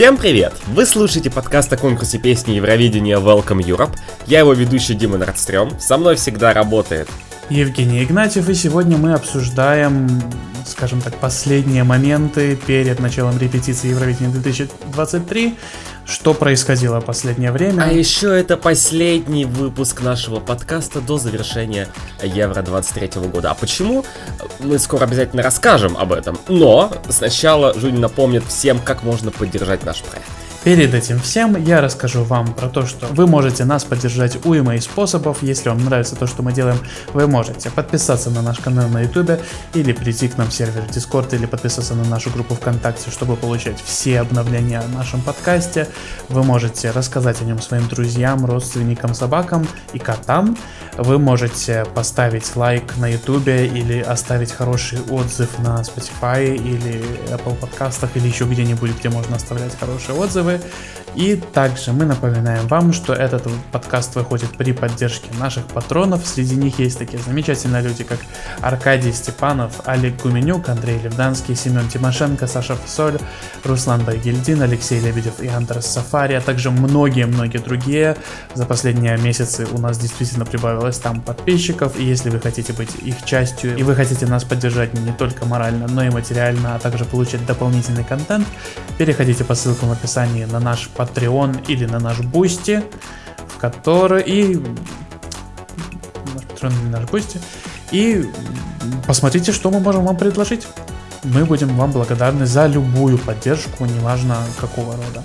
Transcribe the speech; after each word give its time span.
Всем 0.00 0.16
привет! 0.16 0.54
Вы 0.68 0.86
слушаете 0.86 1.30
подкаст 1.30 1.70
о 1.74 1.76
конкурсе 1.76 2.16
песни 2.16 2.52
Евровидения 2.52 3.18
Welcome 3.18 3.58
Europe. 3.58 3.94
Я 4.26 4.38
его 4.38 4.54
ведущий 4.54 4.94
Дима 4.94 5.18
Нордстрём. 5.18 5.78
Со 5.78 5.98
мной 5.98 6.16
всегда 6.16 6.54
работает 6.54 7.06
Евгений 7.50 8.02
Игнатьев, 8.02 8.48
и 8.48 8.54
сегодня 8.54 8.96
мы 8.96 9.12
обсуждаем, 9.12 10.08
скажем 10.64 11.02
так, 11.02 11.16
последние 11.16 11.84
моменты 11.84 12.56
перед 12.56 12.98
началом 12.98 13.38
репетиции 13.38 13.88
Евровидения 13.88 14.30
2023, 14.30 15.54
что 16.04 16.34
происходило 16.34 17.00
в 17.00 17.04
последнее 17.04 17.52
время. 17.52 17.82
А 17.82 17.92
еще 17.92 18.28
это 18.28 18.56
последний 18.56 19.44
выпуск 19.44 20.02
нашего 20.02 20.40
подкаста 20.40 21.00
до 21.00 21.18
завершения 21.18 21.88
Евро 22.22 22.62
23 22.62 23.28
года. 23.28 23.50
А 23.50 23.54
почему? 23.54 24.04
Мы 24.58 24.78
скоро 24.78 25.04
обязательно 25.04 25.42
расскажем 25.42 25.96
об 25.96 26.12
этом. 26.12 26.38
Но 26.48 26.92
сначала 27.08 27.78
Жунь 27.78 27.98
напомнит 27.98 28.44
всем, 28.44 28.78
как 28.78 29.02
можно 29.02 29.30
поддержать 29.30 29.84
наш 29.84 30.02
проект. 30.02 30.26
Перед 30.62 30.92
этим 30.92 31.18
всем 31.18 31.56
я 31.64 31.80
расскажу 31.80 32.22
вам 32.22 32.52
про 32.52 32.68
то, 32.68 32.84
что 32.84 33.06
вы 33.06 33.26
можете 33.26 33.64
нас 33.64 33.84
поддержать 33.84 34.44
уймой 34.44 34.82
способов. 34.82 35.42
Если 35.42 35.70
вам 35.70 35.82
нравится 35.82 36.16
то, 36.16 36.26
что 36.26 36.42
мы 36.42 36.52
делаем, 36.52 36.76
вы 37.14 37.26
можете 37.26 37.70
подписаться 37.70 38.28
на 38.28 38.42
наш 38.42 38.58
канал 38.58 38.90
на 38.90 39.00
YouTube 39.00 39.40
или 39.72 39.92
прийти 39.92 40.28
к 40.28 40.36
нам 40.36 40.48
в 40.48 40.52
сервер 40.52 40.82
Discord 40.90 41.34
или 41.34 41.46
подписаться 41.46 41.94
на 41.94 42.04
нашу 42.04 42.28
группу 42.28 42.54
ВКонтакте, 42.56 43.10
чтобы 43.10 43.36
получать 43.36 43.82
все 43.82 44.20
обновления 44.20 44.80
о 44.80 44.88
нашем 44.88 45.22
подкасте. 45.22 45.88
Вы 46.28 46.42
можете 46.42 46.90
рассказать 46.90 47.40
о 47.40 47.44
нем 47.46 47.62
своим 47.62 47.88
друзьям, 47.88 48.44
родственникам, 48.44 49.14
собакам 49.14 49.66
и 49.94 49.98
котам. 49.98 50.58
Вы 50.98 51.18
можете 51.18 51.86
поставить 51.94 52.54
лайк 52.54 52.98
на 52.98 53.08
YouTube 53.08 53.48
или 53.48 54.00
оставить 54.00 54.52
хороший 54.52 55.00
отзыв 55.08 55.58
на 55.60 55.80
Spotify 55.80 56.54
или 56.54 57.02
Apple 57.30 57.54
подкастах 57.54 58.10
или 58.16 58.26
еще 58.26 58.44
где-нибудь, 58.44 58.98
где 58.98 59.08
можно 59.08 59.36
оставлять 59.36 59.74
хорошие 59.78 60.18
отзывы 60.18 60.49
отзывы. 60.50 60.60
И 61.14 61.34
также 61.34 61.92
мы 61.92 62.04
напоминаем 62.04 62.66
вам, 62.68 62.92
что 62.92 63.12
этот 63.12 63.42
подкаст 63.72 64.14
выходит 64.14 64.50
при 64.50 64.72
поддержке 64.72 65.28
наших 65.40 65.64
патронов. 65.64 66.24
Среди 66.24 66.54
них 66.54 66.78
есть 66.78 66.98
такие 66.98 67.20
замечательные 67.20 67.82
люди, 67.82 68.04
как 68.04 68.18
Аркадий 68.60 69.12
Степанов, 69.12 69.80
Олег 69.86 70.22
Гуменюк, 70.22 70.68
Андрей 70.68 71.00
Левданский, 71.00 71.56
Семен 71.56 71.88
Тимошенко, 71.88 72.46
Саша 72.46 72.76
Фасоль, 72.76 73.18
Руслан 73.64 74.04
Байгельдин, 74.04 74.62
Алексей 74.62 75.00
Лебедев 75.00 75.40
и 75.40 75.48
Андрес 75.48 75.86
Сафари, 75.86 76.34
а 76.34 76.40
также 76.40 76.70
многие-многие 76.70 77.58
другие. 77.58 78.16
За 78.54 78.64
последние 78.64 79.16
месяцы 79.16 79.66
у 79.72 79.78
нас 79.78 79.98
действительно 79.98 80.44
прибавилось 80.44 80.98
там 80.98 81.20
подписчиков, 81.20 81.98
и 81.98 82.04
если 82.04 82.30
вы 82.30 82.38
хотите 82.38 82.72
быть 82.72 82.94
их 83.02 83.24
частью, 83.24 83.76
и 83.76 83.82
вы 83.82 83.96
хотите 83.96 84.26
нас 84.26 84.44
поддержать 84.44 84.94
не 84.94 85.12
только 85.12 85.44
морально, 85.44 85.88
но 85.88 86.04
и 86.04 86.10
материально, 86.10 86.76
а 86.76 86.78
также 86.78 87.04
получить 87.04 87.44
дополнительный 87.46 88.04
контент, 88.04 88.46
переходите 88.96 89.42
по 89.42 89.56
ссылкам 89.56 89.88
в 89.88 89.92
описании 89.92 90.39
подписании 90.40 90.44
на 90.44 90.60
наш 90.60 90.90
Patreon 90.96 91.66
или 91.68 91.86
на 91.86 91.98
наш 91.98 92.20
Boosty, 92.20 92.82
в 93.48 93.58
который 93.58 94.22
и 94.22 94.56
наш 94.56 96.44
Patreon 96.44 96.82
или 96.82 96.90
наш 96.90 97.10
Boosty, 97.10 97.40
и 97.92 98.28
посмотрите, 99.06 99.52
что 99.52 99.70
мы 99.70 99.80
можем 99.80 100.04
вам 100.04 100.16
предложить. 100.16 100.66
Мы 101.24 101.44
будем 101.44 101.76
вам 101.76 101.92
благодарны 101.92 102.46
за 102.46 102.66
любую 102.66 103.18
поддержку, 103.18 103.84
неважно 103.84 104.36
какого 104.58 104.92
рода. 104.92 105.22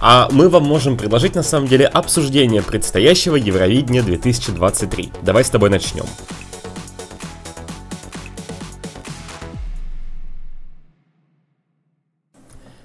А 0.00 0.28
мы 0.30 0.48
вам 0.48 0.64
можем 0.64 0.96
предложить 0.96 1.34
на 1.34 1.42
самом 1.42 1.66
деле 1.66 1.86
обсуждение 1.86 2.62
предстоящего 2.62 3.36
Евровидения 3.36 4.02
2023. 4.02 5.12
Давай 5.22 5.44
с 5.44 5.50
тобой 5.50 5.70
начнем. 5.70 6.04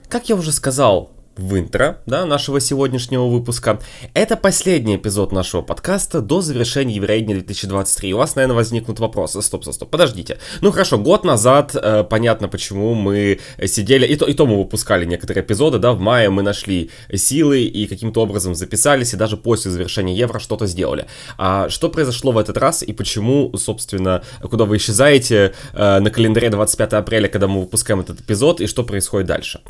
Как 0.09 0.29
я 0.29 0.35
уже 0.35 0.51
сказал, 0.51 1.09
в 1.35 1.57
интро, 1.57 1.99
да, 2.05 2.25
нашего 2.25 2.59
сегодняшнего 2.59 3.27
выпуска. 3.27 3.79
Это 4.13 4.37
последний 4.37 4.97
эпизод 4.97 5.31
нашего 5.31 5.61
подкаста 5.61 6.21
до 6.21 6.41
завершения 6.41 6.95
Евровидения 6.95 7.35
2023. 7.35 8.13
У 8.13 8.17
вас, 8.17 8.35
наверное, 8.35 8.55
возникнут 8.55 8.99
вопросы. 8.99 9.41
Стоп, 9.41 9.63
стоп, 9.63 9.75
стоп, 9.75 9.89
подождите. 9.89 10.37
Ну 10.61 10.71
хорошо, 10.71 10.97
год 10.97 11.23
назад, 11.23 11.75
э, 11.75 12.03
понятно, 12.03 12.47
почему 12.47 12.93
мы 12.93 13.39
сидели, 13.65 14.05
и 14.05 14.15
то, 14.15 14.25
и 14.25 14.33
то 14.33 14.45
мы 14.45 14.57
выпускали 14.57 15.05
некоторые 15.05 15.43
эпизоды, 15.43 15.79
да, 15.79 15.93
в 15.93 15.99
мае 15.99 16.29
мы 16.29 16.43
нашли 16.43 16.91
силы 17.13 17.61
и 17.63 17.87
каким-то 17.87 18.21
образом 18.21 18.53
записались, 18.55 19.13
и 19.13 19.17
даже 19.17 19.37
после 19.37 19.71
завершения 19.71 20.15
Евро 20.15 20.39
что-то 20.39 20.67
сделали. 20.67 21.07
А 21.37 21.69
что 21.69 21.89
произошло 21.89 22.31
в 22.31 22.37
этот 22.37 22.57
раз, 22.57 22.83
и 22.83 22.93
почему, 22.93 23.55
собственно, 23.57 24.23
куда 24.41 24.65
вы 24.65 24.77
исчезаете 24.77 25.53
э, 25.73 25.99
на 25.99 26.09
календаре 26.11 26.49
25 26.49 26.93
апреля, 26.93 27.27
когда 27.27 27.47
мы 27.47 27.61
выпускаем 27.61 28.01
этот 28.01 28.21
эпизод, 28.21 28.61
и 28.61 28.67
что 28.67 28.83
происходит 28.83 29.27
дальше? 29.27 29.61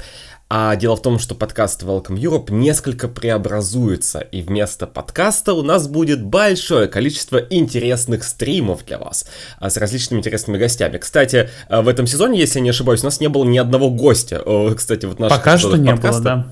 А 0.55 0.75
дело 0.75 0.95
в 0.95 1.01
том, 1.01 1.17
что 1.17 1.33
подкаст 1.33 1.81
Welcome 1.81 2.15
Europe 2.15 2.51
несколько 2.51 3.07
преобразуется, 3.07 4.19
и 4.19 4.43
вместо 4.43 4.85
подкаста 4.85 5.55
у 5.55 5.63
нас 5.63 5.87
будет 5.87 6.23
большое 6.23 6.87
количество 6.87 7.37
интересных 7.37 8.23
стримов 8.23 8.85
для 8.85 8.99
вас 8.99 9.25
а, 9.57 9.71
с 9.71 9.77
различными 9.77 10.19
интересными 10.19 10.59
гостями. 10.59 10.99
Кстати, 10.99 11.49
а, 11.69 11.81
в 11.81 11.87
этом 11.87 12.05
сезоне, 12.05 12.37
если 12.37 12.59
я 12.59 12.63
не 12.65 12.69
ошибаюсь, 12.69 13.01
у 13.01 13.05
нас 13.05 13.19
не 13.19 13.29
было 13.29 13.45
ни 13.45 13.57
одного 13.57 13.89
гостя. 13.89 14.43
Кстати, 14.77 15.07
вот 15.07 15.17
наш 15.17 15.31
Пока 15.31 15.57
что 15.57 15.75
не 15.75 15.95
было, 15.95 16.19
да. 16.19 16.47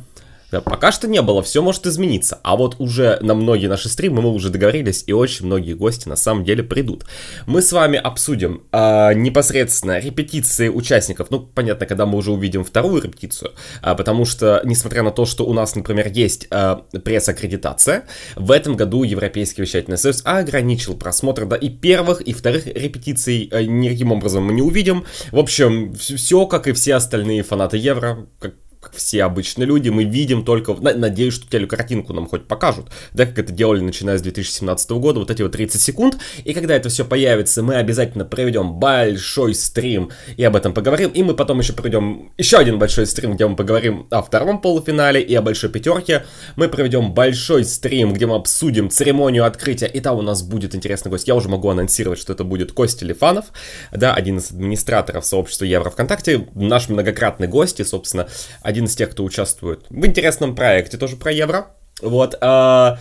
Пока 0.59 0.91
что 0.91 1.07
не 1.07 1.21
было, 1.21 1.41
все 1.41 1.61
может 1.61 1.85
измениться. 1.87 2.39
А 2.43 2.55
вот 2.55 2.75
уже 2.79 3.17
на 3.21 3.33
многие 3.33 3.67
наши 3.67 3.87
стримы 3.89 4.21
мы 4.21 4.29
уже 4.29 4.49
договорились, 4.49 5.03
и 5.07 5.13
очень 5.13 5.45
многие 5.45 5.73
гости 5.73 6.07
на 6.07 6.15
самом 6.15 6.43
деле 6.43 6.63
придут. 6.63 7.05
Мы 7.45 7.61
с 7.61 7.71
вами 7.71 7.97
обсудим 7.97 8.63
э, 8.71 9.13
непосредственно 9.13 9.99
репетиции 9.99 10.67
участников. 10.67 11.27
Ну, 11.29 11.39
понятно, 11.39 11.85
когда 11.85 12.05
мы 12.05 12.17
уже 12.17 12.31
увидим 12.31 12.63
вторую 12.63 13.01
репетицию, 13.01 13.51
э, 13.81 13.95
потому 13.95 14.25
что, 14.25 14.61
несмотря 14.65 15.03
на 15.03 15.11
то, 15.11 15.25
что 15.25 15.45
у 15.45 15.53
нас, 15.53 15.75
например, 15.75 16.09
есть 16.09 16.47
э, 16.51 16.77
пресс-аккредитация, 17.03 18.05
в 18.35 18.51
этом 18.51 18.75
году 18.75 19.03
Европейский 19.03 19.61
вещательный 19.61 19.97
союз 19.97 20.21
ограничил 20.25 20.95
просмотр 20.95 21.45
да, 21.45 21.55
и 21.55 21.69
первых, 21.69 22.21
и 22.21 22.33
вторых 22.33 22.67
репетиций 22.67 23.47
э, 23.51 23.63
никаким 23.63 24.11
образом 24.11 24.45
мы 24.45 24.53
не 24.53 24.61
увидим. 24.61 25.05
В 25.31 25.39
общем, 25.39 25.93
все, 25.93 26.45
как 26.45 26.67
и 26.67 26.73
все 26.73 26.95
остальные 26.95 27.43
фанаты 27.43 27.77
Евро, 27.77 28.27
как 28.39 28.53
как 28.81 28.95
все 28.95 29.23
обычные 29.23 29.67
люди, 29.67 29.89
мы 29.89 30.05
видим 30.05 30.43
только, 30.43 30.73
надеюсь, 30.73 31.35
что 31.35 31.47
телекартинку 31.47 32.13
нам 32.13 32.27
хоть 32.27 32.47
покажут, 32.47 32.87
да, 33.13 33.27
как 33.27 33.37
это 33.37 33.53
делали 33.53 33.81
начиная 33.81 34.17
с 34.17 34.23
2017 34.23 34.89
года, 34.91 35.19
вот 35.19 35.29
эти 35.29 35.43
вот 35.43 35.51
30 35.51 35.79
секунд, 35.79 36.17
и 36.43 36.53
когда 36.53 36.75
это 36.75 36.89
все 36.89 37.05
появится, 37.05 37.61
мы 37.61 37.75
обязательно 37.75 38.25
проведем 38.25 38.73
большой 38.73 39.53
стрим 39.53 40.09
и 40.35 40.43
об 40.43 40.55
этом 40.55 40.73
поговорим, 40.73 41.11
и 41.11 41.21
мы 41.21 41.35
потом 41.35 41.59
еще 41.59 41.73
проведем 41.73 42.31
еще 42.39 42.57
один 42.57 42.79
большой 42.79 43.05
стрим, 43.05 43.35
где 43.35 43.45
мы 43.45 43.55
поговорим 43.55 44.07
о 44.09 44.23
втором 44.23 44.59
полуфинале 44.59 45.21
и 45.21 45.35
о 45.35 45.43
большой 45.43 45.69
пятерке, 45.69 46.25
мы 46.55 46.67
проведем 46.67 47.13
большой 47.13 47.65
стрим, 47.65 48.13
где 48.13 48.25
мы 48.25 48.35
обсудим 48.35 48.89
церемонию 48.89 49.45
открытия, 49.45 49.85
и 49.85 49.99
там 49.99 50.17
у 50.17 50.23
нас 50.23 50.41
будет 50.41 50.73
интересный 50.73 51.11
гость, 51.11 51.27
я 51.27 51.35
уже 51.35 51.49
могу 51.49 51.69
анонсировать, 51.69 52.17
что 52.17 52.33
это 52.33 52.43
будет 52.43 52.71
Костя 52.71 53.05
Лифанов, 53.05 53.45
да, 53.91 54.15
один 54.15 54.39
из 54.39 54.49
администраторов 54.49 55.23
сообщества 55.23 55.65
Евро 55.65 55.91
ВКонтакте, 55.91 56.47
наш 56.55 56.89
многократный 56.89 57.47
гость, 57.47 57.79
и, 57.79 57.83
собственно, 57.83 58.27
один 58.71 58.85
из 58.85 58.95
тех, 58.95 59.11
кто 59.11 59.23
участвует 59.23 59.85
в 59.89 60.05
интересном 60.05 60.55
проекте 60.55 60.97
тоже 60.97 61.15
про 61.17 61.31
евро. 61.31 61.67
Вот. 62.01 62.35
А, 62.41 62.97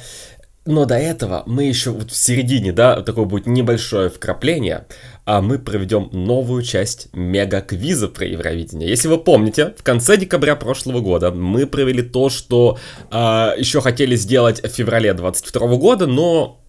но 0.66 0.84
до 0.84 0.96
этого 0.96 1.42
мы 1.46 1.64
еще 1.64 1.90
вот 1.90 2.10
в 2.10 2.16
середине, 2.16 2.72
да, 2.72 3.00
такое 3.00 3.24
будет 3.24 3.46
небольшое 3.46 4.10
вкрапление, 4.10 4.86
а 5.24 5.40
мы 5.40 5.58
проведем 5.58 6.10
новую 6.12 6.62
часть 6.62 7.08
мега-квиза 7.14 8.08
про 8.08 8.26
Евровидение. 8.26 8.88
Если 8.88 9.08
вы 9.08 9.18
помните, 9.18 9.74
в 9.78 9.82
конце 9.82 10.18
декабря 10.18 10.56
прошлого 10.56 11.00
года 11.00 11.30
мы 11.30 11.66
провели 11.66 12.02
то, 12.02 12.28
что 12.28 12.78
а, 13.10 13.54
еще 13.56 13.80
хотели 13.80 14.16
сделать 14.16 14.62
в 14.62 14.68
феврале 14.68 15.14
22 15.14 15.76
года, 15.76 16.06
но 16.06 16.59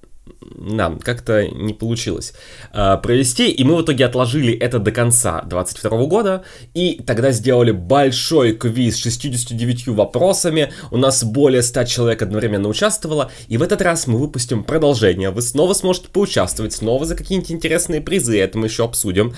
да, 0.41 0.95
как-то 1.01 1.47
не 1.47 1.73
получилось 1.73 2.33
э, 2.73 2.97
провести, 3.01 3.49
и 3.49 3.63
мы 3.63 3.75
в 3.75 3.81
итоге 3.83 4.05
отложили 4.05 4.53
это 4.53 4.79
до 4.79 4.91
конца 4.91 5.41
22 5.41 6.05
года, 6.05 6.43
и 6.73 7.01
тогда 7.05 7.31
сделали 7.31 7.71
большой 7.71 8.53
квиз 8.53 8.95
с 8.95 8.99
69 8.99 9.87
вопросами, 9.87 10.71
у 10.91 10.97
нас 10.97 11.23
более 11.23 11.61
100 11.61 11.83
человек 11.85 12.21
одновременно 12.21 12.69
участвовало, 12.69 13.31
и 13.47 13.57
в 13.57 13.63
этот 13.63 13.81
раз 13.81 14.07
мы 14.07 14.17
выпустим 14.17 14.63
продолжение, 14.63 15.31
вы 15.31 15.41
снова 15.41 15.73
сможете 15.73 16.09
поучаствовать, 16.09 16.73
снова 16.73 17.05
за 17.05 17.15
какие-нибудь 17.15 17.51
интересные 17.51 18.01
призы, 18.01 18.39
это 18.39 18.57
мы 18.57 18.67
еще 18.67 18.85
обсудим, 18.85 19.33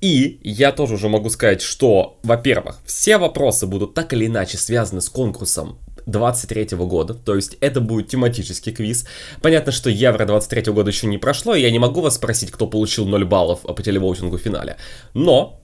и 0.00 0.40
я 0.42 0.72
тоже 0.72 0.94
уже 0.94 1.08
могу 1.08 1.30
сказать, 1.30 1.62
что, 1.62 2.18
во-первых, 2.22 2.78
все 2.84 3.18
вопросы 3.18 3.66
будут 3.66 3.94
так 3.94 4.12
или 4.12 4.26
иначе 4.26 4.58
связаны 4.58 5.00
с 5.00 5.08
конкурсом 5.08 5.78
23 6.06 6.76
года, 6.78 7.14
то 7.14 7.34
есть 7.34 7.56
это 7.60 7.80
будет 7.80 8.08
тематический 8.08 8.72
квиз. 8.72 9.06
Понятно, 9.42 9.72
что 9.72 9.90
Евро 9.90 10.24
23 10.24 10.72
года 10.72 10.90
еще 10.90 11.06
не 11.06 11.18
прошло, 11.18 11.54
и 11.54 11.62
я 11.62 11.70
не 11.70 11.78
могу 11.78 12.00
вас 12.00 12.14
спросить, 12.14 12.50
кто 12.50 12.66
получил 12.66 13.06
0 13.06 13.24
баллов 13.24 13.60
по 13.62 13.82
телевоутингу 13.82 14.38
в 14.38 14.40
финале. 14.40 14.76
Но 15.14 15.60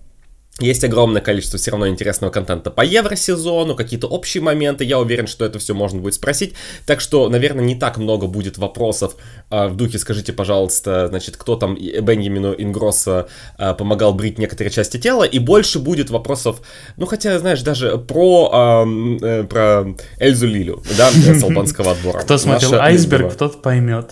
Есть 0.61 0.85
огромное 0.85 1.23
количество 1.23 1.59
все 1.59 1.71
равно 1.71 1.89
интересного 1.89 2.31
контента 2.31 2.71
по 2.71 2.83
евросезону, 2.83 3.75
какие-то 3.75 4.07
общие 4.07 4.43
моменты. 4.43 4.85
Я 4.85 4.99
уверен, 4.99 5.27
что 5.27 5.47
это 5.47 5.59
все 5.59 5.73
можно 5.73 5.99
будет 5.99 6.13
спросить. 6.15 6.53
Так 6.85 7.01
что, 7.01 7.31
наверное, 7.31 7.65
не 7.65 7.75
так 7.75 7.97
много 7.97 8.27
будет 8.27 8.59
вопросов 8.59 9.17
э, 9.51 9.69
в 9.69 9.77
духе 9.77 9.99
«Скажите, 9.99 10.35
пожалуйста, 10.35 11.09
значит, 11.09 11.39
кто 11.39 11.57
там 11.57 11.75
Бенjamin 11.75 12.55
Ингросса 12.59 13.29
э, 13.59 13.73
помогал 13.73 14.13
брить 14.13 14.39
некоторые 14.39 14.71
части 14.71 14.99
тела?» 14.99 15.25
И 15.25 15.39
больше 15.39 15.79
будет 15.79 16.11
вопросов, 16.11 16.61
ну, 16.99 17.07
хотя, 17.07 17.39
знаешь, 17.39 17.63
даже 17.63 17.97
про, 17.97 18.85
э, 19.23 19.45
про 19.45 19.87
Эльзу 20.19 20.47
Лилю, 20.47 20.83
да, 20.99 21.11
с 21.13 21.43
албанского 21.43 21.93
отбора. 21.93 22.21
Кто 22.21 22.37
смотрел 22.37 22.75
«Айсберг», 22.75 23.35
тот 23.37 23.63
поймет. 23.63 24.11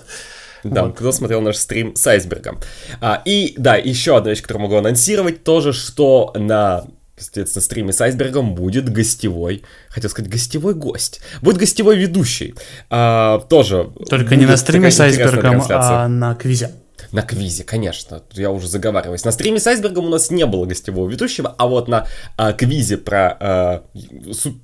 Да, 0.65 0.85
вот. 0.85 0.97
кто 0.97 1.13
смотрел 1.13 1.41
наш 1.41 1.57
стрим 1.57 1.95
с 1.97 2.07
айсбергом. 2.07 2.59
А, 3.01 3.23
и 3.25 3.55
да, 3.57 3.77
еще 3.77 4.17
одна 4.17 4.31
вещь, 4.31 4.43
которую 4.43 4.65
могу 4.65 4.77
анонсировать, 4.77 5.45
тоже, 5.45 5.73
что 5.73 6.33
на 6.37 6.85
соответственно, 7.17 7.63
стриме 7.63 7.93
с 7.93 8.01
айсбергом 8.01 8.55
будет 8.55 8.89
гостевой, 8.89 9.63
хотел 9.89 10.11
сказать, 10.11 10.31
гостевой 10.31 10.75
гость. 10.75 11.21
Будет 11.43 11.59
гостевой 11.59 11.97
ведущий. 11.97 12.55
А, 12.89 13.41
тоже. 13.41 13.91
Только 14.09 14.37
не 14.37 14.47
на 14.47 14.57
стриме 14.57 14.91
с 14.91 15.01
айсбергом, 15.01 15.63
а 15.69 16.09
на 16.09 16.35
квизе. 16.35 16.71
На 17.13 17.23
квизе, 17.23 17.65
конечно, 17.65 18.23
я 18.33 18.51
уже 18.51 18.69
заговариваюсь. 18.69 19.25
На 19.25 19.33
стриме 19.33 19.59
с 19.59 19.67
айсбергом 19.67 20.07
у 20.07 20.09
нас 20.09 20.31
не 20.31 20.47
было 20.47 20.65
гостевого 20.65 21.09
ведущего, 21.09 21.55
а 21.59 21.67
вот 21.67 21.89
на 21.89 22.07
а, 22.37 22.53
квизе 22.53 22.99
про 22.99 23.37
а, 23.41 23.85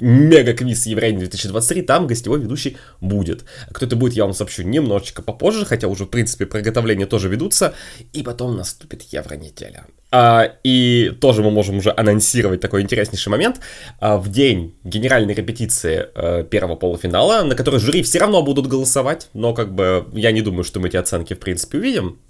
мега-квиз 0.01 0.87
Еврейн 0.87 1.19
2023 1.19 1.83
там 1.83 2.07
гостевой 2.07 2.41
ведущий 2.41 2.77
будет. 3.01 3.45
Кто 3.73 3.87
это 3.87 3.97
будет, 3.97 4.15
я 4.15 4.25
вам 4.25 4.35
сообщу 4.35 4.63
немножечко 4.63 5.23
попозже, 5.23 5.65
хотя 5.65 5.89
уже, 5.89 6.05
в 6.05 6.09
принципе, 6.09 6.47
приготовления 6.47 7.07
тоже 7.07 7.29
ведутся. 7.29 7.75
И 8.13 8.23
потом 8.23 8.57
наступит 8.57 9.03
Евронеделя. 9.03 9.87
А, 10.13 10.53
и 10.63 11.13
тоже 11.21 11.43
мы 11.43 11.51
можем 11.51 11.79
уже 11.79 11.93
анонсировать 11.95 12.61
такой 12.61 12.83
интереснейший 12.83 13.31
момент. 13.31 13.61
А, 13.99 14.19
в 14.19 14.31
день 14.31 14.77
генеральной 14.85 15.35
репетиции 15.35 16.07
а, 16.15 16.45
первого 16.45 16.77
полуфинала, 16.77 17.43
на 17.43 17.57
которой 17.57 17.81
жюри 17.81 18.03
все 18.03 18.21
равно 18.21 18.43
будут 18.43 18.69
голосовать, 18.69 19.29
но 19.35 19.53
как 19.53 19.75
бы 19.75 20.07
я 20.15 20.31
не 20.31 20.43
думаю, 20.43 20.65
что 20.65 20.79
мы 20.79 20.89
эти 20.89 20.97
оценки 20.97 21.35
в 21.35 21.41
принципе 21.41 21.79
увидим. 21.79 22.21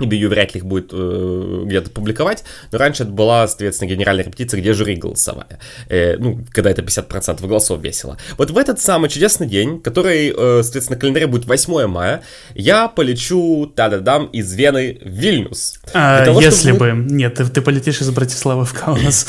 Бию 0.00 0.28
вряд 0.28 0.54
ли 0.54 0.60
их 0.60 0.66
будет 0.66 0.90
э, 0.92 1.62
где-то 1.64 1.90
публиковать, 1.90 2.44
но 2.72 2.78
раньше 2.78 3.04
это 3.04 3.12
была, 3.12 3.46
соответственно, 3.46 3.90
генеральная 3.90 4.24
репетиция, 4.24 4.60
где 4.60 4.72
жюри 4.72 4.96
голосовали. 4.96 5.58
Э, 5.88 6.16
ну, 6.18 6.40
когда 6.50 6.70
это 6.70 6.82
50% 6.82 7.46
голосов 7.46 7.80
весело. 7.80 8.18
Вот 8.36 8.50
в 8.50 8.58
этот 8.58 8.80
самый 8.80 9.08
чудесный 9.08 9.46
день, 9.46 9.80
который, 9.80 10.32
э, 10.36 10.62
соответственно, 10.62 10.98
календаре 10.98 11.26
будет 11.26 11.46
8 11.46 11.86
мая, 11.86 12.22
я 12.54 12.88
полечу, 12.88 13.72
та-да-дам, 13.74 14.26
из 14.26 14.52
Вены 14.52 14.98
в 15.02 15.08
Вильнюс. 15.08 15.80
А, 15.92 16.24
того, 16.24 16.40
если 16.40 16.72
бы... 16.72 16.92
Нет, 16.92 17.34
ты, 17.34 17.44
ты 17.46 17.62
полетишь 17.62 18.00
из 18.00 18.10
Братиславы 18.10 18.64
в 18.64 18.72
Каунас. 18.72 19.26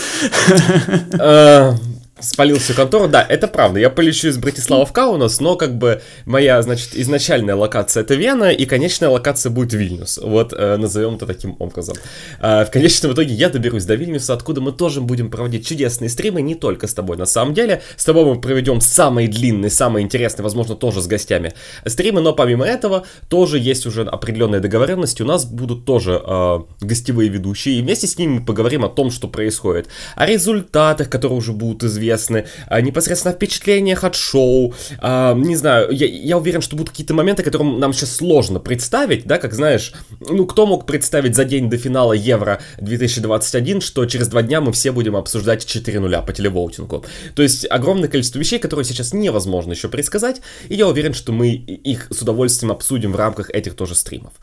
Спалил 2.25 2.57
всю 2.57 2.73
контору. 2.73 3.07
Да, 3.07 3.23
это 3.27 3.47
правда. 3.47 3.79
Я 3.79 3.91
полечу 3.91 4.29
из 4.29 4.37
Братислава 4.39 4.85
в 4.85 4.91
Каунас, 4.91 5.39
но 5.39 5.55
как 5.55 5.77
бы 5.77 6.01
моя, 6.25 6.59
значит, 6.63 6.95
изначальная 6.95 7.55
локация 7.55 8.01
это 8.01 8.15
Вена, 8.15 8.51
и 8.51 8.65
конечная 8.65 9.09
локация 9.09 9.51
будет 9.51 9.73
Вильнюс. 9.73 10.17
Вот 10.17 10.51
э, 10.51 10.77
назовем 10.77 11.15
это 11.15 11.27
таким 11.27 11.55
образом. 11.59 11.95
Э, 12.41 12.65
в 12.65 12.71
конечном 12.71 13.13
итоге 13.13 13.35
я 13.35 13.49
доберусь 13.49 13.85
до 13.85 13.93
Вильнюса, 13.93 14.33
откуда 14.33 14.59
мы 14.59 14.71
тоже 14.71 15.01
будем 15.01 15.29
проводить 15.29 15.67
чудесные 15.67 16.09
стримы, 16.09 16.41
не 16.41 16.55
только 16.55 16.87
с 16.87 16.95
тобой 16.95 17.15
на 17.15 17.27
самом 17.27 17.53
деле. 17.53 17.83
С 17.95 18.03
тобой 18.03 18.25
мы 18.25 18.41
проведем 18.41 18.81
самый 18.81 19.27
длинный, 19.27 19.69
самый 19.69 20.01
интересный, 20.01 20.41
возможно, 20.41 20.73
тоже 20.73 21.03
с 21.03 21.07
гостями 21.07 21.53
стримы, 21.85 22.21
но 22.21 22.33
помимо 22.33 22.65
этого 22.65 23.05
тоже 23.29 23.59
есть 23.59 23.85
уже 23.85 24.01
определенные 24.01 24.61
договоренности. 24.61 25.21
У 25.21 25.27
нас 25.27 25.45
будут 25.45 25.85
тоже 25.85 26.19
э, 26.25 26.59
гостевые 26.81 27.29
ведущие, 27.29 27.75
и 27.75 27.81
вместе 27.83 28.07
с 28.07 28.17
ними 28.17 28.39
мы 28.39 28.45
поговорим 28.45 28.83
о 28.83 28.89
том, 28.89 29.11
что 29.11 29.27
происходит, 29.27 29.89
о 30.15 30.25
результатах, 30.25 31.07
которые 31.07 31.37
уже 31.37 31.51
будут 31.51 31.83
известны 31.83 32.14
интересны, 32.15 32.45
а, 32.67 32.81
непосредственно 32.81 33.33
о 33.33 33.35
впечатлениях 33.35 34.03
от 34.03 34.15
шоу, 34.15 34.73
а, 34.99 35.33
не 35.33 35.55
знаю, 35.55 35.91
я, 35.91 36.05
я 36.05 36.37
уверен, 36.37 36.61
что 36.61 36.75
будут 36.75 36.91
какие-то 36.91 37.13
моменты, 37.13 37.43
которые 37.43 37.77
нам 37.77 37.93
сейчас 37.93 38.15
сложно 38.15 38.59
представить, 38.59 39.25
да, 39.25 39.37
как 39.37 39.53
знаешь, 39.53 39.93
ну, 40.19 40.45
кто 40.45 40.65
мог 40.65 40.85
представить 40.85 41.35
за 41.35 41.45
день 41.45 41.69
до 41.69 41.77
финала 41.77 42.13
Евро 42.13 42.59
2021, 42.79 43.81
что 43.81 44.05
через 44.05 44.27
два 44.27 44.41
дня 44.41 44.61
мы 44.61 44.71
все 44.71 44.91
будем 44.91 45.15
обсуждать 45.15 45.65
4 45.65 45.99
нуля 45.99 46.21
по 46.21 46.33
телевоутингу. 46.33 47.05
То 47.35 47.43
есть 47.43 47.65
огромное 47.69 48.09
количество 48.09 48.39
вещей, 48.39 48.59
которые 48.59 48.85
сейчас 48.85 49.13
невозможно 49.13 49.71
еще 49.71 49.89
предсказать, 49.89 50.41
и 50.69 50.75
я 50.75 50.87
уверен, 50.87 51.13
что 51.13 51.31
мы 51.31 51.49
их 51.49 52.07
с 52.11 52.21
удовольствием 52.21 52.71
обсудим 52.71 53.11
в 53.11 53.15
рамках 53.15 53.49
этих 53.49 53.75
тоже 53.75 53.95
стримов. 53.95 54.33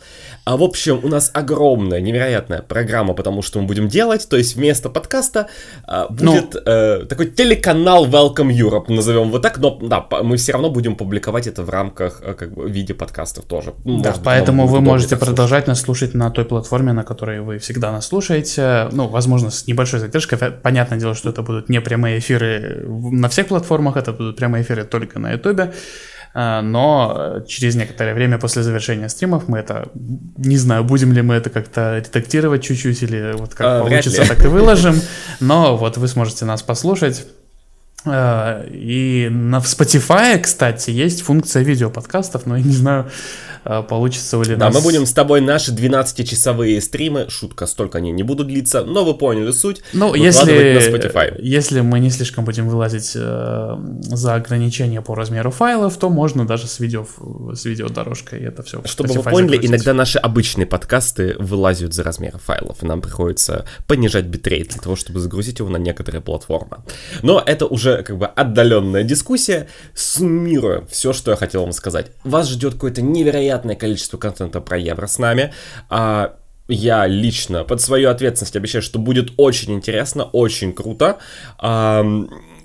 А 0.44 0.56
в 0.56 0.62
общем, 0.62 1.00
у 1.02 1.08
нас 1.08 1.30
огромная, 1.34 2.00
невероятная 2.00 2.62
программа, 2.62 3.14
потому 3.14 3.42
что 3.42 3.60
мы 3.60 3.66
будем 3.66 3.88
делать, 3.88 4.28
то 4.28 4.36
есть 4.36 4.56
вместо 4.56 4.88
подкаста 4.88 5.48
а, 5.84 6.08
будет 6.08 6.54
ну, 6.54 6.60
э, 6.64 7.06
такой 7.06 7.26
теле 7.26 7.51
телеканал 7.52 8.06
Welcome 8.06 8.50
Europe, 8.50 8.84
назовем 8.88 9.30
вот 9.30 9.42
так, 9.42 9.58
но 9.58 9.78
да, 9.82 10.06
мы 10.22 10.36
все 10.36 10.52
равно 10.52 10.70
будем 10.70 10.96
публиковать 10.96 11.46
это 11.46 11.62
в 11.62 11.70
рамках 11.70 12.22
э, 12.22 12.34
как 12.34 12.54
бы 12.54 12.64
в 12.64 12.70
виде 12.70 12.94
подкастов 12.94 13.44
тоже. 13.44 13.74
Да, 13.84 14.10
Может, 14.10 14.22
поэтому 14.24 14.66
вы 14.66 14.80
можете 14.80 15.16
продолжать 15.16 15.66
нас 15.66 15.80
слушать 15.80 16.14
на 16.14 16.30
той 16.30 16.44
платформе, 16.44 16.92
на 16.92 17.04
которой 17.04 17.40
вы 17.40 17.58
всегда 17.58 17.92
нас 17.92 18.06
слушаете. 18.06 18.88
Ну, 18.92 19.08
возможно, 19.08 19.50
с 19.50 19.66
небольшой 19.66 20.00
задержкой. 20.00 20.38
Понятное 20.38 20.98
дело, 20.98 21.14
что 21.14 21.30
это 21.30 21.42
будут 21.42 21.68
не 21.68 21.80
прямые 21.80 22.18
эфиры 22.18 22.86
на 22.86 23.28
всех 23.28 23.48
платформах, 23.48 23.96
это 23.96 24.12
будут 24.12 24.36
прямые 24.36 24.62
эфиры 24.62 24.84
только 24.84 25.18
на 25.18 25.32
YouTube. 25.32 25.74
А, 26.34 26.62
но 26.62 27.42
через 27.46 27.74
некоторое 27.74 28.14
время 28.14 28.38
после 28.38 28.62
завершения 28.62 29.10
стримов 29.10 29.48
мы 29.48 29.58
это, 29.58 29.88
не 30.38 30.56
знаю, 30.56 30.84
будем 30.84 31.12
ли 31.12 31.20
мы 31.20 31.34
это 31.34 31.50
как-то 31.50 31.98
редактировать 31.98 32.62
чуть-чуть 32.62 33.02
или 33.02 33.34
вот 33.36 33.54
как 33.54 33.66
а, 33.66 33.80
получится, 33.80 34.26
так 34.26 34.42
и 34.42 34.48
выложим, 34.48 34.94
но 35.40 35.76
вот 35.76 35.98
вы 35.98 36.08
сможете 36.08 36.46
нас 36.46 36.62
послушать 36.62 37.26
и 38.04 39.28
на 39.30 39.58
Spotify, 39.58 40.38
кстати, 40.38 40.90
есть 40.90 41.22
функция 41.22 41.62
видеоподкастов, 41.62 42.46
но 42.46 42.56
я 42.56 42.62
не 42.62 42.72
знаю, 42.72 43.10
а, 43.64 43.82
получится 43.82 44.40
ли 44.42 44.56
Да, 44.56 44.66
нас... 44.66 44.74
мы 44.74 44.80
будем 44.80 45.06
с 45.06 45.12
тобой 45.12 45.40
наши 45.40 45.72
12-часовые 45.72 46.80
стримы, 46.80 47.26
шутка, 47.28 47.66
столько 47.66 47.98
они 47.98 48.10
не 48.10 48.22
будут 48.22 48.48
длиться, 48.48 48.84
но 48.84 49.04
вы 49.04 49.14
поняли 49.14 49.52
суть, 49.52 49.82
ну, 49.92 50.14
если. 50.14 50.52
Если 51.38 51.80
мы 51.80 52.00
не 52.00 52.10
слишком 52.10 52.44
будем 52.44 52.68
вылазить 52.68 53.12
э, 53.14 53.76
за 54.00 54.34
ограничения 54.34 55.00
по 55.00 55.14
размеру 55.14 55.50
файлов, 55.50 55.96
то 55.96 56.08
можно 56.10 56.46
даже 56.46 56.66
с, 56.66 56.80
видео, 56.80 57.06
с 57.54 57.64
видеодорожкой 57.64 58.40
это 58.40 58.62
все 58.62 58.82
Чтобы 58.84 59.10
Spotify 59.10 59.16
вы 59.16 59.30
поняли, 59.30 59.52
загрузить. 59.52 59.70
иногда 59.70 59.94
наши 59.94 60.18
обычные 60.18 60.66
подкасты 60.66 61.36
вылазят 61.38 61.94
за 61.94 62.02
размеры 62.02 62.38
файлов, 62.38 62.82
и 62.82 62.86
нам 62.86 63.00
приходится 63.00 63.64
понижать 63.86 64.24
битрейт 64.24 64.70
для 64.70 64.80
того, 64.80 64.96
чтобы 64.96 65.20
загрузить 65.20 65.60
его 65.60 65.68
на 65.68 65.76
некоторые 65.76 66.20
платформы. 66.20 66.78
Но 67.22 67.42
это 67.44 67.66
уже 67.66 67.91
как 67.98 68.16
бы 68.18 68.26
отдаленная 68.26 69.02
дискуссия. 69.02 69.68
Суммируя 69.94 70.84
все, 70.90 71.12
что 71.12 71.30
я 71.30 71.36
хотел 71.36 71.62
вам 71.62 71.72
сказать. 71.72 72.06
Вас 72.24 72.48
ждет 72.48 72.74
какое-то 72.74 73.02
невероятное 73.02 73.76
количество 73.76 74.18
контента 74.18 74.60
про 74.60 74.78
евро 74.78 75.06
с 75.06 75.18
нами. 75.18 75.52
А, 75.90 76.36
я 76.68 77.06
лично 77.06 77.64
под 77.64 77.80
свою 77.80 78.08
ответственность 78.08 78.56
обещаю, 78.56 78.82
что 78.82 78.98
будет 78.98 79.32
очень 79.36 79.72
интересно, 79.72 80.24
очень 80.24 80.72
круто. 80.72 81.18
А, 81.58 82.04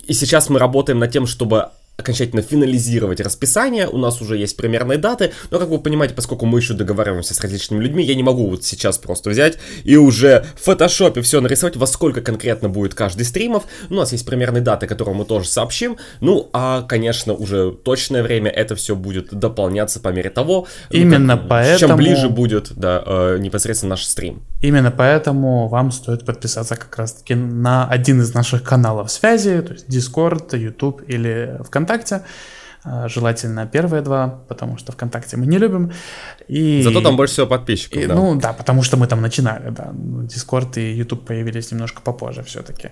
и 0.05 0.13
сейчас 0.13 0.49
мы 0.49 0.59
работаем 0.59 0.99
над 0.99 1.11
тем, 1.11 1.27
чтобы 1.27 1.69
окончательно 1.97 2.41
финализировать 2.41 3.19
расписание, 3.19 3.87
у 3.87 3.97
нас 3.97 4.21
уже 4.21 4.37
есть 4.37 4.55
примерные 4.55 4.97
даты, 4.97 5.31
но, 5.49 5.59
как 5.59 5.69
вы 5.69 5.79
понимаете, 5.79 6.13
поскольку 6.13 6.45
мы 6.45 6.59
еще 6.59 6.73
договариваемся 6.73 7.33
с 7.33 7.41
различными 7.41 7.83
людьми, 7.83 8.03
я 8.03 8.15
не 8.15 8.23
могу 8.23 8.47
вот 8.47 8.63
сейчас 8.63 8.97
просто 8.97 9.31
взять 9.31 9.57
и 9.83 9.97
уже 9.97 10.45
в 10.55 10.63
фотошопе 10.63 11.21
все 11.21 11.41
нарисовать, 11.41 11.75
во 11.75 11.87
сколько 11.87 12.21
конкретно 12.21 12.69
будет 12.69 12.93
каждый 12.93 13.25
стримов, 13.25 13.65
у 13.89 13.95
нас 13.95 14.11
есть 14.11 14.25
примерные 14.25 14.61
даты, 14.61 14.87
которые 14.87 15.15
мы 15.15 15.25
тоже 15.25 15.49
сообщим, 15.49 15.97
ну, 16.21 16.49
а, 16.53 16.83
конечно, 16.83 17.33
уже 17.33 17.71
точное 17.71 18.23
время 18.23 18.51
это 18.51 18.75
все 18.75 18.95
будет 18.95 19.33
дополняться 19.33 19.99
по 19.99 20.09
мере 20.09 20.29
того, 20.29 20.67
Именно 20.91 21.35
ну, 21.35 21.41
как, 21.41 21.49
поэтому... 21.49 21.89
чем 21.89 21.97
ближе 21.97 22.29
будет, 22.29 22.71
да, 22.75 23.03
э, 23.05 23.37
непосредственно 23.39 23.91
наш 23.91 24.03
стрим. 24.03 24.43
Именно 24.61 24.91
поэтому 24.91 25.67
вам 25.67 25.91
стоит 25.91 26.25
подписаться 26.25 26.75
как 26.75 26.95
раз-таки 26.97 27.35
на 27.35 27.87
один 27.87 28.21
из 28.21 28.33
наших 28.33 28.63
каналов 28.63 29.11
связи, 29.11 29.61
то 29.61 29.73
есть 29.73 29.87
Discord, 29.87 30.57
YouTube 30.57 31.01
или 31.07 31.59
ВКонтакте, 31.65 31.86
ВКонтакте. 31.87 32.21
А, 32.83 33.07
желательно 33.07 33.65
первые 33.65 34.01
два, 34.01 34.27
потому 34.47 34.77
что 34.77 34.91
ВКонтакте 34.91 35.37
мы 35.37 35.45
не 35.45 35.57
любим. 35.57 35.91
И... 36.47 36.81
Зато 36.83 37.01
там 37.01 37.17
больше 37.17 37.33
всего 37.33 37.47
подписчиков. 37.47 38.01
И, 38.01 38.07
да. 38.07 38.15
Ну 38.15 38.35
да, 38.35 38.53
потому 38.53 38.83
что 38.83 38.97
мы 38.97 39.07
там 39.07 39.21
начинали, 39.21 39.71
да. 39.71 39.89
Дискорд 39.93 40.77
и 40.77 40.93
YouTube 40.93 41.25
появились 41.25 41.71
немножко 41.71 42.01
попозже 42.01 42.43
все-таки. 42.43 42.91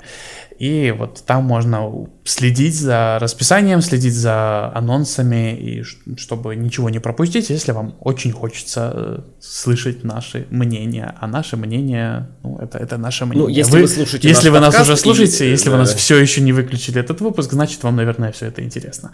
И 0.57 0.93
вот 0.97 1.23
там 1.25 1.43
можно 1.43 2.07
следить 2.23 2.75
за 2.75 3.17
расписанием, 3.19 3.81
следить 3.81 4.13
за 4.13 4.71
анонсами, 4.73 5.55
и 5.55 5.83
чтобы 6.17 6.55
ничего 6.55 6.89
не 6.89 6.99
пропустить, 6.99 7.49
если 7.49 7.71
вам 7.71 7.95
очень 7.99 8.31
хочется 8.31 8.91
э, 8.93 9.19
слышать 9.39 10.03
наши 10.03 10.47
мнения. 10.49 11.13
А 11.19 11.27
наше 11.27 11.57
мнение, 11.57 12.29
ну, 12.43 12.57
это, 12.57 12.77
это 12.77 12.97
наше 12.97 13.25
мнение. 13.25 13.47
Ну, 13.47 13.53
если 13.53 13.73
вы, 13.73 13.81
вы 13.81 13.87
слушаете 13.87 14.27
Если 14.27 14.49
вы 14.49 14.59
нас 14.59 14.79
уже 14.79 14.97
слушаете, 14.97 15.45
и... 15.45 15.49
если 15.49 15.65
да. 15.65 15.71
вы 15.71 15.77
нас 15.79 15.93
все 15.93 16.17
еще 16.17 16.41
не 16.41 16.53
выключили 16.53 16.99
этот 16.99 17.21
выпуск, 17.21 17.51
значит, 17.51 17.83
вам, 17.83 17.97
наверное, 17.97 18.31
все 18.31 18.47
это 18.47 18.63
интересно. 18.63 19.11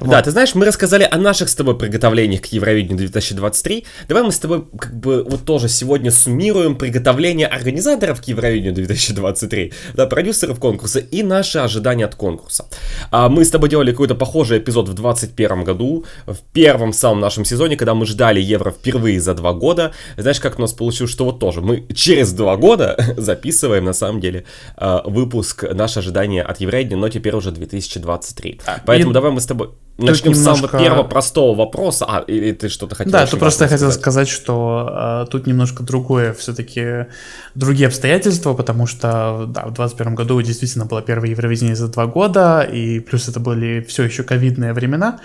Вот. 0.00 0.10
Да, 0.10 0.22
ты 0.22 0.30
знаешь, 0.30 0.54
мы 0.54 0.64
рассказали 0.64 1.06
о 1.10 1.16
наших 1.16 1.48
с 1.48 1.54
тобой 1.54 1.76
приготовлениях 1.76 2.42
к 2.42 2.46
Евровидению 2.46 2.98
2023. 2.98 3.86
Давай 4.08 4.22
мы 4.22 4.32
с 4.32 4.38
тобой 4.38 4.64
как 4.78 4.98
бы 4.98 5.24
вот 5.24 5.44
тоже 5.44 5.68
сегодня 5.68 6.10
суммируем 6.10 6.76
приготовление 6.76 7.46
организаторов 7.46 8.20
к 8.20 8.24
Евровидению 8.24 8.74
2023, 8.74 9.72
да, 9.94 10.06
продюсеров 10.06 10.57
конкурса 10.58 10.98
и 10.98 11.22
наши 11.22 11.58
ожидания 11.58 12.04
от 12.04 12.14
конкурса. 12.14 12.66
А, 13.10 13.28
мы 13.28 13.44
с 13.44 13.50
тобой 13.50 13.68
делали 13.68 13.92
какой-то 13.92 14.14
похожий 14.14 14.58
эпизод 14.58 14.88
в 14.88 14.94
2021 14.94 15.64
году, 15.64 16.04
в 16.26 16.38
первом 16.52 16.92
самом 16.92 17.20
нашем 17.20 17.44
сезоне, 17.44 17.76
когда 17.76 17.94
мы 17.94 18.06
ждали 18.06 18.40
Евро 18.40 18.70
впервые 18.70 19.20
за 19.20 19.34
два 19.34 19.52
года. 19.52 19.92
Знаешь, 20.16 20.40
как 20.40 20.58
у 20.58 20.62
нас 20.62 20.72
получилось, 20.72 21.12
что 21.12 21.24
вот 21.24 21.38
тоже 21.38 21.60
мы 21.60 21.86
через 21.94 22.32
два 22.32 22.56
года 22.56 22.96
записываем 23.16 23.84
на 23.84 23.92
самом 23.92 24.20
деле 24.20 24.44
а, 24.76 25.02
выпуск 25.04 25.64
«Наши 25.72 25.98
ожидания 26.00 26.42
от 26.42 26.60
Евровидения», 26.60 26.96
но 26.96 27.08
теперь 27.08 27.34
уже 27.34 27.50
2023. 27.50 28.60
А, 28.66 28.80
Поэтому 28.84 29.10
и... 29.10 29.14
давай 29.14 29.30
мы 29.30 29.40
с 29.40 29.46
тобой 29.46 29.70
начнем 29.98 30.32
немножко... 30.32 30.56
с 30.56 30.60
самого 30.60 30.82
первого 30.82 31.02
простого 31.02 31.56
вопроса. 31.56 32.06
А, 32.08 32.20
или 32.20 32.52
ты 32.52 32.68
что-то 32.68 32.94
хотел 32.94 33.12
Да, 33.12 33.26
тут 33.26 33.40
просто 33.40 33.64
я 33.64 33.68
хотел 33.70 33.90
сказать, 33.92 34.28
что 34.28 34.88
а, 34.90 35.26
тут 35.26 35.46
немножко 35.46 35.82
другое 35.82 36.32
все-таки, 36.34 37.06
другие 37.54 37.88
обстоятельства, 37.88 38.54
потому 38.54 38.86
что, 38.86 39.44
да, 39.48 39.62
в 39.62 39.74
2021 39.74 40.14
году 40.14 40.40
действительно 40.42 40.86
было 40.86 41.02
первое 41.02 41.30
Евровидение 41.30 41.76
за 41.76 41.88
два 41.88 42.06
года, 42.06 42.60
и 42.62 43.00
плюс 43.00 43.28
это 43.28 43.40
были 43.40 43.84
все 43.88 44.04
еще 44.04 44.22
ковидные 44.22 44.72
времена. 44.72 45.20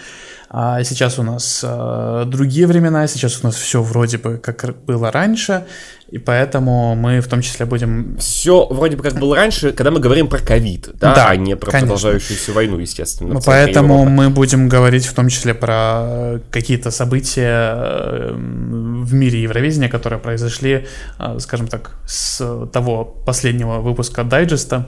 А 0.55 0.83
сейчас 0.83 1.17
у 1.17 1.23
нас 1.23 1.65
э, 1.67 2.23
другие 2.27 2.67
времена, 2.67 3.07
сейчас 3.07 3.39
у 3.41 3.47
нас 3.47 3.55
все 3.55 3.81
вроде 3.81 4.19
бы 4.19 4.37
как 4.37 4.75
было 4.85 5.11
раньше, 5.11 5.65
и 6.11 6.19
поэтому 6.19 6.93
мы 6.93 7.21
в 7.21 7.27
том 7.27 7.41
числе 7.41 7.65
будем... 7.65 8.17
Все 8.19 8.67
вроде 8.67 8.95
бы 8.95 9.01
как 9.01 9.15
было 9.15 9.35
раньше, 9.35 9.71
когда 9.71 9.89
мы 9.89 9.99
говорим 9.99 10.27
про 10.27 10.37
ковид, 10.37 10.91
да, 10.93 11.15
да, 11.15 11.29
а 11.29 11.35
не 11.35 11.55
про 11.55 11.71
конечно. 11.71 11.87
продолжающуюся 11.87 12.53
войну, 12.53 12.77
естественно. 12.77 13.39
Поэтому 13.43 14.05
мы 14.05 14.29
будем 14.29 14.69
говорить 14.69 15.07
в 15.07 15.15
том 15.15 15.27
числе 15.29 15.55
про 15.55 16.39
какие-то 16.51 16.91
события 16.91 17.73
э, 17.75 18.33
в 18.35 19.11
мире 19.11 19.41
Евровидения, 19.41 19.89
которые 19.89 20.19
произошли, 20.19 20.85
э, 21.17 21.39
скажем 21.39 21.67
так, 21.67 21.95
с 22.05 22.67
того 22.71 23.05
последнего 23.05 23.79
выпуска 23.79 24.23
дайджеста, 24.23 24.87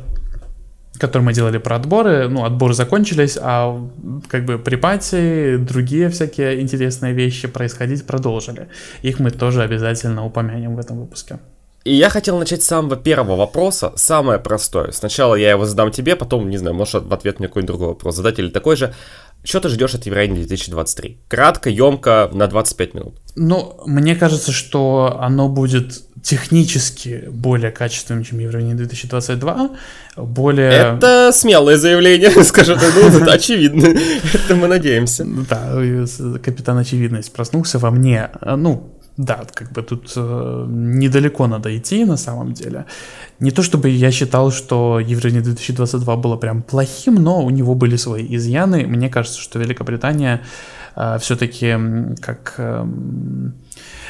который 0.98 1.24
мы 1.24 1.34
делали 1.34 1.58
про 1.58 1.76
отборы, 1.76 2.28
ну, 2.30 2.46
отборы 2.46 2.74
закончились, 2.74 3.38
а 3.42 3.80
как 4.28 4.46
бы 4.46 4.58
при 4.58 4.76
пати 4.76 5.58
другие 5.58 6.10
всякие 6.10 6.62
интересные 6.62 7.14
вещи 7.14 7.48
происходить 7.48 8.06
продолжили. 8.06 8.68
Их 9.02 9.20
мы 9.20 9.32
тоже 9.32 9.62
обязательно 9.62 10.26
упомянем 10.26 10.76
в 10.76 10.80
этом 10.80 11.00
выпуске. 11.00 11.40
И 11.86 11.94
я 11.94 12.10
хотел 12.10 12.40
начать 12.40 12.64
с 12.64 12.68
самого 12.68 12.96
первого 12.96 13.36
вопроса, 13.36 13.94
самое 13.96 14.40
простое. 14.40 14.92
Сначала 14.92 15.36
я 15.36 15.52
его 15.52 15.66
задам 15.66 15.92
тебе, 15.92 16.16
потом, 16.16 16.50
не 16.50 16.58
знаю, 16.58 16.76
может 16.76 17.06
в 17.06 17.14
ответ 17.14 17.38
мне 17.38 17.48
какой-нибудь 17.48 17.68
другой 17.68 17.88
вопрос 17.90 18.16
задать 18.16 18.40
или 18.40 18.50
такой 18.50 18.76
же. 18.76 18.96
Что 19.44 19.60
ты 19.60 19.70
ждешь 19.70 19.94
от 19.94 20.08
Евровидения 20.08 20.42
2023? 20.42 21.20
Кратко, 21.28 21.70
емко, 21.70 22.32
на 22.34 22.48
25 22.48 22.94
минут. 22.96 23.22
Ну, 23.36 23.80
мне 23.86 24.16
кажется, 24.16 24.52
что 24.52 25.16
оно 25.22 25.48
будет 25.48 26.05
технически 26.26 27.26
более 27.30 27.72
капительным, 27.72 28.24
чем 28.24 28.40
Евровидение 28.40 28.76
2022, 28.76 29.70
более... 30.18 30.72
Это 30.72 31.32
смелое 31.32 31.78
заявление, 31.78 32.32
скажем 32.44 32.80
так, 32.80 32.94
ну, 32.96 33.22
это 33.22 33.34
очевидно, 33.34 33.86
это 34.34 34.56
мы 34.56 34.68
надеемся. 34.68 35.26
Да, 35.50 35.78
капитан 36.44 36.78
очевидность 36.80 37.32
проснулся 37.32 37.78
во 37.78 37.92
мне, 37.92 38.30
ну, 38.42 38.92
да, 39.18 39.46
как 39.54 39.72
бы 39.72 39.84
тут 39.84 40.14
э, 40.18 40.66
недалеко 40.68 41.48
надо 41.48 41.78
идти 41.78 42.06
на 42.06 42.18
самом 42.18 42.54
деле. 42.54 42.86
Не 43.40 43.52
то 43.52 43.64
чтобы 43.64 43.90
я 43.90 44.12
считал, 44.12 44.52
что 44.52 45.00
Евровидение 45.00 45.44
2022 45.44 46.16
было 46.16 46.38
прям 46.38 46.64
плохим, 46.64 47.16
но 47.16 47.46
у 47.46 47.50
него 47.52 47.76
были 47.76 47.98
свои 47.98 48.26
изъяны. 48.36 48.88
Мне 48.88 49.10
кажется, 49.10 49.40
что 49.40 49.60
Великобритания 49.60 50.42
э, 50.96 51.18
все-таки 51.20 51.78
как... 52.20 52.56
Э, 52.58 52.86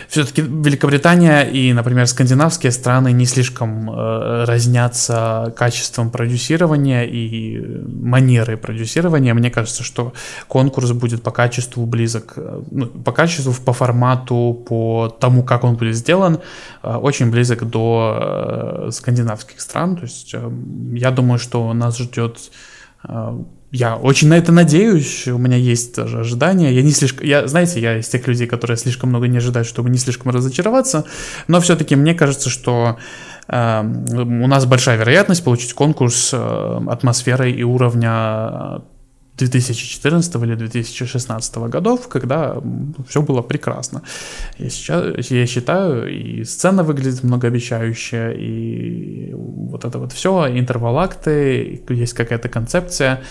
все-таки 0.07 0.41
Великобритания 0.41 1.43
и, 1.43 1.73
например, 1.73 2.07
скандинавские 2.07 2.71
страны 2.71 3.11
не 3.11 3.25
слишком 3.25 3.89
э, 3.89 4.45
разнятся 4.45 5.53
качеством 5.55 6.11
продюсирования 6.11 7.03
и 7.03 7.59
манеры 7.85 8.57
продюсирования. 8.57 9.33
Мне 9.33 9.49
кажется, 9.49 9.83
что 9.83 10.13
конкурс 10.47 10.91
будет 10.91 11.23
по 11.23 11.31
качеству 11.31 11.85
близок, 11.85 12.33
э, 12.37 12.61
ну, 12.71 12.87
по 12.87 13.11
качеству, 13.11 13.53
по 13.53 13.73
формату, 13.73 14.63
по 14.67 15.09
тому, 15.19 15.43
как 15.43 15.63
он 15.63 15.75
будет 15.75 15.95
сделан, 15.95 16.39
э, 16.83 16.95
очень 16.95 17.31
близок 17.31 17.63
до 17.69 18.87
э, 18.87 18.91
скандинавских 18.91 19.61
стран. 19.61 19.95
То 19.95 20.03
есть 20.03 20.33
э, 20.33 20.51
я 20.93 21.11
думаю, 21.11 21.39
что 21.39 21.73
нас 21.73 21.97
ждет 21.97 22.37
э, 23.07 23.39
я 23.75 23.97
очень 23.97 24.29
на 24.29 24.37
это 24.37 24.51
надеюсь, 24.51 25.27
у 25.27 25.37
меня 25.37 25.57
есть 25.57 25.95
даже 25.95 26.19
ожидания. 26.19 26.73
Я 26.73 26.81
не 26.81 26.91
слишком, 26.91 27.27
я, 27.27 27.45
знаете, 27.47 27.81
я 27.81 27.97
из 27.97 28.07
тех 28.07 28.25
людей, 28.25 28.47
которые 28.47 28.77
слишком 28.77 29.09
много 29.09 29.27
не 29.27 29.37
ожидают, 29.37 29.67
чтобы 29.67 29.89
не 29.89 29.97
слишком 29.97 30.31
разочароваться, 30.31 31.03
но 31.47 31.59
все-таки 31.59 31.95
мне 31.95 32.13
кажется, 32.13 32.49
что 32.49 32.97
э, 33.47 33.81
у 33.81 34.47
нас 34.47 34.65
большая 34.65 34.97
вероятность 34.97 35.43
получить 35.43 35.73
конкурс 35.73 36.29
э, 36.33 36.81
атмосферой 36.87 37.51
и 37.51 37.63
уровня 37.63 38.81
2014 39.37 40.35
или 40.35 40.55
2016 40.55 41.57
годов, 41.57 42.07
когда 42.07 42.55
все 43.09 43.21
было 43.21 43.41
прекрасно. 43.41 44.03
Я, 44.57 44.69
сейчас, 44.69 45.31
я 45.31 45.45
считаю, 45.45 46.07
и 46.07 46.45
сцена 46.45 46.83
выглядит 46.83 47.23
многообещающе, 47.23 48.35
и 48.37 49.33
вот 49.33 49.83
это 49.83 49.99
вот 49.99 50.13
все, 50.13 50.47
интервалакты, 50.47 51.83
есть 51.89 52.13
какая-то 52.13 52.47
концепция. 52.47 53.21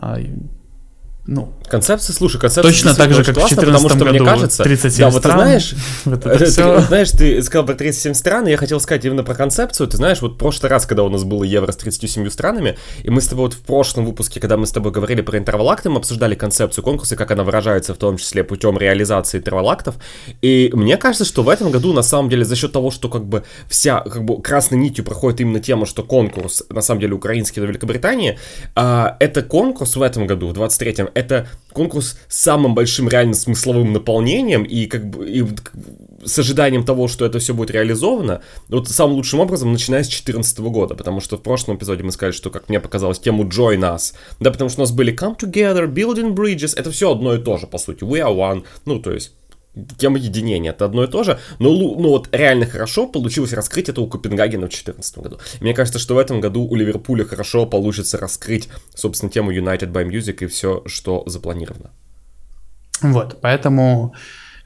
А, 0.00 0.18
ну, 1.30 1.52
концепция, 1.68 2.14
слушай, 2.14 2.40
концепция 2.40 2.62
точно 2.62 2.94
так 2.94 3.12
же, 3.12 3.22
как 3.22 3.36
в 3.36 3.38
2014 3.38 3.66
потому 3.66 3.88
что 3.90 3.98
году 3.98 4.24
мне 4.24 4.32
кажется, 4.32 4.62
37 4.62 5.04
да, 5.04 5.10
вот 5.10 5.18
стран, 5.18 5.36
ты 5.36 5.44
знаешь, 5.44 5.74
вот 6.06 6.26
это 6.26 6.38
ты, 6.38 6.80
знаешь, 6.86 7.10
ты 7.10 7.42
сказал 7.42 7.66
про 7.66 7.74
37 7.74 8.14
стран, 8.14 8.48
и 8.48 8.50
я 8.50 8.56
хотел 8.56 8.80
сказать 8.80 9.04
именно 9.04 9.22
про 9.22 9.34
концепцию. 9.34 9.88
Ты 9.88 9.98
знаешь, 9.98 10.22
вот 10.22 10.32
в 10.32 10.36
прошлый 10.38 10.70
раз, 10.70 10.86
когда 10.86 11.04
у 11.04 11.10
нас 11.10 11.24
было 11.24 11.44
евро 11.44 11.70
с 11.70 11.76
37 11.76 12.30
странами, 12.30 12.78
и 13.02 13.10
мы 13.10 13.20
с 13.20 13.26
тобой 13.26 13.44
вот 13.44 13.52
в 13.52 13.60
прошлом 13.60 14.06
выпуске, 14.06 14.40
когда 14.40 14.56
мы 14.56 14.66
с 14.66 14.72
тобой 14.72 14.90
говорили 14.90 15.20
про 15.20 15.36
интервалакты, 15.36 15.90
мы 15.90 15.98
обсуждали 15.98 16.34
концепцию 16.34 16.82
конкурса, 16.82 17.14
как 17.14 17.30
она 17.30 17.44
выражается 17.44 17.92
в 17.92 17.98
том 17.98 18.16
числе 18.16 18.42
путем 18.42 18.78
реализации 18.78 19.36
интервалактов. 19.36 19.96
И 20.40 20.70
мне 20.72 20.96
кажется, 20.96 21.26
что 21.26 21.42
в 21.42 21.50
этом 21.50 21.70
году, 21.70 21.92
на 21.92 22.02
самом 22.02 22.30
деле, 22.30 22.46
за 22.46 22.56
счет 22.56 22.72
того, 22.72 22.90
что 22.90 23.10
как 23.10 23.26
бы 23.26 23.44
вся 23.68 24.00
как 24.00 24.24
бы 24.24 24.40
красной 24.40 24.78
нитью 24.78 25.04
проходит 25.04 25.42
именно 25.42 25.60
тема, 25.60 25.84
что 25.84 26.02
конкурс, 26.02 26.64
на 26.70 26.80
самом 26.80 27.02
деле, 27.02 27.12
украинский 27.12 27.60
на 27.60 27.66
Великобритании, 27.66 28.38
а, 28.74 29.18
это 29.20 29.42
конкурс 29.42 29.94
в 29.94 30.00
этом 30.00 30.26
году, 30.26 30.48
в 30.48 30.52
23-м, 30.54 31.17
это 31.18 31.48
конкурс 31.72 32.16
с 32.28 32.38
самым 32.38 32.74
большим 32.74 33.08
реально 33.08 33.34
смысловым 33.34 33.92
наполнением 33.92 34.62
и 34.62 34.86
как 34.86 35.08
бы 35.10 35.28
и 35.28 35.44
с 36.24 36.38
ожиданием 36.38 36.84
того, 36.84 37.08
что 37.08 37.24
это 37.24 37.38
все 37.38 37.54
будет 37.54 37.70
реализовано, 37.70 38.40
вот 38.68 38.88
самым 38.88 39.16
лучшим 39.16 39.40
образом, 39.40 39.72
начиная 39.72 40.02
с 40.02 40.08
2014 40.08 40.58
года, 40.60 40.94
потому 40.94 41.20
что 41.20 41.36
в 41.36 41.42
прошлом 41.42 41.76
эпизоде 41.76 42.02
мы 42.02 42.12
сказали, 42.12 42.32
что, 42.32 42.50
как 42.50 42.68
мне 42.68 42.80
показалось, 42.80 43.18
тему 43.18 43.44
Join 43.44 43.80
Us, 43.80 44.14
да, 44.40 44.50
потому 44.50 44.70
что 44.70 44.80
у 44.80 44.82
нас 44.82 44.92
были 44.92 45.14
Come 45.14 45.38
Together, 45.38 45.86
Building 45.86 46.34
Bridges, 46.34 46.74
это 46.76 46.90
все 46.90 47.12
одно 47.12 47.34
и 47.34 47.38
то 47.38 47.56
же, 47.56 47.66
по 47.66 47.78
сути, 47.78 48.04
We 48.04 48.18
Are 48.18 48.34
One, 48.34 48.64
ну, 48.84 49.00
то 49.00 49.12
есть 49.12 49.32
тема 49.98 50.18
единения, 50.18 50.70
это 50.70 50.84
одно 50.84 51.04
и 51.04 51.06
то 51.06 51.24
же, 51.24 51.38
но 51.58 51.70
ну, 51.70 52.08
вот 52.08 52.28
реально 52.32 52.66
хорошо 52.66 53.06
получилось 53.06 53.52
раскрыть 53.52 53.88
это 53.88 54.00
у 54.00 54.06
Копенгагена 54.06 54.66
в 54.66 54.70
2014 54.70 55.18
году. 55.18 55.38
Мне 55.60 55.74
кажется, 55.74 55.98
что 55.98 56.14
в 56.14 56.18
этом 56.18 56.40
году 56.40 56.62
у 56.62 56.74
Ливерпуля 56.74 57.24
хорошо 57.24 57.66
получится 57.66 58.18
раскрыть, 58.18 58.68
собственно, 58.94 59.30
тему 59.30 59.52
United 59.52 59.92
by 59.92 60.08
Music 60.08 60.44
и 60.44 60.46
все, 60.46 60.82
что 60.86 61.22
запланировано. 61.26 61.90
Вот, 63.00 63.38
поэтому 63.40 64.14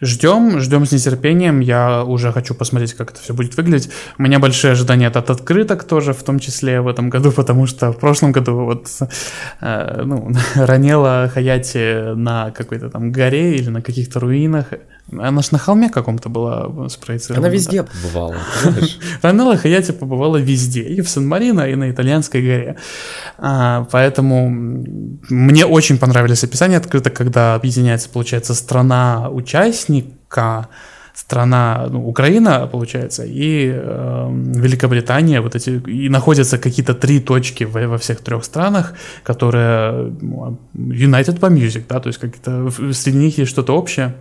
Ждем, 0.04 0.58
ждем 0.58 0.84
с 0.84 0.90
нетерпением. 0.90 1.60
Я 1.60 2.02
уже 2.02 2.32
хочу 2.32 2.54
посмотреть, 2.54 2.94
как 2.94 3.12
это 3.12 3.20
все 3.20 3.34
будет 3.34 3.56
выглядеть. 3.56 3.88
У 4.18 4.22
меня 4.22 4.40
большие 4.40 4.72
ожидания 4.72 5.06
от 5.06 5.30
открыток 5.30 5.84
тоже, 5.84 6.12
в 6.12 6.24
том 6.24 6.40
числе 6.40 6.80
в 6.80 6.88
этом 6.88 7.08
году, 7.08 7.30
потому 7.36 7.68
что 7.68 7.92
в 7.92 7.98
прошлом 7.98 8.32
году 8.32 8.64
вот 8.64 8.88
э, 9.60 10.02
ну, 10.04 10.32
ранела 10.56 11.30
Хаяти 11.32 12.16
на 12.16 12.50
какой-то 12.50 12.90
там 12.90 13.12
горе 13.12 13.54
или 13.54 13.70
на 13.70 13.80
каких-то 13.80 14.18
руинах. 14.18 14.66
Она 15.10 15.42
ж 15.42 15.52
на 15.52 15.58
холме 15.58 15.90
каком-то 15.90 16.28
была 16.28 16.88
спроецирована. 16.88 17.46
Она 17.46 17.54
везде 17.54 17.82
да? 17.82 17.88
побывала, 17.88 18.36
Ранелла 19.22 19.56
Хаяти 19.56 19.92
побывала 19.92 20.36
везде, 20.36 20.82
и 20.82 21.00
в 21.00 21.08
Сан-Марино, 21.08 21.68
и 21.68 21.74
на 21.74 21.90
Итальянской 21.90 22.40
горе. 22.40 22.76
А, 23.38 23.86
поэтому 23.90 24.48
мне 24.48 25.66
очень 25.66 25.98
понравились 25.98 26.44
описания 26.44 26.78
открыто, 26.78 27.10
когда 27.10 27.54
объединяется, 27.54 28.08
получается, 28.08 28.54
страна-участника, 28.54 30.68
страна, 31.14 31.88
ну, 31.90 32.08
Украина, 32.08 32.66
получается, 32.66 33.24
и 33.24 33.70
э, 33.74 34.28
Великобритания, 34.30 35.40
вот 35.40 35.54
эти, 35.54 35.70
и 35.70 36.08
находятся 36.08 36.58
какие-то 36.58 36.94
три 36.94 37.20
точки 37.20 37.64
во, 37.64 37.86
во 37.86 37.98
всех 37.98 38.20
трех 38.20 38.44
странах, 38.44 38.94
которые 39.22 40.12
ну, 40.20 40.58
United 40.74 41.38
по 41.38 41.46
Music, 41.46 41.84
да, 41.88 42.00
то 42.00 42.08
есть 42.08 42.18
какие-то, 42.18 42.70
среди 42.92 43.18
них 43.18 43.38
есть 43.38 43.50
что-то 43.50 43.76
общее. 43.76 44.14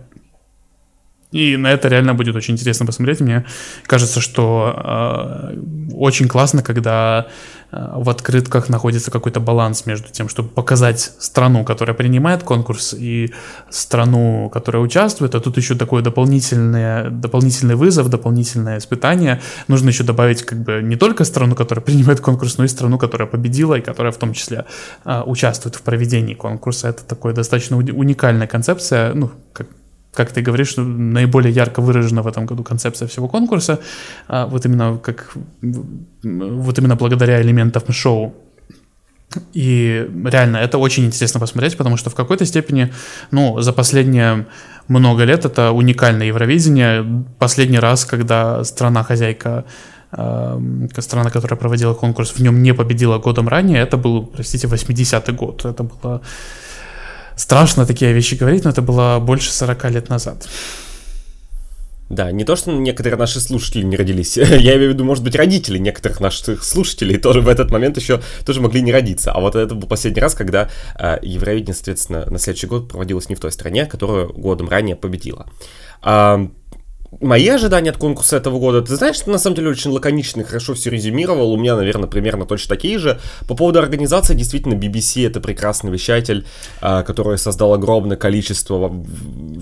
И 1.32 1.56
на 1.56 1.72
это 1.72 1.88
реально 1.88 2.14
будет 2.14 2.36
очень 2.36 2.54
интересно 2.54 2.86
посмотреть. 2.86 3.20
Мне 3.20 3.44
кажется, 3.86 4.20
что 4.20 4.74
э, 4.76 5.56
очень 5.94 6.28
классно, 6.28 6.62
когда 6.62 7.26
э, 7.72 7.92
в 7.96 8.10
открытках 8.10 8.68
находится 8.68 9.10
какой-то 9.10 9.40
баланс 9.40 9.86
между 9.86 10.10
тем, 10.10 10.28
чтобы 10.28 10.50
показать 10.50 11.12
страну, 11.18 11.64
которая 11.64 11.96
принимает 11.96 12.42
конкурс, 12.42 12.94
и 12.98 13.32
страну, 13.70 14.50
которая 14.52 14.82
участвует. 14.82 15.34
А 15.34 15.40
тут 15.40 15.56
еще 15.56 15.74
такой 15.74 16.02
дополнительный, 16.02 17.10
дополнительный 17.10 17.76
вызов, 17.76 18.10
дополнительное 18.10 18.76
испытание. 18.76 19.40
Нужно 19.68 19.88
еще 19.88 20.04
добавить 20.04 20.42
как 20.42 20.62
бы 20.62 20.82
не 20.82 20.96
только 20.96 21.24
страну, 21.24 21.54
которая 21.54 21.82
принимает 21.82 22.20
конкурс, 22.20 22.58
но 22.58 22.64
и 22.64 22.68
страну, 22.68 22.98
которая 22.98 23.26
победила 23.26 23.76
и 23.76 23.80
которая 23.80 24.12
в 24.12 24.18
том 24.18 24.34
числе 24.34 24.66
э, 25.06 25.22
участвует 25.22 25.76
в 25.76 25.82
проведении 25.82 26.34
конкурса. 26.34 26.88
Это 26.88 27.04
такая 27.04 27.32
достаточно 27.32 27.78
уникальная 27.78 28.46
концепция, 28.46 29.14
ну, 29.14 29.30
как 29.54 29.66
как 30.12 30.30
ты 30.32 30.42
говоришь, 30.42 30.74
наиболее 30.76 31.52
ярко 31.52 31.80
выражена 31.80 32.22
в 32.22 32.26
этом 32.26 32.46
году 32.46 32.62
концепция 32.62 33.08
всего 33.08 33.28
конкурса, 33.28 33.78
а 34.28 34.46
вот 34.46 34.66
именно 34.66 34.98
как 34.98 35.34
вот 35.62 36.78
именно 36.78 36.96
благодаря 36.96 37.40
элементам 37.40 37.92
шоу. 37.92 38.34
И 39.54 40.06
реально, 40.24 40.58
это 40.58 40.76
очень 40.76 41.06
интересно 41.06 41.40
посмотреть, 41.40 41.78
потому 41.78 41.96
что 41.96 42.10
в 42.10 42.14
какой-то 42.14 42.44
степени, 42.44 42.92
ну, 43.30 43.60
за 43.60 43.72
последние 43.72 44.46
много 44.88 45.24
лет 45.24 45.46
это 45.46 45.72
уникальное 45.72 46.26
Евровидение. 46.26 47.24
Последний 47.38 47.78
раз, 47.78 48.04
когда 48.04 48.62
страна-хозяйка 48.64 49.64
э, 50.12 50.88
страна, 50.98 51.30
которая 51.30 51.58
проводила 51.58 51.94
конкурс, 51.94 52.32
в 52.32 52.40
нем 52.42 52.62
не 52.62 52.74
победила 52.74 53.18
годом 53.18 53.48
ранее, 53.48 53.80
это 53.80 53.96
был, 53.96 54.26
простите, 54.26 54.66
80-й 54.66 55.32
год. 55.32 55.64
Это 55.64 55.82
было 55.82 56.20
страшно 57.36 57.86
такие 57.86 58.12
вещи 58.12 58.34
говорить, 58.34 58.64
но 58.64 58.70
это 58.70 58.82
было 58.82 59.18
больше 59.20 59.52
40 59.52 59.90
лет 59.90 60.08
назад. 60.08 60.48
Да, 62.12 62.30
не 62.30 62.44
то, 62.44 62.56
что 62.56 62.70
некоторые 62.70 63.16
наши 63.18 63.40
слушатели 63.40 63.82
не 63.84 63.96
родились. 63.96 64.36
Я 64.36 64.76
имею 64.76 64.90
в 64.90 64.94
виду, 64.94 65.04
может 65.04 65.24
быть, 65.24 65.34
родители 65.34 65.78
некоторых 65.78 66.20
наших 66.20 66.62
слушателей 66.62 67.16
тоже 67.16 67.40
в 67.40 67.48
этот 67.48 67.70
момент 67.70 67.96
еще 67.96 68.20
тоже 68.44 68.60
могли 68.60 68.82
не 68.82 68.92
родиться. 68.92 69.32
А 69.32 69.40
вот 69.40 69.56
это 69.56 69.74
был 69.74 69.88
последний 69.88 70.20
раз, 70.20 70.34
когда 70.34 70.68
э, 70.98 71.18
Евровидение, 71.22 71.74
соответственно, 71.74 72.26
на 72.28 72.38
следующий 72.38 72.66
год 72.66 72.88
проводилось 72.88 73.30
не 73.30 73.34
в 73.34 73.40
той 73.40 73.50
стране, 73.50 73.86
которую 73.86 74.30
годом 74.34 74.68
ранее 74.68 74.94
победила. 74.94 75.46
Мои 77.20 77.46
ожидания 77.48 77.90
от 77.90 77.96
конкурса 77.96 78.36
этого 78.36 78.58
года, 78.58 78.82
ты 78.82 78.96
знаешь, 78.96 79.20
ты 79.20 79.30
на 79.30 79.38
самом 79.38 79.56
деле 79.56 79.70
очень 79.70 79.90
лаконично 79.90 80.40
и 80.40 80.44
хорошо 80.44 80.74
все 80.74 80.90
резюмировал, 80.90 81.52
у 81.52 81.56
меня, 81.56 81.76
наверное, 81.76 82.08
примерно 82.08 82.46
точно 82.46 82.74
такие 82.74 82.98
же. 82.98 83.20
По 83.46 83.54
поводу 83.54 83.78
организации, 83.78 84.34
действительно, 84.34 84.74
BBC 84.74 85.26
это 85.26 85.40
прекрасный 85.40 85.90
вещатель, 85.90 86.46
а, 86.80 87.02
который 87.02 87.38
создал 87.38 87.74
огромное 87.74 88.16
количество 88.16 88.92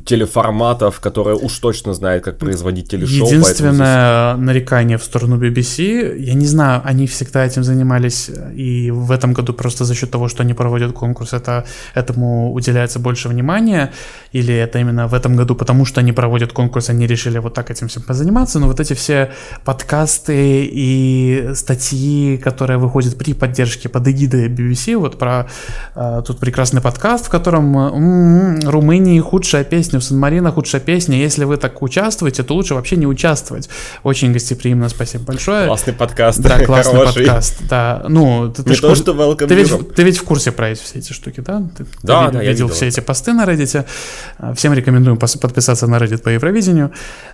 телеформатов, 0.07 1.01
который 1.01 1.35
уж 1.35 1.59
точно 1.59 1.95
знает, 1.95 2.23
как 2.23 2.39
производить 2.39 2.89
телешоу. 2.89 3.27
Единственное 3.27 4.35
здесь... 4.35 4.47
нарекание 4.47 4.99
в 4.99 5.05
сторону 5.05 5.37
BBC, 5.37 6.17
я 6.19 6.35
не 6.35 6.47
знаю, 6.47 6.83
они 6.85 7.07
всегда 7.07 7.45
этим 7.45 7.65
занимались, 7.65 8.31
и 8.55 8.91
в 8.91 9.11
этом 9.11 9.33
году 9.33 9.53
просто 9.53 9.85
за 9.85 9.95
счет 9.95 10.11
того, 10.11 10.29
что 10.29 10.43
они 10.43 10.55
проводят 10.55 10.93
конкурс, 10.93 11.33
это, 11.33 11.67
этому 11.95 12.53
уделяется 12.53 13.01
больше 13.01 13.29
внимания, 13.29 13.93
или 14.33 14.55
это 14.55 14.79
именно 14.79 15.09
в 15.09 15.15
этом 15.15 15.35
году, 15.35 15.55
потому 15.55 15.85
что 15.85 16.01
они 16.01 16.13
проводят 16.13 16.53
конкурс, 16.53 16.91
они 16.91 17.07
решили 17.07 17.40
вот 17.41 17.55
так 17.55 17.71
этим 17.71 17.89
всем 17.89 18.03
позаниматься, 18.03 18.59
но 18.59 18.67
вот 18.67 18.81
эти 18.81 18.95
все 18.95 19.33
подкасты 19.65 20.65
и 20.65 21.51
статьи, 21.55 22.37
которые 22.39 22.79
выходят 22.79 23.17
при 23.17 23.35
поддержке 23.35 23.89
под 23.89 24.09
эгидой 24.09 24.49
BBC, 24.49 24.97
вот 24.97 25.19
про 25.19 25.49
э, 25.95 26.23
тут 26.27 26.39
прекрасный 26.39 26.81
подкаст, 26.81 27.27
в 27.27 27.31
котором 27.31 27.77
м-м, 27.77 28.69
Румынии 28.69 29.21
худшая 29.21 29.65
песня, 29.65 29.99
в 29.99 30.05
Сан-Марино 30.05 30.53
худшая 30.53 30.81
песня, 30.81 31.17
если 31.19 31.45
вы 31.45 31.57
так 31.57 31.83
участвуете, 31.83 32.43
то 32.43 32.55
лучше 32.55 32.75
вообще 32.75 32.97
не 32.97 33.07
участвовать. 33.07 33.69
Очень 34.03 34.33
гостеприимно, 34.33 34.89
спасибо 34.89 35.25
большое. 35.25 35.67
Классный 35.67 35.93
подкаст. 35.93 36.41
Да, 36.41 36.65
классный 36.65 36.99
хороший. 37.01 37.27
подкаст, 37.27 37.57
да. 37.69 38.05
Ну, 38.09 38.53
ты, 38.55 38.63
ты, 38.63 38.75
то, 38.75 38.95
что 38.95 39.13
welcome 39.13 39.47
ты, 39.47 39.55
ведь, 39.55 39.95
ты 39.95 40.03
ведь 40.03 40.19
в 40.19 40.25
курсе 40.25 40.53
про 40.53 40.71
эти 40.71 40.83
все 40.83 40.99
эти 40.99 41.13
штуки, 41.13 41.41
да? 41.41 41.63
Ты, 41.77 41.87
да, 42.03 42.27
ты 42.29 42.33
да, 42.33 42.41
видел, 42.41 42.41
я 42.41 42.51
видел 42.51 42.69
все 42.69 42.87
эти 42.87 43.01
посты 43.01 43.33
на 43.33 43.45
Reddit. 43.45 43.87
Всем 44.55 44.73
рекомендуем 44.73 45.19
подписаться 45.19 45.87
на 45.87 45.97
Reddit 45.97 46.19
по 46.19 46.29
Евровидению. 46.29 46.93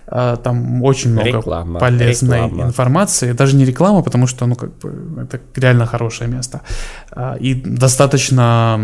А, 0.09 0.37
там 0.37 0.83
очень 0.83 1.11
много 1.11 1.27
реклама, 1.27 1.79
полезной 1.79 2.45
реклама. 2.45 2.63
информации. 2.63 3.33
Даже 3.33 3.57
не 3.57 3.65
реклама, 3.65 4.01
потому 4.01 4.25
что, 4.25 4.45
ну, 4.45 4.55
как 4.55 4.77
бы, 4.77 5.21
это 5.21 5.41
реально 5.55 5.85
хорошее 5.85 6.29
место. 6.29 6.61
А, 7.11 7.35
и 7.35 7.53
достаточно 7.53 8.77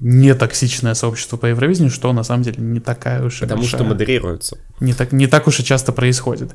нетоксичное 0.00 0.94
сообщество 0.94 1.36
по 1.36 1.46
Евровидению, 1.46 1.90
что 1.90 2.12
на 2.12 2.22
самом 2.22 2.42
деле 2.42 2.56
не 2.58 2.80
такая 2.80 3.22
уж 3.22 3.40
Потому 3.40 3.60
большая, 3.60 3.80
что 3.80 3.88
модерируется. 3.88 4.56
Не 4.80 4.94
так, 4.94 5.12
не 5.12 5.26
так 5.26 5.46
уж 5.46 5.60
и 5.60 5.64
часто 5.64 5.92
происходит. 5.92 6.54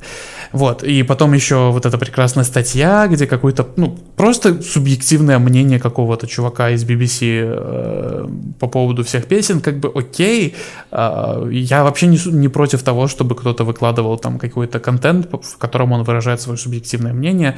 Вот. 0.52 0.84
И 0.84 1.04
потом 1.04 1.34
еще 1.34 1.72
вот 1.72 1.86
эта 1.86 1.98
прекрасная 2.00 2.44
статья, 2.44 3.08
где 3.08 3.28
какое-то, 3.28 3.68
ну, 3.76 3.98
просто 4.16 4.64
субъективное 4.64 5.38
мнение 5.38 5.80
какого-то 5.80 6.26
чувака 6.26 6.72
из 6.72 6.84
BBC 6.84 7.44
э, 7.44 8.28
по 8.60 8.68
поводу 8.68 9.04
всех 9.04 9.26
песен, 9.26 9.62
как 9.62 9.80
бы 9.80 9.92
окей. 9.94 10.56
Э, 10.92 11.48
я 11.52 11.84
вообще 11.84 12.08
не, 12.08 12.20
не 12.32 12.48
против 12.48 12.82
того, 12.82 13.08
чтобы 13.08 13.36
кто-то 13.36 13.64
выкладывал 13.64 13.91
там 13.94 14.40
какой-то 14.40 14.80
контент, 14.80 15.28
в 15.32 15.58
котором 15.58 15.92
он 15.92 16.04
выражает 16.04 16.42
свое 16.42 16.58
субъективное 16.58 17.14
мнение. 17.14 17.58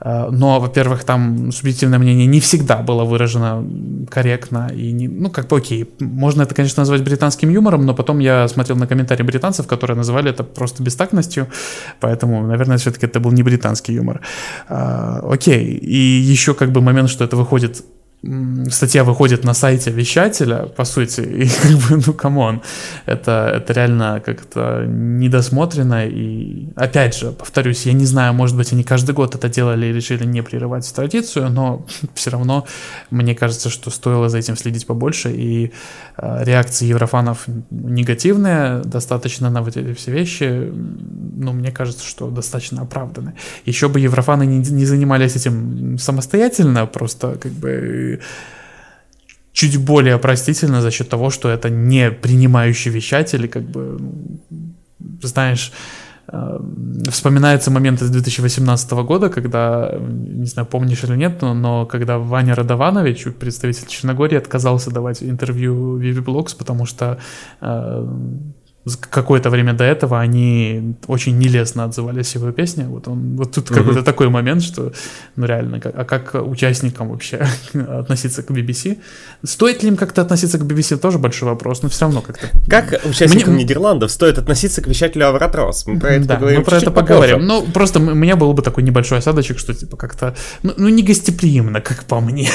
Э, 0.00 0.28
но, 0.30 0.60
во-первых, 0.60 1.04
там 1.04 1.52
субъективное 1.52 1.98
мнение 1.98 2.26
не 2.26 2.40
всегда 2.40 2.76
было 2.76 3.04
выражено 3.04 3.64
корректно. 4.10 4.70
И 4.74 4.92
не, 4.92 5.08
ну, 5.08 5.30
как 5.30 5.48
бы 5.48 5.56
окей. 5.56 5.88
Можно 6.00 6.42
это, 6.42 6.54
конечно, 6.54 6.80
назвать 6.80 7.02
британским 7.02 7.50
юмором, 7.50 7.86
но 7.86 7.94
потом 7.94 8.20
я 8.20 8.48
смотрел 8.48 8.76
на 8.76 8.86
комментарии 8.86 9.22
британцев, 9.22 9.66
которые 9.66 9.96
называли 9.96 10.30
это 10.30 10.44
просто 10.44 10.82
бестактностью. 10.82 11.46
Поэтому, 12.00 12.46
наверное, 12.46 12.76
все-таки 12.76 13.06
это 13.06 13.20
был 13.20 13.32
не 13.32 13.42
британский 13.42 13.94
юмор. 13.94 14.20
А, 14.68 15.20
окей. 15.28 15.64
И 15.64 16.32
еще 16.32 16.54
как 16.54 16.70
бы 16.72 16.80
момент, 16.80 17.10
что 17.10 17.24
это 17.24 17.36
выходит 17.36 17.84
статья 18.70 19.02
выходит 19.02 19.44
на 19.44 19.54
сайте 19.54 19.90
вещателя, 19.90 20.66
по 20.66 20.84
сути, 20.84 21.20
и 21.42 21.48
как 21.48 21.70
бы, 21.72 22.02
ну, 22.06 22.12
come 22.12 22.41
on, 22.41 22.62
это, 23.06 23.52
это 23.56 23.72
реально 23.72 24.22
как-то 24.24 24.84
недосмотрено, 24.86 26.06
и 26.06 26.68
опять 26.76 27.16
же, 27.16 27.32
повторюсь, 27.32 27.86
я 27.86 27.92
не 27.92 28.06
знаю, 28.06 28.32
может 28.34 28.56
быть, 28.56 28.72
они 28.72 28.84
каждый 28.84 29.14
год 29.14 29.34
это 29.34 29.48
делали 29.48 29.86
и 29.86 29.92
решили 29.92 30.24
не 30.24 30.42
прерывать 30.42 30.92
традицию, 30.94 31.50
но 31.50 31.84
все 32.14 32.30
равно 32.30 32.66
мне 33.10 33.34
кажется, 33.34 33.70
что 33.70 33.90
стоило 33.90 34.28
за 34.28 34.38
этим 34.38 34.56
следить 34.56 34.86
побольше, 34.86 35.32
и 35.32 35.72
э, 36.16 36.44
реакции 36.44 36.86
еврофанов 36.86 37.46
негативные 37.70 38.82
достаточно 38.84 39.50
на 39.50 39.62
вот 39.62 39.76
эти 39.76 39.94
все 39.94 40.12
вещи, 40.12 40.72
ну, 40.72 41.52
мне 41.52 41.72
кажется, 41.72 42.06
что 42.06 42.30
достаточно 42.30 42.82
оправданы. 42.82 43.34
Еще 43.66 43.88
бы 43.88 43.98
еврофаны 43.98 44.46
не, 44.46 44.58
не 44.58 44.86
занимались 44.86 45.34
этим 45.34 45.98
самостоятельно, 45.98 46.86
просто 46.86 47.36
как 47.40 47.52
бы 47.52 48.11
чуть 49.52 49.76
более 49.76 50.18
простительно 50.18 50.80
за 50.80 50.90
счет 50.90 51.08
того, 51.08 51.30
что 51.30 51.48
это 51.48 51.70
не 51.70 52.10
принимающий 52.10 52.90
вещатель, 52.90 53.48
как 53.48 53.62
бы, 53.62 53.98
знаешь, 55.22 55.72
э, 56.28 56.60
вспоминается 57.10 57.70
момент 57.70 58.02
из 58.02 58.10
2018 58.10 58.92
года, 59.04 59.28
когда, 59.28 59.94
не 60.00 60.46
знаю, 60.46 60.66
помнишь 60.66 61.04
или 61.04 61.16
нет, 61.16 61.42
но, 61.42 61.54
но 61.54 61.86
когда 61.86 62.18
Ваня 62.18 62.54
Радованович, 62.54 63.34
представитель 63.38 63.86
Черногории, 63.88 64.38
отказался 64.38 64.90
давать 64.90 65.22
интервью 65.22 66.00
Vivi 66.00 66.24
Blogs, 66.24 66.56
потому 66.56 66.86
что 66.86 67.18
э, 67.60 68.06
какое-то 69.10 69.50
время 69.50 69.74
до 69.74 69.84
этого 69.84 70.18
они 70.18 70.96
очень 71.06 71.38
нелестно 71.38 71.84
отзывались 71.84 72.34
его 72.34 72.50
песне. 72.50 72.86
Вот, 72.86 73.08
он, 73.08 73.36
вот 73.36 73.52
тут 73.52 73.70
uh-huh. 73.70 73.74
какой-то 73.74 74.02
такой 74.02 74.28
момент, 74.28 74.62
что, 74.62 74.92
ну 75.36 75.46
реально, 75.46 75.80
как, 75.80 75.94
а 75.96 76.04
как 76.04 76.34
участникам 76.34 77.10
вообще 77.10 77.46
относиться 77.74 78.42
к 78.42 78.50
BBC? 78.50 78.98
Стоит 79.44 79.82
ли 79.82 79.88
им 79.88 79.96
как-то 79.96 80.22
относиться 80.22 80.58
к 80.58 80.62
BBC, 80.62 80.96
тоже 80.96 81.18
большой 81.18 81.48
вопрос, 81.48 81.82
но 81.82 81.88
все 81.88 82.06
равно 82.06 82.22
как-то... 82.22 82.48
Как 82.68 83.00
участникам 83.04 83.54
Мне... 83.54 83.64
Нидерландов 83.64 84.10
стоит 84.10 84.38
относиться 84.38 84.82
к 84.82 84.88
вещателю 84.88 85.28
Авратрос? 85.28 85.86
Мы 85.86 86.00
про 86.00 86.14
это 86.14 86.26
да, 86.26 86.34
поговорим 86.34 86.58
мы 86.58 86.64
про 86.64 86.76
это 86.76 86.90
поговорим. 86.90 87.46
Ну, 87.46 87.62
просто 87.62 88.00
у 88.00 88.14
меня 88.14 88.36
был 88.36 88.52
бы 88.52 88.62
такой 88.62 88.82
небольшой 88.82 89.18
осадочек, 89.18 89.58
что 89.58 89.74
типа 89.74 89.96
как-то, 89.96 90.34
ну, 90.62 90.72
ну 90.76 90.88
не 90.88 91.02
гостеприимно, 91.02 91.80
как 91.80 92.04
по 92.04 92.20
мне. 92.20 92.48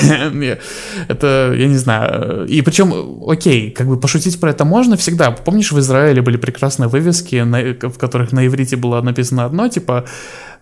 это, 1.07 1.53
я 1.55 1.67
не 1.67 1.77
знаю. 1.77 2.45
И 2.47 2.61
причем, 2.61 2.93
окей, 3.27 3.71
как 3.71 3.87
бы 3.87 3.99
пошутить 3.99 4.39
про 4.39 4.51
это 4.51 4.65
можно 4.65 4.97
всегда. 4.97 5.31
Помнишь, 5.31 5.71
в 5.71 5.79
Израиле 5.79 6.16
Израиле 6.17 6.21
были 6.21 6.37
прекрасные 6.37 6.87
вывески, 6.87 7.43
на, 7.43 7.59
в 7.89 7.97
которых 7.97 8.31
на 8.31 8.45
иврите 8.45 8.75
было 8.75 9.01
написано 9.01 9.45
одно, 9.45 9.67
типа, 9.69 10.05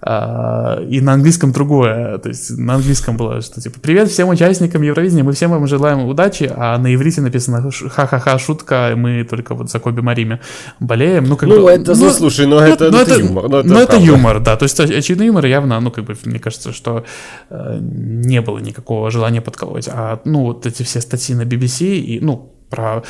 а, 0.02 0.82
и 0.90 1.02
на 1.02 1.14
английском 1.14 1.52
другое. 1.52 2.18
То 2.18 2.30
есть 2.30 2.58
на 2.58 2.76
английском 2.76 3.18
было, 3.18 3.42
что 3.42 3.62
типа 3.62 3.80
«Привет 3.80 4.10
всем 4.10 4.30
участникам 4.30 4.84
Евровидения, 4.84 5.24
мы 5.24 5.32
всем 5.32 5.52
вам 5.52 5.68
желаем 5.68 6.06
удачи», 6.06 6.52
а 6.56 6.78
на 6.78 6.94
иврите 6.94 7.22
написано 7.22 7.72
«Ха-ха-ха, 7.72 8.40
шутка, 8.40 8.94
мы 8.96 9.24
только 9.24 9.56
вот 9.56 9.70
за 9.70 9.80
Коби 9.80 10.02
Мариме 10.02 10.40
болеем». 10.80 11.26
Ну, 11.26 11.38
как 11.38 11.50
ну 11.50 11.64
бы, 11.64 11.72
это, 11.72 11.96
ну, 11.96 12.12
слушай, 12.12 12.46
ну, 12.46 12.60
это, 12.60 12.92
ну, 12.92 13.00
это, 13.00 13.16
юмор. 13.16 13.50
Ну, 13.50 13.58
это, 13.60 13.68
ну, 13.68 13.80
это 13.80 13.98
юмор, 13.98 14.40
да. 14.40 14.56
То 14.56 14.64
есть 14.64 14.80
очевидно 14.80 15.24
юмор 15.24 15.46
явно, 15.46 15.80
ну, 15.80 15.92
как 15.92 16.04
бы, 16.06 16.16
мне 16.26 16.40
кажется, 16.40 16.74
что 16.74 17.04
э, 17.50 17.78
не 17.82 18.42
было 18.42 18.60
никакого 18.60 19.12
желания 19.12 19.42
подколоть. 19.42 19.90
А, 19.92 20.20
ну, 20.26 20.44
вот 20.44 20.66
эти 20.66 20.84
все 20.84 21.02
статьи 21.02 21.36
на 21.36 21.44
BBC, 21.44 21.98
и, 21.98 22.20
ну, 22.20 22.55
про, 22.70 23.04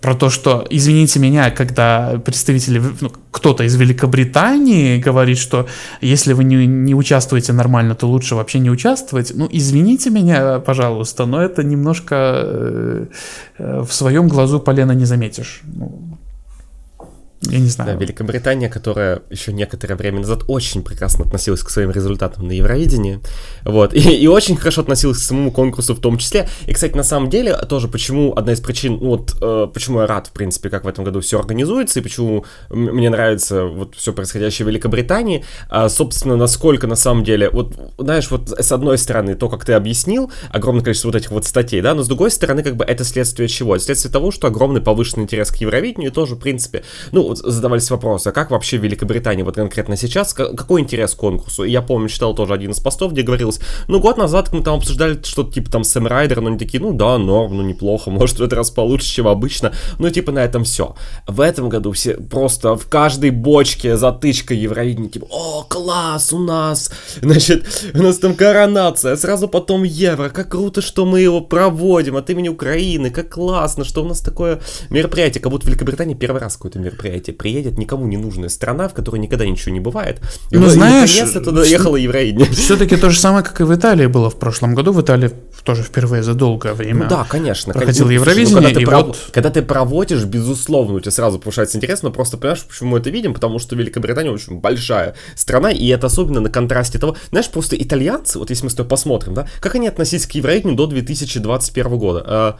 про 0.00 0.14
то, 0.14 0.30
что, 0.30 0.66
извините 0.70 1.20
меня, 1.20 1.50
когда 1.50 2.20
представители, 2.24 2.82
ну, 3.00 3.12
кто-то 3.30 3.64
из 3.64 3.76
Великобритании 3.76 4.98
говорит, 4.98 5.38
что 5.38 5.66
если 6.00 6.32
вы 6.32 6.44
не, 6.44 6.66
не 6.66 6.94
участвуете 6.94 7.52
нормально, 7.52 7.94
то 7.94 8.06
лучше 8.06 8.34
вообще 8.34 8.58
не 8.58 8.70
участвовать. 8.70 9.32
Ну, 9.34 9.48
извините 9.50 10.10
меня, 10.10 10.58
пожалуйста, 10.58 11.26
но 11.26 11.42
это 11.42 11.62
немножко 11.62 12.14
э, 12.16 13.06
э, 13.58 13.80
в 13.80 13.92
своем 13.92 14.28
глазу 14.28 14.60
полено 14.60 14.92
не 14.92 15.04
заметишь. 15.04 15.60
Ну, 15.64 16.09
я 17.42 17.58
не 17.58 17.68
знаю. 17.68 17.92
Да, 17.92 18.04
Великобритания, 18.04 18.68
которая 18.68 19.22
еще 19.30 19.52
некоторое 19.52 19.94
время 19.94 20.20
назад 20.20 20.44
очень 20.46 20.82
прекрасно 20.82 21.24
относилась 21.24 21.62
к 21.62 21.70
своим 21.70 21.90
результатам 21.90 22.46
на 22.46 22.52
Евровидении, 22.52 23.20
вот, 23.64 23.94
и, 23.94 23.98
и 23.98 24.26
очень 24.26 24.56
хорошо 24.56 24.82
относилась 24.82 25.18
к 25.18 25.22
самому 25.22 25.50
конкурсу 25.50 25.94
в 25.94 26.00
том 26.00 26.18
числе. 26.18 26.48
И, 26.66 26.74
кстати, 26.74 26.94
на 26.94 27.02
самом 27.02 27.30
деле, 27.30 27.56
тоже 27.68 27.88
почему, 27.88 28.34
одна 28.36 28.52
из 28.52 28.60
причин, 28.60 28.98
ну, 29.00 29.08
вот, 29.10 29.36
э, 29.40 29.68
почему 29.72 30.00
я 30.00 30.06
рад, 30.06 30.26
в 30.26 30.32
принципе, 30.32 30.68
как 30.68 30.84
в 30.84 30.88
этом 30.88 31.04
году 31.04 31.20
все 31.20 31.38
организуется, 31.38 32.00
и 32.00 32.02
почему 32.02 32.44
мне 32.68 33.08
нравится 33.08 33.64
вот 33.64 33.94
все 33.94 34.12
происходящее 34.12 34.66
в 34.66 34.68
Великобритании, 34.68 35.44
а, 35.70 35.88
собственно, 35.88 36.36
насколько 36.36 36.86
на 36.86 36.96
самом 36.96 37.24
деле, 37.24 37.48
вот, 37.48 37.74
знаешь, 37.96 38.30
вот 38.30 38.50
с 38.50 38.70
одной 38.70 38.98
стороны, 38.98 39.34
то, 39.34 39.48
как 39.48 39.64
ты 39.64 39.72
объяснил, 39.72 40.30
огромное 40.50 40.84
количество 40.84 41.08
вот 41.08 41.16
этих 41.16 41.30
вот 41.30 41.46
статей, 41.46 41.80
да, 41.80 41.94
но 41.94 42.02
с 42.02 42.08
другой 42.08 42.30
стороны, 42.30 42.62
как 42.62 42.76
бы 42.76 42.84
это 42.84 43.02
следствие 43.04 43.48
чего? 43.48 43.78
Следствие 43.78 44.12
того, 44.12 44.30
что 44.30 44.46
огромный 44.46 44.82
повышенный 44.82 45.22
интерес 45.24 45.50
к 45.50 45.56
Евровидению 45.56 46.12
тоже, 46.12 46.34
в 46.34 46.38
принципе, 46.38 46.84
ну, 47.12 47.29
задавались 47.38 47.90
вопросы, 47.90 48.28
а 48.28 48.32
как 48.32 48.50
вообще 48.50 48.78
в 48.78 48.84
Великобритании 48.84 49.42
вот 49.42 49.56
конкретно 49.56 49.96
сейчас, 49.96 50.34
какой 50.34 50.80
интерес 50.80 51.14
к 51.14 51.18
конкурсу? 51.18 51.64
И 51.64 51.70
я 51.70 51.82
помню, 51.82 52.08
читал 52.08 52.34
тоже 52.34 52.54
один 52.54 52.72
из 52.72 52.80
постов, 52.80 53.12
где 53.12 53.22
говорилось, 53.22 53.60
ну, 53.88 54.00
год 54.00 54.18
назад 54.18 54.52
мы 54.52 54.62
там 54.62 54.76
обсуждали 54.76 55.20
что-то 55.22 55.52
типа 55.52 55.70
там 55.70 55.84
Сэм 55.84 56.06
Райдер, 56.06 56.40
но 56.40 56.48
они 56.48 56.58
такие, 56.58 56.82
ну 56.82 56.92
да, 56.92 57.18
норм, 57.18 57.56
ну 57.56 57.62
неплохо, 57.62 58.10
может 58.10 58.38
в 58.38 58.42
этот 58.42 58.54
раз 58.54 58.70
получше, 58.70 59.06
чем 59.06 59.28
обычно, 59.28 59.72
ну 59.98 60.10
типа 60.10 60.32
на 60.32 60.44
этом 60.44 60.64
все. 60.64 60.94
В 61.26 61.40
этом 61.40 61.68
году 61.68 61.92
все 61.92 62.14
просто 62.14 62.76
в 62.76 62.88
каждой 62.88 63.30
бочке 63.30 63.96
затычка 63.96 64.54
Евровидения, 64.54 65.10
типа, 65.10 65.26
о, 65.30 65.64
класс, 65.68 66.32
у 66.32 66.38
нас, 66.38 66.90
значит, 67.22 67.90
у 67.94 68.02
нас 68.02 68.18
там 68.18 68.34
коронация, 68.34 69.16
сразу 69.16 69.48
потом 69.48 69.84
Евро, 69.84 70.28
как 70.28 70.50
круто, 70.50 70.80
что 70.80 71.04
мы 71.04 71.20
его 71.20 71.40
проводим 71.40 72.16
от 72.16 72.30
имени 72.30 72.48
Украины, 72.48 73.10
как 73.10 73.30
классно, 73.30 73.84
что 73.84 74.02
у 74.02 74.08
нас 74.08 74.20
такое 74.20 74.60
мероприятие, 74.90 75.42
как 75.42 75.52
будто 75.52 75.64
в 75.64 75.68
Великобритании 75.68 76.14
первый 76.14 76.40
раз 76.40 76.56
какое-то 76.56 76.78
мероприятие 76.78 77.19
приедет 77.28 77.78
никому 77.78 78.06
не 78.06 78.16
нужная 78.16 78.48
страна, 78.48 78.88
в 78.88 78.94
которой 78.94 79.18
никогда 79.18 79.46
ничего 79.46 79.72
не 79.72 79.80
бывает. 79.80 80.20
И 80.50 80.56
ну, 80.56 80.68
знаешь, 80.68 81.14
наконец-то 81.14 81.40
туда 81.40 81.64
ехала 81.64 81.96
Евровидение. 81.96 82.50
Все-таки 82.50 82.96
то 82.96 83.10
же 83.10 83.18
самое, 83.18 83.44
как 83.44 83.60
и 83.60 83.64
в 83.64 83.74
Италии 83.74 84.06
было 84.06 84.30
в 84.30 84.36
прошлом 84.36 84.74
году. 84.74 84.92
В 84.92 85.00
Италии 85.00 85.30
тоже 85.64 85.82
впервые 85.82 86.22
за 86.22 86.34
долгое 86.34 86.72
время. 86.72 87.04
Ну 87.04 87.10
да, 87.10 87.26
конечно. 87.28 87.72
Проходил 87.72 88.06
ну, 88.06 88.12
Евровидение, 88.12 88.56
ну, 88.56 88.62
когда, 88.62 88.80
ты 88.80 88.86
пров... 88.86 89.06
вот... 89.06 89.30
когда 89.32 89.50
ты 89.50 89.62
проводишь, 89.62 90.24
безусловно, 90.24 90.94
у 90.96 91.00
тебя 91.00 91.12
сразу 91.12 91.38
повышается 91.38 91.76
интерес, 91.76 92.02
но 92.02 92.10
просто 92.10 92.36
понимаешь, 92.36 92.64
почему 92.64 92.90
мы 92.90 92.98
это 92.98 93.10
видим, 93.10 93.34
потому 93.34 93.58
что 93.58 93.76
Великобритания 93.76 94.30
очень 94.30 94.60
большая 94.60 95.14
страна, 95.36 95.70
и 95.70 95.86
это 95.88 96.06
особенно 96.06 96.40
на 96.40 96.50
контрасте 96.50 96.98
того, 96.98 97.16
знаешь, 97.30 97.48
просто 97.50 97.76
итальянцы, 97.76 98.38
вот 98.38 98.50
если 98.50 98.64
мы 98.64 98.70
с 98.70 98.74
тобой 98.74 98.88
посмотрим, 98.88 99.34
да, 99.34 99.46
как 99.60 99.74
они 99.74 99.88
относились 99.88 100.26
к 100.26 100.32
Евровидению 100.32 100.76
до 100.76 100.86
2021 100.86 101.98
года. 101.98 102.56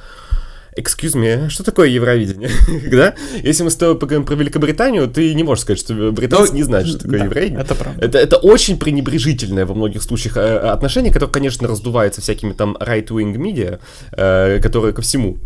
Excuse 0.77 1.15
me, 1.15 1.49
что 1.49 1.65
такое 1.65 1.89
Евровидение? 1.89 2.51
да? 2.91 3.15
Если 3.43 3.65
мы 3.65 3.71
с 3.71 3.77
тобой 3.77 3.99
поговорим 3.99 4.25
про 4.25 4.35
Великобританию, 4.35 5.09
ты 5.09 5.35
не 5.35 5.43
можешь 5.43 5.63
сказать, 5.63 5.81
что 5.81 6.13
британцы 6.13 6.53
ну, 6.53 6.59
не 6.59 6.63
знают, 6.63 6.89
что 6.89 6.99
такое 6.99 7.19
да, 7.19 7.25
Евровидение. 7.25 7.61
Это 7.61 7.75
правда. 7.75 8.05
Это, 8.05 8.19
это 8.19 8.37
очень 8.37 8.79
пренебрежительное 8.79 9.67
во 9.67 9.75
многих 9.75 10.03
случаях 10.03 10.37
э, 10.37 10.59
отношение, 10.59 11.13
которое, 11.13 11.33
конечно, 11.33 11.67
раздувается 11.67 12.21
всякими 12.21 12.53
там 12.53 12.77
right-wing 12.81 13.35
media, 13.35 13.81
э, 14.13 14.61
которые 14.61 14.93
ко 14.93 15.03
всему 15.03 15.39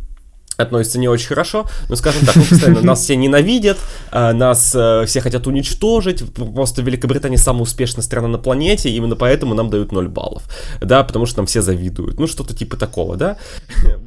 относятся 0.57 0.99
не 0.99 1.09
очень 1.09 1.29
хорошо, 1.29 1.67
но, 1.89 1.97
скажем 1.97 2.25
так, 2.27 2.37
ну, 2.37 2.45
постоянно 2.45 2.83
нас 2.83 3.01
все 3.01 3.17
ненавидят, 3.17 3.79
а, 4.11 4.33
нас 4.33 4.73
э, 4.75 5.05
все 5.07 5.21
хотят 5.21 5.47
уничтожить, 5.47 6.23
просто 6.35 6.83
Великобритания 6.83 7.39
самая 7.39 7.63
успешная 7.63 8.03
страна 8.03 8.29
на 8.29 8.39
планете, 8.39 8.91
именно 8.91 9.17
поэтому 9.17 9.55
нам 9.55 9.71
дают 9.71 9.93
0 9.93 10.09
баллов, 10.09 10.45
да, 10.81 11.03
потому 11.03 11.27
что 11.27 11.39
нам 11.39 11.47
все 11.47 11.61
завидуют, 11.61 12.21
ну, 12.21 12.27
что-то 12.27 12.55
типа 12.55 12.77
такого, 12.77 13.17
да. 13.17 13.37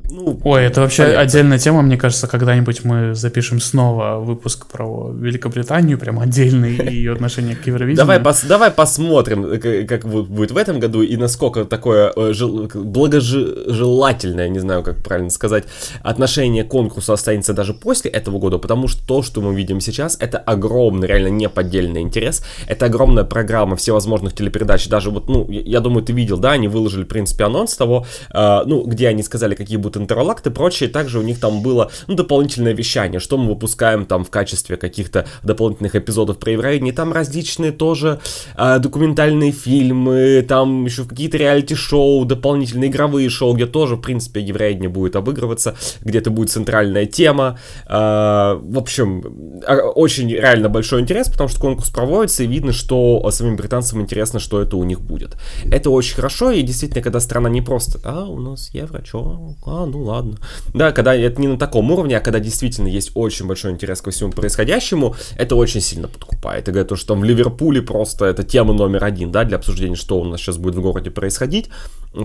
Ну, 0.10 0.39
Ой, 0.45 0.63
это 0.63 0.79
вообще 0.79 1.03
понятно. 1.03 1.21
отдельная 1.21 1.60
тема, 1.60 1.81
мне 1.81 1.97
кажется, 1.97 2.27
когда-нибудь 2.27 2.86
мы 2.86 3.13
запишем 3.13 3.60
снова 3.60 4.19
выпуск 4.19 4.65
про 4.67 5.12
Великобританию, 5.12 5.97
прям 5.97 6.19
отдельный, 6.21 6.77
и 6.77 6.95
ее 6.95 7.12
отношение 7.12 7.57
к 7.57 7.67
Евровидению. 7.67 7.97
Давай, 7.97 8.19
пос, 8.21 8.43
давай 8.43 8.71
посмотрим, 8.71 9.60
как 9.86 10.07
будет 10.07 10.51
в 10.51 10.57
этом 10.57 10.79
году, 10.79 11.01
и 11.01 11.17
насколько 11.17 11.65
такое 11.65 12.13
э, 12.15 12.33
благожелательное, 12.73 14.47
не 14.47 14.60
знаю, 14.60 14.81
как 14.81 15.03
правильно 15.03 15.29
сказать, 15.29 15.65
отношение 16.03 16.37
отношение 16.38 16.63
к 16.63 16.67
конкурсу 16.67 17.13
останется 17.13 17.54
даже 17.54 17.73
после 17.73 18.12
этого 18.12 18.38
года, 18.38 18.60
потому 18.60 18.88
что 18.88 19.06
то, 19.08 19.23
что 19.23 19.41
мы 19.41 19.56
видим 19.56 19.82
сейчас, 19.82 20.17
это 20.19 20.38
огромный, 20.38 21.08
реально 21.08 21.30
неподдельный 21.30 22.02
интерес, 22.02 22.43
это 22.67 22.86
огромная 22.86 23.23
программа 23.23 23.76
всевозможных 23.76 24.36
телепередач, 24.36 24.88
даже 24.88 25.10
вот, 25.10 25.30
ну, 25.30 25.50
я 25.50 25.80
думаю, 25.80 26.04
ты 26.04 26.13
видел, 26.13 26.38
да, 26.38 26.52
они 26.52 26.67
выложили, 26.67 27.06
в 27.06 27.08
принципе, 27.08 27.45
анонс 27.45 27.76
того, 27.76 28.06
э, 28.32 28.60
ну, 28.67 28.84
где 28.84 29.08
они 29.08 29.23
сказали, 29.23 29.56
какие 29.56 29.78
будут 29.78 29.97
интервалакты 29.97 30.52
и 30.52 30.54
прочее, 30.54 30.89
также 30.89 31.17
у 31.17 31.23
них 31.23 31.39
там 31.39 31.63
было, 31.63 31.89
ну, 32.06 32.13
дополнительное 32.13 32.73
вещание, 32.73 33.19
что 33.19 33.38
мы 33.38 33.50
выпускаем 33.50 34.06
там 34.06 34.23
в 34.23 34.30
качестве 34.30 34.78
каких-то 34.78 35.26
дополнительных 35.41 35.95
эпизодов 35.95 36.38
про 36.38 36.52
Евровидение, 36.52 36.93
там 36.93 37.13
различные 37.13 37.71
тоже 37.71 38.19
э, 38.56 38.78
документальные 38.78 39.54
фильмы, 39.54 40.45
там 40.47 40.86
еще 40.86 41.04
какие-то 41.06 41.38
реалити-шоу, 41.38 42.26
дополнительные 42.26 42.91
игровые 42.91 43.28
шоу, 43.30 43.54
где 43.54 43.65
тоже, 43.65 43.95
в 43.95 44.02
принципе, 44.02 44.41
Евровидение 44.41 44.89
будет 44.89 45.15
обыгрываться, 45.15 45.76
где 46.02 46.21
это 46.28 46.32
будет 46.32 46.50
центральная 46.50 47.06
тема. 47.06 47.58
А, 47.86 48.60
в 48.62 48.78
общем, 48.78 49.62
а, 49.66 49.78
очень 49.96 50.30
реально 50.30 50.70
большой 50.70 51.02
интерес, 51.02 51.30
потому 51.30 51.50
что 51.50 51.60
конкурс 51.60 51.90
проводится, 51.90 52.44
и 52.44 52.48
видно, 52.48 52.74
что 52.74 53.30
самим 53.32 53.56
британцам 53.56 54.02
интересно, 54.02 54.40
что 54.40 54.62
это 54.62 54.76
у 54.76 54.84
них 54.84 55.00
будет. 55.00 55.38
Это 55.72 55.90
очень 55.90 56.16
хорошо, 56.16 56.52
и 56.52 56.62
действительно, 56.62 57.02
когда 57.02 57.20
страна 57.20 57.50
не 57.50 57.62
просто, 57.62 58.00
а, 58.04 58.26
у 58.26 58.40
нас 58.40 58.70
евро, 58.74 59.02
чё, 59.02 59.56
а, 59.66 59.86
ну 59.86 60.04
ладно. 60.04 60.38
Да, 60.74 60.92
когда 60.92 61.16
это 61.16 61.40
не 61.40 61.48
на 61.48 61.58
таком 61.58 61.92
уровне, 61.92 62.18
а 62.18 62.20
когда 62.20 62.40
действительно 62.40 62.88
есть 62.88 63.12
очень 63.16 63.48
большой 63.48 63.72
интерес 63.72 64.02
ко 64.02 64.12
всему 64.12 64.32
происходящему, 64.32 65.16
это 65.38 65.56
очень 65.56 65.82
сильно 65.82 66.08
подкупает. 66.08 66.68
И 66.68 66.72
говорят, 66.72 66.98
что 66.98 67.08
там 67.08 67.22
в 67.22 67.24
Ливерпуле 67.24 67.82
просто 67.82 68.26
это 68.26 68.44
тема 68.44 68.74
номер 68.74 69.06
один, 69.06 69.32
да, 69.32 69.46
для 69.46 69.58
обсуждения, 69.58 69.96
что 69.96 70.20
у 70.20 70.24
нас 70.26 70.42
сейчас 70.42 70.58
будет 70.58 70.76
в 70.76 70.82
городе 70.82 71.10
происходить. 71.10 71.70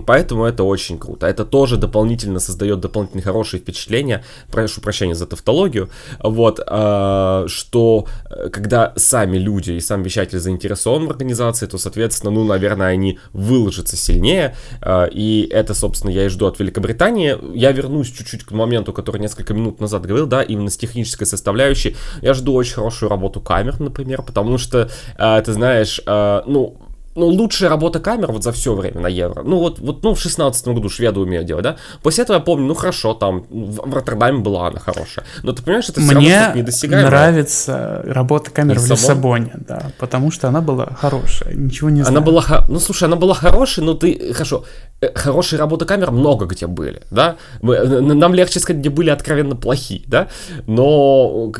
Поэтому 0.05 0.45
это 0.45 0.63
очень 0.63 0.97
круто. 0.97 1.27
Это 1.27 1.45
тоже 1.45 1.77
дополнительно 1.77 2.39
создает 2.39 2.79
дополнительные 2.79 3.23
хорошие 3.23 3.59
впечатления. 3.59 3.92
Прошу 4.51 4.81
прощения 4.81 5.15
за 5.15 5.25
тавтологию. 5.27 5.89
Вот, 6.19 6.59
э, 6.65 7.45
что 7.47 8.07
э, 8.29 8.49
когда 8.49 8.93
сами 8.95 9.37
люди 9.37 9.71
и 9.71 9.79
сам 9.79 10.03
вещатель 10.03 10.39
заинтересован 10.39 11.07
в 11.07 11.09
организации, 11.09 11.67
то, 11.67 11.77
соответственно, 11.77 12.31
ну, 12.31 12.43
наверное, 12.43 12.87
они 12.87 13.19
выложатся 13.33 13.95
сильнее. 13.95 14.55
Э, 14.81 15.07
и 15.11 15.47
это, 15.51 15.73
собственно, 15.73 16.11
я 16.11 16.25
и 16.25 16.29
жду 16.29 16.47
от 16.47 16.59
Великобритании. 16.59 17.37
Я 17.55 17.71
вернусь 17.71 18.11
чуть-чуть 18.11 18.43
к 18.43 18.51
моменту, 18.51 18.93
который 18.93 19.21
несколько 19.21 19.53
минут 19.53 19.79
назад 19.79 20.05
говорил, 20.05 20.27
да, 20.27 20.41
именно 20.41 20.69
с 20.69 20.77
технической 20.77 21.27
составляющей. 21.27 21.95
Я 22.21 22.33
жду 22.33 22.53
очень 22.53 22.75
хорошую 22.75 23.09
работу 23.09 23.41
камер, 23.41 23.79
например, 23.79 24.21
потому 24.21 24.57
что, 24.57 24.89
э, 25.17 25.41
ты 25.45 25.53
знаешь, 25.53 26.01
ну, 26.05 26.77
ну, 27.15 27.27
лучшая 27.27 27.69
работа 27.69 27.99
камер 27.99 28.31
вот 28.31 28.43
за 28.43 28.51
все 28.51 28.73
время 28.73 29.01
на 29.01 29.07
Евро. 29.07 29.43
Ну, 29.43 29.59
вот, 29.59 29.79
вот 29.79 30.03
ну, 30.03 30.13
в 30.13 30.19
шестнадцатом 30.19 30.75
году 30.75 30.89
шведы 30.89 31.19
умеют 31.19 31.45
делать, 31.45 31.63
да? 31.63 31.77
После 32.01 32.23
этого 32.23 32.37
я 32.37 32.43
помню, 32.43 32.65
ну, 32.65 32.73
хорошо, 32.73 33.13
там, 33.13 33.45
в, 33.49 33.89
в 33.89 33.93
Роттердаме 33.93 34.39
была 34.39 34.67
она 34.67 34.79
хорошая. 34.79 35.25
Но 35.43 35.51
ты 35.51 35.63
понимаешь, 35.63 35.89
это 35.89 36.01
все 36.01 36.15
Мне 36.15 36.39
равно 36.39 36.59
недосягаемо. 36.59 37.09
нравится 37.09 38.01
работа 38.05 38.51
камер 38.51 38.75
Лиссабон? 38.75 38.97
в 38.97 38.99
Лиссабоне, 39.01 39.51
да, 39.67 39.91
потому 39.99 40.31
что 40.31 40.47
она 40.47 40.61
была 40.61 40.87
хорошая, 40.99 41.53
ничего 41.53 41.89
не 41.89 42.01
знаю. 42.01 42.17
Она 42.17 42.25
была, 42.25 42.65
ну, 42.69 42.79
слушай, 42.79 43.05
она 43.05 43.15
была 43.15 43.33
хорошая, 43.33 43.85
но 43.85 43.93
ты, 43.93 44.33
хорошо, 44.33 44.65
Э, 45.03 45.11
хорошие 45.15 45.59
работы 45.59 45.85
камер 45.85 46.11
много 46.11 46.45
где 46.45 46.67
были, 46.67 47.01
да, 47.11 47.35
мы, 47.61 47.75
э, 47.75 47.99
нам 47.99 48.33
легче 48.33 48.59
сказать, 48.59 48.79
где 48.79 48.89
были 48.89 49.09
откровенно 49.09 49.55
плохие, 49.55 50.03
да, 50.07 50.29
но 50.65 51.51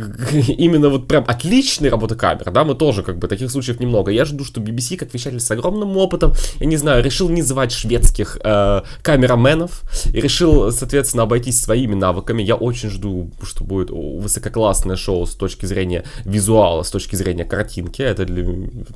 именно 0.47 0.89
вот 0.89 1.07
прям 1.07 1.25
отличные 1.27 1.91
работы 1.91 2.15
камер, 2.15 2.51
да, 2.51 2.63
мы 2.63 2.75
тоже 2.75 3.03
как 3.03 3.17
бы 3.17 3.27
таких 3.27 3.51
случаев 3.51 3.79
немного. 3.79 4.11
Я 4.11 4.25
жду, 4.25 4.45
что 4.45 4.61
BBC, 4.61 4.97
как 4.97 5.13
вещатель 5.13 5.41
с 5.45 5.51
огромным 5.51 5.97
опытом, 5.97 6.33
я 6.59 6.65
не 6.65 6.77
знаю, 6.77 7.03
решил 7.03 7.29
не 7.29 7.41
звать 7.41 7.71
шведских 7.71 8.37
э, 8.43 8.81
камераменов 9.01 9.83
и 10.13 10.21
решил, 10.21 10.71
соответственно, 10.71 11.23
обойтись 11.23 11.61
своими 11.61 11.95
навыками. 11.95 12.41
Я 12.41 12.55
очень 12.55 12.89
жду, 12.89 13.31
что 13.41 13.63
будет 13.63 13.89
высококлассное 13.89 14.95
шоу 14.95 15.25
с 15.25 15.35
точки 15.35 15.65
зрения 15.65 16.03
визуала, 16.25 16.83
с 16.83 16.91
точки 16.91 17.15
зрения 17.15 17.45
картинки. 17.45 18.01
Это 18.01 18.25
для... 18.25 18.43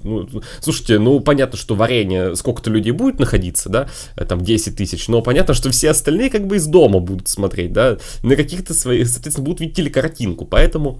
Ну, 0.03 0.27
слушайте, 0.61 0.99
ну, 0.99 1.19
понятно, 1.19 1.57
что 1.57 1.75
варенье 1.75 2.35
сколько-то 2.35 2.69
людей 2.69 2.91
будет 2.91 3.19
находиться, 3.19 3.69
да, 3.69 3.87
это 4.15 4.25
там 4.25 4.41
10 4.41 4.75
тысяч, 4.75 5.07
но 5.07 5.21
понятно, 5.21 5.53
что 5.53 5.69
все 5.71 5.89
остальные 5.89 6.29
как 6.29 6.47
бы 6.47 6.57
из 6.57 6.67
дома 6.67 6.99
будут 6.99 7.27
смотреть, 7.27 7.73
да, 7.73 7.97
на 8.23 8.35
каких-то 8.35 8.73
своих, 8.73 9.07
соответственно, 9.07 9.45
будут 9.45 9.61
видеть 9.61 9.75
телекартинку, 9.75 10.45
поэтому 10.45 10.99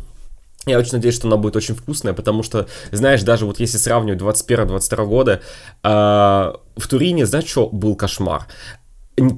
я 0.72 0.80
очень 0.80 0.94
надеюсь, 0.94 1.16
что 1.16 1.28
она 1.28 1.38
будет 1.38 1.56
очень 1.56 1.76
вкусная, 1.76 2.14
потому 2.14 2.44
что, 2.44 2.68
знаешь, 2.92 3.24
даже 3.24 3.46
вот 3.46 3.60
если 3.60 3.78
сравнивать 3.78 4.22
21-22 4.22 5.06
года, 5.06 5.42
э, 5.84 5.88
в 5.90 6.88
Турине, 6.88 7.26
знаешь, 7.26 7.48
что 7.48 7.70
был 7.70 7.96
кошмар? 7.96 8.48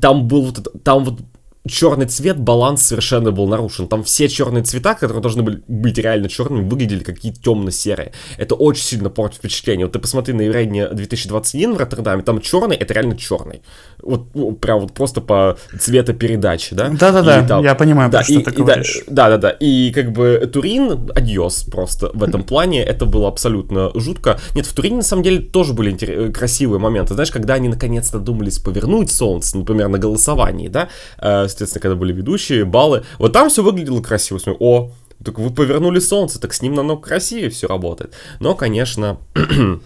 Там 0.02 0.28
был 0.28 0.44
вот, 0.46 0.84
там 0.84 1.06
вот 1.06 1.20
черный 1.68 2.06
цвет, 2.06 2.40
баланс 2.40 2.84
совершенно 2.84 3.32
был 3.32 3.48
нарушен. 3.48 3.88
Там 3.88 4.04
все 4.04 4.28
черные 4.30 4.64
цвета, 4.64 4.96
которые 4.96 5.22
должны 5.22 5.44
были 5.44 5.62
быть 5.68 5.98
реально 5.98 6.30
черными, 6.30 6.68
выглядели 6.68 7.04
какие-то 7.04 7.42
темно-серые. 7.42 8.14
Это 8.38 8.56
очень 8.56 8.84
сильно 8.84 9.10
портит 9.10 9.40
впечатление. 9.40 9.86
Вот 9.86 9.94
ты 9.94 10.00
посмотри 10.00 10.34
на 10.34 10.42
Еврейне 10.42 10.88
2021 10.88 11.76
в 11.76 11.78
Роттердаме, 11.78 12.24
там 12.24 12.40
черный, 12.42 12.76
это 12.76 12.94
реально 12.94 13.18
черный. 13.18 13.62
Вот 14.02 14.28
ну, 14.34 14.54
прям 14.54 14.80
вот 14.80 14.94
просто 14.94 15.22
по 15.22 15.58
цветопередаче, 15.78 16.76
да? 16.76 16.90
Да-да-да, 16.90 17.60
я 17.60 17.76
понимаю, 17.76 18.10
да, 18.10 18.24
что 18.24 18.34
и, 18.34 18.44
ты 18.44 18.52
и, 18.52 18.54
говоришь. 18.56 19.04
Да, 19.08 19.30
да, 19.30 19.38
да. 19.38 19.50
И 19.50 19.92
как 19.92 20.12
бы 20.12 20.50
Турин, 20.52 21.10
адьос 21.14 21.64
просто 21.64 22.12
в 22.14 22.24
этом 22.24 22.44
плане. 22.44 22.84
Это 22.84 23.06
было 23.06 23.28
абсолютно 23.28 23.92
жутко. 23.96 24.40
Нет, 24.56 24.66
в 24.66 24.74
Турине 24.74 24.98
на 24.98 25.04
самом 25.04 25.24
деле 25.24 25.40
тоже 25.40 25.74
были 25.74 25.94
интер- 25.94 26.32
красивые 26.32 26.80
моменты. 26.80 27.14
Знаешь, 27.14 27.32
когда 27.32 27.56
они 27.56 27.68
наконец-то 27.68 28.20
думались 28.20 28.60
повернуть 28.60 29.12
солнце, 29.12 29.58
например, 29.58 29.90
на 29.90 29.98
голосовании, 29.98 30.70
да, 30.70 30.90
э, 31.18 31.48
соответственно, 31.50 31.82
когда 31.82 31.96
были 31.96 32.14
ведущие, 32.14 32.66
баллы, 32.66 33.04
вот 33.18 33.34
там 33.34 33.50
все 33.50 33.64
выглядело 33.64 34.02
красиво. 34.02 34.38
Смотрю, 34.38 34.58
о, 34.60 34.92
так 35.24 35.38
вы 35.38 35.50
повернули 35.50 36.00
солнце, 36.00 36.40
так 36.40 36.54
с 36.54 36.62
ним 36.62 36.76
намного 36.76 37.02
красивее 37.02 37.50
все 37.50 37.68
работает. 37.68 38.14
Но, 38.40 38.56
конечно... 38.56 39.18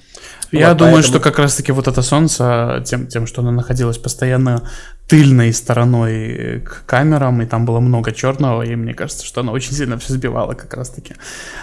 Я 0.59 0.69
вот 0.69 0.77
думаю, 0.77 0.95
поэтому- 0.95 1.13
что 1.13 1.19
как 1.19 1.39
раз-таки 1.39 1.71
вот 1.71 1.87
это 1.87 2.01
солнце, 2.01 2.83
тем, 2.85 3.07
тем, 3.07 3.27
что 3.27 3.41
оно 3.41 3.51
находилось 3.51 3.97
постоянно 3.97 4.63
тыльной 5.07 5.51
стороной 5.53 6.61
к 6.61 6.85
камерам, 6.85 7.41
и 7.41 7.45
там 7.45 7.65
было 7.65 7.79
много 7.79 8.13
черного, 8.13 8.63
и 8.63 8.75
мне 8.75 8.93
кажется, 8.93 9.25
что 9.25 9.41
оно 9.41 9.51
очень 9.51 9.73
сильно 9.73 9.97
все 9.97 10.13
сбивало 10.13 10.53
как 10.53 10.73
раз-таки. 10.73 11.15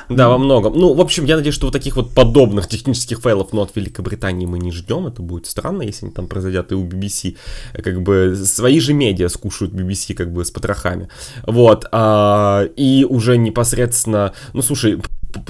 Да, 0.09 0.29
во 0.29 0.39
многом. 0.39 0.75
Ну, 0.75 0.93
в 0.95 1.01
общем, 1.01 1.25
я 1.25 1.37
надеюсь, 1.37 1.55
что 1.55 1.67
вот 1.67 1.73
таких 1.73 1.97
вот 1.97 2.15
подобных 2.15 2.69
технических 2.69 3.21
фейлов, 3.21 3.53
но 3.53 3.63
от 3.63 3.75
Великобритании 3.75 4.47
мы 4.47 4.59
не 4.59 4.73
ждем. 4.73 5.07
Это 5.07 5.23
будет 5.23 5.47
странно, 5.47 5.83
если 5.83 6.07
они 6.07 6.15
там 6.15 6.27
произойдут 6.27 6.73
и 6.73 6.75
у 6.75 6.85
BBC. 6.87 7.37
Как 7.83 8.03
бы 8.03 8.37
свои 8.45 8.79
же 8.79 8.93
медиа 8.93 9.29
скушают 9.29 9.73
BBC 9.73 10.15
как 10.15 10.33
бы 10.33 10.45
с 10.45 10.51
потрохами. 10.51 11.09
Вот. 11.47 11.87
а, 11.93 12.65
и 12.77 13.07
уже 13.09 13.37
непосредственно, 13.39 14.33
ну, 14.53 14.63
слушай, 14.63 15.01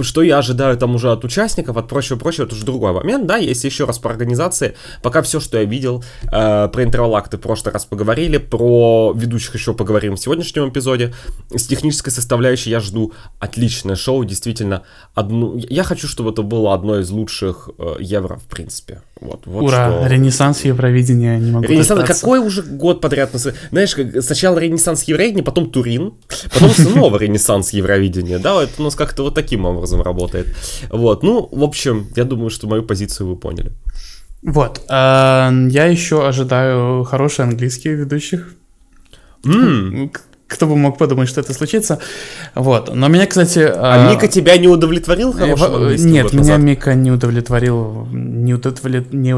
что 0.01 0.23
я 0.23 0.39
ожидаю 0.39 0.77
там 0.77 0.95
уже 0.95 1.11
от 1.11 1.25
участников, 1.25 1.77
от 1.77 1.89
прочего-прочего, 1.89 2.45
это 2.45 2.55
уже 2.55 2.65
другой 2.65 2.93
момент, 2.93 3.27
да, 3.27 3.37
если 3.37 3.69
еще 3.69 3.85
раз 3.85 3.99
по 3.99 4.11
организации, 4.11 4.75
пока 5.03 5.23
все, 5.23 5.41
что 5.41 5.59
я 5.59 5.65
видел, 5.65 6.05
э, 6.25 6.69
про 6.69 6.85
интервалакты 6.85 7.37
в 7.37 7.41
прошлый 7.41 7.73
раз 7.73 7.85
поговорили, 7.85 8.39
про 8.39 9.13
ведущих 9.15 9.55
еще 9.55 9.75
поговорим 9.75 10.17
в 10.17 10.21
сегодняшнем 10.21 10.69
эпизоде, 10.69 11.15
с 11.55 11.67
технической 11.67 12.13
составляющей 12.13 12.71
я 12.71 12.81
жду 12.81 13.13
отличное 13.39 13.97
шоу, 13.97 14.25
действительно, 14.25 14.83
одну, 15.15 15.57
я 15.57 15.85
хочу, 15.85 16.09
чтобы 16.09 16.31
это 16.31 16.43
было 16.43 16.75
одно 16.75 16.99
из 16.99 17.11
лучших 17.11 17.71
э, 17.79 17.97
евро, 18.01 18.37
в 18.37 18.45
принципе, 18.45 19.03
вот, 19.21 19.43
вот 19.45 19.65
Ура, 19.65 19.91
что... 19.91 20.07
Ренессанс 20.07 20.65
Евровидения, 20.65 21.39
не 21.39 21.51
могу 21.51 21.67
Ренессанс, 21.67 22.01
дождаться. 22.01 22.23
какой 22.23 22.39
уже 22.39 22.63
год 22.63 23.01
подряд? 23.01 23.31
Знаешь, 23.33 23.95
сначала 24.25 24.59
Ренессанс 24.59 25.05
Евровидения, 25.05 25.45
потом 25.45 25.71
Турин, 25.71 26.15
потом 26.53 26.71
снова 26.71 27.19
Ренессанс 27.19 27.73
Евровидения, 27.73 28.39
да, 28.39 28.63
это 28.63 28.73
у 28.79 28.83
нас 28.83 28.95
как-то 28.95 29.25
вот 29.25 29.35
таким 29.35 29.67
образом 29.77 30.03
работает. 30.03 30.47
Вот, 30.91 31.23
ну, 31.23 31.49
в 31.51 31.63
общем, 31.63 32.07
я 32.17 32.25
думаю, 32.25 32.51
что 32.51 32.69
мою 32.69 32.83
позицию 32.83 33.29
вы 33.29 33.37
поняли. 33.37 33.73
Вот, 34.43 34.83
а, 34.89 35.53
я 35.69 35.87
еще 35.87 36.27
ожидаю 36.27 37.05
хорошие 37.05 37.45
английские 37.45 37.95
ведущих. 37.95 38.55
Кто 40.51 40.67
бы 40.67 40.77
мог 40.77 40.99
подумать, 40.99 41.29
что 41.29 41.41
это 41.41 41.55
случится. 41.55 41.99
Вот, 42.55 42.95
но 42.95 43.09
меня, 43.09 43.27
кстати... 43.27 43.61
А 43.61 44.11
Мика 44.11 44.27
тебя 44.27 44.59
не 44.59 44.69
удовлетворил 44.69 45.31
Э, 45.31 45.39
хорошим 45.39 45.75
английским 45.75 46.11
Нет, 46.11 46.33
меня 46.33 46.39
назад? 46.39 46.61
Мика 46.61 46.95
не 46.95 47.11
удовлетворил, 47.11 48.09
не 48.13 48.55
удовлет... 48.55 49.13
не 49.13 49.31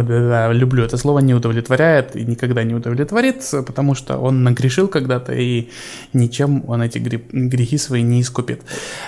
люблю 0.52 0.84
это 0.84 0.96
слово, 0.96 1.18
не 1.20 1.34
удовлетворяет 1.34 2.16
и 2.16 2.24
никогда 2.24 2.62
не 2.64 2.74
удовлетворит, 2.74 3.42
потому 3.66 3.94
что 3.94 4.16
он 4.16 4.42
нагрешил 4.42 4.88
когда-то 4.88 5.32
и 5.32 5.68
ничем 6.12 6.64
он 6.66 6.82
эти 6.82 6.98
гре- 6.98 7.22
грехи 7.30 7.78
свои 7.78 8.02
не 8.02 8.20
искупит. 8.20 8.62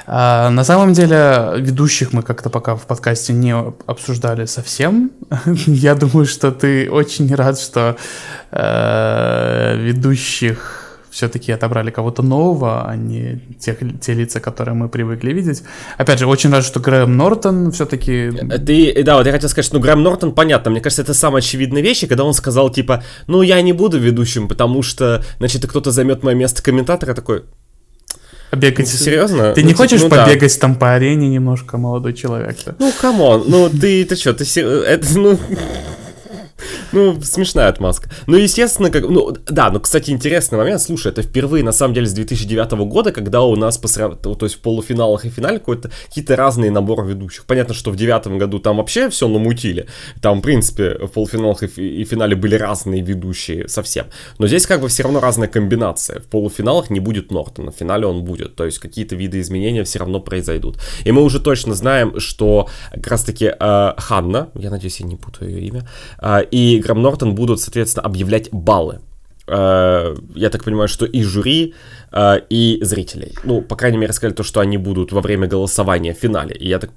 А, 0.06 0.50
на 0.50 0.64
самом 0.64 0.92
деле 0.92 1.54
ведущих 1.56 2.12
мы 2.12 2.22
как-то 2.22 2.50
пока 2.50 2.76
в 2.76 2.86
подкасте 2.86 3.32
не 3.32 3.54
обсуждали 3.86 4.46
совсем. 4.46 5.10
Я 5.66 5.94
думаю, 5.94 6.26
что 6.26 6.50
ты 6.52 6.90
очень 6.90 7.34
рад, 7.34 7.58
что 7.58 7.96
э, 8.50 9.76
ведущих 9.78 10.83
все-таки 11.14 11.53
отобрали 11.53 11.90
кого-то 11.90 12.22
нового, 12.22 12.88
а 12.88 12.96
не 12.96 13.40
тех, 13.61 13.79
те 14.00 14.14
лица, 14.14 14.40
которые 14.40 14.74
мы 14.74 14.88
привыкли 14.88 15.33
видеть. 15.33 15.62
Опять 15.96 16.18
же, 16.18 16.27
очень 16.27 16.50
рад, 16.50 16.64
что 16.64 16.81
Грэм 16.81 17.16
Нортон 17.16 17.70
все-таки... 17.70 18.33
Э, 18.50 18.59
Ты, 18.59 19.00
да, 19.05 19.16
вот 19.16 19.27
я 19.27 19.31
хотел 19.33 19.48
сказать, 19.48 19.64
что 19.64 19.77
ну, 19.77 19.81
Грэм 19.81 20.03
Нортон, 20.03 20.33
понятно, 20.33 20.72
мне 20.72 20.81
кажется, 20.81 21.03
это 21.03 21.14
самая 21.14 21.38
очевидная 21.40 21.83
вещь, 21.83 22.05
когда 22.09 22.24
он 22.24 22.35
сказал, 22.35 22.68
типа, 22.68 23.05
ну, 23.29 23.42
я 23.42 23.62
не 23.62 23.72
буду 23.72 23.96
ведущим, 24.00 24.48
потому 24.48 24.83
что, 24.83 25.22
значит, 25.38 25.64
кто-то 25.68 25.92
займет 25.92 26.24
мое 26.24 26.35
место 26.35 26.64
комментатора, 26.64 27.14
такой, 27.14 27.44
Бегать. 28.53 28.79
«Ну, 28.92 28.98
серьезно? 28.98 29.53
Ты 29.53 29.61
Ну, 29.62 29.66
не 29.66 29.72
типа, 29.72 29.83
хочешь 29.83 30.00
ну 30.03 30.09
да. 30.09 30.24
побегать 30.24 30.61
там 30.61 30.74
по 30.77 30.94
арене 30.94 31.29
немножко, 31.29 31.77
молодой 31.77 32.12
человек? 32.12 32.57
-то? 32.64 32.74
Ну, 32.79 32.92
come 33.00 33.26
on, 33.26 33.44
ну 33.48 33.68
ты, 33.68 34.05
ты 34.05 34.14
что, 34.16 34.33
ты, 34.33 34.44
се- 34.44 34.85
это, 34.87 35.07
ну, 35.18 35.38
ну, 36.92 37.20
смешная 37.22 37.68
отмазка. 37.68 38.10
Ну, 38.26 38.36
естественно, 38.36 38.90
как, 38.90 39.08
ну, 39.08 39.36
да, 39.46 39.70
ну, 39.70 39.80
кстати, 39.80 40.10
интересный 40.10 40.58
момент, 40.58 40.80
слушай, 40.80 41.08
это 41.08 41.22
впервые, 41.22 41.64
на 41.64 41.72
самом 41.72 41.94
деле, 41.94 42.06
с 42.06 42.12
2009 42.12 42.72
года, 42.86 43.12
когда 43.12 43.42
у 43.42 43.56
нас, 43.56 43.78
по 43.78 43.88
срав- 43.88 44.20
то 44.20 44.36
есть 44.42 44.56
в 44.56 44.60
полуфиналах 44.60 45.24
и 45.24 45.30
финале 45.30 45.58
какие-то 45.58 46.36
разные 46.36 46.70
наборы 46.70 47.06
ведущих. 47.06 47.44
Понятно, 47.44 47.74
что 47.74 47.90
в 47.90 47.96
девятом 47.96 48.38
году 48.38 48.58
там 48.58 48.76
вообще 48.76 49.08
все 49.10 49.28
намутили, 49.28 49.86
там, 50.20 50.38
в 50.38 50.42
принципе, 50.42 50.96
в 50.98 51.08
полуфиналах 51.08 51.62
и, 51.62 52.02
и 52.02 52.04
финале 52.04 52.36
были 52.36 52.54
разные 52.54 53.02
ведущие 53.02 53.68
совсем. 53.68 54.06
Но 54.38 54.46
здесь 54.46 54.66
как 54.66 54.80
бы 54.80 54.88
все 54.88 55.02
равно 55.02 55.20
разная 55.20 55.48
комбинация. 55.48 56.20
В 56.20 56.26
полуфиналах 56.26 56.90
не 56.90 57.00
будет 57.00 57.30
Нортона, 57.30 57.72
в 57.72 57.76
финале 57.76 58.06
он 58.06 58.24
будет, 58.24 58.56
то 58.56 58.64
есть 58.64 58.78
какие-то 58.78 59.16
виды 59.16 59.40
изменения 59.40 59.84
все 59.84 59.98
равно 59.98 60.20
произойдут. 60.20 60.78
И 61.04 61.12
мы 61.12 61.22
уже 61.22 61.40
точно 61.40 61.74
знаем, 61.74 62.20
что 62.20 62.68
как 62.92 63.06
раз-таки 63.08 63.52
э, 63.58 63.92
Ханна, 63.96 64.50
я 64.54 64.70
надеюсь, 64.70 65.00
я 65.00 65.06
не 65.06 65.16
путаю 65.16 65.50
ее 65.50 65.66
имя, 65.68 65.88
э, 66.22 66.43
и 66.50 66.80
Грэм 66.80 67.02
Нортон 67.02 67.35
будут, 67.35 67.61
соответственно, 67.61 68.07
объявлять 68.07 68.48
баллы. 68.52 69.00
Э, 69.46 70.16
я 70.35 70.50
так 70.50 70.64
понимаю, 70.64 70.88
что 70.88 71.07
и 71.07 71.22
жюри, 71.22 71.74
э, 72.12 72.40
и 72.48 72.78
зрителей. 72.83 73.35
Ну, 73.44 73.62
по 73.62 73.76
крайней 73.76 73.98
мере, 73.98 74.12
сказали 74.12 74.35
то, 74.35 74.42
что 74.42 74.61
они 74.61 74.78
будут 74.78 75.12
во 75.12 75.20
время 75.20 75.46
голосования 75.46 76.14
в 76.14 76.18
финале. 76.18 76.54
И 76.54 76.68
я 76.68 76.78
так 76.78 76.90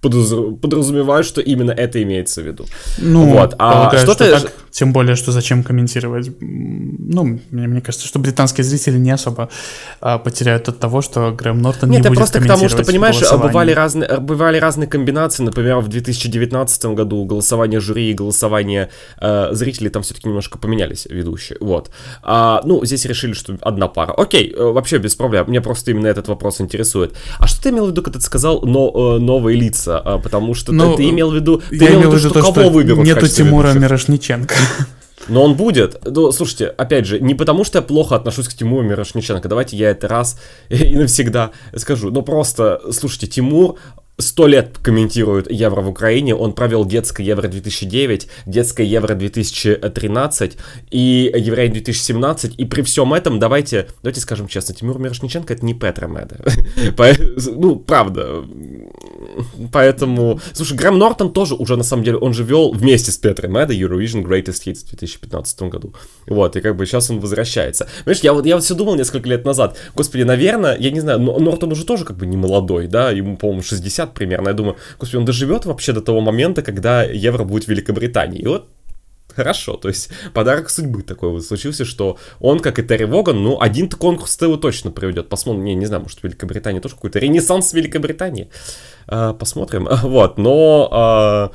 подразу- 0.00 0.56
подразумеваю, 0.56 1.24
что 1.24 1.40
именно 1.40 1.72
это 1.72 2.02
имеется 2.02 2.42
в 2.42 2.46
виду. 2.46 2.66
Ну, 2.98 3.26
Вот, 3.30 3.54
а 3.58 3.72
полагаю, 3.72 4.02
что 4.04 4.14
что 4.14 4.24
ты- 4.24 4.40
так, 4.40 4.52
тем 4.70 4.92
более, 4.92 5.16
что 5.16 5.32
зачем 5.32 5.62
комментировать? 5.62 6.30
Ну, 6.40 7.40
мне, 7.50 7.66
мне 7.66 7.80
кажется, 7.80 8.06
что 8.06 8.18
британские 8.18 8.64
зрители 8.64 8.98
не 8.98 9.10
особо 9.10 9.48
а, 10.00 10.18
потеряют 10.18 10.68
от 10.68 10.78
того, 10.78 11.02
что 11.02 11.32
Грэм 11.32 11.60
Нортон 11.60 11.90
Нет, 11.90 11.98
не 11.98 12.00
это 12.00 12.08
будет 12.10 12.18
просто 12.18 12.40
к 12.40 12.46
тому, 12.46 12.68
что, 12.68 12.84
понимаешь, 12.84 13.16
голосование. 13.16 13.48
бывали 13.48 13.72
разные, 13.72 14.16
бывали 14.20 14.58
разные 14.58 14.86
комбинации. 14.88 15.42
Например, 15.42 15.78
в 15.78 15.88
2019 15.88 16.84
году 16.94 17.24
голосование 17.24 17.80
жюри 17.80 18.10
и 18.10 18.14
голосование 18.14 18.90
э, 19.20 19.48
зрителей 19.52 19.90
там 19.90 20.02
все-таки 20.02 20.28
немножко 20.28 20.58
поменялись 20.58 21.06
ведущие. 21.10 21.58
Вот. 21.60 21.90
А, 22.22 22.60
ну, 22.64 22.84
здесь 22.84 23.04
решили, 23.06 23.32
что 23.32 23.56
одна 23.62 23.88
пара. 23.88 24.12
Окей, 24.12 24.52
э, 24.56 24.62
вообще 24.62 24.98
без 24.98 25.16
проблем. 25.16 25.46
Меня 25.48 25.60
просто 25.60 25.90
именно 25.90 26.06
этот 26.06 26.28
вопрос 26.28 26.60
интересует. 26.60 27.14
А 27.38 27.46
что 27.46 27.62
ты 27.62 27.70
имел 27.70 27.86
в 27.86 27.90
виду, 27.90 28.02
когда 28.02 28.18
ты 28.18 28.24
сказал 28.24 28.62
но, 28.62 29.16
э, 29.16 29.18
новые 29.18 29.58
лица? 29.58 29.87
А, 29.96 30.18
потому 30.18 30.54
что 30.54 30.72
Ну, 30.72 30.92
ты, 30.92 30.98
ты 30.98 31.08
имел 31.10 31.30
в 31.30 31.34
виду, 31.34 31.62
ты 31.70 31.76
Я 31.76 31.94
имел 31.94 32.10
в 32.10 32.14
виду, 32.14 32.18
что, 32.18 32.42
то, 32.42 32.52
кого 32.52 32.68
выберут 32.68 33.06
нету 33.06 33.26
Тимура 33.26 33.68
ведущих? 33.68 33.82
Мирошниченко. 33.82 34.54
Но 35.28 35.42
он 35.42 35.54
будет. 35.54 35.98
Ну, 36.04 36.32
слушайте, 36.32 36.66
опять 36.66 37.06
же, 37.06 37.20
не 37.20 37.34
потому 37.34 37.64
что 37.64 37.78
я 37.78 37.82
плохо 37.82 38.16
отношусь 38.16 38.48
к 38.48 38.54
Тимуру 38.54 38.82
Мирошниченко. 38.82 39.48
Давайте 39.48 39.76
я 39.76 39.90
это 39.90 40.08
раз 40.08 40.40
и 40.68 40.96
навсегда 40.96 41.52
скажу. 41.76 42.10
Но 42.10 42.22
просто, 42.22 42.80
слушайте, 42.92 43.26
Тимур 43.26 43.78
сто 44.18 44.48
лет 44.48 44.78
комментирует 44.82 45.50
Евро 45.50 45.80
в 45.80 45.88
Украине. 45.88 46.34
Он 46.34 46.52
провел 46.52 46.84
детское 46.84 47.24
Евро 47.24 47.46
2009, 47.46 48.28
детское 48.46 48.84
Евро 48.84 49.14
2013 49.14 50.58
и 50.90 51.32
Евро 51.36 51.68
2017. 51.68 52.54
И 52.58 52.64
при 52.64 52.82
всем 52.82 53.14
этом, 53.14 53.38
давайте, 53.38 53.88
давайте 54.02 54.20
скажем 54.20 54.48
честно, 54.48 54.74
Тимур 54.74 54.98
Мирошниченко 54.98 55.54
это 55.54 55.64
не 55.64 55.74
Петра 55.74 56.08
Меда. 56.08 56.36
Ну, 57.46 57.76
правда. 57.76 58.44
Поэтому, 59.72 60.40
слушай, 60.52 60.76
Грэм 60.76 60.98
Нортон 60.98 61.32
тоже 61.32 61.54
уже, 61.54 61.76
на 61.76 61.84
самом 61.84 62.04
деле, 62.04 62.18
он 62.18 62.34
же 62.34 62.44
вел 62.44 62.72
вместе 62.72 63.10
с 63.10 63.16
Петром 63.16 63.52
Меда 63.52 63.74
Eurovision 63.74 64.24
Greatest 64.24 64.64
Hits 64.66 64.84
в 64.84 64.88
2015 64.90 65.62
году. 65.62 65.94
Вот, 66.26 66.56
и 66.56 66.60
как 66.60 66.76
бы 66.76 66.86
сейчас 66.86 67.10
он 67.10 67.20
возвращается. 67.20 67.88
Понимаешь, 68.04 68.22
я 68.22 68.32
вот, 68.32 68.46
я 68.46 68.54
вот 68.54 68.64
все 68.64 68.74
думал 68.74 68.96
несколько 68.96 69.28
лет 69.28 69.44
назад, 69.44 69.76
господи, 69.94 70.22
наверное, 70.22 70.76
я 70.78 70.90
не 70.90 71.00
знаю, 71.00 71.20
но 71.20 71.38
Нортон 71.38 71.72
уже 71.72 71.84
тоже 71.84 72.04
как 72.04 72.16
бы 72.16 72.26
не 72.26 72.36
молодой, 72.36 72.86
да, 72.86 73.10
ему, 73.10 73.36
по-моему, 73.36 73.62
60 73.62 74.14
примерно. 74.14 74.48
Я 74.48 74.54
думаю, 74.54 74.76
господи, 74.98 75.16
он 75.16 75.24
доживет 75.24 75.66
вообще 75.66 75.92
до 75.92 76.00
того 76.00 76.20
момента, 76.20 76.62
когда 76.62 77.02
Евро 77.02 77.44
будет 77.44 77.64
в 77.64 77.68
Великобритании. 77.68 78.40
И 78.40 78.46
вот 78.46 78.66
Хорошо, 79.38 79.76
то 79.76 79.86
есть 79.86 80.10
подарок 80.34 80.68
судьбы 80.68 81.02
такой 81.02 81.30
вот 81.30 81.44
случился, 81.44 81.84
что 81.84 82.18
он, 82.40 82.58
как 82.58 82.80
и 82.80 82.82
Терри 82.82 83.04
Воган, 83.04 83.40
ну, 83.40 83.60
один-то 83.60 83.96
конкурс 83.96 84.36
его 84.42 84.56
точно 84.56 84.90
проведет. 84.90 85.28
Посмотрим, 85.28 85.62
не, 85.62 85.76
не 85.76 85.86
знаю, 85.86 86.02
может, 86.02 86.24
Великобритания 86.24 86.80
тоже 86.80 86.96
какой-то 86.96 87.20
ренессанс 87.20 87.72
Великобритании. 87.72 88.48
А, 89.06 89.34
посмотрим. 89.34 89.88
Вот, 90.02 90.38
но, 90.38 90.88
а, 90.90 91.50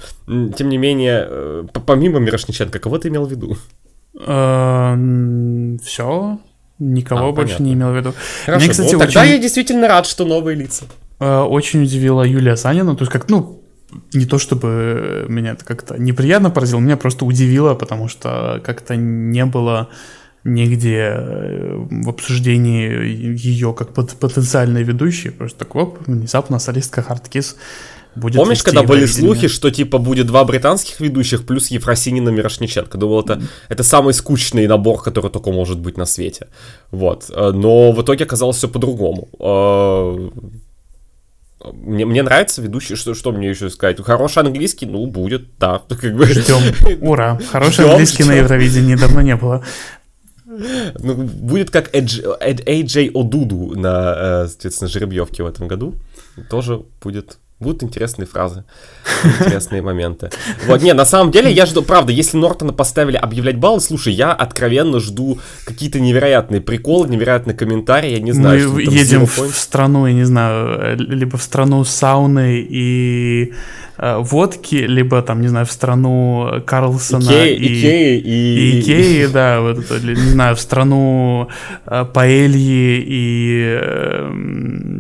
тем 0.56 0.70
не 0.70 0.78
менее, 0.78 1.26
э, 1.28 1.64
помимо 1.86 2.20
Мирошниченко, 2.20 2.80
кого 2.80 3.00
ты 3.00 3.10
имел 3.10 3.26
в 3.26 3.32
виду? 3.32 3.58
Все. 5.84 6.40
Никого 6.80 7.28
А, 7.28 7.32
больше 7.34 7.56
понятно. 7.58 7.64
не 7.64 7.74
имел 7.74 7.92
в 7.92 7.98
виду. 7.98 8.14
Хорошо, 8.46 8.64
Мне, 8.64 8.72
кстати, 8.72 8.94
ну, 8.94 9.00
тогда 9.00 9.22
очень- 9.24 9.32
я 9.34 9.38
действительно 9.40 9.88
рад, 9.90 10.06
что 10.06 10.24
новые 10.26 10.56
лица. 10.56 10.86
Очень 11.20 11.84
удивила 11.84 12.24
Юлия 12.24 12.56
Санина, 12.56 12.96
то 12.96 13.02
есть 13.04 13.12
как, 13.12 13.30
ну, 13.30 13.63
не 14.14 14.26
то 14.26 14.38
чтобы 14.38 15.26
меня 15.28 15.52
это 15.52 15.66
как-то 15.66 15.98
неприятно 15.98 16.50
поразило, 16.50 16.80
меня 16.80 16.98
просто 16.98 17.26
удивило, 17.26 17.76
потому 17.76 18.08
что 18.08 18.62
как-то 18.64 18.96
не 18.96 19.46
было 19.46 19.90
нигде 20.44 21.14
э, 21.16 21.86
в 21.90 22.10
обсуждении 22.10 23.36
ее 23.38 23.74
как 23.74 23.94
пот- 23.94 24.16
потенциальной 24.20 24.84
ведущей, 24.84 25.30
просто 25.30 25.60
так, 25.60 25.76
оп, 25.76 26.00
внезапно 26.08 26.60
солистка 26.60 27.02
Хардкис 27.02 27.56
будет 28.16 28.36
Помнишь, 28.36 28.64
когда 28.64 28.84
были 28.84 29.06
слухи, 29.06 29.48
что 29.48 29.72
типа 29.72 29.98
будет 29.98 30.28
два 30.28 30.44
британских 30.44 31.00
ведущих 31.00 31.46
плюс 31.46 31.72
Ефросинина 31.72 32.30
Мирошниченко? 32.30 32.98
Думал, 32.98 33.22
это, 33.22 33.42
это 33.70 33.84
самый 33.84 34.14
скучный 34.14 34.68
набор, 34.68 35.02
который 35.02 35.32
только 35.32 35.52
может 35.52 35.80
быть 35.80 35.98
на 35.98 36.06
свете. 36.06 36.48
Вот. 36.92 37.30
Э, 37.30 37.52
Но 37.52 37.92
в 37.92 38.02
итоге 38.02 38.26
оказалось 38.26 38.58
все 38.58 38.68
по-другому. 38.68 39.30
Мне, 41.72 42.06
мне 42.06 42.24
нравится 42.24 42.62
ведущий, 42.62 42.96
что, 42.96 43.14
что 43.14 43.32
мне 43.32 43.50
еще 43.50 43.70
сказать? 43.70 44.02
Хороший 44.02 44.44
английский, 44.44 44.86
ну, 44.86 45.06
будет, 45.06 45.58
да. 45.60 45.82
Как 45.90 46.16
бы. 46.16 46.26
Ждем. 46.26 46.62
Ура. 47.02 47.40
Хороший 47.52 47.84
Ждем, 47.84 47.90
английский 47.92 48.24
на 48.24 48.34
ждем. 48.34 48.44
Евровидении 48.44 48.96
давно 48.96 49.22
не 49.22 49.36
было. 49.36 49.64
Ну, 50.46 51.16
будет 51.16 51.72
как 51.72 51.96
AJ, 51.96 52.40
AJ 52.40 53.12
Одуду 53.16 53.74
на, 53.76 54.44
э, 54.44 54.48
соответственно, 54.50 54.88
жеребьевке 54.88 55.42
в 55.42 55.48
этом 55.48 55.68
году. 55.68 55.96
Тоже 56.50 56.84
будет 57.02 57.40
Будут 57.64 57.84
интересные 57.84 58.26
фразы, 58.26 58.66
интересные 59.40 59.82
моменты. 59.82 60.30
Вот, 60.68 60.82
не, 60.82 60.94
на 60.94 61.06
самом 61.06 61.32
деле 61.32 61.50
я 61.52 61.66
жду, 61.66 61.82
правда, 61.82 62.12
если 62.12 62.38
Нортона 62.38 62.74
поставили 62.74 63.16
объявлять 63.16 63.58
баллы, 63.58 63.80
слушай, 63.80 64.14
я 64.14 64.34
откровенно 64.34 65.00
жду 65.00 65.40
какие-то 65.66 66.00
невероятные 66.00 66.60
приколы, 66.62 67.08
невероятные 67.08 67.56
комментарии, 67.56 68.12
я 68.12 68.20
не 68.20 68.34
знаю, 68.34 68.74
Мы 68.74 68.82
едем 68.82 69.26
в, 69.26 69.38
страну, 69.56 70.06
я 70.08 70.14
не 70.14 70.26
знаю, 70.26 70.80
э, 70.80 70.96
либо 70.98 71.38
в 71.38 71.44
страну 71.44 71.84
сауны 71.86 72.60
и 72.70 73.54
э, 73.98 74.18
водки, 74.18 74.76
либо 74.76 75.22
там, 75.22 75.42
не 75.42 75.48
знаю, 75.48 75.66
в 75.66 75.72
страну 75.72 76.62
Карлсона 76.66 77.24
Икеи, 77.24 77.58
и... 77.58 77.80
Икеи 77.80 78.20
и... 78.20 78.72
И 78.72 78.80
Икеи, 78.82 79.26
да, 79.28 79.62
вот 79.62 79.80
это, 79.80 80.00
не 80.06 80.30
знаю, 80.32 80.56
в 80.56 80.60
страну 80.60 81.48
э, 81.86 82.06
паэльи 82.14 83.04
и 83.08 83.80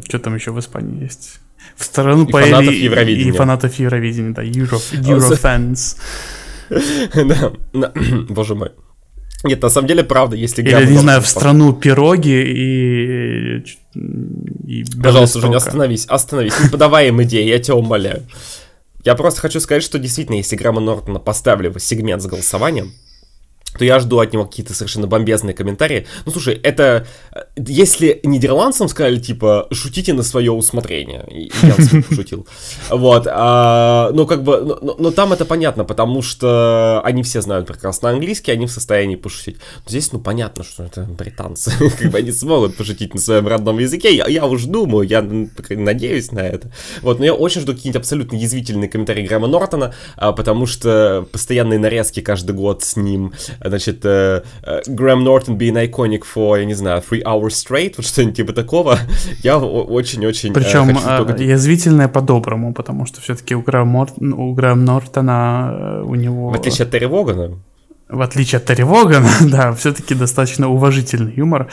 что 0.08 0.19
там 0.19 0.36
еще 0.36 0.52
в 0.52 0.60
Испании 0.60 1.04
есть? 1.04 1.42
В 1.75 1.83
страну 1.83 2.25
И 2.25 2.31
паэльи 2.31 2.51
фанатов 2.51 2.73
Евровидения. 2.73 3.33
и 3.33 3.36
фанатов 3.36 3.79
Евровидения, 3.79 4.33
да, 4.33 4.43
Euro, 4.43 4.81
Eurofans. 4.93 5.97
Да, 7.15 7.53
боже 8.29 8.55
мой. 8.55 8.71
Нет, 9.43 9.62
на 9.62 9.69
самом 9.69 9.88
деле, 9.88 10.03
правда, 10.03 10.36
если 10.38 10.62
Или, 10.62 10.91
не 10.91 10.97
знаю, 10.97 11.21
в 11.21 11.27
страну 11.27 11.73
пироги 11.73 12.31
и... 12.31 13.63
и 14.65 14.86
Пожалуйста, 15.01 15.41
Женя, 15.41 15.57
остановись, 15.57 16.05
остановись. 16.05 16.53
Не 16.63 16.69
подавай 16.69 17.09
им 17.09 17.21
идеи, 17.23 17.45
я 17.45 17.59
тебя 17.59 17.75
умоляю. 17.75 18.23
Я 19.03 19.15
просто 19.15 19.41
хочу 19.41 19.59
сказать, 19.59 19.83
что 19.83 19.99
действительно, 19.99 20.38
если 20.38 20.55
Грамма 20.55 20.79
Нортона 20.79 21.19
поставили 21.19 21.67
в 21.67 21.77
сегмент 21.79 22.21
с 22.21 22.25
голосованием, 22.25 22.93
то 23.77 23.86
я 23.86 23.99
жду 23.99 24.19
от 24.19 24.33
него 24.33 24.45
какие-то 24.45 24.73
совершенно 24.73 25.07
бомбезные 25.07 25.53
комментарии. 25.53 26.05
Ну, 26.25 26.31
слушай, 26.31 26.53
это... 26.55 27.05
э, 27.33 27.39
Если 27.57 28.19
нидерландцам 28.23 28.88
сказали, 28.88 29.17
типа, 29.19 29.67
шутите 29.71 30.13
на 30.13 30.23
свое 30.23 30.51
усмотрение. 30.51 31.25
Я 31.62 31.75
пошутил. 32.09 32.47
Вот. 32.89 33.27
а, 33.29 34.12
ну, 34.13 34.25
как 34.27 34.43
бы... 34.43 34.62
Но, 34.62 34.79
но- 34.81 34.95
но 34.99 35.12
там 35.12 35.33
это 35.33 35.45
понятно, 35.45 35.83
потому 35.86 36.21
что 36.21 37.01
они 37.03 37.23
все 37.23 37.41
знают 37.41 37.67
прекрасно 37.67 38.09
английский, 38.09 38.51
они 38.51 38.65
в 38.67 38.71
состоянии 38.71 39.15
пошутить. 39.15 39.57
Но 39.86 39.89
здесь, 39.89 40.12
ну, 40.12 40.19
понятно, 40.19 40.63
что 40.63 40.83
это 40.83 41.01
британцы. 41.03 41.71
Как 41.99 42.12
бы 42.12 42.17
они 42.19 42.31
смогут 42.31 42.77
пошутить 42.77 43.13
на 43.13 43.19
своем 43.19 43.47
родном 43.47 43.79
языке. 43.79 44.15
Я, 44.15 44.27
я 44.27 44.45
уж 44.45 44.63
думаю, 44.65 45.07
я 45.07 45.21
надеюсь 45.69 46.31
на 46.31 46.39
это. 46.39 46.71
Вот, 47.01 47.19
но 47.19 47.25
я 47.25 47.33
очень 47.33 47.62
жду 47.62 47.73
какие-нибудь 47.73 47.99
абсолютно 48.01 48.36
язвительные 48.36 48.89
комментарии 48.89 49.25
Грэма 49.25 49.47
Нортона, 49.47 49.93
а, 50.15 50.31
потому 50.31 50.65
что 50.65 51.27
постоянные 51.31 51.79
нарезки 51.79 52.19
каждый 52.21 52.53
год 52.55 52.83
с 52.83 52.95
ним, 52.95 53.33
значит, 53.63 54.06
э, 54.06 54.41
э, 54.63 54.82
Грэм 54.88 55.23
Нортон 55.23 55.58
being 55.58 55.89
iconic 55.89 56.23
for, 56.36 56.60
я 56.60 56.65
не 56.65 56.73
знаю, 56.73 57.02
three 57.02 57.23
hours 57.23 57.49
straight, 57.49 57.93
вот 57.97 58.06
что-нибудь 58.06 58.36
типа 58.38 58.54
такого, 58.54 58.99
я 59.43 59.58
очень-очень 59.58 60.52
э, 60.52 60.54
Причем 60.54 60.95
только- 60.95 61.41
язвительное 61.43 62.08
по-доброму, 62.08 62.73
потому 62.73 63.06
что 63.06 63.21
все-таки 63.21 63.56
у 63.56 63.62
Грэма, 63.62 64.08
Грэма 64.17 64.82
Нортона 64.82 66.02
у 66.06 66.15
него... 66.15 66.49
В 66.49 66.56
отличие 66.56 66.86
от 66.86 66.91
Терри 66.91 67.06
Вогана, 67.06 67.60
в 68.10 68.21
отличие 68.21 68.58
от 68.58 68.65
Терри 68.65 68.84
Вогана, 68.84 69.30
да, 69.41 69.73
все-таки 69.73 70.15
достаточно 70.15 70.69
уважительный 70.69 71.34
юмор. 71.36 71.69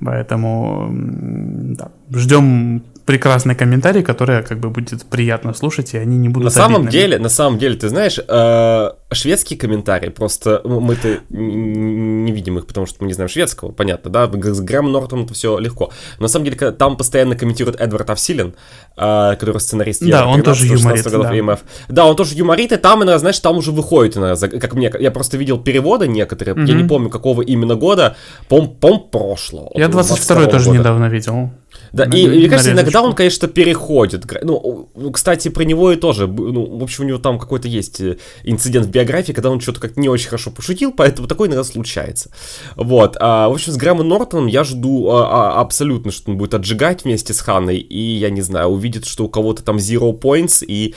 Поэтому 0.00 0.90
да, 0.92 1.92
ждем 2.10 2.82
прекрасный 3.06 3.54
комментарий, 3.54 4.02
который 4.02 4.42
как 4.42 4.58
бы 4.58 4.70
будет 4.70 5.04
приятно 5.04 5.54
слушать, 5.54 5.94
и 5.94 5.98
они 5.98 6.16
не 6.16 6.28
будут 6.28 6.46
на 6.46 6.50
самом 6.50 6.82
обидными. 6.82 6.92
деле, 6.92 7.18
на 7.18 7.28
самом 7.28 7.58
деле, 7.58 7.76
ты 7.76 7.88
знаешь, 7.88 8.18
э, 8.18 8.90
шведские 9.14 9.58
комментарии, 9.58 10.08
просто 10.08 10.60
ну, 10.64 10.80
мы-то 10.80 11.18
не 11.30 12.32
видим 12.32 12.58
их, 12.58 12.66
потому 12.66 12.86
что 12.86 12.98
мы 13.00 13.06
не 13.06 13.14
знаем 13.14 13.28
шведского, 13.28 13.72
понятно, 13.72 14.10
да, 14.10 14.30
с 14.30 14.60
Грэм 14.60 14.90
Нортоном 14.92 15.24
это 15.24 15.34
все 15.34 15.58
легко. 15.58 15.90
Но 16.18 16.24
на 16.24 16.28
самом 16.28 16.44
деле, 16.44 16.70
там 16.72 16.96
постоянно 16.96 17.36
комментирует 17.36 17.80
Эдвард 17.80 18.10
Авсилин, 18.10 18.54
э, 18.96 19.36
который 19.38 19.58
сценарист 19.58 20.02
Да, 20.06 20.26
он 20.26 20.42
тоже 20.42 20.66
13-16 20.66 20.78
юморит, 20.78 21.04
годов 21.04 21.26
да. 21.26 21.34
EMF. 21.34 21.58
Да, 21.88 22.06
он 22.06 22.16
тоже 22.16 22.34
юморит, 22.34 22.72
и 22.72 22.76
там, 22.76 22.98
иногда, 22.98 23.18
знаешь, 23.18 23.38
там 23.38 23.56
уже 23.58 23.72
выходит, 23.72 24.16
иногда, 24.16 24.48
как 24.48 24.74
мне, 24.74 24.92
я 24.98 25.10
просто 25.10 25.36
видел 25.36 25.58
переводы 25.58 26.08
некоторые, 26.08 26.56
я 26.66 26.74
не 26.74 26.84
помню, 26.84 27.10
какого 27.10 27.42
именно 27.42 27.74
года, 27.74 28.16
пом, 28.48 28.74
пом 28.74 29.08
прошлого. 29.10 29.70
Я 29.74 29.88
22 29.88 30.46
тоже 30.46 30.70
недавно 30.70 31.06
видел. 31.06 31.50
Да, 31.92 32.06
На- 32.06 32.14
и, 32.14 32.26
мне 32.26 32.48
кажется, 32.48 32.72
иногда 32.72 33.02
он, 33.02 33.14
конечно, 33.14 33.48
переходит. 33.48 34.24
Ну, 34.42 34.88
ну, 34.94 35.12
кстати, 35.12 35.48
про 35.48 35.62
него 35.62 35.92
и 35.92 35.96
тоже. 35.96 36.26
Ну, 36.26 36.78
в 36.78 36.82
общем, 36.82 37.04
у 37.04 37.06
него 37.06 37.18
там 37.18 37.38
какой-то 37.38 37.68
есть 37.68 38.00
э, 38.00 38.18
инцидент 38.42 38.86
в 38.86 38.90
биографии, 38.90 39.03
когда 39.32 39.50
он 39.50 39.60
что-то 39.60 39.80
как 39.80 39.96
не 39.96 40.08
очень 40.08 40.28
хорошо 40.28 40.50
пошутил, 40.50 40.92
поэтому 40.92 41.28
такое 41.28 41.48
иногда 41.48 41.64
случается. 41.64 42.30
Вот. 42.76 43.16
а, 43.20 43.48
в 43.48 43.52
общем, 43.52 43.72
с 43.72 43.76
Грэмом 43.76 44.08
Нортоном 44.08 44.46
я 44.46 44.64
жду 44.64 45.10
а, 45.10 45.56
а, 45.56 45.60
абсолютно, 45.60 46.12
что 46.12 46.30
он 46.30 46.38
будет 46.38 46.54
отжигать 46.54 47.04
вместе 47.04 47.32
с 47.34 47.40
Ханной, 47.40 47.78
и, 47.78 47.98
я 47.98 48.30
не 48.30 48.42
знаю, 48.42 48.68
увидит, 48.68 49.06
что 49.06 49.24
у 49.24 49.28
кого-то 49.28 49.62
там 49.62 49.76
zero 49.76 50.18
points, 50.18 50.64
и, 50.66 50.94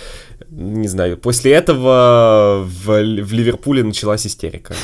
не 0.49 0.87
знаю, 0.87 1.17
после 1.17 1.53
этого 1.53 2.63
в, 2.65 2.85
в 2.85 3.33
Ливерпуле 3.33 3.83
началась 3.83 4.25
истерика. 4.25 4.75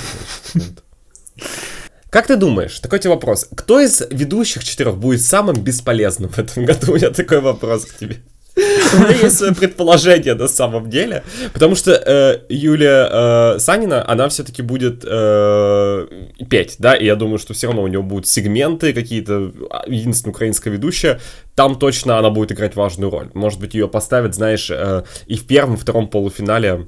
Как 2.13 2.27
ты 2.27 2.35
думаешь, 2.35 2.79
такой 2.79 2.99
тебе 2.99 3.09
вопрос, 3.09 3.47
кто 3.55 3.79
из 3.79 4.03
ведущих 4.11 4.63
четырех 4.63 4.97
будет 4.97 5.21
самым 5.21 5.55
бесполезным 5.63 6.29
в 6.29 6.37
этом 6.37 6.63
году? 6.63 6.91
У 6.91 6.95
меня 6.95 7.09
такой 7.09 7.41
вопрос 7.41 7.85
к 7.85 7.97
тебе. 7.97 8.17
У 8.55 8.97
меня 8.97 9.15
есть 9.23 9.37
свое 9.37 9.55
предположение 9.55 10.35
на 10.35 10.47
самом 10.47 10.89
деле, 10.89 11.23
потому 11.53 11.75
что 11.75 11.91
э, 11.91 12.41
Юлия 12.49 13.55
э, 13.55 13.59
Санина, 13.59 14.07
она 14.07 14.29
все-таки 14.29 14.61
будет 14.61 15.03
э, 15.03 16.07
петь, 16.49 16.75
да, 16.77 16.93
и 16.93 17.05
я 17.05 17.15
думаю, 17.15 17.39
что 17.39 17.53
все 17.53 17.67
равно 17.67 17.81
у 17.81 17.87
нее 17.87 18.03
будут 18.03 18.27
сегменты 18.27 18.93
какие-то, 18.93 19.51
а, 19.71 19.83
единственная 19.87 20.33
украинская 20.33 20.71
ведущая, 20.71 21.19
там 21.55 21.79
точно 21.79 22.19
она 22.19 22.29
будет 22.29 22.51
играть 22.51 22.75
важную 22.75 23.09
роль. 23.09 23.29
Может 23.33 23.59
быть, 23.59 23.73
ее 23.73 23.87
поставят, 23.87 24.35
знаешь, 24.35 24.69
э, 24.69 25.03
и 25.25 25.35
в 25.35 25.47
первом, 25.47 25.77
втором 25.77 26.07
полуфинале 26.07 26.87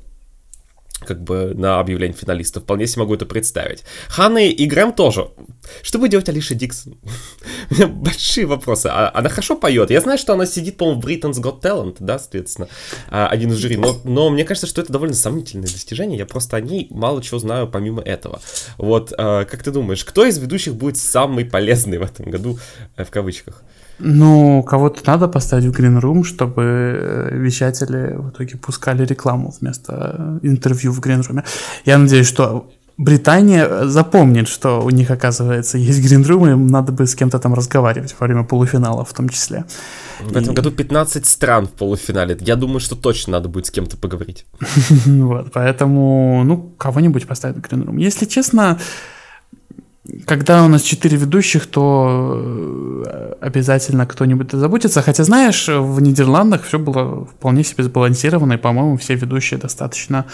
как 1.00 1.22
бы 1.24 1.54
на 1.54 1.80
объявление 1.80 2.18
финалистов. 2.18 2.64
Вполне 2.64 2.88
себе 2.88 3.04
могу 3.04 3.16
это 3.16 3.26
представить. 3.26 3.84
Ханна 4.08 4.46
и 4.46 4.66
Грэм 4.66 4.94
тоже. 4.94 5.30
Что 5.82 6.00
будет 6.00 6.12
делать 6.12 6.30
Алиша 6.30 6.56
Диксон? 6.56 6.98
У 7.70 7.74
меня 7.74 7.88
большие 7.88 8.46
вопросы. 8.46 8.88
А- 8.88 9.12
она 9.14 9.30
хорошо 9.30 9.56
поет. 9.56 9.92
Я 9.92 10.02
знаю, 10.02 10.18
что 10.18 10.34
она 10.34 10.46
сидит, 10.46 10.78
по-моему, 10.78 11.02
в 11.02 11.06
Britain's 11.06 11.42
Got 11.42 11.62
Talent, 11.62 11.98
да, 12.00 12.20
соответственно, 12.20 12.68
а, 13.10 13.28
один 13.28 13.52
из 13.52 13.58
жюри. 13.58 13.78
Но, 13.78 14.00
но 14.04 14.30
мне 14.30 14.44
кажется, 14.46 14.68
что 14.68 14.82
это 14.82 14.92
довольно 14.92 15.16
сомнительное 15.16 15.68
достижение. 15.68 16.18
Я 16.18 16.26
просто 16.26 16.58
о 16.58 16.62
ней 16.62 16.88
мало 16.90 17.22
чего 17.22 17.40
знаю 17.40 17.68
помимо 17.68 18.02
этого. 18.02 18.42
Вот, 18.78 19.14
а, 19.18 19.46
как 19.46 19.64
ты 19.64 19.72
думаешь, 19.72 20.04
кто 20.04 20.26
из 20.26 20.38
ведущих 20.38 20.76
будет 20.76 20.98
самый 20.98 21.46
полезный 21.46 21.98
в 21.98 22.04
этом 22.04 22.30
году, 22.30 22.60
э, 22.96 23.04
в 23.04 23.12
кавычках? 23.12 23.64
Ну, 24.00 24.64
кого-то 24.64 25.02
надо 25.06 25.28
поставить 25.28 25.66
в 25.66 25.72
Green 25.72 26.00
Room, 26.02 26.24
чтобы 26.24 26.62
э, 26.64 27.30
вещатели 27.38 28.16
в 28.18 28.30
итоге 28.30 28.58
пускали 28.58 29.06
рекламу 29.06 29.54
вместо 29.60 30.40
э, 30.44 30.48
интервью 30.48 30.92
в 30.92 31.00
Green 31.00 31.22
Room. 31.22 31.44
Я 31.86 31.98
надеюсь, 31.98 32.28
что 32.28 32.70
Британия 32.98 33.86
запомнит, 33.88 34.48
что 34.48 34.82
у 34.82 34.90
них, 34.90 35.12
оказывается, 35.12 35.78
есть 35.78 36.00
Green 36.00 36.24
Room, 36.24 36.48
и 36.48 36.52
им 36.52 36.68
надо 36.68 36.92
бы 36.94 37.06
с 37.06 37.16
кем-то 37.16 37.40
там 37.40 37.54
разговаривать 37.54 38.16
во 38.20 38.26
время 38.28 38.44
полуфинала 38.44 39.04
в 39.04 39.14
том 39.14 39.28
числе. 39.30 39.66
В 40.22 40.36
этом 40.36 40.54
И- 40.54 40.56
году 40.56 40.72
15 40.72 41.26
стран 41.26 41.68
в 41.68 41.72
полуфинале. 41.72 42.38
Я 42.40 42.56
думаю, 42.56 42.80
что 42.80 42.96
точно 42.96 43.34
надо 43.34 43.50
будет 43.50 43.66
с 43.66 43.72
кем-то 43.72 43.98
поговорить. 43.98 44.46
Вот, 45.06 45.52
поэтому, 45.54 46.44
ну, 46.46 46.74
кого-нибудь 46.78 47.28
поставить 47.28 47.58
в 47.58 47.60
Green 47.60 47.86
Room. 47.86 48.00
Если 48.00 48.26
честно, 48.26 48.80
когда 50.26 50.64
у 50.64 50.68
нас 50.68 50.82
четыре 50.82 51.18
ведущих, 51.18 51.66
то 51.68 53.04
э, 53.06 53.34
обязательно 53.42 54.06
кто-нибудь 54.06 54.52
заботится. 54.52 55.02
Хотя, 55.02 55.24
знаешь, 55.24 55.68
в 55.68 56.02
Нидерландах 56.02 56.64
все 56.64 56.78
было 56.78 57.26
вполне 57.26 57.64
себе 57.64 57.84
сбалансировано, 57.84 58.54
и, 58.54 58.58
по-моему, 58.58 58.98
все 58.98 59.16
ведущие 59.16 59.60
достаточно 59.60 60.26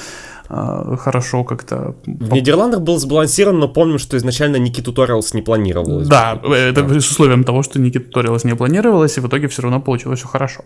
э, 0.49 0.97
хорошо 0.99 1.43
как-то... 1.43 1.95
В 2.05 2.33
Нидерландах 2.33 2.81
был 2.81 2.97
сбалансирован, 2.97 3.59
но 3.59 3.69
помним, 3.69 3.97
что 3.97 4.17
изначально 4.17 4.57
Ники 4.57 4.81
Туториалс 4.81 5.33
не 5.33 5.41
планировалось. 5.41 6.07
Да, 6.07 6.39
это 6.43 6.83
да. 6.83 6.99
с 6.99 7.09
условием 7.09 7.43
того, 7.43 7.63
что 7.63 7.79
Ники 7.79 7.99
Туториалс 7.99 8.43
не 8.43 8.55
планировалось, 8.55 9.17
и 9.17 9.21
в 9.21 9.27
итоге 9.27 9.47
все 9.47 9.61
равно 9.61 9.79
получилось 9.79 10.19
все 10.19 10.27
хорошо. 10.27 10.65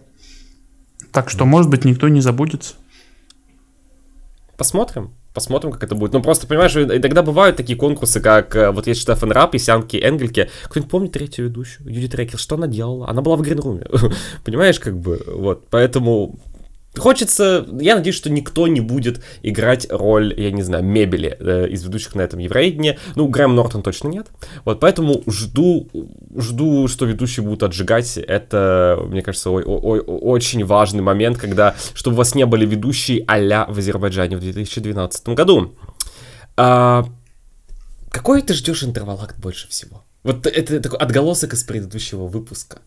Так 1.12 1.30
что, 1.30 1.46
может 1.46 1.70
быть, 1.70 1.86
никто 1.86 2.08
не 2.10 2.22
забудется. 2.22 2.74
Посмотрим. 4.58 5.12
Посмотрим, 5.36 5.74
как 5.74 5.84
это 5.84 5.96
будет. 5.96 6.14
Ну, 6.14 6.22
просто, 6.22 6.48
понимаешь, 6.48 6.78
иногда 6.78 7.22
бывают 7.22 7.58
такие 7.58 7.78
конкурсы, 7.78 8.22
как 8.22 8.56
э, 8.56 8.72
вот 8.72 8.88
есть 8.88 9.02
Штефан 9.02 9.34
Рап, 9.34 9.54
Исянки, 9.54 9.98
Энгельке. 9.98 10.50
Кто-нибудь 10.64 10.90
помнит 10.90 11.12
третью 11.12 11.46
ведущую? 11.46 11.94
Юди 11.94 12.08
Трекер, 12.08 12.40
что 12.40 12.56
она 12.56 12.68
делала? 12.68 13.10
Она 13.10 13.22
была 13.22 13.36
в 13.36 13.42
Гринруме. 13.42 13.86
Понимаешь, 14.46 14.80
как 14.80 14.98
бы, 14.98 15.22
вот. 15.28 15.68
Поэтому 15.70 16.40
Хочется, 16.98 17.66
я 17.80 17.96
надеюсь, 17.96 18.16
что 18.16 18.30
никто 18.30 18.68
не 18.68 18.82
будет 18.82 19.24
играть 19.44 19.88
роль, 19.90 20.34
я 20.40 20.52
не 20.52 20.62
знаю, 20.64 20.84
мебели 20.84 21.36
э, 21.40 21.68
из 21.70 21.84
ведущих 21.84 22.16
на 22.16 22.22
этом 22.22 22.40
Евровидении. 22.40 22.98
Ну, 23.16 23.28
Грэм 23.28 23.56
Нортон 23.56 23.84
точно 23.84 24.08
нет. 24.08 24.28
Вот, 24.64 24.80
поэтому 24.80 25.22
жду, 25.28 25.90
жду, 26.36 26.88
что 26.88 27.06
ведущие 27.06 27.44
будут 27.44 27.64
отжигать. 27.64 28.18
Это, 28.18 29.00
мне 29.08 29.22
кажется, 29.22 29.50
о- 29.50 29.60
о- 29.60 30.00
очень 30.00 30.64
важный 30.64 31.02
момент, 31.02 31.38
когда, 31.38 31.76
чтобы 31.94 32.16
у 32.16 32.18
вас 32.18 32.36
не 32.36 32.46
были 32.46 32.66
ведущие 32.66 33.24
а 33.28 33.66
в 33.70 33.78
Азербайджане 33.78 34.38
в 34.38 34.40
2012 34.40 35.30
году. 35.30 35.76
А, 36.58 37.06
какой 38.10 38.42
ты 38.42 38.54
ждешь 38.54 38.84
интервалакт 38.84 39.38
больше 39.38 39.68
всего? 39.68 40.05
Вот 40.26 40.48
это 40.48 40.80
такой 40.80 40.98
отголосок 40.98 41.54
из 41.54 41.64
предыдущего 41.64 42.26
выпуска. 42.26 42.80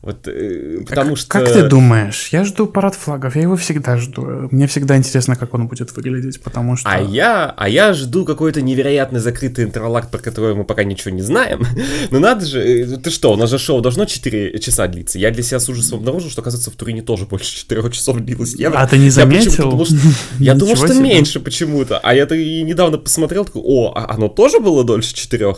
Вот, 0.00 0.26
э, 0.28 0.78
потому 0.88 1.10
как, 1.10 1.18
что... 1.18 1.28
Как 1.28 1.52
ты 1.52 1.68
думаешь? 1.68 2.28
Я 2.32 2.42
жду 2.44 2.66
парад 2.66 2.94
флагов, 2.94 3.36
я 3.36 3.42
его 3.42 3.56
всегда 3.56 3.98
жду. 3.98 4.48
Мне 4.50 4.66
всегда 4.66 4.96
интересно, 4.96 5.36
как 5.36 5.52
он 5.52 5.68
будет 5.68 5.94
выглядеть, 5.94 6.40
потому 6.42 6.74
что... 6.74 6.88
А 6.88 6.98
я, 6.98 7.52
а 7.54 7.68
я 7.68 7.92
жду 7.92 8.24
какой-то 8.24 8.62
невероятно 8.62 9.20
закрытый 9.20 9.66
интерлакт, 9.66 10.10
про 10.10 10.20
который 10.20 10.54
мы 10.54 10.64
пока 10.64 10.84
ничего 10.84 11.10
не 11.14 11.20
знаем. 11.20 11.66
Но 12.10 12.18
надо 12.18 12.46
же... 12.46 12.60
Э, 12.60 12.96
ты 12.96 13.10
что, 13.10 13.34
у 13.34 13.36
нас 13.36 13.50
же 13.50 13.58
шоу 13.58 13.82
должно 13.82 14.06
4 14.06 14.58
часа 14.60 14.86
длиться. 14.86 15.18
Я 15.18 15.30
для 15.30 15.42
себя 15.42 15.60
с 15.60 15.68
ужасом 15.68 15.98
обнаружил, 15.98 16.30
что, 16.30 16.40
оказывается, 16.40 16.70
в 16.70 16.76
Турине 16.76 17.02
тоже 17.02 17.26
больше 17.26 17.54
4 17.54 17.90
часов 17.90 18.20
длилось. 18.20 18.54
Я, 18.54 18.70
а 18.70 18.86
ты 18.86 18.96
не 18.96 19.10
заметил? 19.10 19.86
Я, 20.38 20.54
думал, 20.54 20.76
что 20.76 20.94
меньше 20.94 21.40
почему-то. 21.40 21.98
А 21.98 22.14
я-то 22.14 22.34
и 22.34 22.62
недавно 22.62 22.96
посмотрел, 22.96 23.44
такой, 23.44 23.60
о, 23.62 23.92
а 23.94 24.14
оно 24.14 24.28
тоже 24.28 24.60
было 24.60 24.82
дольше 24.82 25.14
4? 25.14 25.56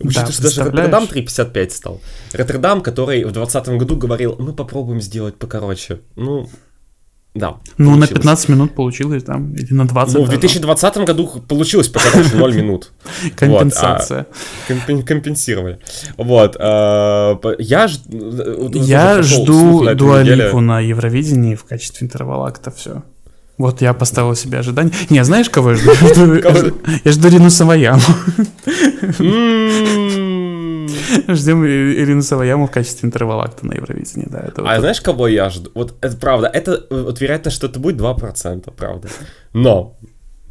Учитывая, 0.00 0.32
что 0.32 0.42
даже 0.42 0.71
Роттердам 0.72 1.04
3.55 1.04 1.70
стал. 1.70 2.00
Роттердам, 2.32 2.80
который 2.80 3.24
в 3.24 3.32
2020 3.32 3.78
году 3.78 3.96
говорил, 3.96 4.36
мы 4.38 4.52
попробуем 4.52 5.00
сделать 5.00 5.36
покороче. 5.36 6.00
Ну, 6.16 6.48
да. 7.34 7.56
Ну, 7.78 7.92
получилось. 7.92 8.10
на 8.10 8.14
15 8.14 8.48
минут 8.50 8.74
получилось, 8.74 9.24
там, 9.24 9.54
или 9.54 9.72
на 9.72 9.86
20. 9.86 10.14
Ну, 10.14 10.24
в 10.24 10.28
2020 10.28 10.94
да. 10.94 11.04
году 11.04 11.26
получилось 11.48 11.88
покороче, 11.88 12.36
0 12.36 12.54
минут. 12.54 12.92
Компенсация. 13.36 14.26
Вот, 14.68 14.78
а, 14.88 15.02
компенсировали. 15.02 15.78
Вот. 16.18 16.56
А, 16.58 17.40
я, 17.58 17.88
ж, 17.88 17.98
я 18.74 19.22
жду 19.22 19.94
Дуалипу 19.94 20.60
на 20.60 20.80
Евровидении 20.80 21.54
в 21.54 21.64
качестве 21.64 22.06
интервала 22.06 22.48
акта 22.48 22.70
все. 22.70 23.02
Вот 23.58 23.80
я 23.80 23.94
поставил 23.94 24.34
себе 24.34 24.58
ожидание. 24.58 24.92
Не, 25.08 25.24
знаешь, 25.24 25.48
кого 25.48 25.70
я 25.70 25.76
жду? 25.76 25.92
Я 27.04 27.12
жду 27.12 27.28
Рину 27.28 27.50
Саваяму. 27.50 28.02
Ждем 31.28 31.64
Ирину 31.66 32.22
Саваяму 32.22 32.66
в 32.66 32.70
качестве 32.70 33.06
интервалакта 33.06 33.66
на 33.66 33.74
Евровидении, 33.74 34.28
да. 34.30 34.40
Это 34.40 34.62
а 34.62 34.74
вот 34.74 34.80
знаешь, 34.80 35.00
кого 35.00 35.28
я 35.28 35.50
жду? 35.50 35.70
Вот 35.74 35.94
это 36.00 36.16
правда, 36.16 36.48
это 36.48 36.86
вот 36.90 37.20
вероятность, 37.20 37.56
что 37.56 37.66
это 37.66 37.78
будет 37.78 37.96
2%, 37.96 38.72
правда. 38.76 39.08
Но 39.52 39.96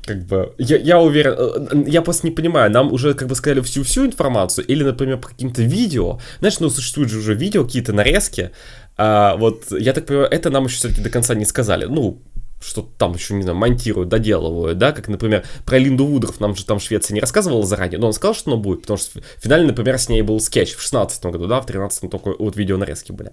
как 0.05 0.25
бы, 0.25 0.53
я, 0.57 0.77
я 0.77 0.99
уверен, 0.99 1.35
э, 1.37 1.83
я 1.87 2.01
просто 2.01 2.27
не 2.27 2.33
понимаю, 2.33 2.71
нам 2.71 2.91
уже, 2.91 3.13
как 3.13 3.27
бы, 3.27 3.35
сказали 3.35 3.61
всю-всю 3.61 4.05
информацию, 4.05 4.65
или, 4.65 4.83
например, 4.83 5.17
по 5.17 5.29
каким-то 5.29 5.61
видео, 5.61 6.19
знаешь, 6.39 6.59
ну, 6.59 6.69
существуют 6.69 7.11
же 7.11 7.19
уже 7.19 7.35
видео, 7.35 7.63
какие-то 7.63 7.93
нарезки, 7.93 8.51
а, 8.97 9.35
вот, 9.37 9.71
я 9.71 9.93
так 9.93 10.05
понимаю, 10.05 10.27
это 10.29 10.49
нам 10.49 10.65
еще 10.65 10.77
все-таки 10.77 11.01
до 11.01 11.09
конца 11.09 11.35
не 11.35 11.45
сказали, 11.45 11.85
ну, 11.85 12.21
что 12.61 12.87
там 12.97 13.13
еще, 13.13 13.33
не 13.33 13.41
знаю, 13.41 13.57
монтируют, 13.57 14.09
доделывают, 14.09 14.77
да, 14.77 14.91
как, 14.91 15.07
например, 15.07 15.43
про 15.65 15.77
Линду 15.77 16.05
Вудров 16.05 16.39
нам 16.39 16.55
же 16.55 16.65
там 16.65 16.79
Швеция 16.79 17.15
не 17.15 17.21
рассказывала 17.21 17.65
заранее, 17.65 17.99
но 17.99 18.07
он 18.07 18.13
сказал, 18.13 18.35
что 18.35 18.51
оно 18.51 18.61
будет, 18.61 18.81
потому 18.81 18.97
что 18.97 19.21
финально, 19.37 19.67
например, 19.67 19.97
с 19.97 20.07
ней 20.09 20.21
был 20.21 20.39
скетч 20.39 20.75
в 20.75 20.81
16 20.81 21.25
году, 21.25 21.47
да, 21.47 21.59
в 21.59 21.65
13 21.65 22.09
только 22.09 22.35
вот 22.37 22.55
видео 22.55 22.77
нарезки 22.77 23.11
были. 23.11 23.31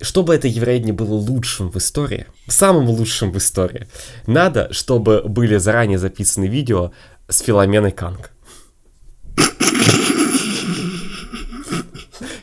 Чтобы 0.00 0.34
это 0.34 0.46
Евровидение 0.46 0.94
было 0.94 1.14
лучшим 1.14 1.70
в 1.70 1.76
истории, 1.76 2.26
самым 2.46 2.88
лучшим 2.90 3.32
в 3.32 3.38
истории, 3.38 3.88
надо, 4.26 4.72
чтобы 4.72 5.22
были 5.22 5.56
заранее 5.56 5.98
записаны 5.98 6.46
видео 6.46 6.92
с 7.28 7.40
Филоменой 7.40 7.92
Канк. 7.92 8.30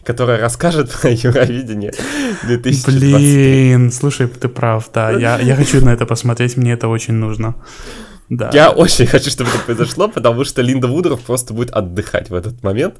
Которая 0.03 0.39
расскажет 0.39 0.91
про 0.91 1.09
Евровидение 1.09 1.93
2020. 2.43 2.99
Блин, 2.99 3.91
слушай, 3.91 4.27
ты 4.27 4.47
прав, 4.47 4.89
да, 4.93 5.11
я, 5.11 5.39
я 5.39 5.55
хочу 5.55 5.83
на 5.83 5.89
это 5.89 6.05
посмотреть, 6.05 6.57
мне 6.57 6.73
это 6.73 6.87
очень 6.87 7.13
нужно. 7.13 7.55
Да. 8.29 8.49
Я 8.53 8.71
очень 8.71 9.05
хочу, 9.05 9.29
чтобы 9.29 9.49
это 9.49 9.59
произошло, 9.59 10.07
потому 10.07 10.43
что 10.45 10.61
Линда 10.61 10.87
Вудров 10.87 11.21
просто 11.21 11.53
будет 11.53 11.71
отдыхать 11.71 12.29
в 12.29 12.35
этот 12.35 12.63
момент. 12.63 12.95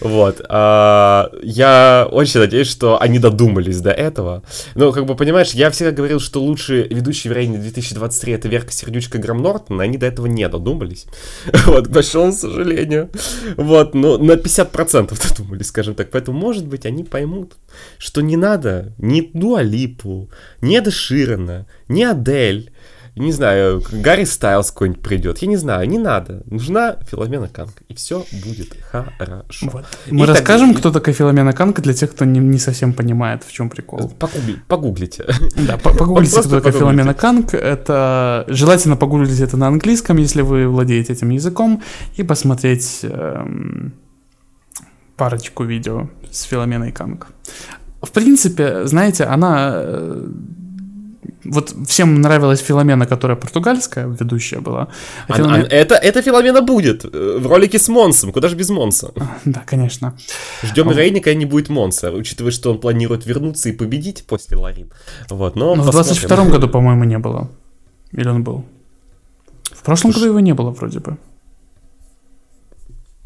Вот. 0.00 0.44
А, 0.48 1.30
я 1.42 2.08
очень 2.10 2.40
надеюсь, 2.40 2.68
что 2.68 3.00
они 3.00 3.18
додумались 3.18 3.80
до 3.80 3.90
этого. 3.90 4.42
Но, 4.74 4.92
как 4.92 5.06
бы, 5.06 5.14
понимаешь, 5.14 5.52
я 5.52 5.70
всегда 5.70 5.92
говорил, 5.92 6.20
что 6.20 6.42
лучшие 6.42 6.88
ведущие 6.88 7.32
в 7.32 7.36
рейне 7.36 7.58
2023 7.58 8.32
это 8.32 8.48
Верка 8.48 8.72
Сердючка 8.72 9.18
и 9.18 9.20
Грам 9.20 9.40
Нортон, 9.40 9.80
они 9.80 9.96
до 9.96 10.06
этого 10.06 10.26
не 10.26 10.48
додумались. 10.48 11.06
Вот, 11.66 11.88
к 11.88 11.90
большому 11.90 12.32
сожалению. 12.32 13.10
Вот, 13.56 13.94
но 13.94 14.18
на 14.18 14.32
50% 14.32 15.28
додумались, 15.28 15.68
скажем 15.68 15.94
так. 15.94 16.10
Поэтому, 16.10 16.38
может 16.38 16.66
быть, 16.66 16.84
они 16.84 17.04
поймут, 17.04 17.54
что 17.98 18.20
не 18.20 18.36
надо 18.36 18.92
ни 18.98 19.30
Дуалипу, 19.32 20.30
ни 20.60 20.76
Эда 20.76 20.90
Ширена, 20.90 21.66
ни 21.88 22.02
Адель, 22.02 22.70
не 23.16 23.30
знаю, 23.30 23.80
Гарри 23.92 24.24
Стайлс 24.24 24.72
какой-нибудь 24.72 25.00
придет. 25.00 25.38
Я 25.38 25.48
не 25.48 25.56
знаю, 25.56 25.88
не 25.88 25.98
надо. 25.98 26.42
Нужна 26.46 26.96
Филомена 27.08 27.48
Канка. 27.48 27.84
И 27.88 27.94
все 27.94 28.26
будет 28.44 28.76
хорошо. 28.90 29.70
Вот. 29.72 29.84
Мы 30.10 30.24
и 30.24 30.28
расскажем, 30.28 30.70
так... 30.70 30.78
кто 30.78 30.90
такая 30.90 31.14
Филомена 31.14 31.52
Канка 31.52 31.80
для 31.80 31.94
тех, 31.94 32.10
кто 32.10 32.24
не, 32.24 32.40
не 32.40 32.58
совсем 32.58 32.92
понимает, 32.92 33.44
в 33.44 33.52
чем 33.52 33.70
прикол. 33.70 34.08
Погугли, 34.18 34.56
погуглите. 34.66 35.26
Да, 35.56 35.76
погуглите, 35.76 36.40
кто 36.40 36.50
такая 36.50 36.72
Филомена 36.72 37.14
Канк. 37.14 37.54
Это 37.54 38.44
желательно 38.48 38.96
погуглить 38.96 39.38
это 39.38 39.56
на 39.56 39.68
английском, 39.68 40.16
если 40.16 40.42
вы 40.42 40.66
владеете 40.66 41.12
этим 41.12 41.30
языком, 41.30 41.82
и 42.16 42.24
посмотреть 42.24 43.00
эм, 43.02 43.94
парочку 45.16 45.62
видео 45.62 46.08
с 46.32 46.42
Филоменой 46.42 46.90
Канк. 46.90 47.28
В 48.02 48.10
принципе, 48.10 48.86
знаете, 48.86 49.24
она 49.24 49.72
э, 49.76 50.28
вот 51.44 51.74
всем 51.86 52.20
нравилась 52.20 52.60
Филомена, 52.60 53.06
которая 53.06 53.36
португальская 53.36 54.06
ведущая 54.06 54.60
была. 54.60 54.88
А 55.28 55.36
Филомен... 55.36 55.62
а, 55.62 55.74
это, 55.74 55.94
это 55.94 56.22
Филомена 56.22 56.62
будет 56.62 57.04
э, 57.04 57.38
в 57.38 57.46
ролике 57.46 57.78
с 57.78 57.88
Монсом. 57.88 58.32
Куда 58.32 58.48
же 58.48 58.56
без 58.56 58.70
Монса? 58.70 59.12
Да, 59.44 59.62
конечно. 59.66 60.14
Ждем 60.62 60.88
а... 60.88 60.94
Рейника, 60.94 61.34
не 61.34 61.46
будет 61.46 61.68
Монса, 61.68 62.10
учитывая, 62.10 62.50
что 62.52 62.70
он 62.70 62.80
планирует 62.80 63.26
вернуться 63.26 63.68
и 63.68 63.72
победить 63.72 64.24
после 64.26 64.56
Ларин. 64.56 64.90
Вот, 65.30 65.56
но, 65.56 65.74
но 65.74 65.82
в 65.82 65.90
22 65.90 66.44
году, 66.46 66.68
по-моему, 66.68 67.04
не 67.04 67.18
было. 67.18 67.48
Или 68.12 68.28
он 68.28 68.42
был? 68.42 68.64
В 69.70 69.82
прошлом 69.82 70.12
Слушай... 70.12 70.26
году 70.26 70.30
его 70.30 70.40
не 70.40 70.54
было, 70.54 70.70
вроде 70.70 71.00
бы. 71.00 71.18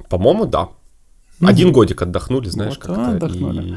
По-моему, 0.08 0.46
да. 0.46 0.68
Ну, 1.40 1.48
Один 1.48 1.72
годик 1.72 2.02
отдохнули, 2.02 2.48
знаешь, 2.48 2.74
вот, 2.74 2.84
как-то. 2.84 3.10
Отдохнули. 3.10 3.72
И... 3.72 3.76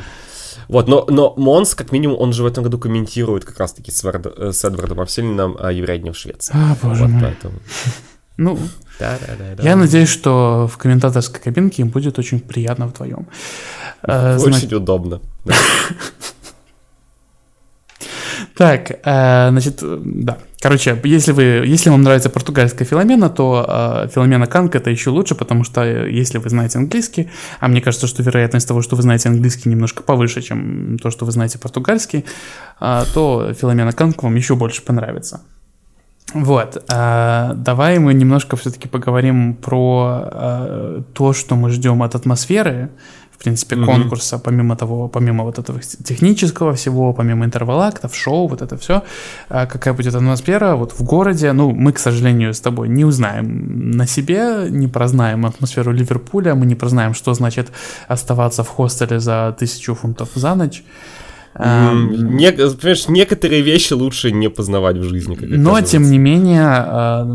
Вот, 0.72 0.88
но, 0.88 1.06
но 1.10 1.34
Монс, 1.36 1.76
как 1.76 1.92
минимум, 1.92 2.18
он 2.20 2.32
же 2.32 2.44
в 2.44 2.46
этом 2.46 2.64
году 2.64 2.80
комментирует 2.80 3.44
как 3.44 3.60
раз-таки 3.60 3.92
с, 3.92 4.04
Вард, 4.06 4.26
э, 4.26 4.52
с 4.54 4.64
Эдвардом 4.64 5.02
Авсельниным 5.02 5.58
о 5.60 5.70
Евредне 5.70 6.14
в 6.14 6.18
Швеции. 6.18 6.54
А, 6.56 6.78
боже 6.82 7.04
вот, 7.04 7.12
мой. 7.12 7.22
Поэтому... 7.22 7.54
Ну, 8.38 8.58
да, 8.98 9.20
да, 9.20 9.36
да, 9.38 9.56
да. 9.56 9.64
я 9.64 9.76
надеюсь, 9.76 10.10
что 10.10 10.68
в 10.72 10.78
комментаторской 10.78 11.42
кабинке 11.42 11.84
им 11.84 11.90
будет 11.90 12.18
очень 12.18 12.40
приятно 12.40 12.88
вдвоем. 12.88 13.28
Э, 14.02 14.38
очень 14.38 14.70
Зна... 14.70 14.78
удобно. 14.78 15.22
Так, 18.58 18.92
э, 18.92 19.50
значит, 19.52 19.80
да. 19.82 20.38
Короче, 20.62 21.00
если 21.04 21.32
вы, 21.32 21.44
если 21.66 21.90
вам 21.90 22.04
нравится 22.04 22.30
португальская 22.30 22.88
филомена, 22.88 23.30
то 23.30 23.66
э, 23.68 24.10
филомена 24.14 24.46
Канк 24.46 24.76
это 24.76 24.92
еще 24.92 25.10
лучше, 25.10 25.34
потому 25.34 25.64
что 25.64 25.82
э, 25.82 26.12
если 26.12 26.38
вы 26.38 26.50
знаете 26.50 26.78
английский, 26.78 27.30
а 27.60 27.68
мне 27.68 27.82
кажется, 27.82 28.06
что 28.06 28.22
вероятность 28.22 28.68
того, 28.68 28.84
что 28.84 28.96
вы 28.96 29.02
знаете 29.02 29.30
английский 29.30 29.70
немножко 29.70 30.04
повыше, 30.04 30.42
чем 30.42 31.00
то, 31.00 31.10
что 31.10 31.26
вы 31.26 31.32
знаете 31.32 31.58
португальский, 31.58 32.26
э, 32.80 33.04
то 33.14 33.54
филомена 33.60 33.92
Канк 33.92 34.22
вам 34.22 34.36
еще 34.36 34.56
больше 34.56 34.84
понравится. 34.84 35.42
Вот, 36.34 36.82
а, 36.90 37.54
давай 37.56 38.00
мы 38.00 38.14
немножко 38.14 38.56
все-таки 38.56 38.88
поговорим 38.88 39.54
про 39.54 40.22
а, 40.24 41.04
то, 41.14 41.34
что 41.34 41.56
мы 41.56 41.70
ждем 41.72 42.04
от 42.04 42.16
атмосферы, 42.16 42.90
в 43.42 43.44
принципе, 43.44 43.76
конкурса, 43.76 44.38
помимо 44.38 44.76
того, 44.76 45.08
помимо 45.08 45.44
вот 45.44 45.58
этого 45.58 45.80
технического 45.80 46.74
всего, 46.74 47.14
помимо 47.14 47.44
интервалактов, 47.44 48.16
шоу, 48.16 48.48
вот 48.48 48.62
это 48.62 48.78
все, 48.78 49.02
а, 49.50 49.66
какая 49.66 49.96
будет 49.96 50.16
атмосфера 50.16 50.76
вот 50.76 50.94
в 51.00 51.04
городе, 51.04 51.54
ну, 51.54 51.72
мы, 51.72 51.92
к 51.92 52.00
сожалению, 52.00 52.54
с 52.54 52.60
тобой 52.60 52.90
не 52.90 53.04
узнаем 53.04 53.92
на 53.98 54.08
себе, 54.08 54.70
не 54.70 54.88
прознаем 54.88 55.46
атмосферу 55.46 55.92
Ливерпуля, 55.92 56.54
мы 56.54 56.68
не 56.68 56.76
прознаем, 56.76 57.16
что 57.16 57.34
значит 57.34 57.72
оставаться 58.08 58.64
в 58.64 58.68
хостеле 58.68 59.20
за 59.20 59.56
тысячу 59.60 59.96
фунтов 59.96 60.30
за 60.36 60.56
ночь, 60.56 60.84
не, 61.58 62.52
понимаешь, 62.52 63.08
некоторые 63.10 63.62
вещи 63.62 63.94
лучше 63.94 64.32
не 64.32 64.50
познавать 64.50 64.98
в 64.98 65.04
жизни. 65.04 65.36
Как 65.36 65.50
Но, 65.50 65.82
тем 65.82 66.10
не 66.10 66.18
менее, 66.18 66.64
а, 66.64 67.26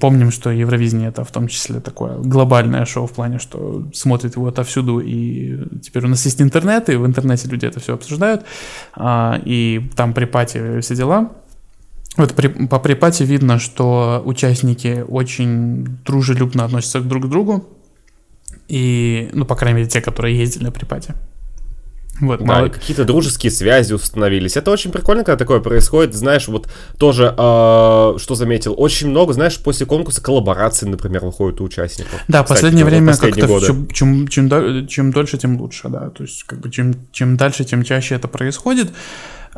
помним, 0.00 0.32
что 0.32 0.50
Евровидение 0.50 1.08
это 1.08 1.24
в 1.24 1.30
том 1.30 1.46
числе 1.46 1.80
такое 1.80 2.18
глобальное 2.18 2.84
шоу 2.84 3.06
в 3.06 3.12
плане, 3.12 3.38
что 3.38 3.88
смотрит 3.94 4.36
его 4.36 4.48
отовсюду, 4.48 4.98
и 4.98 5.58
теперь 5.80 6.04
у 6.04 6.08
нас 6.08 6.24
есть 6.24 6.42
интернет, 6.42 6.88
и 6.88 6.96
в 6.96 7.06
интернете 7.06 7.48
люди 7.48 7.66
это 7.66 7.78
все 7.78 7.94
обсуждают, 7.94 8.44
а, 8.94 9.40
и 9.44 9.90
там 9.94 10.12
при 10.12 10.24
пати 10.24 10.80
все 10.80 10.96
дела. 10.96 11.30
Вот 12.16 12.34
при, 12.34 12.48
по 12.48 12.80
припате 12.80 13.24
видно, 13.24 13.58
что 13.58 14.22
участники 14.24 15.04
очень 15.06 15.84
дружелюбно 16.04 16.64
относятся 16.64 17.00
друг 17.00 17.26
к 17.26 17.28
другу, 17.28 17.68
и, 18.68 19.30
ну, 19.32 19.44
по 19.44 19.54
крайней 19.54 19.80
мере, 19.80 19.88
те, 19.88 20.00
которые 20.00 20.36
ездили 20.36 20.64
на 20.64 20.72
припате. 20.72 21.14
Вот, 22.20 22.40
да, 22.40 22.44
мало... 22.44 22.68
какие-то 22.68 23.04
дружеские 23.04 23.50
связи 23.50 23.92
установились. 23.92 24.56
Это 24.56 24.70
очень 24.70 24.90
прикольно, 24.90 25.24
когда 25.24 25.36
такое 25.36 25.60
происходит. 25.60 26.14
Знаешь, 26.14 26.48
вот 26.48 26.68
тоже, 26.98 27.26
э, 27.26 28.14
что 28.18 28.34
заметил, 28.34 28.74
очень 28.76 29.08
много, 29.08 29.32
знаешь, 29.32 29.58
после 29.58 29.86
конкурса 29.86 30.22
коллабораций, 30.22 30.88
например, 30.88 31.24
выходит 31.24 31.60
у 31.60 31.64
участников. 31.64 32.20
Да, 32.28 32.42
Кстати, 32.42 32.60
последнее 32.60 32.84
время 32.84 33.16
как-то 33.16 33.60
чем, 33.60 33.88
чем, 33.88 34.28
чем, 34.28 34.86
чем 34.86 35.12
дольше, 35.12 35.38
тем 35.38 35.60
лучше, 35.60 35.88
да. 35.88 36.10
То 36.10 36.22
есть, 36.22 36.44
как 36.44 36.60
бы, 36.60 36.70
чем, 36.70 36.94
чем 37.12 37.36
дальше, 37.36 37.64
тем 37.64 37.82
чаще 37.82 38.14
это 38.14 38.28
происходит. 38.28 38.90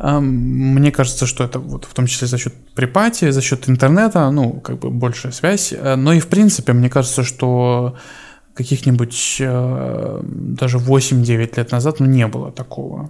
Мне 0.01 0.91
кажется, 0.91 1.25
что 1.25 1.43
это 1.43 1.59
вот 1.59 1.83
в 1.83 1.93
том 1.93 2.07
числе 2.07 2.27
за 2.27 2.37
счет 2.37 2.53
припати, 2.73 3.31
за 3.31 3.41
счет 3.41 3.67
интернета, 3.67 4.31
ну, 4.31 4.53
как 4.53 4.79
бы 4.79 4.89
большая 4.89 5.33
связь. 5.33 5.73
Э, 5.73 5.95
но 5.95 6.13
и 6.13 6.19
в 6.19 6.27
принципе, 6.27 6.73
мне 6.73 6.89
кажется, 6.89 7.23
что 7.23 7.95
каких-нибудь 8.53 9.37
э, 9.39 10.19
даже 10.23 10.77
8-9 10.77 11.57
лет 11.57 11.71
назад, 11.71 11.99
ну, 11.99 12.05
не 12.05 12.27
было 12.27 12.51
такого. 12.51 13.09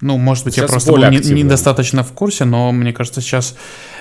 Ну, 0.00 0.16
может 0.16 0.44
быть, 0.44 0.54
сейчас 0.54 0.70
я 0.70 0.72
просто 0.72 0.92
был 0.92 1.10
не, 1.10 1.42
недостаточно 1.42 2.02
в 2.02 2.12
курсе, 2.12 2.44
но 2.44 2.72
мне 2.72 2.92
кажется, 2.92 3.20
сейчас 3.20 3.54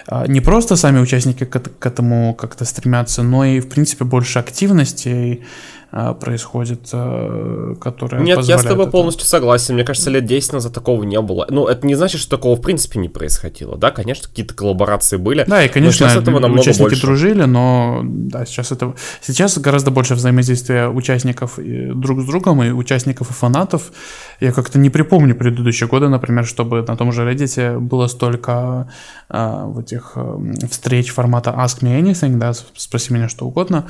э, 0.07 0.25
не 0.27 0.39
просто 0.39 0.75
сами 0.75 0.99
участники 0.99 1.43
к, 1.43 1.59
к 1.59 1.85
этому 1.85 2.33
как-то 2.33 2.65
стремятся, 2.65 3.21
но 3.21 3.43
и, 3.43 3.59
в 3.59 3.67
принципе, 3.67 4.05
больше 4.05 4.39
активности 4.39 5.09
а, 5.09 5.45
происходит, 5.91 6.89
а, 6.93 7.75
которая 7.75 8.21
Нет, 8.21 8.39
я 8.43 8.59
с 8.59 8.63
тобой 8.63 8.83
это. 8.83 8.91
полностью 8.91 9.25
согласен. 9.25 9.73
Мне 9.73 9.83
кажется, 9.83 10.09
лет 10.09 10.25
10 10.25 10.53
назад 10.53 10.73
такого 10.73 11.03
не 11.03 11.19
было. 11.19 11.47
Ну, 11.49 11.65
это 11.67 11.87
не 11.87 11.95
значит, 11.95 12.21
что 12.21 12.37
такого 12.37 12.55
в 12.55 12.61
принципе 12.61 12.99
не 12.99 13.09
происходило. 13.09 13.77
Да, 13.77 13.91
конечно, 13.91 14.27
какие-то 14.27 14.53
коллаборации 14.53 15.17
были. 15.17 15.45
Да, 15.47 15.63
и, 15.63 15.67
конечно, 15.67 16.07
сейчас 16.07 16.21
этого 16.21 16.39
намного 16.39 16.61
участники 16.61 16.89
больше. 16.89 17.01
дружили, 17.01 17.43
но 17.43 18.01
да, 18.03 18.45
сейчас 18.45 18.71
это... 18.71 18.93
Сейчас 19.21 19.57
гораздо 19.57 19.91
больше 19.91 20.13
взаимодействия 20.13 20.89
участников 20.89 21.57
друг 21.57 22.21
с 22.21 22.25
другом 22.25 22.63
и 22.63 22.71
участников 22.71 23.31
и 23.31 23.33
фанатов. 23.33 23.91
Я 24.39 24.51
как-то 24.51 24.77
не 24.77 24.89
припомню 24.89 25.35
предыдущие 25.35 25.89
годы, 25.89 26.07
например, 26.07 26.45
чтобы 26.45 26.83
на 26.87 26.95
том 26.95 27.11
же 27.11 27.29
Reddit 27.29 27.79
было 27.79 28.07
столько 28.07 28.91
а, 29.27 29.65
вот 29.65 29.85
этих 29.85 30.13
а, 30.15 30.39
встреч 30.69 31.11
формата 31.11 31.51
Ask 31.51 31.81
Me 31.81 31.99
Anything, 32.01 32.37
да, 32.37 32.53
спроси 32.75 33.13
меня 33.13 33.29
что 33.29 33.45
угодно. 33.45 33.85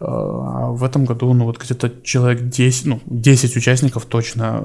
А 0.00 0.70
в 0.70 0.84
этом 0.84 1.04
году, 1.04 1.32
ну, 1.32 1.43
вот 1.44 1.58
где-то 1.58 1.90
человек 2.02 2.48
10, 2.48 2.86
ну, 2.86 3.00
10 3.06 3.56
участников 3.56 4.06
точно 4.06 4.64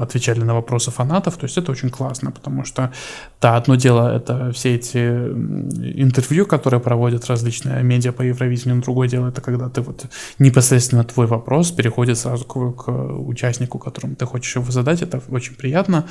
отвечали 0.00 0.40
на 0.40 0.54
вопросы 0.54 0.90
фанатов, 0.90 1.36
то 1.36 1.44
есть 1.44 1.58
это 1.58 1.72
очень 1.72 1.90
классно, 1.90 2.30
потому 2.30 2.64
что, 2.64 2.92
да, 3.40 3.56
одно 3.56 3.74
дело 3.74 4.14
это 4.14 4.52
все 4.52 4.74
эти 4.74 4.98
интервью, 4.98 6.46
которые 6.46 6.80
проводят 6.80 7.26
различные 7.26 7.82
медиа 7.82 8.12
по 8.12 8.22
Евровидению, 8.22 8.82
другое 8.82 9.08
дело 9.08 9.28
это 9.28 9.40
когда 9.40 9.68
ты 9.68 9.80
вот 9.80 10.06
непосредственно 10.38 11.04
твой 11.04 11.26
вопрос 11.26 11.70
переходит 11.70 12.18
сразу 12.18 12.44
к, 12.44 12.72
к 12.72 12.88
участнику, 12.90 13.78
которому 13.78 14.14
ты 14.14 14.26
хочешь 14.26 14.56
его 14.56 14.70
задать, 14.70 15.02
это 15.02 15.20
очень 15.30 15.54
приятно. 15.54 16.06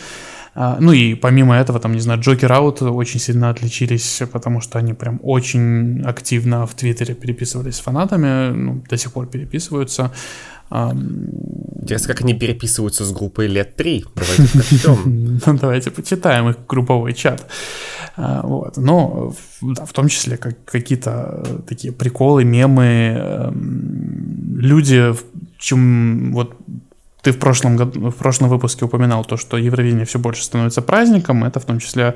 А, 0.60 0.78
ну 0.80 0.91
и 0.91 1.14
помимо 1.14 1.55
этого, 1.55 1.80
там, 1.80 1.93
не 1.93 1.99
знаю, 1.99 2.20
Джокер 2.20 2.51
Аут 2.51 2.82
очень 2.82 3.20
сильно 3.20 3.51
отличились, 3.51 4.24
потому 4.32 4.60
что 4.60 4.80
они 4.80 4.93
прям 4.93 5.20
очень 5.22 6.01
активно 6.03 6.66
в 6.66 6.74
Твиттере 6.74 7.14
переписывались 7.14 7.76
с 7.76 7.80
фанатами, 7.80 8.51
ну, 8.55 8.84
до 8.89 8.97
сих 8.97 9.12
пор 9.12 9.28
переписываются. 9.28 10.12
Интересно, 10.72 12.08
как 12.08 12.22
они 12.24 12.34
переписываются 12.34 13.05
с 13.05 13.12
группой 13.12 13.45
лет 13.45 13.76
три. 13.76 14.03
Давайте. 14.16 15.91
Ну, 15.91 15.95
почитаем 15.95 16.49
их 16.49 16.58
групповой 16.68 17.14
чат. 17.14 17.45
А, 18.16 18.41
вот. 18.41 18.78
Но 18.78 19.36
да, 19.62 19.86
в 19.86 19.93
том 19.93 20.08
числе 20.08 20.38
как, 20.38 20.66
какие-то 20.66 21.64
такие 21.68 21.93
приколы, 21.93 22.43
мемы. 22.43 23.53
Люди, 24.55 25.14
чем 25.60 26.34
вот 26.34 26.58
ты 27.22 27.32
в 27.32 27.39
прошлом 27.39 27.76
году, 27.76 28.09
в 28.09 28.15
прошлом 28.15 28.49
выпуске 28.49 28.86
упоминал 28.86 29.26
то, 29.26 29.38
что 29.38 29.57
Евровидение 29.57 30.05
все 30.05 30.20
больше 30.20 30.43
становится 30.43 30.82
праздником. 30.82 31.43
Это 31.43 31.59
в 31.59 31.65
том 31.65 31.80
числе, 31.80 32.15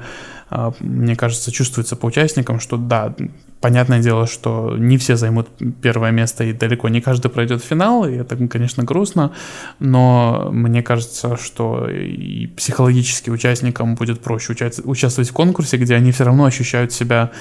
а, 0.49 0.73
мне 0.79 1.15
кажется, 1.15 1.51
чувствуется 1.51 1.95
по 1.95 2.05
участникам, 2.05 2.59
что 2.59 2.77
да, 2.77 3.15
понятное 3.61 3.99
дело, 3.99 4.27
что 4.27 4.75
не 4.77 4.97
все 4.97 5.15
займут 5.15 5.49
первое 5.81 6.11
место 6.11 6.43
и 6.43 6.53
далеко 6.53 6.89
не 6.89 7.01
каждый 7.01 7.29
пройдет 7.29 7.63
финал, 7.63 8.05
и 8.05 8.13
это, 8.13 8.35
конечно, 8.47 8.83
грустно, 8.83 9.31
но 9.79 10.49
мне 10.51 10.83
кажется, 10.83 11.37
что 11.37 11.89
и 11.89 12.47
психологически 12.47 13.29
участникам 13.29 13.95
будет 13.95 14.21
проще 14.21 14.53
участвовать 14.83 15.29
в 15.29 15.33
конкурсе, 15.33 15.77
где 15.77 15.95
они 15.95 16.11
все 16.11 16.25
равно 16.25 16.45
ощущают 16.45 16.91
себя 16.91 17.31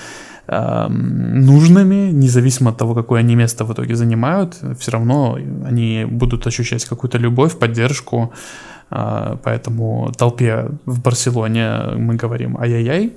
нужными, 0.51 2.11
независимо 2.11 2.71
от 2.71 2.77
того, 2.77 2.95
какое 2.95 3.21
они 3.21 3.37
место 3.37 3.65
в 3.65 3.73
итоге 3.73 3.95
занимают, 3.95 4.57
все 4.79 4.91
равно 4.91 5.39
они 5.65 6.05
будут 6.11 6.47
ощущать 6.47 6.85
какую-то 6.85 7.19
любовь, 7.19 7.57
поддержку, 7.57 8.33
а, 8.91 9.39
поэтому 9.45 10.13
толпе 10.19 10.71
в 10.87 11.01
Барселоне 11.01 11.95
мы 11.97 12.17
говорим 12.17 12.57
ай-яй-яй, 12.59 13.13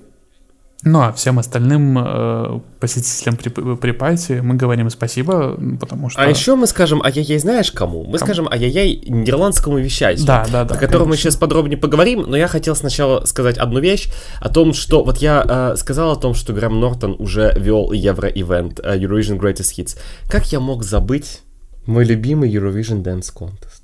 ну 0.86 1.02
а 1.02 1.14
всем 1.14 1.40
остальным 1.40 1.98
э, 1.98 2.60
посетителям 2.80 3.38
при, 3.38 3.50
при 3.76 3.92
пати 3.92 4.42
мы 4.44 4.56
говорим 4.56 4.90
спасибо, 4.90 5.58
потому 5.80 6.10
что... 6.10 6.22
А 6.22 6.28
еще 6.28 6.56
мы 6.56 6.68
скажем 6.68 7.02
ай-яй-яй 7.02 7.40
знаешь 7.40 7.72
кому? 7.72 8.04
Мы 8.04 8.18
кому? 8.18 8.18
скажем 8.18 8.48
ай-яй-яй 8.52 9.04
нидерландскому 9.08 9.78
вещателю, 9.78 10.26
да, 10.26 10.46
да, 10.52 10.66
да, 10.66 10.76
о 10.76 10.78
котором 10.78 11.06
конечно. 11.06 11.10
мы 11.10 11.18
сейчас 11.18 11.36
подробнее 11.38 11.78
поговорим, 11.78 12.26
но 12.28 12.36
я 12.36 12.48
хотел 12.48 12.76
сначала 12.76 13.26
сказать 13.26 13.58
одну 13.58 13.80
вещь 13.80 14.10
о 14.42 14.50
том, 14.50 14.74
что... 14.74 15.04
Вот 15.04 15.18
я 15.18 15.46
э, 15.48 15.76
сказал 15.78 16.12
о 16.12 16.16
том, 16.16 16.34
что 16.34 16.52
Грэм 16.54 16.80
Нортон 16.80 17.16
уже 17.18 17.54
вел 17.58 17.92
Евро-ивент 17.92 18.80
uh, 18.80 19.00
Eurovision 19.00 19.40
Greatest 19.40 19.78
Hits. 19.78 19.98
Как 20.28 20.52
я 20.52 20.60
мог 20.60 20.84
забыть 20.84 21.42
мой 21.86 22.04
любимый 22.04 22.54
Eurovision 22.54 23.04
Dance 23.04 23.32
Contest? 23.34 23.83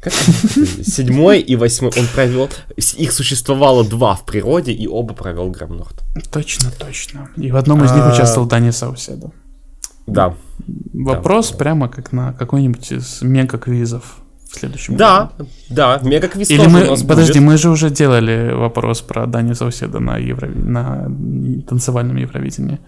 Как 0.00 0.12
седьмой 0.12 1.40
и 1.40 1.56
восьмой 1.56 1.90
он 1.96 2.06
провел. 2.14 2.48
Их 2.76 3.12
существовало 3.12 3.84
два 3.84 4.14
в 4.14 4.24
природе, 4.24 4.72
и 4.72 4.86
оба 4.86 5.14
провел 5.14 5.50
Грэм 5.50 5.76
Норт. 5.76 6.04
Точно, 6.30 6.70
точно. 6.70 7.30
И 7.36 7.50
в 7.50 7.56
одном 7.56 7.84
из 7.84 7.90
них 7.92 8.04
а, 8.04 8.12
участвовал 8.12 8.46
Дани 8.46 8.70
Сауседо. 8.70 9.32
Да. 10.06 10.34
Вопрос 10.94 11.50
прямо 11.50 11.88
как 11.88 12.12
на 12.12 12.32
какой-нибудь 12.32 12.92
из 12.92 13.22
мега-квизов 13.22 14.18
в 14.50 14.56
следующем 14.58 14.96
да, 14.96 15.32
году. 15.36 15.50
Да, 15.68 15.98
да, 15.98 16.08
мега-квиз 16.08 16.50
Или 16.50 16.66
мы, 16.66 16.96
подожди, 17.06 17.40
мы 17.40 17.58
же 17.58 17.68
уже 17.68 17.90
делали 17.90 18.52
вопрос 18.52 19.02
про 19.02 19.26
Дани 19.26 19.52
Сауседа 19.52 19.98
на, 19.98 20.16
Евро... 20.16 20.48
на 20.48 21.10
танцевальном 21.68 22.16
Евровидении. 22.16 22.80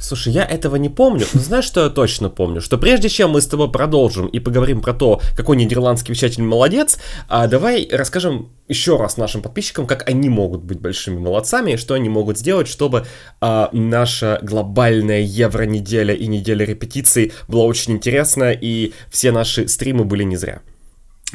Слушай, 0.00 0.32
я 0.32 0.44
этого 0.44 0.76
не 0.76 0.88
помню, 0.88 1.26
но 1.32 1.40
знаешь, 1.40 1.64
что 1.64 1.84
я 1.84 1.90
точно 1.90 2.28
помню? 2.28 2.60
Что 2.60 2.78
прежде 2.78 3.08
чем 3.08 3.30
мы 3.30 3.40
с 3.40 3.46
тобой 3.46 3.70
продолжим 3.70 4.26
и 4.26 4.38
поговорим 4.38 4.80
про 4.80 4.92
то, 4.92 5.20
какой 5.36 5.56
нидерландский 5.56 6.12
вещатель 6.12 6.42
молодец, 6.42 6.98
а 7.28 7.46
давай 7.46 7.88
расскажем 7.90 8.50
еще 8.68 8.96
раз 8.96 9.16
нашим 9.16 9.42
подписчикам, 9.42 9.86
как 9.86 10.08
они 10.08 10.28
могут 10.28 10.62
быть 10.62 10.80
большими 10.80 11.18
молодцами 11.18 11.72
и 11.72 11.76
что 11.76 11.94
они 11.94 12.08
могут 12.08 12.38
сделать, 12.38 12.68
чтобы 12.68 13.06
а, 13.40 13.70
наша 13.72 14.38
глобальная 14.42 15.20
евро-неделя 15.20 16.14
и 16.14 16.26
неделя 16.26 16.64
репетиций 16.64 17.32
была 17.48 17.64
очень 17.64 17.92
интересна 17.92 18.52
и 18.52 18.92
все 19.10 19.32
наши 19.32 19.68
стримы 19.68 20.04
были 20.04 20.24
не 20.24 20.36
зря. 20.36 20.60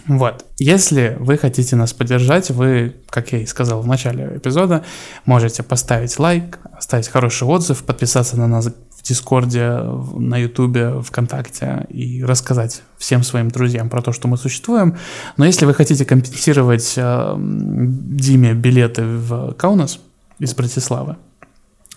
Вот. 0.08 0.46
Если 0.58 1.18
вы 1.20 1.38
хотите 1.38 1.76
нас 1.76 1.94
поддержать, 1.94 2.50
вы, 2.52 2.96
как 3.10 3.32
я 3.32 3.40
и 3.40 3.46
сказал 3.46 3.82
в 3.82 3.88
начале 3.88 4.38
эпизода, 4.38 4.84
можете 5.26 5.64
поставить 5.64 6.18
лайк, 6.20 6.60
оставить 6.78 7.08
хороший 7.08 7.48
отзыв, 7.48 7.84
подписаться 7.84 8.38
на 8.38 8.48
нас 8.48 8.68
в 8.68 9.04
Дискорде, 9.04 9.80
на 10.16 10.38
Ютубе, 10.38 11.02
ВКонтакте 11.02 11.86
и 11.90 12.24
рассказать 12.24 12.82
всем 12.98 13.24
своим 13.24 13.50
друзьям 13.50 13.90
про 13.90 14.02
то, 14.02 14.12
что 14.12 14.28
мы 14.28 14.38
существуем. 14.38 14.98
Но 15.38 15.46
если 15.46 15.66
вы 15.66 15.74
хотите 15.74 16.06
компенсировать 16.06 16.94
э, 16.98 17.36
Диме 17.38 18.54
билеты 18.54 19.04
в 19.04 19.54
Каунас 19.54 20.00
из 20.40 20.54
Братиславы, 20.54 21.16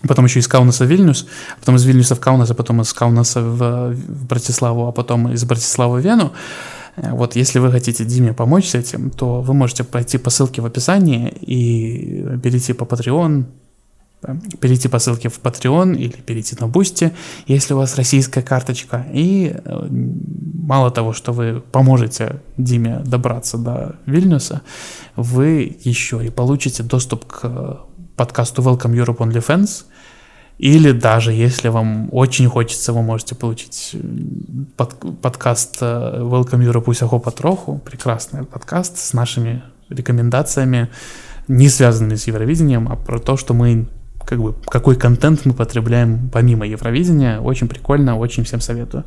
потом 0.07 0.25
еще 0.25 0.39
из 0.39 0.47
Каунаса 0.47 0.85
в 0.85 0.87
Вильнюс, 0.87 1.27
потом 1.59 1.75
из 1.75 1.83
Вильнюса 1.83 2.15
в 2.15 2.19
Каунас, 2.19 2.51
а 2.51 2.53
потом 2.53 2.81
из 2.81 2.93
Каунаса 2.93 3.41
в, 3.41 3.93
в 3.93 4.25
Братиславу, 4.25 4.87
а 4.87 4.91
потом 4.91 5.31
из 5.31 5.43
Братиславы 5.43 5.99
в 5.99 6.03
Вену. 6.03 6.33
Э, 6.95 7.11
вот 7.11 7.35
если 7.35 7.59
вы 7.59 7.71
хотите 7.71 8.05
Диме 8.05 8.33
помочь 8.33 8.69
с 8.69 8.75
этим, 8.75 9.09
то 9.09 9.41
вы 9.41 9.53
можете 9.53 9.83
пройти 9.83 10.17
по 10.17 10.29
ссылке 10.29 10.61
в 10.61 10.65
описании 10.65 11.29
и 11.29 12.37
перейти 12.41 12.73
по 12.73 12.83
Patreon, 12.83 13.45
перейти 14.59 14.87
по 14.87 14.99
ссылке 14.99 15.29
в 15.29 15.39
Patreon 15.39 15.95
или 15.95 16.15
перейти 16.21 16.55
на 16.59 16.67
Boosty, 16.67 17.11
если 17.47 17.73
у 17.73 17.77
вас 17.77 17.95
российская 17.95 18.41
карточка. 18.41 19.05
И 19.13 19.53
э, 19.53 19.87
мало 19.89 20.91
того, 20.91 21.13
что 21.13 21.33
вы 21.33 21.61
поможете 21.71 22.41
Диме 22.57 23.01
добраться 23.05 23.57
до 23.57 23.95
Вильнюса, 24.05 24.61
вы 25.15 25.77
еще 25.83 26.25
и 26.25 26.29
получите 26.29 26.83
доступ 26.83 27.25
к 27.25 27.81
подкасту 28.15 28.61
Welcome 28.61 28.93
Europe 28.93 29.17
OnlyFans, 29.17 29.85
или 30.57 30.91
даже 30.91 31.31
если 31.31 31.69
вам 31.69 32.09
очень 32.11 32.47
хочется, 32.47 32.93
вы 32.93 33.01
можете 33.01 33.35
получить 33.35 33.91
э, 33.93 33.97
под, 34.77 34.95
подкаст 35.21 35.77
э, 35.81 36.19
Welcome 36.21 36.63
Europe 36.63 36.83
Усяхо 36.87 37.19
Потроху, 37.19 37.81
прекрасный 37.83 38.45
подкаст 38.45 38.97
с 38.97 39.13
нашими 39.13 39.63
рекомендациями, 39.89 40.89
не 41.47 41.69
связанные 41.69 42.17
с 42.17 42.27
Евровидением, 42.27 42.87
а 42.91 42.95
про 42.95 43.19
то, 43.19 43.37
что 43.37 43.53
мы 43.53 43.87
как 44.25 44.41
бы 44.41 44.55
какой 44.65 44.95
контент 44.95 45.45
мы 45.45 45.53
потребляем 45.53 46.29
помимо 46.31 46.65
Евровидения. 46.65 47.39
Очень 47.39 47.67
прикольно, 47.67 48.17
очень 48.17 48.43
всем 48.43 48.61
советую. 48.61 49.03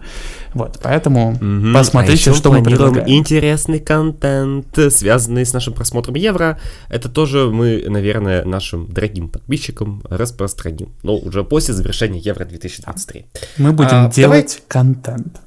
Вот, 0.54 0.78
поэтому 0.82 1.32
угу. 1.32 1.72
посмотрите, 1.74 2.30
а 2.30 2.34
что 2.34 2.52
мы 2.52 2.62
предлагаем. 2.62 3.08
интересный 3.08 3.80
контент, 3.80 4.78
связанный 4.90 5.44
с 5.44 5.52
нашим 5.52 5.74
просмотром 5.74 6.14
Евро. 6.16 6.58
Это 6.88 7.08
тоже 7.08 7.50
мы, 7.50 7.84
наверное, 7.88 8.44
нашим 8.44 8.86
дорогим 8.92 9.28
подписчикам 9.28 10.02
распространим. 10.08 10.90
Но 11.02 11.16
уже 11.16 11.44
после 11.44 11.74
завершения 11.74 12.18
Евро 12.18 12.44
2023. 12.44 13.26
Мы 13.58 13.72
будем 13.72 14.06
а, 14.06 14.10
делать 14.10 14.62
давай... 14.68 14.94
контент 14.94 15.40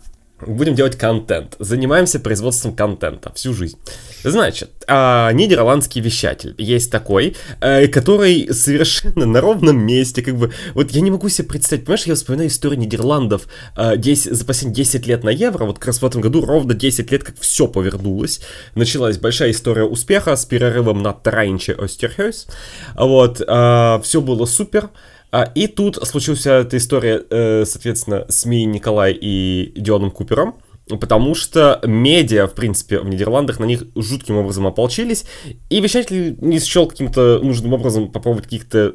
будем 0.46 0.76
делать 0.76 0.98
контент. 0.98 1.56
Занимаемся 1.60 2.20
производством 2.20 2.76
контента 2.76 3.32
всю 3.34 3.54
жизнь. 3.54 3.78
Значит, 4.24 4.72
а, 4.88 5.32
нидерландский 5.32 6.02
вещатель 6.02 6.56
есть 6.58 6.92
такой, 6.92 7.36
а, 7.62 7.88
который 7.88 8.54
совершенно 8.54 9.26
на 9.26 9.42
ровном 9.42 9.80
месте, 9.80 10.22
как 10.22 10.38
бы, 10.38 10.52
вот 10.74 10.92
я 10.92 11.02
не 11.02 11.12
могу 11.12 11.30
себе 11.30 11.48
представить, 11.48 11.86
понимаешь, 11.86 12.06
я 12.06 12.16
вспоминаю 12.16 12.50
историю 12.50 12.80
Нидерландов 12.80 13.48
а, 13.76 13.96
10, 13.96 14.34
за 14.34 14.46
последние 14.46 14.76
10 14.76 15.08
лет 15.08 15.24
на 15.24 15.30
евро, 15.30 15.66
вот 15.66 15.80
как 15.80 15.88
раз 15.88 16.02
в 16.02 16.06
этом 16.06 16.22
году 16.22 16.46
ровно 16.46 16.74
10 16.74 17.12
лет, 17.12 17.24
как 17.24 17.40
все 17.40 17.68
повернулось. 17.68 18.42
Началась 18.76 19.18
большая 19.18 19.52
история 19.52 19.84
успеха 19.84 20.36
с 20.36 20.46
перерывом 20.46 21.02
на 21.02 21.14
Таранче 21.14 21.74
Остерхёс. 21.74 22.48
Вот, 22.96 23.42
а, 23.48 24.02
все 24.04 24.22
было 24.22 24.46
супер. 24.46 24.90
А, 25.32 25.44
и 25.44 25.68
тут 25.68 25.96
случилась 26.08 26.46
эта 26.46 26.78
история, 26.78 27.24
э, 27.30 27.66
соответственно, 27.66 28.26
с 28.30 28.46
Мией 28.46 28.66
Николай 28.66 29.18
и 29.20 29.72
Дионом 29.76 30.12
Купером, 30.12 30.56
потому 30.98 31.36
что 31.36 31.80
медиа, 31.86 32.48
в 32.48 32.54
принципе, 32.54 33.00
в 33.00 33.08
Нидерландах 33.08 33.60
на 33.60 33.66
них 33.66 33.84
жутким 33.96 34.38
образом 34.38 34.66
ополчились, 34.66 35.26
и 35.70 35.80
вещатель 35.82 36.36
не 36.42 36.60
счел 36.60 36.88
каким-то 36.88 37.40
нужным 37.44 37.74
образом 37.74 38.08
попробовать 38.12 38.46
каких-то, 38.46 38.94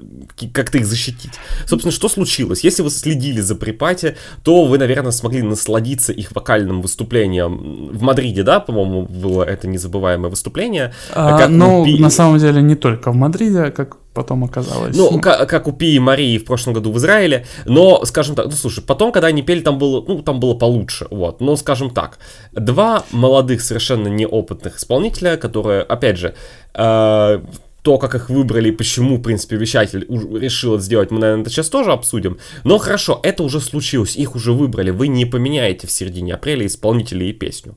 как-то 0.53 0.78
их 0.78 0.87
защитить. 0.87 1.32
Собственно, 1.66 1.93
что 1.93 2.09
случилось? 2.09 2.64
Если 2.64 2.82
вы 2.82 2.91
следили 2.91 3.41
за 3.41 3.55
Припати, 3.55 4.16
то 4.43 4.64
вы, 4.64 4.78
наверное, 4.78 5.12
смогли 5.12 5.43
насладиться 5.43 6.12
их 6.12 6.35
вокальным 6.35 6.82
выступлением 6.82 7.91
в 7.93 8.03
Мадриде, 8.03 8.43
да, 8.43 8.59
по-моему, 8.59 9.03
было 9.03 9.45
это 9.45 9.68
незабываемое 9.68 10.30
выступление. 10.30 10.93
А, 11.12 11.47
ну, 11.47 11.87
на 11.87 12.11
самом 12.11 12.39
деле, 12.39 12.61
не 12.61 12.74
только 12.74 13.12
в 13.12 13.14
Мадриде, 13.14 13.70
как 13.70 13.99
потом 14.15 14.45
оказалось. 14.45 14.97
Ну, 14.97 15.21
как, 15.21 15.49
как 15.49 15.69
у 15.69 15.73
Пи 15.73 15.97
и 15.97 15.99
Марии 15.99 16.39
в 16.39 16.45
прошлом 16.45 16.73
году 16.73 16.93
в 16.93 16.99
Израиле, 16.99 17.47
но, 17.67 18.05
скажем 18.05 18.37
так, 18.37 18.47
ну, 18.47 18.53
слушай, 18.53 18.83
потом, 18.83 19.12
когда 19.12 19.29
они 19.29 19.43
пели, 19.43 19.61
там 19.61 19.79
было, 19.79 20.03
ну, 20.07 20.23
там 20.23 20.41
было 20.41 20.55
получше, 20.55 21.07
вот, 21.11 21.41
но, 21.41 21.57
скажем 21.57 21.91
так, 21.91 22.19
два 22.53 23.05
молодых, 23.11 23.61
совершенно 23.61 24.09
неопытных 24.09 24.79
исполнителя, 24.79 25.37
которые, 25.37 25.83
опять 25.83 26.17
же, 26.17 26.35
э, 26.75 27.41
то, 27.83 27.99
как 27.99 28.15
их 28.15 28.31
выбрали 28.31 28.71
почему, 28.71 29.19
в 29.19 29.23
принципе, 29.23 29.57
вещатель 29.57 30.07
решил 30.09 30.77
это 30.77 30.85
сделать, 30.85 31.11
мы, 31.11 31.19
наверное, 31.19 31.43
это 31.43 31.51
сейчас 31.51 31.69
тоже 31.69 31.93
обсудим. 31.93 32.39
Но 32.62 32.79
хорошо, 32.79 33.21
это 33.23 33.43
уже 33.43 33.61
случилось, 33.61 34.17
их 34.17 34.35
уже 34.37 34.53
выбрали, 34.53 34.91
вы 34.91 35.09
не 35.09 35.27
поменяете 35.27 35.87
в 35.87 35.91
середине 35.91 36.35
апреля 36.35 36.65
исполнителей 36.67 37.31
и 37.31 37.33
песню. 37.35 37.75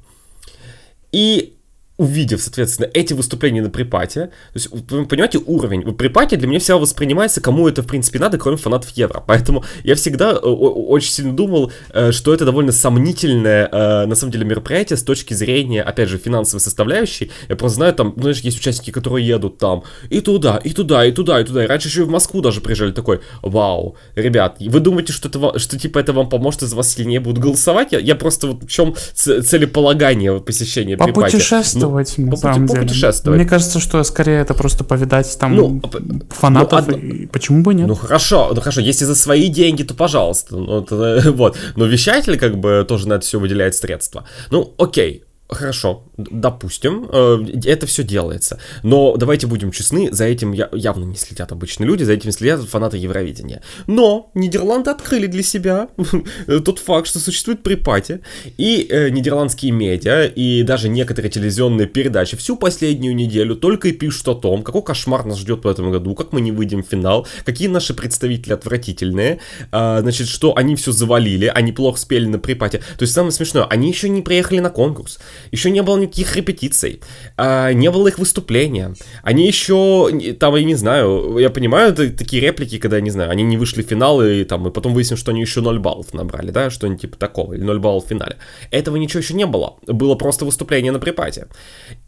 И 1.11 1.56
увидев, 1.97 2.41
соответственно, 2.41 2.89
эти 2.93 3.13
выступления 3.13 3.61
на 3.61 3.69
припате, 3.69 4.27
то 4.27 4.31
есть, 4.53 4.69
вы 4.71 5.05
понимаете, 5.05 5.39
уровень, 5.45 5.81
припате 5.93 6.37
для 6.37 6.47
меня 6.47 6.59
всегда 6.59 6.77
воспринимается, 6.77 7.41
кому 7.41 7.67
это, 7.67 7.81
в 7.81 7.87
принципе, 7.87 8.19
надо, 8.19 8.37
кроме 8.37 8.57
фанатов 8.57 8.91
Евро, 8.91 9.23
поэтому 9.25 9.63
я 9.83 9.95
всегда 9.95 10.31
э, 10.31 10.35
очень 10.35 11.11
сильно 11.11 11.33
думал, 11.35 11.71
э, 11.91 12.11
что 12.11 12.33
это 12.33 12.45
довольно 12.45 12.71
сомнительное, 12.71 13.67
э, 13.71 14.05
на 14.05 14.15
самом 14.15 14.31
деле, 14.31 14.45
мероприятие 14.45 14.97
с 14.97 15.03
точки 15.03 15.33
зрения, 15.33 15.81
опять 15.81 16.09
же, 16.09 16.17
финансовой 16.17 16.61
составляющей, 16.61 17.31
я 17.49 17.55
просто 17.55 17.77
знаю, 17.77 17.93
там, 17.95 18.13
знаешь, 18.15 18.39
есть 18.41 18.59
участники, 18.59 18.91
которые 18.91 19.25
едут 19.25 19.57
там 19.57 19.83
и 20.09 20.21
туда, 20.21 20.57
и 20.63 20.71
туда, 20.71 21.05
и 21.05 21.11
туда, 21.11 21.41
и 21.41 21.43
туда, 21.43 21.63
и 21.63 21.67
раньше 21.67 21.87
еще 21.87 22.01
и 22.01 22.05
в 22.05 22.09
Москву 22.09 22.41
даже 22.41 22.61
приезжали, 22.61 22.91
такой, 22.91 23.21
вау, 23.41 23.95
ребят, 24.15 24.57
вы 24.59 24.79
думаете, 24.79 25.13
что 25.13 25.29
это, 25.29 25.57
что, 25.57 25.79
типа, 25.79 25.97
это 25.97 26.13
вам 26.13 26.29
поможет, 26.29 26.61
из 26.61 26.73
вас 26.73 26.93
сильнее 26.93 27.19
будут 27.19 27.39
голосовать? 27.39 27.91
Я, 27.91 27.99
я 27.99 28.15
просто 28.15 28.47
вот 28.47 28.63
в 28.63 28.69
чем 28.69 28.95
целеполагание 29.15 30.39
посещения 30.39 30.95
припати? 30.95 31.13
попутешествовать, 31.13 31.86
ну, 31.89 32.31
на 32.31 32.37
самом 32.37 32.67
деле. 32.67 32.87
Мне 33.25 33.45
кажется, 33.45 33.79
что 33.79 34.03
скорее 34.03 34.41
это 34.41 34.53
просто 34.53 34.83
повидать 34.83 35.37
там 35.39 35.55
ну, 35.55 35.81
фанатов, 36.29 36.87
ну, 36.87 36.95
одно... 36.95 37.07
и 37.07 37.25
почему 37.27 37.63
бы 37.63 37.73
нет? 37.73 37.87
Ну 37.87 37.95
хорошо, 37.95 38.51
ну 38.53 38.61
хорошо, 38.61 38.81
если 38.81 39.05
за 39.05 39.15
свои 39.15 39.47
деньги, 39.49 39.83
то 39.83 39.93
пожалуйста. 39.93 40.55
Ну, 40.55 40.81
это, 40.81 41.31
вот. 41.33 41.57
Но 41.75 41.85
вещатель 41.85 42.37
как 42.37 42.57
бы 42.57 42.85
тоже 42.87 43.07
на 43.07 43.13
это 43.13 43.25
все 43.25 43.39
выделяет 43.39 43.75
средства. 43.75 44.25
Ну, 44.51 44.73
окей, 44.77 45.23
Хорошо, 45.49 46.03
допустим, 46.17 47.07
э, 47.09 47.45
это 47.63 47.85
все 47.87 48.03
делается. 48.03 48.59
Но 48.83 49.15
давайте 49.15 49.47
будем 49.47 49.71
честны, 49.71 50.11
за 50.11 50.25
этим 50.25 50.51
явно 50.51 51.05
не 51.05 51.15
следят 51.15 51.53
обычные 51.53 51.87
люди, 51.87 52.03
за 52.03 52.13
этим 52.13 52.33
следят 52.33 52.61
фанаты 52.63 52.97
Евровидения. 52.97 53.61
Но 53.87 54.29
Нидерланды 54.33 54.89
открыли 54.89 55.27
для 55.27 55.43
себя 55.43 55.87
тот 56.65 56.79
факт, 56.79 57.07
что 57.07 57.19
существует 57.19 57.63
припати, 57.63 58.19
и 58.57 58.87
э, 58.89 59.07
нидерландские 59.07 59.71
медиа, 59.71 60.25
и 60.25 60.63
даже 60.63 60.89
некоторые 60.89 61.31
телевизионные 61.31 61.87
передачи 61.87 62.35
всю 62.35 62.57
последнюю 62.57 63.15
неделю 63.15 63.55
только 63.55 63.87
и 63.87 63.93
пишут 63.93 64.27
о 64.27 64.35
том, 64.35 64.63
какой 64.63 64.83
кошмар 64.83 65.23
нас 65.25 65.39
ждет 65.39 65.63
в 65.63 65.67
этом 65.69 65.91
году, 65.91 66.13
как 66.13 66.33
мы 66.33 66.41
не 66.41 66.51
выйдем 66.51 66.83
в 66.83 66.87
финал, 66.87 67.25
какие 67.45 67.69
наши 67.69 67.93
представители 67.93 68.51
отвратительные, 68.51 69.39
э, 69.71 69.99
значит, 70.01 70.27
что 70.27 70.57
они 70.57 70.75
все 70.75 70.91
завалили, 70.91 71.45
они 71.45 71.71
плохо 71.71 71.97
спели 71.97 72.25
на 72.25 72.37
припате. 72.37 72.79
То 72.79 73.03
есть 73.03 73.13
самое 73.13 73.31
смешное, 73.31 73.63
они 73.63 73.87
еще 73.87 74.09
не 74.09 74.21
приехали 74.21 74.59
на 74.59 74.69
конкурс 74.69 75.19
еще 75.51 75.69
не 75.69 75.81
было 75.81 75.97
никаких 75.97 76.35
репетиций, 76.35 77.01
а, 77.37 77.71
не 77.73 77.89
было 77.91 78.07
их 78.07 78.19
выступления. 78.19 78.93
Они 79.23 79.47
еще, 79.47 80.09
там, 80.39 80.55
я 80.55 80.63
не 80.63 80.75
знаю, 80.75 81.37
я 81.37 81.49
понимаю, 81.49 81.93
это 81.93 82.09
такие 82.11 82.41
реплики, 82.41 82.77
когда, 82.77 82.99
не 83.01 83.09
знаю, 83.09 83.31
они 83.31 83.43
не 83.43 83.57
вышли 83.57 83.83
в 83.83 83.87
финал, 83.87 84.21
и 84.23 84.43
там, 84.43 84.67
и 84.67 84.71
потом 84.71 84.93
выяснилось, 84.93 85.21
что 85.21 85.31
они 85.31 85.41
еще 85.41 85.61
0 85.61 85.79
баллов 85.79 86.13
набрали, 86.13 86.51
да, 86.51 86.69
что-нибудь 86.69 87.01
типа 87.01 87.17
такого, 87.17 87.53
или 87.53 87.63
0 87.63 87.79
баллов 87.79 88.05
в 88.05 88.09
финале. 88.09 88.37
Этого 88.71 88.97
ничего 88.97 89.19
еще 89.19 89.33
не 89.33 89.45
было. 89.45 89.75
Было 89.85 90.15
просто 90.15 90.45
выступление 90.45 90.91
на 90.91 90.99
припате. 90.99 91.47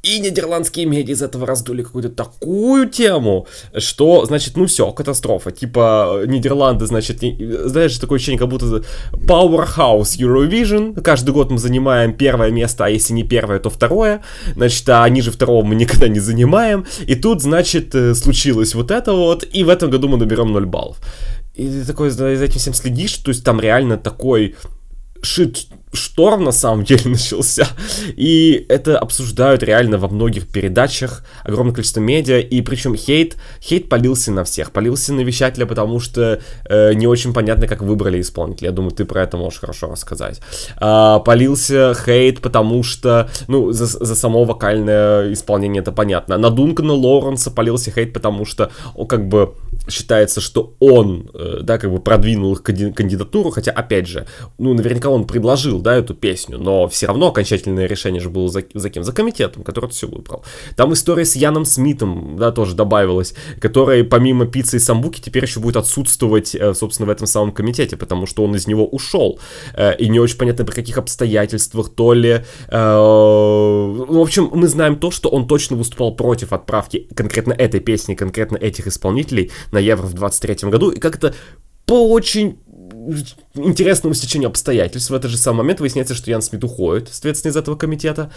И 0.04 0.20
нидерландские 0.20 0.86
медиа 0.86 1.14
из 1.14 1.22
этого 1.22 1.46
раздули 1.46 1.84
какую-то 1.84 2.10
такую 2.10 2.90
тему, 2.90 3.48
что, 3.78 4.26
значит, 4.26 4.56
ну 4.58 4.66
все, 4.66 4.92
катастрофа. 4.92 5.52
Типа, 5.52 6.24
Нидерланды, 6.26 6.86
значит, 6.86 7.20
знаешь, 7.20 7.98
такое 7.98 8.18
ощущение, 8.18 8.40
как 8.40 8.50
будто 8.50 8.84
Powerhouse 9.12 10.18
Eurovision. 10.18 11.02
Каждый 11.02 11.32
год 11.32 11.52
мы 11.52 11.58
занимаем 11.58 12.14
первое 12.14 12.52
место, 12.52 12.86
а 12.86 12.90
если 12.90 13.14
не 13.22 13.30
первое, 13.30 13.60
то 13.60 13.70
второе. 13.70 14.22
Значит, 14.56 14.90
а 14.90 15.10
ниже 15.10 15.32
второго 15.32 15.66
мы 15.66 15.76
никогда 15.82 16.08
не 16.08 16.20
занимаем. 16.20 16.86
И 17.08 17.16
тут, 17.16 17.42
значит, 17.42 17.96
э, 17.96 18.16
случилось 18.16 18.76
вот 18.76 18.92
это 18.92 19.14
вот, 19.14 19.46
и 19.56 19.64
в 19.64 19.70
этом 19.70 19.90
году 19.90 20.08
мы 20.08 20.18
наберем 20.18 20.52
0 20.52 20.66
баллов. 20.66 20.98
И 21.56 21.68
ты 21.68 21.86
такой 21.86 22.10
за 22.10 22.28
этим 22.28 22.60
всем 22.60 22.74
следишь, 22.74 23.18
то 23.18 23.32
есть 23.32 23.44
там 23.44 23.60
реально 23.60 23.98
такой 23.98 24.56
шит 25.22 25.68
шторм 25.94 26.44
на 26.44 26.52
самом 26.52 26.84
деле 26.84 27.02
начался. 27.06 27.68
И 28.16 28.66
это 28.70 28.98
обсуждают 28.98 29.64
реально 29.64 29.98
во 29.98 30.08
многих 30.08 30.48
передачах, 30.48 31.24
огромное 31.44 31.74
количество 31.74 32.00
медиа. 32.00 32.40
И 32.40 32.62
причем 32.62 32.96
хейт, 32.96 33.38
хейт 33.62 33.90
полился 33.90 34.32
на 34.32 34.44
всех. 34.44 34.72
Полился 34.72 35.14
на 35.14 35.22
вещателя, 35.22 35.66
потому 35.66 36.00
что 36.00 36.42
э, 36.66 36.94
не 36.94 37.08
очень 37.08 37.34
понятно, 37.34 37.68
как 37.68 37.82
выбрали 37.82 38.22
исполнителя. 38.22 38.70
Я 38.70 38.72
думаю, 38.72 38.92
ты 38.92 39.06
про 39.06 39.24
это 39.24 39.38
можешь 39.38 39.60
хорошо 39.60 39.88
рассказать. 39.88 40.42
А, 40.78 41.20
полился 41.20 41.94
хейт, 41.94 42.42
потому 42.42 42.84
что, 42.84 43.30
ну, 43.48 43.72
за, 43.72 43.86
за 43.86 44.16
само 44.16 44.44
вокальное 44.44 45.34
исполнение 45.34 45.82
это 45.82 45.92
понятно. 45.92 46.38
На 46.38 46.50
Дункана 46.50 46.94
Лоуренса 46.94 47.52
полился 47.52 47.92
хейт, 47.92 48.14
потому 48.14 48.46
что 48.46 48.72
он 48.96 49.08
как 49.08 49.28
бы 49.28 49.54
считается, 49.88 50.42
что 50.42 50.74
он, 50.80 51.30
э, 51.34 51.60
да, 51.64 51.78
как 51.78 51.92
бы 51.92 52.00
продвинул 52.00 52.54
их 52.54 52.64
кандидатуру, 52.64 53.50
хотя, 53.50 53.72
опять 53.72 54.08
же, 54.08 54.26
ну, 54.58 54.74
наверняка 54.74 55.10
он 55.10 55.26
предложил 55.26 55.79
утвердил, 55.80 55.82
да, 55.82 55.96
эту 55.96 56.14
песню, 56.14 56.58
но 56.58 56.88
все 56.88 57.08
равно 57.08 57.28
окончательное 57.28 57.88
решение 57.88 58.22
же 58.22 58.30
было 58.30 58.50
за, 58.50 58.64
за 58.74 58.90
кем? 58.90 59.04
За 59.04 59.14
комитетом, 59.14 59.64
который 59.64 59.90
все 59.90 60.08
выбрал. 60.08 60.44
Там 60.76 60.94
история 60.94 61.26
с 61.26 61.36
Яном 61.36 61.66
Смитом, 61.66 62.38
да, 62.38 62.52
тоже 62.52 62.76
добавилась, 62.76 63.34
которая 63.60 64.04
помимо 64.04 64.46
пиццы 64.46 64.78
и 64.78 64.80
самбуки 64.80 65.22
теперь 65.22 65.44
еще 65.44 65.60
будет 65.60 65.78
отсутствовать, 65.78 66.56
э, 66.56 66.74
собственно, 66.74 67.08
в 67.08 67.10
этом 67.10 67.28
самом 67.28 67.52
комитете, 67.52 67.98
потому 67.98 68.26
что 68.26 68.44
он 68.44 68.56
из 68.56 68.68
него 68.68 68.88
ушел. 68.88 69.40
Э, 69.74 69.96
и 69.98 70.10
не 70.10 70.20
очень 70.20 70.38
понятно, 70.38 70.66
при 70.66 70.74
каких 70.74 70.98
обстоятельствах, 70.98 71.90
то 71.90 72.14
ли... 72.14 72.44
Э, 72.68 72.96
в 74.10 74.20
общем, 74.20 74.50
мы 74.54 74.68
знаем 74.68 74.96
то, 74.98 75.12
что 75.12 75.30
он 75.30 75.48
точно 75.48 75.76
выступал 75.78 76.16
против 76.16 76.54
отправки 76.54 77.08
конкретно 77.16 77.54
этой 77.54 77.80
песни, 77.80 78.16
конкретно 78.16 78.58
этих 78.58 78.88
исполнителей 78.88 79.52
на 79.72 79.80
Евро 79.80 80.06
в 80.06 80.14
23 80.14 80.70
году, 80.70 80.92
и 80.92 81.00
как-то 81.00 81.34
по 81.86 82.12
очень 82.12 82.60
интересному 83.56 84.14
стечению 84.14 84.50
обстоятельств 84.50 85.10
в 85.10 85.14
этот 85.14 85.32
же 85.32 85.38
самый 85.38 85.60
момент 85.60 85.80
выясняется, 85.80 86.16
что 86.16 86.30
Ян 86.32 86.42
Смит 86.42 86.64
уходит, 86.64 87.10
соответственно, 87.12 87.52
из 87.52 87.58
этого 87.58 87.76
комитета. 87.76 88.32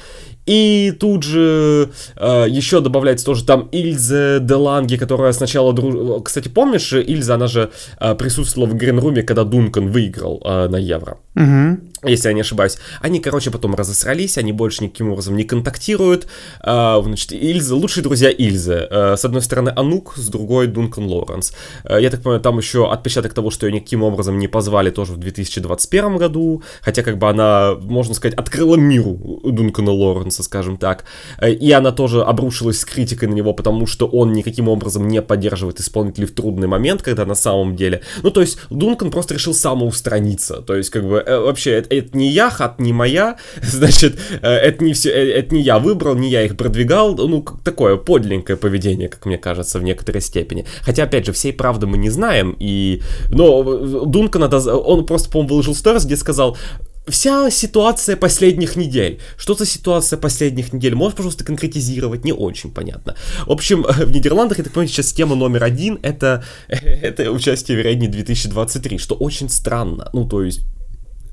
И 0.47 0.93
тут 0.99 1.23
же 1.23 1.91
э, 2.17 2.47
еще 2.49 2.81
добавляется 2.81 3.25
тоже 3.25 3.45
там 3.45 3.69
Ильзе 3.73 4.39
Деланги, 4.41 4.97
которая 4.97 5.33
сначала... 5.33 5.73
Друж... 5.73 6.23
Кстати, 6.25 6.49
помнишь, 6.49 6.93
Ильза, 6.93 7.35
она 7.35 7.47
же 7.47 7.71
э, 8.01 8.15
присутствовала 8.15 8.69
в 8.69 8.75
Гринруме, 8.75 9.23
когда 9.23 9.45
Дункан 9.45 9.89
выиграл 9.89 10.43
э, 10.45 10.69
на 10.69 10.77
Евро. 10.77 11.19
Угу. 11.35 11.93
Если 12.05 12.29
я 12.29 12.35
не 12.35 12.41
ошибаюсь. 12.41 12.79
Они, 13.01 13.21
короче, 13.21 13.51
потом 13.51 13.75
разосрались, 13.75 14.37
они 14.37 14.53
больше 14.53 14.83
никаким 14.83 15.11
образом 15.11 15.37
не 15.37 15.45
контактируют. 15.45 16.27
Э, 16.61 17.01
значит, 17.03 17.33
Ильза, 17.33 17.77
лучшие 17.77 18.03
друзья 18.03 18.29
Ильзы. 18.29 18.89
Э, 18.91 19.17
с 19.17 19.25
одной 19.25 19.41
стороны 19.41 19.73
Анук, 19.75 20.15
с 20.17 20.29
другой 20.29 20.67
Дункан 20.67 21.07
Лоуренс. 21.07 21.53
Э, 21.85 22.03
я 22.03 22.11
так 22.11 22.23
понимаю, 22.23 22.41
там 22.41 22.59
еще 22.59 22.91
отпечаток 22.91 23.35
того, 23.35 23.51
что 23.51 23.67
ее 23.67 23.73
никаким 23.73 24.03
образом 24.03 24.39
не 24.39 24.49
позвали 24.49 24.91
тоже 24.91 25.13
в 25.13 25.19
2021 25.19 26.17
году, 26.17 26.63
хотя 26.81 27.03
как 27.03 27.19
бы 27.19 27.29
она, 27.29 27.77
можно 27.81 28.15
сказать, 28.15 28.37
открыла 28.37 28.75
миру 28.75 29.41
Дункана 29.45 29.93
Лоренса, 29.93 30.43
скажем 30.43 30.77
так, 30.77 31.05
и 31.41 31.71
она 31.71 31.93
тоже 31.93 32.23
обрушилась 32.23 32.81
с 32.81 32.85
критикой 32.85 33.29
на 33.29 33.35
него, 33.35 33.55
потому 33.55 33.87
что 33.87 34.07
он 34.07 34.33
никаким 34.33 34.69
образом 34.69 35.07
не 35.07 35.23
поддерживает 35.23 35.81
исполнителей 35.81 36.27
в 36.27 36.33
трудный 36.33 36.67
момент, 36.67 37.03
когда 37.03 37.25
на 37.25 37.35
самом 37.35 37.77
деле, 37.77 38.03
ну 38.23 38.31
то 38.31 38.41
есть 38.41 38.59
Дункан 38.71 39.11
просто 39.11 39.35
решил 39.35 39.55
самоустраниться, 39.55 40.63
то 40.63 40.75
есть 40.75 40.91
как 40.91 41.05
бы 41.07 41.22
э, 41.27 41.39
вообще 41.39 41.73
это, 41.73 41.95
это 41.95 42.17
не 42.17 42.31
я, 42.31 42.51
хат 42.51 42.81
не 42.81 42.93
моя, 42.93 43.37
значит, 43.63 44.19
э, 44.43 44.49
это 44.49 44.85
не 44.85 44.93
все, 44.93 45.11
э, 45.11 45.33
это 45.33 45.55
не 45.55 45.63
я 45.63 45.79
выбрал, 45.79 46.15
не 46.15 46.31
я 46.31 46.43
их 46.43 46.57
продвигал, 46.57 47.17
ну 47.17 47.45
такое 47.65 47.97
подлинное 47.97 48.57
поведение, 48.57 49.09
как 49.09 49.27
мне 49.27 49.39
кажется, 49.39 49.79
в 49.79 49.83
некоторой 49.83 50.21
степени. 50.21 50.67
Хотя, 50.83 51.05
опять 51.05 51.27
же, 51.27 51.33
всей 51.33 51.53
правды 51.53 51.87
мы 51.87 51.99
не 51.99 52.11
знаем, 52.11 52.57
и, 52.59 53.03
но 53.29 53.63
Дункан 54.07 54.43
надо... 54.43 54.59
Он 54.77 55.07
просто, 55.07 55.31
по-моему, 55.31 55.51
выложил 55.51 55.75
сторис, 55.75 56.05
где 56.05 56.17
сказал, 56.17 56.57
Вся 57.09 57.51
ситуация 57.51 58.17
последних 58.17 58.77
недель. 58.77 59.21
Что 59.37 59.55
за 59.55 59.67
ситуация 59.67 60.17
последних 60.17 60.73
недель? 60.73 60.95
Можешь, 60.95 61.17
пожалуйста, 61.17 61.43
конкретизировать? 61.43 62.25
Не 62.25 62.33
очень 62.33 62.71
понятно. 62.71 63.17
В 63.47 63.51
общем, 63.51 63.83
в 63.89 64.13
Нидерландах, 64.13 64.59
я 64.59 64.65
так 64.65 64.73
понимаю, 64.73 64.89
сейчас 64.89 65.13
тема 65.13 65.35
номер 65.35 65.65
один 65.65 65.99
это, 66.03 66.45
это 66.69 67.33
участие 67.33 67.77
в 67.77 67.81
Вередне 67.81 68.07
2023, 68.07 68.99
что 68.99 69.17
очень 69.17 69.49
странно. 69.49 70.11
Ну, 70.13 70.29
то 70.29 70.45
есть, 70.45 70.61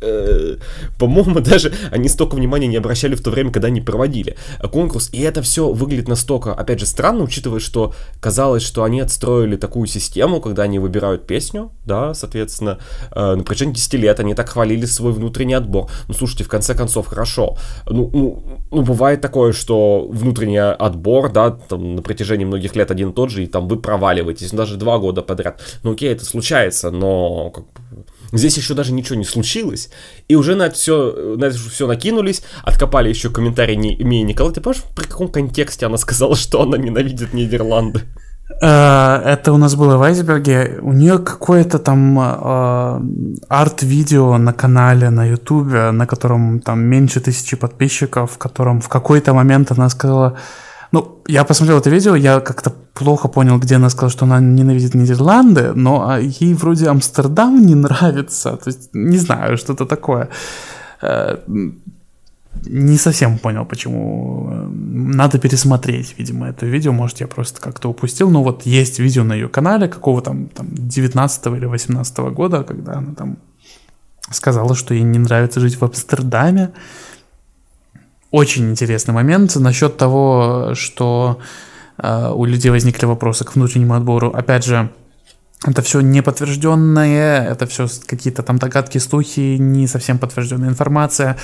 Э, 0.02 0.56
по-моему, 0.98 1.40
даже 1.42 1.74
они 1.92 2.08
столько 2.08 2.36
внимания 2.36 2.68
не 2.68 2.78
обращали 2.78 3.16
в 3.16 3.22
то 3.22 3.32
время, 3.32 3.52
когда 3.52 3.68
они 3.68 3.82
проводили 3.82 4.38
конкурс. 4.72 5.10
И 5.12 5.22
это 5.22 5.42
все 5.42 5.72
выглядит 5.72 6.08
настолько, 6.08 6.54
опять 6.54 6.80
же, 6.80 6.86
странно, 6.86 7.24
учитывая, 7.24 7.60
что 7.60 7.94
казалось, 8.20 8.64
что 8.64 8.84
они 8.84 9.02
отстроили 9.02 9.56
такую 9.56 9.88
систему, 9.88 10.42
когда 10.42 10.64
они 10.64 10.80
выбирают 10.80 11.28
песню, 11.28 11.72
да, 11.86 12.14
соответственно, 12.14 12.80
э, 13.12 13.36
на 13.36 13.44
протяжении 13.44 13.74
10 13.74 13.94
лет 13.96 14.20
они 14.20 14.34
так 14.34 14.50
хвалили 14.50 14.86
свой 14.86 15.12
внутренний 15.12 15.56
отбор. 15.56 15.90
Ну, 16.08 16.14
слушайте, 16.14 16.44
в 16.44 16.50
конце 16.50 16.76
концов, 16.76 17.08
хорошо. 17.08 17.58
Ну, 17.88 18.10
ну, 18.14 18.44
ну 18.72 18.82
бывает 18.82 19.22
такое, 19.22 19.54
что 19.54 20.08
внутренний 20.10 20.60
отбор, 20.60 21.32
да, 21.32 21.52
там, 21.52 21.96
на 21.96 22.02
протяжении 22.02 22.46
многих 22.46 22.76
лет 22.76 22.92
один 22.92 23.10
и 23.10 23.14
тот 23.14 23.32
же, 23.32 23.44
и 23.44 23.48
там 23.48 23.68
вы 23.68 23.78
проваливаетесь, 23.78 24.52
ну, 24.52 24.58
даже 24.58 24.78
два 24.78 24.98
года 24.98 25.22
подряд. 25.22 25.62
Ну, 25.84 25.92
окей, 25.92 26.12
это 26.12 26.26
случается, 26.26 26.92
но 26.92 27.50
как 27.50 27.66
Здесь 28.32 28.58
еще 28.58 28.74
даже 28.74 28.94
ничего 28.94 29.16
не 29.16 29.26
случилось, 29.26 29.90
и 30.28 30.36
уже 30.36 30.56
на 30.56 30.68
это 30.68 30.76
все, 30.76 31.36
на 31.38 31.46
это 31.46 31.58
все 31.58 31.88
накинулись, 31.88 32.44
откопали 32.64 33.10
еще 33.10 33.30
комментарий 33.30 33.76
Мии 33.76 34.22
Николай. 34.22 34.54
Ты 34.54 34.62
помнишь, 34.62 34.84
при 34.96 35.06
каком 35.06 35.30
контексте 35.30 35.86
она 35.86 35.98
сказала, 35.98 36.36
что 36.36 36.62
она 36.62 36.78
ненавидит 36.78 37.34
Нидерланды? 37.34 38.02
Э, 38.62 39.22
это 39.26 39.54
у 39.54 39.58
нас 39.58 39.76
было 39.76 39.98
в 39.98 40.04
Айсберге. 40.04 40.80
У 40.82 40.94
нее 40.94 41.18
какое-то 41.20 41.80
там 41.80 42.20
э, 42.20 43.02
арт-видео 43.48 44.38
на 44.38 44.54
канале 44.54 45.10
на 45.10 45.26
Ютубе, 45.26 45.92
на 45.92 46.06
котором 46.06 46.60
там 46.60 46.80
меньше 46.82 47.20
тысячи 47.20 47.56
подписчиков, 47.56 48.32
в 48.32 48.38
котором 48.38 48.82
в 48.82 48.90
какой-то 48.90 49.34
момент 49.34 49.72
она 49.72 49.90
сказала, 49.90 50.38
ну, 50.92 51.22
я 51.28 51.44
посмотрел 51.44 51.78
это 51.78 51.90
видео, 51.90 52.16
я 52.16 52.40
как-то 52.40 52.72
плохо 52.94 53.28
понял, 53.28 53.60
где 53.60 53.76
она 53.76 53.90
сказала, 53.90 54.12
что 54.12 54.26
она 54.26 54.40
ненавидит 54.40 54.96
Нидерланды, 54.96 55.74
но 55.76 56.10
а, 56.10 56.20
ей 56.20 56.54
вроде 56.54 56.88
Амстердам 56.88 57.66
не 57.66 57.76
нравится. 57.76 58.58
То 58.58 58.70
есть, 58.70 58.90
не 58.94 59.18
знаю, 59.18 59.58
что-то 59.58 59.86
такое. 59.86 60.30
Э, 61.02 61.38
не 62.66 62.98
совсем 62.98 63.38
понял, 63.38 63.66
почему. 63.66 64.50
Надо 64.70 65.40
пересмотреть, 65.40 66.16
видимо, 66.18 66.48
это 66.50 66.66
видео. 66.66 66.92
Может, 66.92 67.22
я 67.22 67.28
просто 67.28 67.62
как-то 67.62 67.90
упустил. 67.90 68.30
Но 68.30 68.44
вот 68.44 68.66
есть 68.66 69.00
видео 69.00 69.24
на 69.24 69.34
ее 69.34 69.48
канале 69.48 69.88
какого 69.88 70.22
там, 70.22 70.48
там 70.48 70.68
19 70.72 71.48
или 71.48 71.66
18 71.66 72.18
года, 72.34 72.64
когда 72.64 72.94
она 72.94 73.14
там 73.14 73.38
сказала, 74.32 74.76
что 74.76 74.94
ей 74.94 75.04
не 75.04 75.20
нравится 75.20 75.60
жить 75.60 75.80
в 75.80 75.86
Амстердаме 75.86 76.72
очень 78.32 78.70
интересный 78.70 79.14
момент 79.14 79.56
насчет 79.56 79.98
того, 79.98 80.72
что 80.74 81.40
э, 81.98 82.32
у 82.34 82.46
людей 82.46 82.72
возникли 82.72 83.06
вопросы 83.06 83.44
к 83.44 83.56
внутреннему 83.56 83.96
отбору. 83.96 84.30
Опять 84.30 84.66
же, 84.66 84.90
это 85.66 85.82
все 85.82 86.00
не 86.00 86.22
подтвержденное, 86.22 87.46
это 87.52 87.66
все 87.66 87.88
какие-то 88.08 88.44
там 88.44 88.58
догадки, 88.58 88.98
слухи, 88.98 89.58
не 89.60 89.88
совсем 89.88 90.18
подтвержденная 90.18 90.70
информация. 90.70 91.36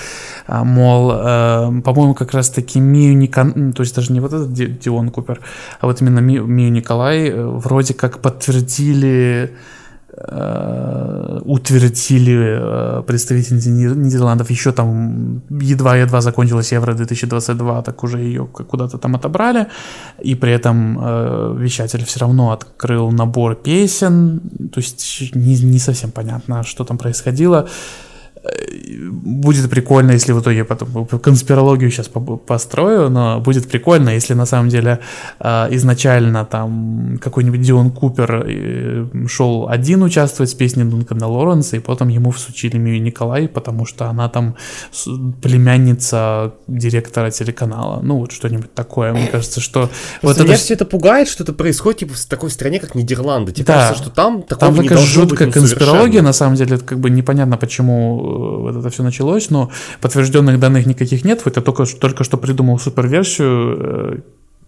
А, 0.47 0.63
мол, 0.63 1.11
э, 1.11 1.81
по-моему, 1.83 2.13
как 2.13 2.33
раз 2.33 2.49
таки 2.49 2.79
Мию 2.79 3.17
Николай, 3.17 3.73
то 3.73 3.83
есть 3.83 3.93
даже 3.93 4.13
не 4.13 4.21
вот 4.21 4.31
этот 4.31 4.53
Дион 4.53 5.09
Купер, 5.09 5.41
а 5.81 5.87
вот 5.87 6.01
именно 6.01 6.19
Мию, 6.19 6.45
Мию 6.45 6.71
Николай 6.71 7.29
э, 7.29 7.45
вроде 7.45 7.93
как 7.93 8.21
подтвердили 8.21 9.53
утвердили 11.45 12.57
э, 12.59 13.03
представители 13.03 13.55
Нидерландов. 13.95 14.49
Еще 14.49 14.71
там 14.71 15.41
едва-едва 15.49 16.21
закончилась 16.21 16.71
Евро 16.71 16.93
2022, 16.93 17.81
так 17.81 18.03
уже 18.03 18.19
ее 18.19 18.45
куда-то 18.45 18.97
там 18.97 19.15
отобрали, 19.15 19.67
и 20.23 20.35
при 20.35 20.53
этом 20.53 20.99
э, 21.01 21.55
вещатель 21.59 22.03
все 22.05 22.19
равно 22.19 22.51
открыл 22.51 23.11
набор 23.11 23.55
песен, 23.55 24.39
то 24.71 24.79
есть 24.79 25.35
не, 25.35 25.55
не 25.63 25.79
совсем 25.79 26.11
понятно, 26.11 26.63
что 26.63 26.83
там 26.83 26.97
происходило 26.97 27.67
будет 28.99 29.69
прикольно, 29.69 30.11
если 30.11 30.33
в 30.33 30.41
итоге 30.41 30.63
потом 30.63 31.05
конспирологию 31.05 31.91
сейчас 31.91 32.09
построю, 32.45 33.09
но 33.09 33.39
будет 33.39 33.67
прикольно, 33.67 34.09
если 34.09 34.33
на 34.33 34.45
самом 34.45 34.69
деле 34.69 34.99
а, 35.39 35.67
изначально 35.71 36.45
там 36.45 37.19
какой-нибудь 37.21 37.61
Дион 37.61 37.91
Купер 37.91 38.45
э, 38.47 39.05
шел 39.27 39.67
один 39.69 40.03
участвовать 40.03 40.49
с 40.49 40.53
песней 40.53 40.83
Дункана 40.83 41.27
Лоренса, 41.27 41.77
и 41.77 41.79
потом 41.79 42.09
ему 42.09 42.31
всучили 42.31 42.77
Мию 42.77 43.01
Николай, 43.01 43.47
потому 43.47 43.85
что 43.85 44.07
она 44.07 44.29
там 44.29 44.55
племянница 45.41 46.53
директора 46.67 47.31
телеканала. 47.31 48.01
Ну, 48.01 48.19
вот 48.19 48.31
что-нибудь 48.31 48.73
такое. 48.73 49.13
Мне 49.13 49.27
кажется, 49.27 49.59
что... 49.59 49.89
вот 50.21 50.37
меня 50.37 50.53
это... 50.53 50.61
все 50.61 50.73
это 50.73 50.85
пугает, 50.85 51.27
что 51.27 51.43
это 51.43 51.53
происходит 51.53 51.99
типа, 51.99 52.13
в 52.13 52.25
такой 52.25 52.49
стране, 52.51 52.79
как 52.79 52.95
Нидерланды. 52.95 53.51
Тебе 53.51 53.65
да. 53.65 53.73
кажется, 53.73 54.03
что 54.03 54.11
там 54.13 54.43
такого 54.43 54.75
там 54.75 54.83
такая 54.83 54.97
жуткая 54.97 55.47
быть, 55.47 55.55
ну, 55.55 55.61
конспирология, 55.61 56.21
на 56.21 56.33
самом 56.33 56.55
деле, 56.55 56.75
это 56.75 56.85
как 56.85 56.99
бы 56.99 57.09
непонятно, 57.09 57.57
почему 57.57 58.34
вот 58.37 58.75
это 58.75 58.89
все 58.89 59.03
началось, 59.03 59.49
но 59.49 59.69
подтвержденных 60.01 60.59
данных 60.59 60.85
никаких 60.85 61.25
нет. 61.25 61.41
Вот 61.45 61.55
я 61.55 61.61
только, 61.61 61.85
только 61.85 62.23
что 62.23 62.37
придумал 62.37 62.79
суперверсию, 62.79 63.77
э, 63.77 64.19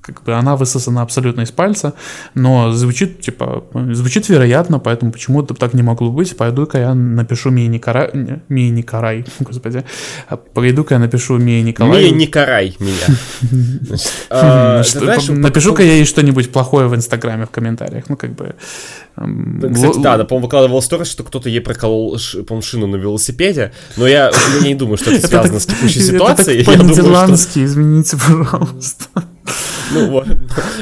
как 0.07 0.23
бы 0.23 0.33
она 0.33 0.55
высосана 0.55 1.01
абсолютно 1.01 1.41
из 1.41 1.51
пальца, 1.51 1.93
но 2.33 2.71
звучит, 2.71 3.21
типа, 3.21 3.65
звучит 3.91 4.29
вероятно, 4.29 4.79
поэтому 4.79 5.11
почему-то 5.11 5.53
так 5.53 5.73
не 5.73 5.83
могло 5.83 6.09
быть. 6.09 6.35
Пойду-ка 6.37 6.79
я 6.79 6.93
напишу 6.93 7.49
Мия 7.49 7.67
Никарай, 7.67 8.09
Мия 8.47 8.71
Никарай, 8.71 9.25
господи, 9.39 9.83
пойду-ка 10.53 10.95
я 10.95 10.99
напишу 10.99 11.37
Мия 11.37 11.61
Николай. 11.61 12.03
Мия 12.03 12.13
Никарай 12.13 12.75
меня. 12.79 13.17
А, 14.29 14.83
напишу-ка 15.29 15.83
я 15.83 15.93
ей 15.93 16.05
что-нибудь 16.05 16.51
плохое 16.51 16.87
в 16.87 16.95
Инстаграме 16.95 17.45
в 17.45 17.49
комментариях, 17.49 18.05
ну, 18.09 18.17
как 18.17 18.33
бы... 18.35 18.55
Кстати, 19.15 19.99
да, 19.99 20.17
по-моему, 20.25 20.45
выкладывала 20.45 20.81
сторис, 20.81 21.09
что 21.09 21.23
кто-то 21.23 21.49
ей 21.49 21.59
проколол, 21.59 22.17
по-моему, 22.47 22.61
шину 22.61 22.87
на 22.87 22.97
велосипеде, 22.97 23.71
но 23.95 24.07
я, 24.07 24.31
я 24.61 24.67
не 24.67 24.75
думаю, 24.75 24.97
что 24.97 25.11
это 25.11 25.27
связано 25.27 25.59
с 25.59 25.65
текущей 25.65 26.01
ситуацией. 26.01 26.61
Это 26.61 26.71
по-нидерландски, 26.71 27.65
извините, 27.65 28.17
пожалуйста. 28.17 29.05
Ну 29.91 30.09
вот. 30.09 30.27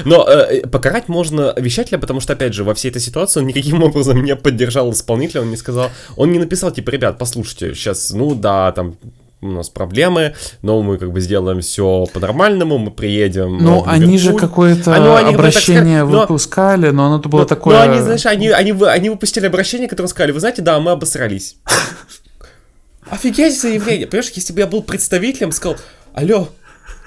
Но 0.03 0.27
э, 0.27 0.67
покарать 0.67 1.07
можно 1.07 1.53
вещателя, 1.57 1.99
потому 1.99 2.19
что, 2.19 2.33
опять 2.33 2.53
же, 2.53 2.63
во 2.63 2.73
всей 2.73 2.89
этой 2.89 3.01
ситуации 3.01 3.39
он 3.39 3.47
никаким 3.47 3.83
образом 3.83 4.23
не 4.23 4.35
поддержал 4.35 4.91
исполнителя, 4.91 5.41
он 5.41 5.51
не 5.51 5.57
сказал, 5.57 5.91
он 6.15 6.31
не 6.31 6.39
написал, 6.39 6.71
типа, 6.71 6.89
ребят, 6.89 7.17
послушайте, 7.19 7.75
сейчас, 7.75 8.11
ну 8.11 8.33
да, 8.33 8.71
там, 8.71 8.95
у 9.41 9.47
нас 9.47 9.69
проблемы, 9.69 10.33
но 10.61 10.81
мы 10.81 10.97
как 10.97 11.11
бы 11.11 11.19
сделаем 11.21 11.61
все 11.61 12.05
по-нормальному, 12.13 12.77
мы 12.77 12.91
приедем. 12.91 13.59
Ну, 13.59 13.83
они 13.85 14.17
же 14.17 14.33
какое-то 14.33 14.95
а, 14.95 14.99
ну, 14.99 15.15
они, 15.15 15.35
обращение 15.35 16.03
сказать, 16.03 16.21
выпускали, 16.21 16.89
но 16.89 17.05
оно 17.07 17.19
было 17.19 17.41
но, 17.41 17.45
такое. 17.45 17.77
Ну, 17.77 17.91
они, 17.91 18.01
знаешь, 18.01 18.25
они, 18.25 18.49
они, 18.49 18.71
они 18.71 19.09
выпустили 19.09 19.45
обращение, 19.45 19.87
которое 19.87 20.07
сказали, 20.07 20.31
вы 20.31 20.39
знаете, 20.39 20.61
да, 20.61 20.79
мы 20.79 20.91
обосрались. 20.91 21.57
Офигеть 23.09 23.59
заявление. 23.59 24.07
Понимаешь, 24.07 24.31
если 24.33 24.51
бы 24.51 24.61
я 24.61 24.67
был 24.67 24.81
представителем, 24.81 25.51
сказал, 25.51 25.77
алло, 26.13 26.49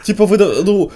Типа, 0.04 0.26
вы, 0.26 0.38
ну, 0.38 0.90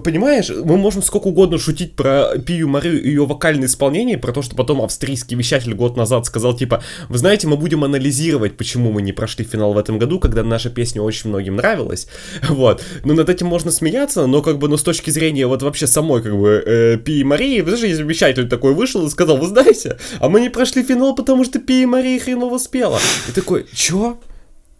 понимаешь, 0.00 0.50
мы 0.50 0.76
можем 0.76 1.02
сколько 1.02 1.28
угодно 1.28 1.58
шутить 1.58 1.94
про 1.94 2.38
Пию 2.38 2.68
Марию 2.68 3.02
и 3.02 3.08
ее 3.08 3.26
вокальное 3.26 3.66
исполнение, 3.66 4.18
про 4.18 4.32
то, 4.32 4.42
что 4.42 4.56
потом 4.56 4.82
австрийский 4.82 5.36
вещатель 5.36 5.74
год 5.74 5.96
назад 5.96 6.26
сказал, 6.26 6.56
типа, 6.56 6.82
вы 7.08 7.18
знаете, 7.18 7.46
мы 7.46 7.56
будем 7.56 7.84
анализировать, 7.84 8.56
почему 8.56 8.92
мы 8.92 9.02
не 9.02 9.12
прошли 9.12 9.44
финал 9.44 9.72
в 9.72 9.78
этом 9.78 9.98
году, 9.98 10.18
когда 10.18 10.42
наша 10.42 10.70
песня 10.70 11.02
очень 11.02 11.30
многим 11.30 11.56
нравилась, 11.56 12.08
вот. 12.48 12.82
Ну, 13.04 13.14
над 13.14 13.28
этим 13.28 13.46
можно 13.46 13.70
смеяться, 13.70 14.26
но, 14.26 14.42
как 14.42 14.58
бы, 14.58 14.68
ну, 14.68 14.76
с 14.76 14.82
точки 14.82 15.10
зрения 15.10 15.46
вот 15.46 15.62
вообще 15.62 15.86
самой, 15.86 16.22
как 16.22 16.36
бы, 16.36 16.62
э, 16.64 16.96
Пии 16.98 17.22
Марии, 17.22 17.60
знаете, 17.62 17.88
если 17.88 18.02
вещатель 18.02 18.48
такой 18.48 18.74
вышел 18.74 19.06
и 19.06 19.10
сказал, 19.10 19.38
вы 19.38 19.46
знаете, 19.46 19.98
а 20.20 20.28
мы 20.28 20.40
не 20.40 20.48
прошли 20.48 20.82
финал, 20.82 21.14
потому 21.14 21.44
что 21.44 21.58
Пия 21.58 21.86
Мария 21.86 22.18
хреново 22.18 22.58
спела. 22.58 22.98
И 23.28 23.32
такой, 23.32 23.66
чё? 23.72 24.18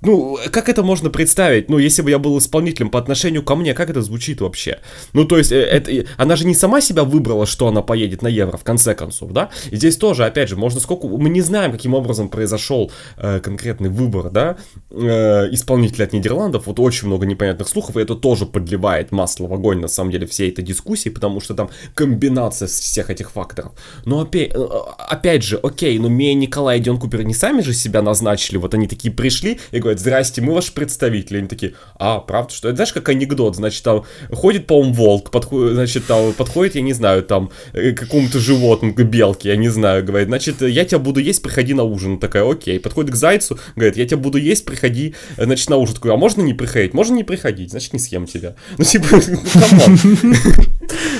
Ну, 0.01 0.39
как 0.53 0.69
это 0.69 0.83
можно 0.83 1.11
представить? 1.11 1.69
Ну, 1.69 1.79
если 1.79 2.03
бы 2.03 2.11
я 2.11 2.19
был 2.19 2.39
исполнителем 2.39 2.91
по 2.91 2.99
отношению 2.99 3.43
ко 3.43 3.57
мне, 3.57 3.75
как 3.75 3.91
это 3.91 4.01
звучит 4.01 4.41
вообще? 4.41 4.79
Ну, 5.13 5.25
то 5.25 5.39
есть, 5.39 5.51
э, 5.51 5.61
это, 5.61 6.07
она 6.17 6.37
же 6.37 6.47
не 6.47 6.55
сама 6.55 6.81
себя 6.81 7.03
выбрала, 7.03 7.47
что 7.47 7.67
она 7.67 7.83
поедет 7.83 8.23
на 8.23 8.29
Евро, 8.29 8.57
в 8.57 8.65
конце 8.65 8.95
концов, 8.95 9.33
да? 9.33 9.51
И 9.71 9.77
здесь 9.77 9.97
тоже, 9.97 10.25
опять 10.25 10.49
же, 10.49 10.57
можно 10.57 10.81
сколько... 10.81 11.09
Мы 11.09 11.29
не 11.31 11.41
знаем, 11.41 11.73
каким 11.73 11.95
образом 11.95 12.29
произошел 12.29 12.93
э, 13.17 13.41
конкретный 13.41 13.89
выбор, 13.89 14.31
да, 14.31 14.57
э, 14.91 15.49
исполнителя 15.53 16.05
от 16.05 16.13
Нидерландов. 16.13 16.67
Вот 16.67 16.79
очень 16.79 17.09
много 17.09 17.27
непонятных 17.27 17.69
слухов, 17.69 17.97
и 17.97 18.01
это 18.01 18.15
тоже 18.15 18.47
подливает 18.47 19.11
масло 19.11 19.49
в 19.49 19.53
огонь, 19.53 19.81
на 19.81 19.89
самом 19.89 20.13
деле, 20.13 20.27
всей 20.27 20.51
этой 20.51 20.65
дискуссии, 20.65 21.09
потому 21.09 21.41
что 21.41 21.55
там 21.55 21.71
комбинация 21.95 22.69
всех 22.69 23.11
этих 23.11 23.33
факторов. 23.33 23.73
Но 24.05 24.21
опять, 24.21 24.53
э, 24.55 24.69
опять 25.09 25.43
же, 25.43 25.57
окей, 25.57 25.99
но 25.99 26.09
Мия 26.09 26.35
Николай 26.35 26.79
и 26.79 26.81
Дион 26.81 26.99
Купер 26.99 27.25
не 27.25 27.35
сами 27.35 27.63
же 27.63 27.75
себя 27.75 28.01
назначили, 28.01 28.59
вот 28.59 28.75
они 28.75 28.87
такие 28.87 29.13
пришли 29.13 29.59
и 29.73 29.81
говорят, 29.81 29.88
здрасте, 29.97 30.43
мы 30.43 30.55
ваши 30.55 30.73
представители. 30.73 31.39
Они 31.39 31.49
такие, 31.49 31.75
а, 31.99 32.19
правда, 32.19 32.53
что? 32.53 32.69
Это 32.69 32.77
знаешь, 32.77 32.93
как 32.93 33.09
анекдот, 33.09 33.57
значит, 33.57 33.83
там 33.83 34.05
ходит, 34.31 34.67
по-моему, 34.67 34.95
волк, 34.95 35.31
подходит, 35.31 35.75
значит, 35.75 36.07
там 36.07 36.33
подходит, 36.33 36.75
я 36.75 36.83
не 36.83 36.93
знаю, 36.93 37.23
там, 37.23 37.51
э, 37.73 37.93
к 37.93 38.01
какому-то 38.01 38.39
животному, 38.39 38.95
к 38.95 39.03
белке, 39.03 39.51
я 39.51 39.57
не 39.57 39.69
знаю, 39.69 40.05
говорит, 40.05 40.29
значит, 40.29 40.61
я 40.63 40.85
тебя 40.85 40.99
буду 40.99 41.21
есть, 41.21 41.43
приходи 41.43 41.75
на 41.75 41.85
ужин. 41.85 42.19
Такая, 42.19 42.51
окей. 42.51 42.81
Подходит 42.81 43.13
к 43.13 43.15
зайцу, 43.15 43.59
говорит, 43.77 43.97
я 43.97 44.07
тебя 44.07 44.19
буду 44.19 44.39
есть, 44.39 44.65
приходи, 44.65 45.15
э, 45.37 45.45
значит, 45.45 45.71
на 45.71 45.77
ужин. 45.77 45.95
Такой, 45.95 46.13
а 46.13 46.17
можно 46.17 46.43
не 46.43 46.55
приходить? 46.55 46.95
Можно 46.95 47.15
не 47.15 47.25
приходить, 47.25 47.71
значит, 47.71 47.93
не 47.93 47.99
съем 47.99 48.27
тебя. 48.27 48.55
Ну, 48.77 48.85
типа, 48.85 49.07
ну, 50.23 50.35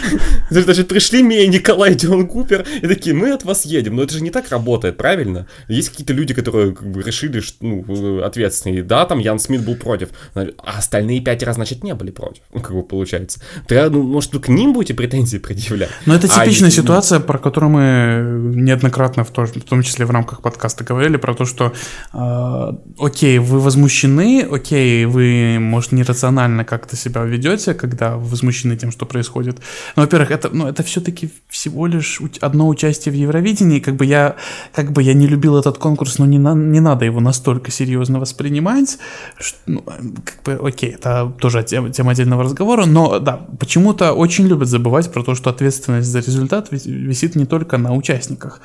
Значит, 0.51 0.89
пришли 0.89 1.23
мне 1.23 1.47
Николай 1.47 1.95
Дион 1.95 2.27
Купер 2.27 2.67
и 2.83 2.87
такие, 2.87 3.15
мы 3.15 3.33
от 3.33 3.45
вас 3.45 3.65
едем. 3.65 3.97
Но 3.97 4.03
это 4.03 4.15
же 4.15 4.23
не 4.23 4.31
так 4.31 4.51
работает, 4.51 4.97
правильно? 4.97 5.47
Есть 5.69 5.91
какие-то 5.91 6.13
люди, 6.13 6.35
которые 6.35 6.75
как 6.75 6.91
бы, 6.91 7.03
решили, 7.03 7.41
что, 7.41 7.57
ну, 7.65 8.23
ответственные. 8.23 8.83
Да, 8.83 9.05
там 9.07 9.19
Ян 9.19 9.39
Смит 9.39 9.65
был 9.65 9.77
против, 9.77 10.11
а 10.35 10.49
остальные 10.63 11.21
пять 11.21 11.43
раз, 11.43 11.57
значит, 11.57 11.85
не 11.85 11.95
были 11.95 12.11
против. 12.11 12.43
Ну, 12.53 12.61
как 12.61 12.73
бы 12.73 12.83
получается. 12.83 13.41
Ты, 13.67 13.89
ну, 13.91 14.03
может, 14.03 14.33
вы 14.35 14.41
к 14.41 14.49
ним 14.49 14.73
будете 14.73 14.95
претензии 14.95 15.39
предъявлять? 15.39 15.91
Ну, 16.07 16.15
это 16.15 16.29
а 16.31 16.45
типичная 16.45 16.69
а, 16.69 16.73
ситуация, 16.73 17.21
про 17.21 17.39
которую 17.39 17.71
мы 17.71 18.55
неоднократно, 18.55 19.25
в, 19.25 19.31
то, 19.31 19.45
в 19.47 19.53
том 19.63 19.83
числе 19.83 20.07
в 20.07 20.11
рамках 20.11 20.43
подкаста, 20.43 20.85
говорили, 20.85 21.17
про 21.17 21.35
то, 21.35 21.45
что 21.45 21.73
э, 22.13 22.73
окей, 22.99 23.39
вы 23.39 23.61
возмущены, 23.61 24.47
окей, 24.51 25.05
вы, 25.07 25.59
может, 25.61 25.93
нерационально 25.93 26.65
как-то 26.65 26.97
себя 26.97 27.23
ведете, 27.25 27.75
когда 27.75 28.17
возмущены 28.17 28.77
тем, 28.77 28.91
что 28.91 29.07
происходит. 29.07 29.59
Но, 29.99 30.05
во-первых, 30.05 30.31
это, 30.31 30.49
ну, 30.51 30.69
это 30.69 30.83
все-таки 30.83 31.31
всего 31.49 31.87
лишь 31.87 32.21
одно 32.41 32.69
участие 32.69 33.13
в 33.13 33.17
Евровидении. 33.17 33.81
Как 33.81 33.97
бы 33.97 34.07
я, 34.07 34.37
как 34.73 34.93
бы 34.93 35.03
я 35.03 35.13
не 35.15 35.27
любил 35.27 35.57
этот 35.57 35.79
конкурс, 35.79 36.19
но 36.19 36.27
не, 36.27 36.39
на, 36.39 36.55
не 36.55 36.81
надо 36.81 37.05
его 37.05 37.21
настолько 37.21 37.71
серьезно 37.71 38.21
воспринимать. 38.21 38.99
Что, 39.39 39.59
ну, 39.67 39.83
как 40.25 40.43
бы, 40.45 40.69
окей, 40.69 40.91
это 40.91 41.33
тоже 41.41 41.63
тема, 41.65 41.91
тема 41.91 42.13
отдельного 42.13 42.45
разговора, 42.45 42.87
но 42.87 43.19
да, 43.19 43.41
почему-то 43.59 44.13
очень 44.13 44.47
любят 44.47 44.69
забывать 44.69 45.13
про 45.13 45.25
то, 45.25 45.35
что 45.35 45.51
ответственность 45.51 46.09
за 46.09 46.21
результат 46.21 46.69
висит 46.71 47.35
не 47.35 47.45
только 47.45 47.77
на 47.77 47.95
участниках. 47.95 48.61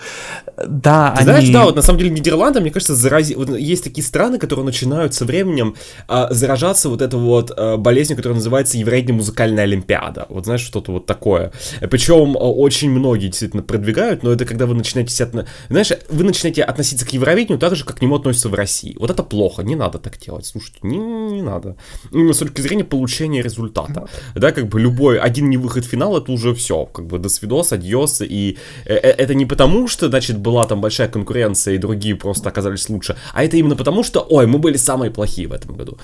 Да, 0.68 1.12
Ты 1.12 1.22
они... 1.22 1.26
Знаешь, 1.26 1.50
да, 1.50 1.66
вот 1.66 1.76
на 1.76 1.82
самом 1.82 2.00
деле 2.00 2.12
Нидерланды, 2.12 2.62
мне 2.62 2.70
кажется, 2.70 2.94
зарази... 2.94 3.34
вот 3.34 3.50
есть 3.58 3.84
такие 3.84 4.06
страны, 4.06 4.38
которые 4.38 4.66
начинают 4.66 5.16
со 5.16 5.26
временем 5.26 5.76
а, 6.08 6.32
заражаться 6.32 6.90
вот 6.90 7.02
этой 7.02 7.20
вот 7.20 7.52
а, 7.58 7.78
болезнью, 7.78 8.18
которая 8.18 8.36
называется 8.36 8.78
Евровидение 8.78 9.16
музыкальная 9.18 9.64
олимпиада. 9.64 10.28
Вот 10.30 10.46
знаешь, 10.46 10.62
что-то 10.62 10.92
вот 10.92 11.06
такое. 11.14 11.51
Причем 11.91 12.36
а, 12.36 12.51
очень 12.51 12.89
многие 12.89 13.28
действительно 13.28 13.64
продвигают, 13.64 14.24
но 14.24 14.32
это 14.32 14.45
когда 14.45 14.66
вы 14.66 14.76
начинаете, 14.76 15.24
отно... 15.24 15.45
знаешь, 15.70 15.91
вы 16.09 16.24
начинаете 16.24 16.64
относиться 16.64 17.05
к 17.05 17.14
Евровидению 17.14 17.59
так 17.59 17.76
же, 17.76 17.86
как 17.86 17.97
к 17.97 18.01
нему 18.01 18.16
относятся 18.16 18.49
в 18.49 18.53
России. 18.53 18.95
Вот 18.99 19.11
это 19.11 19.24
плохо, 19.24 19.64
не 19.64 19.76
надо 19.76 19.99
так 19.99 20.18
делать, 20.18 20.45
слушайте, 20.45 20.80
не, 20.82 20.97
не 20.97 21.41
надо. 21.41 21.76
Именно 22.11 22.34
с 22.34 22.38
точки 22.38 22.61
зрения 22.61 22.84
получения 22.84 23.41
результата. 23.41 24.07
Да, 24.36 24.51
как 24.51 24.68
бы 24.68 24.80
любой 24.80 25.20
один 25.20 25.49
не 25.49 25.57
выход 25.57 25.86
в 25.86 25.88
финал, 25.88 26.18
это 26.18 26.32
уже 26.32 26.53
все, 26.53 26.86
как 26.86 27.05
бы 27.05 27.20
до 27.20 27.30
свидос, 27.30 27.74
адьос, 27.74 28.22
и 28.22 28.57
э, 28.86 28.95
э, 28.95 29.09
это 29.24 29.36
не 29.36 29.45
потому, 29.45 29.88
что, 29.88 30.09
значит, 30.09 30.38
была 30.38 30.66
там 30.66 30.82
большая 30.82 31.07
конкуренция, 31.07 31.76
и 31.76 31.78
другие 31.78 32.16
просто 32.16 32.49
оказались 32.49 32.89
лучше, 32.89 33.16
а 33.34 33.43
это 33.43 33.57
именно 33.57 33.76
потому, 33.76 34.03
что, 34.03 34.26
ой, 34.30 34.47
мы 34.47 34.59
были 34.59 34.78
самые 34.78 35.11
плохие 35.11 35.47
в 35.47 35.53
этом 35.53 35.76
году. 35.76 35.97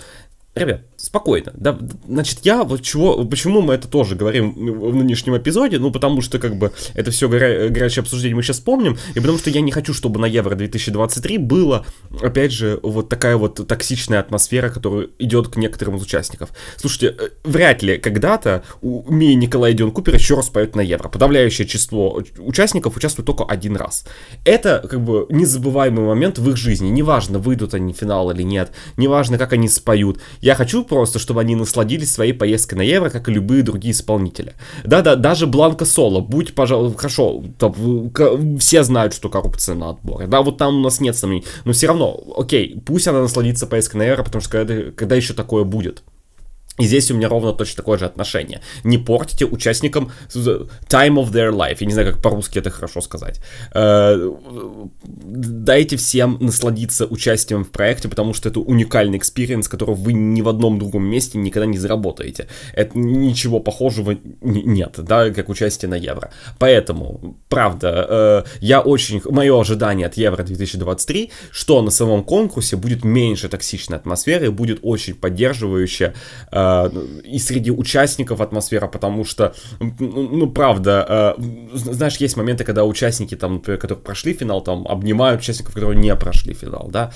Ребят, 0.60 0.82
спокойно. 0.98 1.52
Да, 1.56 1.78
значит, 2.08 2.40
я 2.44 2.64
вот 2.64 2.82
чего, 2.82 3.24
почему 3.26 3.62
мы 3.62 3.74
это 3.76 3.88
тоже 3.88 4.16
говорим 4.16 4.54
в 4.54 4.96
нынешнем 4.96 5.38
эпизоде, 5.38 5.80
ну, 5.80 5.92
потому 5.92 6.22
что, 6.22 6.38
как 6.40 6.56
бы, 6.56 6.72
это 6.94 7.12
все 7.12 7.30
горя, 7.30 7.70
горячее 7.70 8.02
обсуждение 8.02 8.36
мы 8.36 8.44
сейчас 8.44 8.60
помним, 8.60 8.98
и 9.16 9.20
потому 9.20 9.38
что 9.38 9.50
я 9.50 9.62
не 9.62 9.72
хочу, 9.72 9.94
чтобы 9.94 10.20
на 10.20 10.26
Евро 10.26 10.56
2023 10.56 11.38
было, 11.38 11.86
опять 12.22 12.52
же, 12.52 12.80
вот 12.84 13.10
такая 13.10 13.38
вот 13.38 13.66
токсичная 13.68 14.20
атмосфера, 14.20 14.70
которая 14.70 15.08
идет 15.20 15.48
к 15.48 15.56
некоторым 15.56 15.96
из 15.96 16.04
участников. 16.04 16.50
Слушайте, 16.76 17.16
э, 17.18 17.30
вряд 17.44 17.82
ли 17.82 17.98
когда-то 17.98 18.64
у 18.82 19.10
Мии 19.12 19.34
Николай 19.34 19.74
Дион 19.74 19.92
Купер 19.92 20.16
еще 20.16 20.36
раз 20.36 20.50
поет 20.50 20.76
на 20.76 20.82
Евро. 20.82 21.08
Подавляющее 21.08 21.68
число 21.68 22.22
участников 22.38 22.98
участвует 22.98 23.26
только 23.26 23.46
один 23.46 23.76
раз. 23.78 24.06
Это, 24.44 24.86
как 24.90 25.02
бы, 25.02 25.26
незабываемый 25.30 26.04
момент 26.04 26.38
в 26.38 26.50
их 26.50 26.58
жизни. 26.58 26.90
Неважно, 26.90 27.40
выйдут 27.40 27.74
они 27.74 27.94
в 27.94 27.98
финал 27.98 28.32
или 28.32 28.44
нет, 28.44 28.72
неважно, 28.98 29.38
как 29.38 29.54
они 29.54 29.70
споют. 29.70 30.20
Я 30.42 30.49
хочу 30.56 30.84
просто, 30.84 31.20
чтобы 31.20 31.42
они 31.42 31.56
насладились 31.56 32.12
своей 32.12 32.34
поездкой 32.34 32.78
на 32.78 32.82
Евро, 32.82 33.10
как 33.10 33.28
и 33.28 33.32
любые 33.32 33.64
другие 33.64 33.94
исполнители. 33.94 34.54
Да-да, 34.84 35.16
даже 35.16 35.48
Бланка 35.48 35.86
Соло, 35.86 36.22
будь, 36.22 36.56
пожалуйста, 36.56 36.98
хорошо, 36.98 37.44
там, 37.58 37.74
все 38.60 38.84
знают, 38.84 39.14
что 39.14 39.30
коррупция 39.30 39.76
на 39.76 39.90
отборе. 39.90 40.28
Да, 40.28 40.42
вот 40.42 40.58
там 40.58 40.78
у 40.78 40.82
нас 40.82 41.00
нет 41.00 41.16
сомнений. 41.16 41.46
Но 41.66 41.74
все 41.74 41.88
равно, 41.88 42.22
окей, 42.38 42.82
пусть 42.86 43.08
она 43.08 43.22
насладится 43.22 43.68
поездкой 43.68 44.00
на 44.00 44.04
Евро, 44.04 44.24
потому 44.24 44.42
что 44.42 44.52
когда, 44.52 44.92
когда 44.92 45.16
еще 45.16 45.34
такое 45.34 45.64
будет? 45.64 46.04
И 46.80 46.86
здесь 46.86 47.12
у 47.12 47.16
меня 47.16 47.28
ровно 47.28 47.54
точно 47.54 47.76
такое 47.78 47.98
же 47.98 48.06
отношение. 48.06 48.62
Не 48.84 48.98
портите 48.98 49.46
участникам 49.46 50.12
time 50.34 51.16
of 51.16 51.32
their 51.32 51.52
life. 51.52 51.78
Я 51.80 51.88
не 51.88 51.94
знаю, 51.94 52.14
как 52.14 52.22
по-русски 52.22 52.60
это 52.60 52.70
хорошо 52.70 53.02
сказать. 53.02 53.42
Э, 53.74 54.32
дайте 55.04 55.98
всем 55.98 56.38
насладиться 56.40 57.06
участием 57.06 57.66
в 57.66 57.70
проекте, 57.70 58.08
потому 58.08 58.34
что 58.34 58.50
это 58.50 58.62
уникальный 58.62 59.18
experience, 59.18 59.68
которого 59.68 59.96
вы 59.96 60.14
ни 60.14 60.42
в 60.42 60.48
одном 60.48 60.80
другом 60.80 61.04
месте 61.04 61.38
никогда 61.38 61.66
не 61.66 61.78
заработаете. 61.78 62.48
Это 62.74 62.98
ничего 62.98 63.60
похожего 63.60 64.18
нет, 64.42 64.96
да, 64.98 65.30
как 65.32 65.50
участие 65.50 65.90
на 65.90 65.96
Евро. 65.96 66.32
Поэтому, 66.60 67.38
правда, 67.50 68.08
э, 68.10 68.44
я 68.62 68.80
очень... 68.82 69.22
Мое 69.30 69.60
ожидание 69.60 70.08
от 70.08 70.16
Евро 70.16 70.44
2023, 70.44 71.32
что 71.52 71.82
на 71.82 71.92
самом 71.92 72.24
конкурсе 72.24 72.78
будет 72.78 73.04
меньше 73.04 73.50
токсичной 73.50 73.98
атмосферы, 73.98 74.52
будет 74.52 74.80
очень 74.82 75.16
поддерживающая 75.16 76.14
э, 76.52 76.69
и 77.24 77.40
среди 77.40 77.72
участников 77.72 78.42
атмосфера, 78.42 78.88
потому 78.88 79.26
что, 79.26 79.54
ну, 79.80 80.30
ну 80.32 80.52
правда, 80.52 81.36
э, 81.38 81.42
знаешь, 81.74 82.18
есть 82.18 82.38
моменты, 82.38 82.64
когда 82.64 82.84
участники, 82.86 83.36
там, 83.36 83.56
например, 83.56 83.80
которые 83.80 84.04
прошли 84.04 84.34
финал, 84.34 84.62
там, 84.62 84.88
обнимают 84.88 85.42
участников, 85.42 85.74
которые 85.74 86.00
не 86.00 86.16
прошли 86.16 86.54
финал, 86.54 86.90
да, 86.92 87.12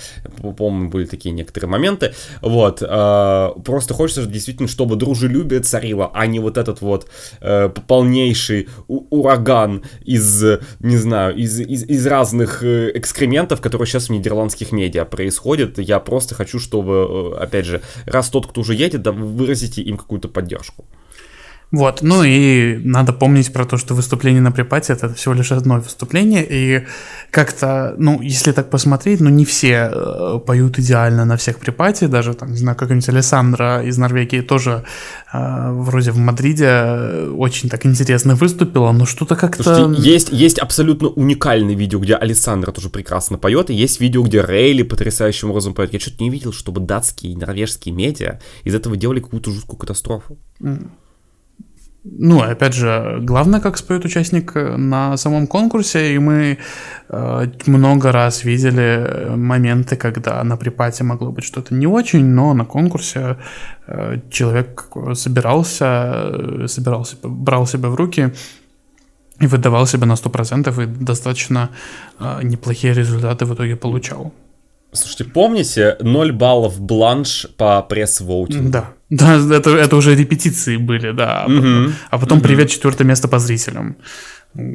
по-моему, 0.57 0.89
были 0.89 1.05
такие 1.05 1.31
некоторые 1.31 1.69
моменты, 1.69 2.13
вот, 2.41 2.81
э, 2.81 3.49
просто 3.63 3.93
хочется 3.93 4.25
действительно, 4.25 4.67
чтобы 4.67 4.95
дружелюбие 4.95 5.61
царило, 5.61 6.11
а 6.13 6.25
не 6.27 6.39
вот 6.39 6.57
этот 6.57 6.81
вот 6.81 7.07
э, 7.41 7.69
полнейший 7.87 8.69
ураган 8.87 9.83
из, 10.03 10.43
не 10.79 10.97
знаю, 10.97 11.35
из, 11.35 11.59
из, 11.59 11.83
из 11.83 12.07
разных 12.07 12.63
экскрементов, 12.63 13.61
которые 13.61 13.87
сейчас 13.87 14.09
в 14.09 14.11
нидерландских 14.11 14.71
медиа 14.71 15.05
происходят, 15.05 15.77
я 15.79 15.99
просто 15.99 16.35
хочу, 16.35 16.59
чтобы, 16.59 17.35
опять 17.39 17.65
же, 17.65 17.81
раз 18.05 18.29
тот, 18.29 18.47
кто 18.47 18.61
уже 18.61 18.75
едет, 18.75 19.01
да, 19.01 19.11
выразите 19.43 19.81
им 19.81 19.97
какую-то 19.97 20.29
поддержку. 20.29 20.85
Вот, 21.73 22.03
ну 22.03 22.23
и 22.23 22.79
надо 22.83 23.13
помнить 23.13 23.51
про 23.51 23.65
то, 23.65 23.77
что 23.77 23.95
выступление 23.95 24.43
на 24.43 24.51
припате 24.51 24.93
это 24.93 25.11
всего 25.15 25.33
лишь 25.33 25.51
одно 25.51 25.79
выступление, 25.79 26.45
и 26.47 26.85
как-то, 27.31 27.95
ну, 27.97 28.21
если 28.21 28.51
так 28.51 28.69
посмотреть, 28.69 29.21
ну, 29.21 29.29
не 29.31 29.43
все 29.43 29.89
э, 29.91 30.39
поют 30.45 30.77
идеально 30.77 31.25
на 31.25 31.35
всех 31.35 31.57
припате, 31.57 32.07
даже, 32.07 32.35
там, 32.35 32.51
не 32.51 32.57
знаю, 32.57 32.77
какая-нибудь 32.77 33.09
Александра 33.09 33.81
из 33.83 33.97
Норвегии 33.97 34.41
тоже 34.41 34.83
э, 35.33 35.71
вроде 35.71 36.11
в 36.11 36.17
Мадриде 36.19 37.31
очень 37.35 37.69
так 37.69 37.87
интересно 37.87 38.35
выступила, 38.35 38.91
но 38.91 39.07
что-то 39.07 39.35
как-то... 39.35 39.63
Слушайте, 39.63 39.99
есть, 39.99 40.29
есть 40.31 40.59
абсолютно 40.59 41.07
уникальный 41.07 41.73
видео, 41.73 41.97
где 41.97 42.13
Александра 42.13 42.71
тоже 42.71 42.91
прекрасно 42.91 43.39
поет, 43.39 43.71
и 43.71 43.73
есть 43.73 43.99
видео, 43.99 44.21
где 44.21 44.43
Рейли 44.43 44.83
потрясающим 44.83 45.49
образом 45.49 45.73
поет. 45.73 45.91
Я 45.91 45.99
что-то 45.99 46.23
не 46.23 46.29
видел, 46.29 46.53
чтобы 46.53 46.81
датские 46.81 47.33
и 47.33 47.35
норвежские 47.35 47.95
медиа 47.95 48.39
из 48.63 48.75
этого 48.75 48.95
делали 48.95 49.21
какую-то 49.21 49.49
жуткую 49.49 49.79
катастрофу. 49.79 50.37
Mm. 50.61 50.91
Ну, 52.05 52.41
опять 52.41 52.73
же, 52.73 53.19
главное, 53.21 53.61
как 53.61 53.77
споет 53.77 54.03
участник 54.03 54.55
э, 54.55 54.75
на 54.75 55.15
самом 55.17 55.47
конкурсе, 55.47 56.13
и 56.13 56.19
мы 56.19 56.57
э, 57.09 57.47
много 57.65 58.11
раз 58.11 58.43
видели 58.43 59.29
моменты, 59.35 59.95
когда 59.95 60.43
на 60.43 60.57
припате 60.57 61.05
могло 61.05 61.31
быть 61.31 61.45
что-то 61.45 61.73
не 61.73 61.87
очень, 61.87 62.25
но 62.25 62.53
на 62.53 62.65
конкурсе 62.65 63.37
э, 63.87 64.19
человек 64.29 64.87
собирался, 65.13 65.85
э, 65.85 66.67
собирался, 66.67 67.15
брал 67.23 67.67
себя 67.67 67.87
в 67.87 67.95
руки 67.95 68.33
и 69.39 69.47
выдавал 69.47 69.87
себя 69.87 70.05
на 70.05 70.13
100% 70.13 70.83
и 70.83 71.05
достаточно 71.05 71.69
э, 72.19 72.39
неплохие 72.43 72.93
результаты 72.93 73.45
в 73.45 73.53
итоге 73.53 73.77
получал. 73.77 74.33
Слушайте, 74.91 75.25
помните 75.25 75.97
0 76.01 76.31
баллов 76.33 76.79
бланш 76.79 77.47
по 77.57 77.81
пресс-воутингу? 77.81 78.69
Да. 78.69 78.89
Да, 79.17 79.35
это, 79.35 79.69
это 79.69 79.95
уже 79.95 80.15
репетиции 80.15 80.77
были, 80.77 81.11
да. 81.11 81.43
А 81.43 81.47
потом, 81.47 81.85
угу. 81.85 81.93
а 82.09 82.17
потом 82.17 82.37
угу. 82.37 82.47
привет, 82.47 82.69
четвертое 82.69 83.03
место 83.03 83.27
по 83.27 83.39
зрителям. 83.39 83.95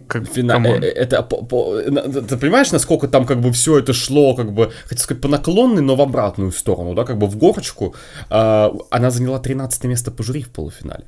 Как, 0.07 0.28
Фина... 0.28 0.62
Э, 0.64 0.86
это, 0.86 1.22
по, 1.22 1.45
по, 1.45 1.80
ты 1.80 2.36
понимаешь, 2.36 2.72
насколько 2.72 3.09
там 3.09 3.26
как 3.26 3.41
бы 3.41 3.51
все 3.53 3.78
это 3.78 3.93
шло, 3.93 4.34
как 4.34 4.53
бы, 4.53 4.72
хотел 4.84 4.99
сказать, 5.03 5.22
по 5.22 5.28
наклонной, 5.28 5.82
но 5.82 5.97
в 5.97 6.01
обратную 6.01 6.53
сторону, 6.53 6.95
да, 6.95 7.05
как 7.05 7.18
бы 7.18 7.26
в 7.26 7.36
горочку. 7.36 7.95
Э, 8.30 8.70
она 8.91 9.11
заняла 9.11 9.39
13 9.39 9.84
место 9.84 10.11
по 10.11 10.22
жюри 10.22 10.43
в 10.43 10.51
полуфинале. 10.51 11.05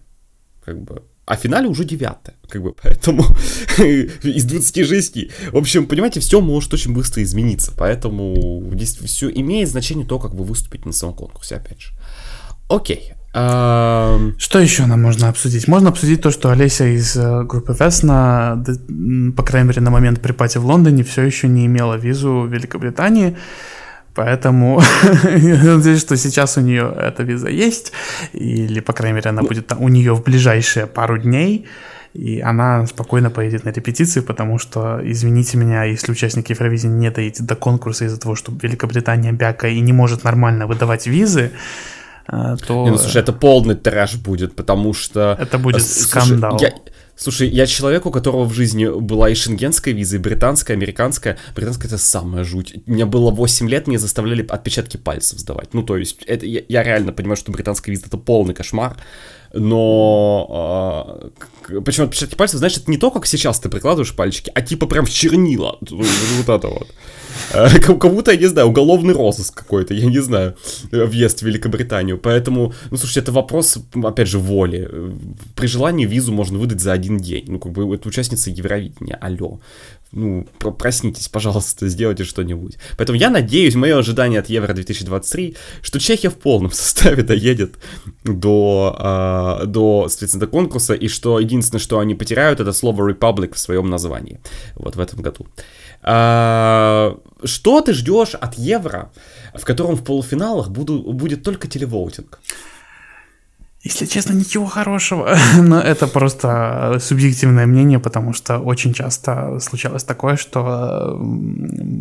Как 0.64 0.80
бы 0.80 1.02
а 1.26 1.36
в 1.36 1.40
финале 1.40 1.68
уже 1.68 1.84
девятое, 1.84 2.34
как 2.48 2.60
бы, 2.60 2.72
поэтому 2.72 3.22
из 4.24 4.44
26. 4.44 5.16
В 5.52 5.56
общем, 5.56 5.86
понимаете, 5.86 6.18
все 6.18 6.40
может 6.40 6.74
очень 6.74 6.92
быстро 6.92 7.22
измениться, 7.22 7.72
поэтому 7.76 8.68
здесь 8.72 8.96
все 8.96 9.30
имеет 9.30 9.68
значение 9.68 10.04
то, 10.04 10.18
как 10.18 10.34
вы 10.34 10.42
выступите 10.42 10.86
на 10.86 10.92
самом 10.92 11.14
конкурсе, 11.14 11.54
опять 11.54 11.80
же. 11.80 11.92
Окей. 12.68 13.12
Что 13.32 14.58
еще 14.58 14.86
нам 14.86 15.02
можно 15.02 15.28
обсудить? 15.28 15.68
Можно 15.68 15.90
обсудить 15.90 16.20
то, 16.20 16.32
что 16.32 16.50
Олеся 16.50 16.86
из 16.86 17.16
э, 17.16 17.44
группы 17.44 17.76
Весна, 17.78 18.60
по 19.36 19.44
крайней 19.44 19.68
мере, 19.68 19.80
на 19.80 19.90
момент 19.90 20.20
припати 20.20 20.58
в 20.58 20.66
Лондоне 20.66 21.04
все 21.04 21.22
еще 21.22 21.46
не 21.46 21.66
имела 21.66 21.94
визу 21.94 22.40
в 22.40 22.52
Великобритании. 22.52 23.36
Поэтому 24.14 24.82
я 25.24 25.62
надеюсь, 25.62 26.00
что 26.00 26.16
сейчас 26.16 26.56
у 26.56 26.60
нее 26.60 26.92
эта 27.00 27.22
виза 27.22 27.48
есть, 27.48 27.92
или, 28.32 28.80
по 28.80 28.92
крайней 28.92 29.16
мере, 29.16 29.30
она 29.30 29.42
будет 29.42 29.72
у 29.78 29.88
нее 29.88 30.12
в 30.12 30.24
ближайшие 30.24 30.88
пару 30.88 31.16
дней, 31.16 31.66
и 32.14 32.40
она 32.40 32.84
спокойно 32.86 33.30
поедет 33.30 33.64
на 33.64 33.70
репетиции, 33.70 34.20
потому 34.20 34.58
что, 34.58 35.00
извините 35.04 35.56
меня, 35.56 35.84
если 35.84 36.10
участник 36.10 36.50
Евровизии 36.50 36.88
не 36.88 37.10
доедет 37.12 37.46
до 37.46 37.54
конкурса 37.54 38.06
из-за 38.06 38.18
того, 38.18 38.34
что 38.34 38.52
Великобритания 38.60 39.30
бяка 39.30 39.68
и 39.68 39.78
не 39.78 39.92
может 39.92 40.24
нормально 40.24 40.66
выдавать 40.66 41.06
визы, 41.06 41.52
то... 42.26 42.84
Не, 42.84 42.90
ну, 42.90 42.98
слушай, 42.98 43.20
это 43.20 43.32
полный 43.32 43.74
трэш 43.74 44.16
будет, 44.16 44.54
потому 44.54 44.94
что... 44.94 45.36
Это 45.40 45.58
будет 45.58 45.82
скандал. 45.82 46.58
Слушай, 46.58 46.72
я... 46.74 46.92
Слушай, 47.20 47.48
я 47.48 47.66
человек, 47.66 48.06
у 48.06 48.10
которого 48.10 48.44
в 48.44 48.54
жизни 48.54 48.86
была 48.98 49.28
и 49.28 49.34
шенгенская 49.34 49.92
виза, 49.92 50.16
и 50.16 50.18
британская, 50.18 50.72
американская. 50.72 51.36
Британская 51.54 51.88
это 51.88 51.98
самая 51.98 52.44
жуть. 52.44 52.74
У 52.86 52.90
меня 52.90 53.04
было 53.04 53.30
8 53.30 53.68
лет, 53.68 53.86
мне 53.86 53.98
заставляли 53.98 54.42
отпечатки 54.48 54.96
пальцев 54.96 55.38
сдавать. 55.38 55.74
Ну, 55.74 55.82
то 55.82 55.98
есть, 55.98 56.22
это, 56.24 56.46
я, 56.46 56.62
я 56.66 56.82
реально 56.82 57.12
понимаю, 57.12 57.36
что 57.36 57.52
британская 57.52 57.90
виза 57.90 58.06
это 58.06 58.16
полный 58.16 58.54
кошмар. 58.54 58.96
Но 59.52 61.20
э, 61.68 61.80
почему 61.80 62.06
отпечатки 62.06 62.36
пальцев, 62.36 62.62
это 62.62 62.90
не 62.90 62.98
то, 62.98 63.10
как 63.10 63.26
сейчас 63.26 63.58
ты 63.58 63.68
прикладываешь 63.68 64.14
пальчики, 64.14 64.52
а 64.54 64.62
типа 64.62 64.86
прям 64.86 65.06
чернила. 65.06 65.76
Вот 65.90 66.48
это 66.48 66.68
вот. 66.68 66.88
Э, 67.52 67.78
как 67.80 68.14
будто, 68.14 68.30
я 68.32 68.38
не 68.38 68.46
знаю, 68.46 68.68
уголовный 68.68 69.14
розыск 69.14 69.54
какой-то, 69.54 69.94
я 69.94 70.06
не 70.06 70.20
знаю, 70.20 70.56
въезд 70.92 71.40
в 71.40 71.46
Великобританию. 71.46 72.18
Поэтому, 72.18 72.72
ну, 72.90 72.96
слушайте, 72.96 73.20
это 73.20 73.32
вопрос, 73.32 73.78
опять 74.04 74.28
же, 74.28 74.38
воли. 74.38 74.88
При 75.56 75.66
желании 75.66 76.06
визу 76.06 76.32
можно 76.32 76.58
выдать 76.58 76.80
за 76.80 76.92
один 76.92 77.18
день. 77.18 77.44
Ну, 77.48 77.58
как 77.58 77.72
бы, 77.72 77.94
это 77.94 78.08
участница 78.08 78.50
Евровидения, 78.50 79.16
алло. 79.20 79.60
Ну, 80.12 80.44
проснитесь, 80.78 81.28
пожалуйста, 81.28 81.88
сделайте 81.88 82.24
что-нибудь. 82.24 82.78
Поэтому 82.96 83.16
я 83.16 83.30
надеюсь, 83.30 83.76
мое 83.76 83.96
ожидание 83.96 84.40
от 84.40 84.48
Евро 84.48 84.72
2023, 84.72 85.56
что 85.82 86.00
Чехия 86.00 86.30
в 86.30 86.36
полном 86.36 86.72
составе 86.72 87.22
доедет 87.22 87.76
до, 88.24 89.60
э, 89.62 89.66
до, 89.66 90.06
соответственно, 90.08 90.46
до 90.46 90.50
конкурса, 90.50 90.94
и 90.94 91.06
что 91.06 91.38
единственное, 91.38 91.80
что 91.80 92.00
они 92.00 92.16
потеряют, 92.16 92.58
это 92.58 92.72
слово 92.72 93.08
Republic 93.08 93.54
в 93.54 93.58
своем 93.58 93.88
названии. 93.88 94.40
Вот 94.74 94.96
в 94.96 95.00
этом 95.00 95.22
году. 95.22 95.46
А, 96.02 97.16
что 97.44 97.80
ты 97.80 97.92
ждешь 97.92 98.34
от 98.34 98.54
Евро, 98.54 99.12
в 99.54 99.64
котором 99.64 99.94
в 99.94 100.02
полуфиналах 100.02 100.70
буду, 100.70 101.12
будет 101.12 101.44
только 101.44 101.68
телевоутинг? 101.68 102.40
Если 103.82 104.04
честно, 104.04 104.34
ничего 104.34 104.66
хорошего, 104.66 105.34
но 105.58 105.80
это 105.80 106.06
просто 106.06 106.98
субъективное 107.00 107.64
мнение, 107.64 107.98
потому 107.98 108.34
что 108.34 108.58
очень 108.58 108.92
часто 108.92 109.58
случалось 109.58 110.04
такое, 110.04 110.36
что 110.36 111.18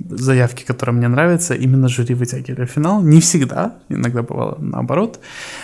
заявки, 0.10 0.66
которые 0.66 0.96
мне 0.96 1.08
нравятся, 1.08 1.54
именно 1.54 1.88
жюри 1.88 2.16
вытягивали 2.16 2.66
в 2.66 2.70
финал. 2.70 3.02
Не 3.02 3.22
всегда, 3.22 3.76
иногда 3.88 4.24
бывало 4.24 4.58
наоборот, 4.60 5.22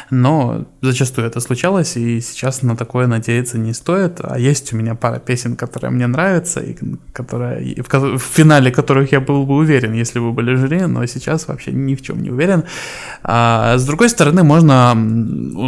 но 0.10 0.64
зачастую 0.82 1.28
это 1.28 1.42
случалось, 1.42 1.98
и 1.98 2.22
сейчас 2.22 2.62
на 2.62 2.78
такое 2.78 3.08
надеяться 3.08 3.58
не 3.58 3.74
стоит. 3.74 4.22
А 4.24 4.40
есть 4.40 4.72
у 4.72 4.78
меня 4.78 4.96
пара 4.96 5.20
песен, 5.20 5.58
которые 5.58 5.92
мне 5.92 6.08
нравятся, 6.08 6.62
и 6.62 6.78
которые, 7.12 7.84
в, 7.84 8.18
в 8.18 8.22
финале 8.22 8.72
которых 8.72 9.12
я 9.12 9.20
был 9.20 9.46
бы 9.46 9.56
уверен, 9.56 9.92
если 9.92 10.20
бы 10.20 10.32
были 10.32 10.56
жюри, 10.56 10.86
но 10.86 11.06
сейчас 11.08 11.50
вообще 11.50 11.74
ни 11.74 11.94
в 11.94 12.02
чем 12.02 12.24
не 12.24 12.30
уверен. 12.30 12.64
А, 13.22 13.78
с 13.78 13.86
другой 13.86 14.08
стороны, 14.08 14.44
можно 14.44 14.96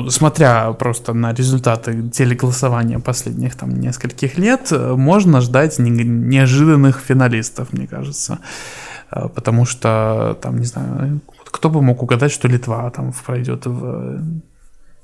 смотреть 0.09 0.36
смотря 0.37 0.73
просто 0.73 1.13
на 1.13 1.33
результаты 1.33 2.09
телеголосования 2.09 2.99
последних 2.99 3.55
там 3.55 3.79
нескольких 3.79 4.37
лет, 4.37 4.71
можно 4.71 5.41
ждать 5.41 5.79
неожиданных 5.79 6.99
финалистов, 6.99 7.73
мне 7.73 7.87
кажется. 7.87 8.39
Э, 9.11 9.29
потому 9.33 9.65
что, 9.65 10.37
там, 10.41 10.57
не 10.57 10.65
знаю, 10.65 11.21
кто 11.45 11.69
бы 11.69 11.81
мог 11.81 12.03
угадать, 12.03 12.31
что 12.31 12.47
Литва 12.47 12.89
там 12.91 13.13
пройдет 13.25 13.65
в 13.65 14.21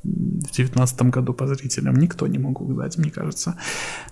в 0.03 0.51
девятнадцатом 0.51 1.11
году 1.11 1.33
по 1.33 1.47
зрителям 1.47 1.95
никто 1.95 2.27
не 2.27 2.37
мог 2.37 2.59
угадать, 2.59 2.97
мне 2.97 3.09
кажется. 3.09 3.55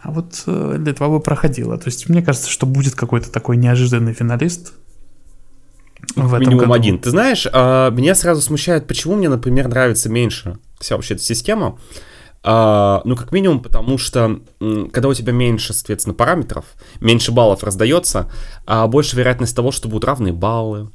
А 0.02 0.12
вот 0.12 0.44
э, 0.48 0.78
Литва 0.78 1.10
бы 1.10 1.20
проходила. 1.20 1.78
То 1.78 1.90
есть 1.90 2.08
мне 2.08 2.22
кажется, 2.22 2.50
что 2.50 2.66
будет 2.66 2.96
какой-то 2.96 3.30
такой 3.30 3.58
неожиданный 3.58 4.14
финалист, 4.14 4.74
в 6.16 6.40
минимум 6.40 6.60
году. 6.60 6.74
один. 6.74 7.00
Ты 7.00 7.10
знаешь, 7.10 7.48
а, 7.52 7.90
меня 7.90 8.16
сразу 8.16 8.42
смущает, 8.42 8.88
почему 8.88 9.16
мне, 9.16 9.30
например, 9.30 9.68
нравится 9.68 10.10
меньше 10.10 10.58
вся 10.80 10.96
вообще 10.96 11.14
эта 11.14 11.24
система. 11.24 11.78
А, 12.44 13.02
ну, 13.06 13.16
как 13.16 13.32
минимум, 13.32 13.62
потому 13.62 13.98
что 13.98 14.40
когда 14.92 15.10
у 15.10 15.14
тебя 15.14 15.32
меньше, 15.32 15.74
соответственно, 15.74 16.16
параметров, 16.16 16.66
меньше 17.00 17.32
баллов 17.32 17.64
раздается, 17.64 18.32
а 18.66 18.88
больше 18.88 19.16
вероятность 19.16 19.56
того, 19.56 19.72
что 19.72 19.88
будут 19.88 20.06
равные 20.06 20.34
баллы, 20.34 20.90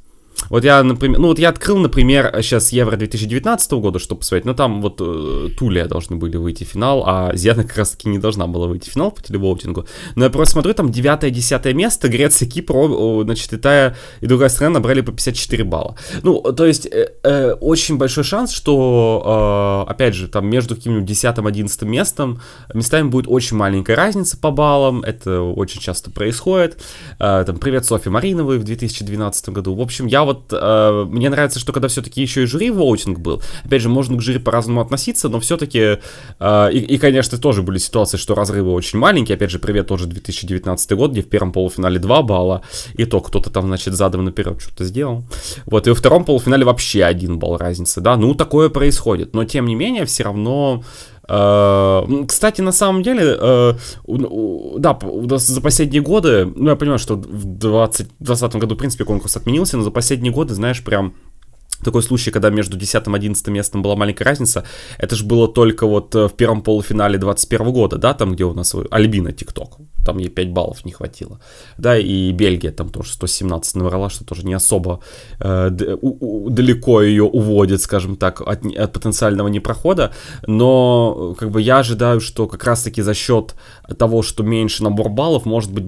вот 0.49 0.63
я, 0.63 0.81
например, 0.83 1.19
ну 1.19 1.27
вот 1.27 1.39
я 1.39 1.49
открыл, 1.49 1.77
например, 1.77 2.31
сейчас 2.41 2.71
Евро 2.71 2.95
2019 2.95 3.71
года, 3.73 3.99
чтобы 3.99 4.19
посмотреть, 4.19 4.45
ну 4.45 4.53
там 4.53 4.81
вот 4.81 5.01
э, 5.01 5.49
Тулия 5.57 5.87
должны 5.87 6.15
были 6.15 6.37
выйти 6.37 6.63
в 6.63 6.67
финал, 6.67 7.03
а 7.05 7.35
Зиана 7.35 7.63
как 7.63 7.77
раз 7.77 7.91
таки 7.91 8.09
не 8.09 8.17
должна 8.17 8.47
была 8.47 8.67
выйти 8.67 8.89
в 8.89 8.93
финал 8.93 9.11
по 9.11 9.21
телевоутингу. 9.21 9.85
Но 10.15 10.25
я 10.25 10.29
просто 10.29 10.53
смотрю, 10.53 10.73
там 10.73 10.87
9-10 10.87 11.73
место, 11.73 12.07
Греция, 12.07 12.47
Кипр, 12.47 13.23
значит, 13.23 13.51
и 13.53 13.57
та, 13.57 13.95
и 14.21 14.27
другая 14.27 14.49
страна 14.49 14.75
набрали 14.75 15.01
по 15.01 15.11
54 15.11 15.63
балла. 15.63 15.95
Ну, 16.23 16.41
то 16.41 16.65
есть, 16.65 16.85
э, 16.85 17.09
э, 17.23 17.53
очень 17.53 17.97
большой 17.97 18.23
шанс, 18.23 18.51
что, 18.51 19.85
э, 19.87 19.91
опять 19.91 20.13
же, 20.13 20.27
там 20.27 20.47
между 20.47 20.75
каким-нибудь 20.75 21.09
10-11 21.09 21.85
местом 21.85 22.41
местами 22.73 23.09
будет 23.09 23.27
очень 23.27 23.57
маленькая 23.57 23.95
разница 23.95 24.37
по 24.37 24.51
баллам, 24.51 25.01
это 25.01 25.41
очень 25.41 25.81
часто 25.81 26.11
происходит. 26.11 26.81
Э, 27.19 27.43
там, 27.45 27.57
привет 27.57 27.85
Софье 27.85 28.11
Мариновой 28.11 28.59
в 28.59 28.63
2012 28.63 29.49
году. 29.49 29.75
В 29.75 29.81
общем, 29.81 30.05
я 30.05 30.23
вот, 30.27 30.51
э, 30.51 31.05
мне 31.09 31.29
нравится, 31.29 31.59
что 31.59 31.73
когда 31.73 31.87
все-таки 31.87 32.21
еще 32.21 32.43
и 32.43 32.45
жюри 32.45 32.69
воутинг 32.69 33.19
был, 33.19 33.41
опять 33.63 33.81
же, 33.81 33.89
можно 33.89 34.17
к 34.17 34.21
жюри 34.21 34.39
по-разному 34.39 34.81
относиться, 34.81 35.29
но 35.29 35.39
все-таки, 35.39 35.97
э, 36.39 36.69
и, 36.71 36.77
и, 36.77 36.97
конечно, 36.97 37.37
тоже 37.37 37.63
были 37.63 37.77
ситуации, 37.79 38.17
что 38.17 38.35
разрывы 38.35 38.71
очень 38.71 38.99
маленькие, 38.99 39.35
опять 39.35 39.51
же, 39.51 39.59
привет 39.59 39.87
тоже 39.87 40.05
2019 40.05 40.91
год, 40.91 41.11
где 41.11 41.21
в 41.21 41.29
первом 41.29 41.51
полуфинале 41.51 41.99
2 41.99 42.21
балла, 42.21 42.61
и 42.93 43.05
то 43.05 43.19
кто-то 43.19 43.49
там, 43.49 43.67
значит, 43.67 43.95
задом 43.95 44.25
наперед 44.25 44.61
что-то 44.61 44.83
сделал. 44.83 45.23
Вот, 45.65 45.87
и 45.87 45.89
во 45.89 45.95
втором 45.95 46.25
полуфинале 46.25 46.65
вообще 46.65 47.03
один 47.03 47.39
балл 47.39 47.57
разницы, 47.57 48.01
да, 48.01 48.17
ну, 48.17 48.35
такое 48.35 48.69
происходит, 48.69 49.33
но, 49.33 49.45
тем 49.45 49.65
не 49.65 49.75
менее, 49.75 50.05
все 50.05 50.23
равно 50.23 50.83
кстати, 51.27 52.61
на 52.61 52.71
самом 52.71 53.03
деле, 53.03 53.37
э, 53.39 53.73
да, 54.77 54.99
за 55.37 55.61
последние 55.61 56.01
годы, 56.01 56.45
ну, 56.55 56.69
я 56.69 56.75
понимаю, 56.75 56.99
что 56.99 57.15
в 57.15 57.45
2020 57.45 58.55
году, 58.55 58.75
в 58.75 58.77
принципе, 58.77 59.03
конкурс 59.03 59.35
отменился, 59.35 59.77
но 59.77 59.83
за 59.83 59.91
последние 59.91 60.31
годы, 60.31 60.53
знаешь, 60.53 60.83
прям 60.83 61.13
такой 61.83 62.01
случай, 62.01 62.31
когда 62.31 62.49
между 62.49 62.77
10 62.77 63.07
и 63.07 63.11
11 63.13 63.47
местом 63.47 63.81
была 63.81 63.95
маленькая 63.95 64.25
разница, 64.25 64.63
это 64.97 65.15
же 65.15 65.25
было 65.25 65.47
только 65.47 65.85
вот 65.85 66.15
э, 66.15 66.27
в 66.27 66.33
первом 66.33 66.61
полуфинале 66.61 67.17
21 67.17 67.71
года, 67.71 67.97
да, 67.97 68.13
там, 68.13 68.33
где 68.33 68.45
у 68.45 68.53
нас 68.53 68.75
Альбина 68.89 69.31
ТикТок, 69.31 69.77
там 70.07 70.19
ей 70.19 70.29
5 70.29 70.51
баллов 70.51 70.85
не 70.85 70.93
хватило, 70.93 71.39
да, 71.77 71.97
и 71.97 72.31
Бельгия 72.31 72.71
там 72.71 72.89
тоже 72.89 73.11
117 73.11 73.75
набрала, 73.75 74.09
что 74.09 74.23
тоже 74.23 74.45
не 74.45 74.53
особо 74.53 75.01
э, 75.39 75.97
у, 76.01 76.45
у, 76.45 76.49
далеко 76.49 77.01
ее 77.01 77.23
уводит, 77.23 77.81
скажем 77.81 78.15
так, 78.15 78.39
от, 78.39 78.65
от 78.65 78.93
потенциального 78.93 79.49
непрохода, 79.49 80.13
но 80.47 81.35
как 81.37 81.51
бы 81.51 81.61
я 81.61 81.79
ожидаю, 81.79 82.21
что 82.21 82.47
как 82.47 82.63
раз-таки 82.63 83.01
за 83.01 83.13
счет 83.13 83.55
того, 83.97 84.21
что 84.21 84.43
меньше 84.43 84.81
набор 84.83 85.09
баллов, 85.09 85.45
может 85.45 85.73
быть, 85.73 85.83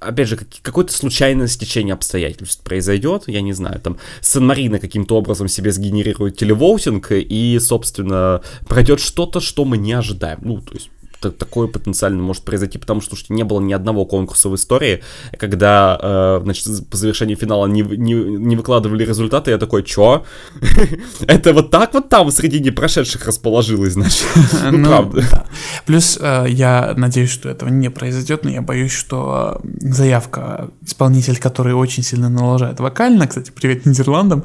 опять 0.00 0.26
же, 0.26 0.36
какое-то 0.62 0.92
случайное 0.92 1.46
стечение 1.46 1.94
обстоятельств 1.94 2.64
произойдет, 2.64 3.24
я 3.28 3.40
не 3.40 3.52
знаю, 3.52 3.80
там, 3.80 3.98
Сан-Марино 4.20 4.80
каким-то 4.80 5.16
образом 5.16 5.46
себе 5.46 5.70
сгенерирует 5.70 6.36
телевоутинг, 6.36 7.12
и, 7.12 7.58
собственно, 7.60 8.42
пройдет 8.68 8.98
что-то, 9.00 9.40
что 9.40 9.64
мы 9.64 9.78
не 9.78 9.92
ожидаем. 9.92 10.40
Ну, 10.42 10.60
то 10.60 10.74
есть 10.74 10.90
такое 11.20 11.68
потенциально 11.68 12.22
может 12.22 12.44
произойти, 12.44 12.78
потому 12.78 13.00
что, 13.00 13.16
не 13.28 13.44
было 13.44 13.60
ни 13.60 13.72
одного 13.72 14.06
конкурса 14.06 14.48
в 14.48 14.54
истории, 14.54 15.02
когда, 15.38 15.98
э, 16.00 16.40
значит, 16.42 16.88
по 16.88 16.96
завершении 16.96 17.34
финала 17.34 17.66
не, 17.66 17.82
не, 17.82 18.14
не 18.14 18.56
выкладывали 18.56 19.04
результаты, 19.04 19.50
я 19.50 19.58
такой, 19.58 19.82
чё? 19.82 20.24
Это 21.26 21.52
вот 21.52 21.70
так 21.70 21.94
вот 21.94 22.08
там 22.08 22.30
среди 22.30 22.60
непрошедших 22.60 23.26
расположилось, 23.26 23.92
значит? 23.92 24.26
Ну, 24.70 24.78
ну 24.78 24.88
правда. 24.88 25.46
Плюс 25.86 26.18
э, 26.20 26.46
я 26.48 26.94
надеюсь, 26.96 27.30
что 27.30 27.48
этого 27.48 27.68
не 27.68 27.90
произойдет, 27.90 28.44
но 28.44 28.50
я 28.50 28.62
боюсь, 28.62 28.92
что 28.92 29.60
заявка 29.80 30.70
исполнитель, 30.86 31.38
который 31.38 31.74
очень 31.74 32.02
сильно 32.02 32.28
налажает 32.28 32.80
вокально, 32.80 33.26
кстати, 33.26 33.50
привет 33.50 33.86
Нидерландам, 33.86 34.44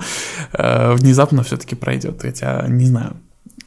э, 0.53 0.93
внезапно 0.95 1.43
все-таки 1.43 1.75
пройдет, 1.75 2.21
хотя 2.21 2.65
не 2.67 2.85
знаю. 2.85 3.15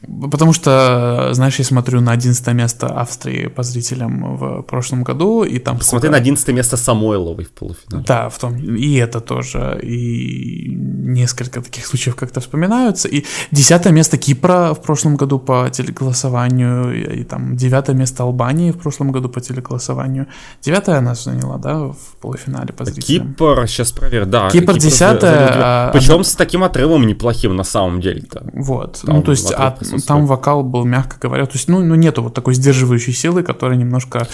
Потому 0.01 0.53
что, 0.53 1.29
знаешь, 1.33 1.59
я 1.59 1.65
смотрю 1.65 2.01
на 2.01 2.13
11 2.13 2.53
место 2.53 2.87
Австрии 2.87 3.47
по 3.47 3.63
зрителям 3.63 4.37
в 4.37 4.61
прошлом 4.61 5.03
году, 5.03 5.43
и 5.43 5.59
там... 5.59 5.77
Посмотри 5.77 6.07
сколько... 6.07 6.11
на 6.11 6.17
11 6.17 6.47
место 6.49 6.77
Самойловой 6.77 7.45
в 7.45 7.51
полуфинале. 7.51 8.05
Да, 8.05 8.29
в 8.29 8.39
том, 8.39 8.57
и 8.57 8.95
это 8.95 9.19
тоже, 9.19 9.79
и 9.83 10.69
несколько 10.73 11.61
таких 11.61 11.85
случаев 11.85 12.15
как-то 12.15 12.39
вспоминаются, 12.39 13.09
и 13.09 13.25
10 13.51 13.91
место 13.91 14.17
Кипра 14.17 14.73
в 14.73 14.81
прошлом 14.81 15.17
году 15.17 15.39
по 15.39 15.69
телеголосованию, 15.69 16.93
и, 16.93 17.21
и 17.21 17.23
там 17.23 17.57
9 17.57 17.89
место 17.89 18.23
Албании 18.23 18.71
в 18.71 18.77
прошлом 18.77 19.11
году 19.11 19.29
по 19.29 19.41
телеголосованию. 19.41 20.27
9 20.61 20.89
она 20.89 21.15
заняла, 21.15 21.57
да, 21.57 21.77
в 21.77 22.15
полуфинале 22.21 22.73
по 22.73 22.85
зрителям. 22.85 23.33
Кипр, 23.33 23.67
сейчас 23.67 23.91
проверь, 23.91 24.25
да. 24.25 24.49
Кипр, 24.49 24.73
Кипр 24.73 24.79
10 24.79 25.01
а, 25.23 25.91
Причем 25.91 26.15
она... 26.15 26.23
с 26.23 26.35
таким 26.35 26.63
отрывом 26.63 27.05
неплохим 27.05 27.55
на 27.55 27.63
самом 27.63 27.99
деле-то. 27.99 28.49
Вот, 28.53 29.01
там, 29.05 29.17
ну 29.17 29.21
то 29.23 29.31
есть 29.31 29.51
от 29.51 29.88
там 30.05 30.25
вокал 30.25 30.63
был, 30.63 30.85
мягко 30.85 31.17
говоря, 31.19 31.45
то 31.45 31.53
есть, 31.53 31.67
ну, 31.67 31.79
ну 31.79 31.95
нету 31.95 32.23
вот 32.23 32.33
такой 32.33 32.53
сдерживающей 32.53 33.13
силы, 33.13 33.43
которая 33.43 33.77
немножко 33.77 34.27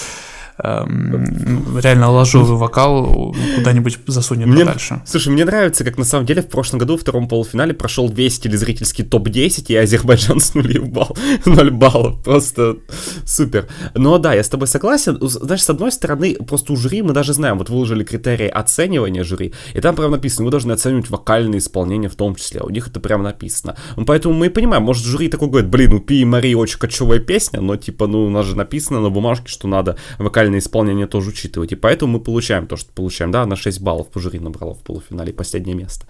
эм, 0.57 1.77
реально 1.79 2.11
ложовый 2.11 2.57
вокал 2.57 3.35
куда-нибудь 3.55 3.99
засунет 4.07 4.47
мне, 4.47 4.65
подальше. 4.65 5.01
Слушай, 5.05 5.29
мне 5.29 5.45
нравится, 5.45 5.83
как 5.83 5.97
на 5.97 6.05
самом 6.05 6.25
деле 6.25 6.41
в 6.41 6.47
прошлом 6.47 6.79
году 6.79 6.97
в 6.97 7.01
втором 7.01 7.27
полуфинале 7.27 7.73
прошел 7.73 8.09
весь 8.09 8.39
телезрительский 8.39 9.03
топ-10, 9.03 9.65
и 9.67 9.75
Азербайджан 9.75 10.39
с 10.39 10.53
нули 10.53 10.79
балл, 10.79 11.15
0 11.45 11.71
баллов. 11.71 12.23
Просто 12.23 12.77
супер. 13.25 13.67
Но 13.93 14.17
да, 14.17 14.33
я 14.33 14.43
с 14.43 14.49
тобой 14.49 14.67
согласен. 14.67 15.17
Знаешь, 15.21 15.63
с 15.63 15.69
одной 15.69 15.91
стороны, 15.91 16.35
просто 16.35 16.73
у 16.73 16.75
жюри 16.75 17.01
мы 17.01 17.13
даже 17.13 17.33
знаем, 17.33 17.57
вот 17.57 17.69
выложили 17.69 18.03
критерии 18.03 18.47
оценивания 18.47 19.23
жюри, 19.23 19.53
и 19.73 19.81
там 19.81 19.95
прям 19.95 20.11
написано, 20.11 20.45
вы 20.45 20.51
должны 20.51 20.71
оценивать 20.71 21.09
вокальное 21.09 21.59
исполнение 21.59 22.09
в 22.09 22.15
том 22.15 22.35
числе. 22.35 22.61
У 22.61 22.69
них 22.69 22.87
это 22.87 22.99
прям 22.99 23.23
написано. 23.23 23.75
Ну, 23.95 24.05
поэтому 24.05 24.33
мы 24.33 24.47
и 24.47 24.49
понимаем, 24.49 24.83
может, 24.83 25.03
жюри 25.05 25.27
такой 25.27 25.49
говорит, 25.49 25.69
блин, 25.69 25.93
у 25.93 25.99
Пи 25.99 26.21
и 26.21 26.25
Марии 26.25 26.53
очень 26.53 26.79
кочевая 26.79 27.19
песня, 27.19 27.61
но 27.61 27.75
типа, 27.75 28.07
ну, 28.07 28.25
у 28.25 28.29
нас 28.29 28.45
же 28.45 28.55
написано 28.55 29.01
на 29.01 29.09
бумажке, 29.09 29.47
что 29.47 29.67
надо 29.67 29.97
вокальное 30.17 30.44
вокальное 30.45 30.59
исполнение 30.59 31.07
тоже 31.07 31.29
учитывать. 31.29 31.71
И 31.71 31.75
поэтому 31.75 32.13
мы 32.13 32.19
получаем 32.19 32.67
то, 32.67 32.77
что 32.77 32.91
получаем. 32.93 33.31
Да, 33.31 33.45
на 33.45 33.55
6 33.55 33.81
баллов 33.81 34.07
по 34.07 34.19
жюри 34.19 34.39
набрала 34.39 34.73
в 34.73 34.83
полуфинале 34.83 35.33
последнее 35.33 35.75
место. 35.75 36.05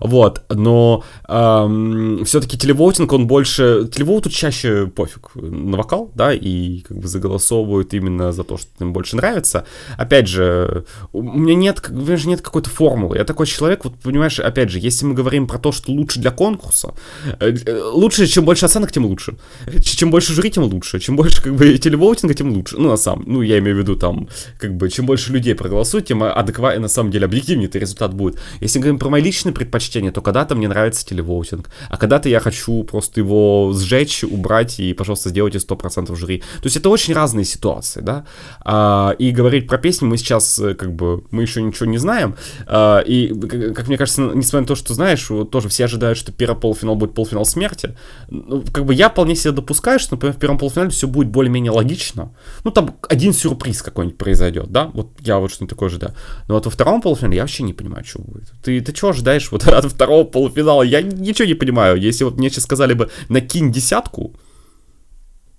Вот, 0.00 0.42
но 0.48 1.02
эм, 1.28 2.24
все-таки 2.24 2.56
телевоутинг, 2.56 3.12
он 3.12 3.26
больше... 3.26 3.88
Телевоуту 3.92 4.30
чаще 4.30 4.86
пофиг 4.86 5.30
на 5.34 5.76
вокал, 5.76 6.10
да, 6.14 6.32
и 6.32 6.80
как 6.80 6.96
бы 6.98 7.08
заголосовывают 7.08 7.94
именно 7.94 8.32
за 8.32 8.44
то, 8.44 8.56
что 8.56 8.68
им 8.80 8.92
больше 8.92 9.16
нравится. 9.16 9.64
Опять 9.98 10.28
же, 10.28 10.84
у 11.12 11.22
меня 11.22 11.54
нет, 11.54 11.82
у 11.90 11.94
меня 11.94 12.16
же 12.16 12.28
нет 12.28 12.40
какой-то 12.40 12.70
формулы. 12.70 13.16
Я 13.18 13.24
такой 13.24 13.46
человек, 13.46 13.84
вот 13.84 13.94
понимаешь, 14.02 14.40
опять 14.40 14.70
же, 14.70 14.78
если 14.78 15.06
мы 15.06 15.14
говорим 15.14 15.46
про 15.46 15.58
то, 15.58 15.72
что 15.72 15.92
лучше 15.92 16.20
для 16.20 16.30
конкурса, 16.30 16.94
э, 17.40 17.54
лучше, 17.92 18.26
чем 18.26 18.44
больше 18.44 18.66
оценок, 18.66 18.92
тем 18.92 19.06
лучше. 19.06 19.36
Чем 19.82 20.10
больше 20.10 20.32
жюри, 20.32 20.50
тем 20.50 20.64
лучше. 20.64 21.00
Чем 21.00 21.16
больше 21.16 21.42
как 21.42 21.54
бы 21.54 21.78
телевоутинга, 21.78 22.34
тем 22.34 22.52
лучше. 22.52 22.76
Ну, 22.78 22.88
на 22.88 22.96
самом, 22.96 23.24
ну, 23.26 23.42
я 23.42 23.58
имею 23.58 23.73
имею 23.74 23.84
в 23.84 23.88
виду 23.88 23.98
там, 23.98 24.28
как 24.58 24.74
бы, 24.76 24.88
чем 24.88 25.06
больше 25.06 25.32
людей 25.32 25.54
проголосует, 25.54 26.06
тем 26.06 26.22
адекватнее, 26.22 26.80
на 26.80 26.88
самом 26.88 27.10
деле, 27.10 27.26
объективнее 27.26 27.68
это 27.68 27.78
результат 27.78 28.14
будет. 28.14 28.40
Если 28.60 28.78
говорим 28.78 28.98
про 28.98 29.08
мои 29.10 29.22
личные 29.22 29.52
предпочтения, 29.52 30.10
то 30.10 30.22
когда-то 30.22 30.54
мне 30.54 30.68
нравится 30.68 31.06
телевоутинг, 31.06 31.70
а 31.88 31.96
когда-то 31.96 32.28
я 32.28 32.40
хочу 32.40 32.84
просто 32.84 33.20
его 33.20 33.72
сжечь, 33.74 34.24
убрать 34.24 34.80
и, 34.80 34.92
пожалуйста, 34.94 35.28
сделайте 35.30 35.58
100% 35.58 36.14
жюри. 36.16 36.38
То 36.38 36.64
есть 36.64 36.76
это 36.76 36.88
очень 36.88 37.14
разные 37.14 37.44
ситуации, 37.44 38.00
да. 38.00 38.26
А, 38.64 39.14
и 39.18 39.30
говорить 39.30 39.66
про 39.66 39.78
песни 39.78 40.06
мы 40.06 40.16
сейчас, 40.16 40.60
как 40.78 40.92
бы, 40.92 41.24
мы 41.30 41.42
еще 41.42 41.62
ничего 41.62 41.86
не 41.86 41.98
знаем. 41.98 42.36
А, 42.66 43.00
и, 43.00 43.28
как 43.74 43.88
мне 43.88 43.98
кажется, 43.98 44.22
несмотря 44.22 44.60
на 44.60 44.66
то, 44.66 44.74
что 44.74 44.94
знаешь, 44.94 45.28
тоже 45.50 45.68
все 45.68 45.84
ожидают, 45.84 46.18
что 46.18 46.32
первый 46.32 46.58
полуфинал 46.58 46.94
будет 46.94 47.14
полуфинал 47.14 47.44
смерти. 47.44 47.96
Ну, 48.28 48.62
как 48.72 48.84
бы 48.84 48.94
я 48.94 49.08
вполне 49.08 49.36
себе 49.36 49.52
допускаю, 49.52 49.98
что, 49.98 50.14
например, 50.14 50.34
в 50.34 50.38
первом 50.38 50.58
полуфинале 50.58 50.90
все 50.90 51.06
будет 51.06 51.28
более-менее 51.28 51.72
логично. 51.72 52.32
Ну, 52.64 52.70
там 52.70 52.96
один 53.08 53.32
сюрприз 53.32 53.63
сюрприз 53.64 53.82
какой-нибудь 53.82 54.18
произойдет, 54.18 54.70
да? 54.70 54.90
Вот 54.94 55.08
я 55.20 55.38
вот 55.38 55.50
что-то 55.50 55.70
такое 55.70 55.88
ожидаю. 55.88 56.14
Но 56.48 56.54
вот 56.54 56.66
во 56.66 56.70
втором 56.70 57.00
полуфинале 57.00 57.36
я 57.36 57.42
вообще 57.42 57.62
не 57.62 57.72
понимаю, 57.72 58.04
что 58.04 58.20
будет. 58.20 58.52
Ты, 58.62 58.80
ты 58.80 58.94
что 58.94 59.08
ожидаешь 59.08 59.50
вот 59.50 59.66
от 59.66 59.84
второго 59.84 60.24
полуфинала? 60.24 60.82
Я 60.82 61.02
ничего 61.02 61.48
не 61.48 61.54
понимаю. 61.54 62.00
Если 62.00 62.24
вот 62.24 62.36
мне 62.36 62.50
сейчас 62.50 62.64
сказали 62.64 62.94
бы, 62.94 63.10
накинь 63.28 63.72
десятку, 63.72 64.34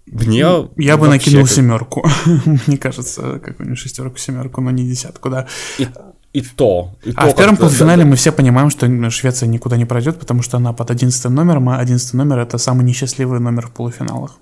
мне 0.06 0.46
Я 0.78 0.98
бы 0.98 1.08
накинул 1.08 1.48
семерку. 1.48 2.08
Мне 2.68 2.78
кажется, 2.78 3.40
какую-нибудь 3.40 3.80
шестерку, 3.80 4.18
семерку, 4.20 4.62
но 4.62 4.70
не 4.70 4.88
десятку, 4.88 5.30
да. 5.32 5.48
И, 5.80 5.88
и 6.32 6.42
то. 6.42 6.92
И 7.04 7.12
а 7.16 7.26
то, 7.26 7.32
в 7.32 7.36
первом 7.36 7.58
полуфинале 7.58 8.04
да, 8.04 8.10
мы 8.10 8.16
все 8.16 8.32
понимаем, 8.32 8.70
что 8.70 9.10
Швеция 9.10 9.50
никуда 9.50 9.78
не 9.78 9.86
пройдет, 9.86 10.20
потому 10.20 10.44
что 10.44 10.58
она 10.58 10.74
под 10.74 10.92
11 10.92 11.32
номером, 11.32 11.70
а 11.70 11.80
11 11.80 12.14
номер 12.14 12.38
это 12.38 12.60
самый 12.60 12.86
несчастливый 12.86 13.40
номер 13.40 13.66
в 13.66 13.72
полуфиналах. 13.72 14.38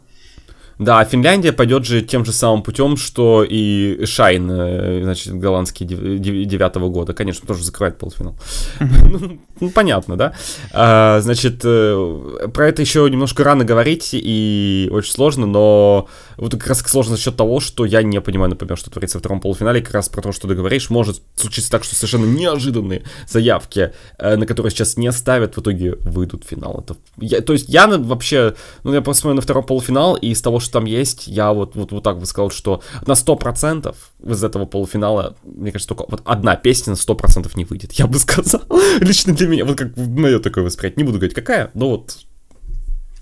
Да, 0.79 1.03
Финляндия 1.05 1.53
пойдет 1.53 1.85
же 1.85 2.01
тем 2.01 2.25
же 2.25 2.31
самым 2.31 2.63
путем, 2.63 2.97
что 2.97 3.45
и 3.47 4.05
Шайн, 4.05 4.49
э, 4.49 5.03
значит, 5.03 5.33
голландский 5.33 5.85
девятого 5.85 6.89
года. 6.89 7.13
Конечно, 7.13 7.47
тоже 7.47 7.63
закрывает 7.63 7.97
полуфинал. 7.97 8.35
Ну, 8.79 9.39
ну, 9.59 9.69
понятно, 9.69 10.17
да? 10.17 10.33
А, 10.71 11.19
значит, 11.21 11.61
э, 11.63 12.47
про 12.53 12.67
это 12.67 12.81
еще 12.81 13.07
немножко 13.09 13.43
рано 13.43 13.65
говорить 13.65 14.09
и 14.13 14.89
очень 14.91 15.11
сложно, 15.11 15.45
но 15.45 16.07
вот 16.37 16.51
как 16.51 16.67
раз 16.67 16.79
сложно 16.81 17.15
за 17.15 17.21
счет 17.21 17.35
того, 17.35 17.59
что 17.59 17.85
я 17.85 18.01
не 18.03 18.19
понимаю, 18.21 18.49
например, 18.51 18.77
что 18.77 18.89
творится 18.89 19.17
во 19.17 19.19
втором 19.19 19.39
полуфинале, 19.39 19.81
как 19.81 19.93
раз 19.93 20.09
про 20.09 20.21
то, 20.21 20.31
что 20.31 20.47
ты 20.47 20.55
говоришь, 20.55 20.89
может 20.89 21.21
случиться 21.35 21.71
так, 21.71 21.83
что 21.83 21.95
совершенно 21.95 22.25
неожиданные 22.25 23.03
заявки, 23.27 23.93
э, 24.17 24.35
на 24.35 24.45
которые 24.45 24.71
сейчас 24.71 24.97
не 24.97 25.11
ставят, 25.11 25.57
в 25.57 25.61
итоге 25.61 25.95
выйдут 26.01 26.45
в 26.45 26.47
финал. 26.47 26.83
Это, 26.83 26.97
я, 27.17 27.41
то 27.41 27.53
есть 27.53 27.69
я 27.69 27.87
вообще, 27.87 28.55
ну 28.83 28.93
я 28.93 29.01
посмотрю 29.01 29.35
на 29.35 29.41
второй 29.41 29.63
полуфинал, 29.63 30.15
и 30.15 30.29
из 30.29 30.41
того, 30.41 30.59
что 30.59 30.73
там 30.73 30.85
есть, 30.85 31.27
я 31.27 31.53
вот, 31.53 31.75
вот, 31.75 31.91
вот 31.91 32.03
так 32.03 32.19
бы 32.19 32.25
сказал, 32.25 32.49
что 32.51 32.81
на 33.05 33.13
100% 33.13 33.95
из 34.25 34.43
этого 34.43 34.65
полуфинала, 34.65 35.35
мне 35.43 35.71
кажется, 35.71 35.95
только 35.95 36.09
вот 36.09 36.21
одна 36.25 36.55
песня 36.55 36.91
на 36.91 36.95
100% 36.95 37.51
не 37.55 37.65
выйдет, 37.65 37.93
я 37.93 38.07
бы 38.07 38.19
сказал. 38.19 38.61
Лично 38.99 39.33
для 39.33 39.47
меня, 39.47 39.65
вот 39.65 39.77
как 39.77 39.95
мое 39.97 40.39
такое 40.39 40.63
восприятие, 40.63 41.03
не 41.03 41.07
буду 41.07 41.19
говорить 41.19 41.35
какая, 41.35 41.71
но 41.73 41.89
вот... 41.89 42.17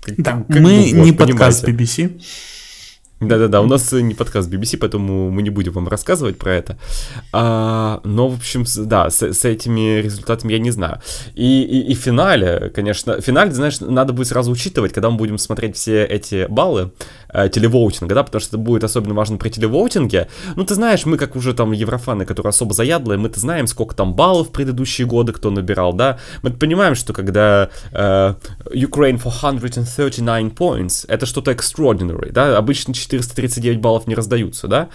да, 0.06 0.44
как 0.48 0.60
мы 0.60 0.90
не 0.90 1.12
подкаст 1.12 1.64
BBC. 1.64 2.20
Да-да-да, 3.22 3.60
у 3.60 3.66
нас 3.66 3.92
не 3.92 4.14
подкаст 4.14 4.50
BBC, 4.50 4.78
поэтому 4.78 5.30
мы 5.30 5.42
не 5.42 5.50
будем 5.50 5.72
вам 5.72 5.86
рассказывать 5.86 6.38
про 6.38 6.54
это. 6.54 6.76
А, 7.32 8.00
но, 8.02 8.28
в 8.28 8.34
общем, 8.34 8.64
да, 8.86 9.10
с, 9.10 9.22
с 9.22 9.44
этими 9.44 10.00
результатами 10.00 10.52
я 10.52 10.58
не 10.58 10.72
знаю. 10.72 11.00
И, 11.34 11.62
и, 11.62 11.92
и 11.92 11.94
финале, 11.94 12.72
конечно, 12.74 13.20
финале, 13.20 13.52
знаешь, 13.52 13.78
надо 13.80 14.12
будет 14.12 14.26
сразу 14.26 14.50
учитывать, 14.50 14.92
когда 14.92 15.08
мы 15.08 15.18
будем 15.18 15.38
смотреть 15.38 15.76
все 15.76 16.04
эти 16.04 16.46
баллы 16.48 16.90
э, 17.32 17.48
телевоутинга, 17.48 18.14
да, 18.14 18.22
потому 18.22 18.40
что 18.40 18.56
это 18.56 18.58
будет 18.58 18.84
особенно 18.84 19.14
важно 19.14 19.36
при 19.36 19.48
телевоутинге. 19.48 20.28
Ну, 20.56 20.64
ты 20.64 20.74
знаешь, 20.74 21.06
мы 21.06 21.16
как 21.16 21.36
уже 21.36 21.54
там 21.54 21.72
еврофаны, 21.72 22.24
которые 22.24 22.50
особо 22.50 22.74
заядлые, 22.74 23.18
мы-то 23.18 23.40
знаем, 23.40 23.66
сколько 23.66 23.94
там 23.94 24.14
баллов 24.14 24.48
в 24.48 24.50
предыдущие 24.52 25.06
годы 25.06 25.32
кто 25.32 25.50
набирал, 25.50 25.92
да. 25.92 26.18
Мы 26.42 26.50
понимаем, 26.50 26.94
что 26.94 27.12
когда 27.12 27.70
э, 27.92 28.34
Ukraine 28.72 29.22
for 29.22 29.32
139 29.32 30.52
points, 30.54 31.04
это 31.08 31.26
что-то 31.26 31.52
extraordinary, 31.52 32.32
да, 32.32 32.56
обычно 32.56 32.94
439 32.94 33.80
баллов 33.80 34.06
не 34.06 34.14
раздаются, 34.14 34.68
да? 34.68 34.88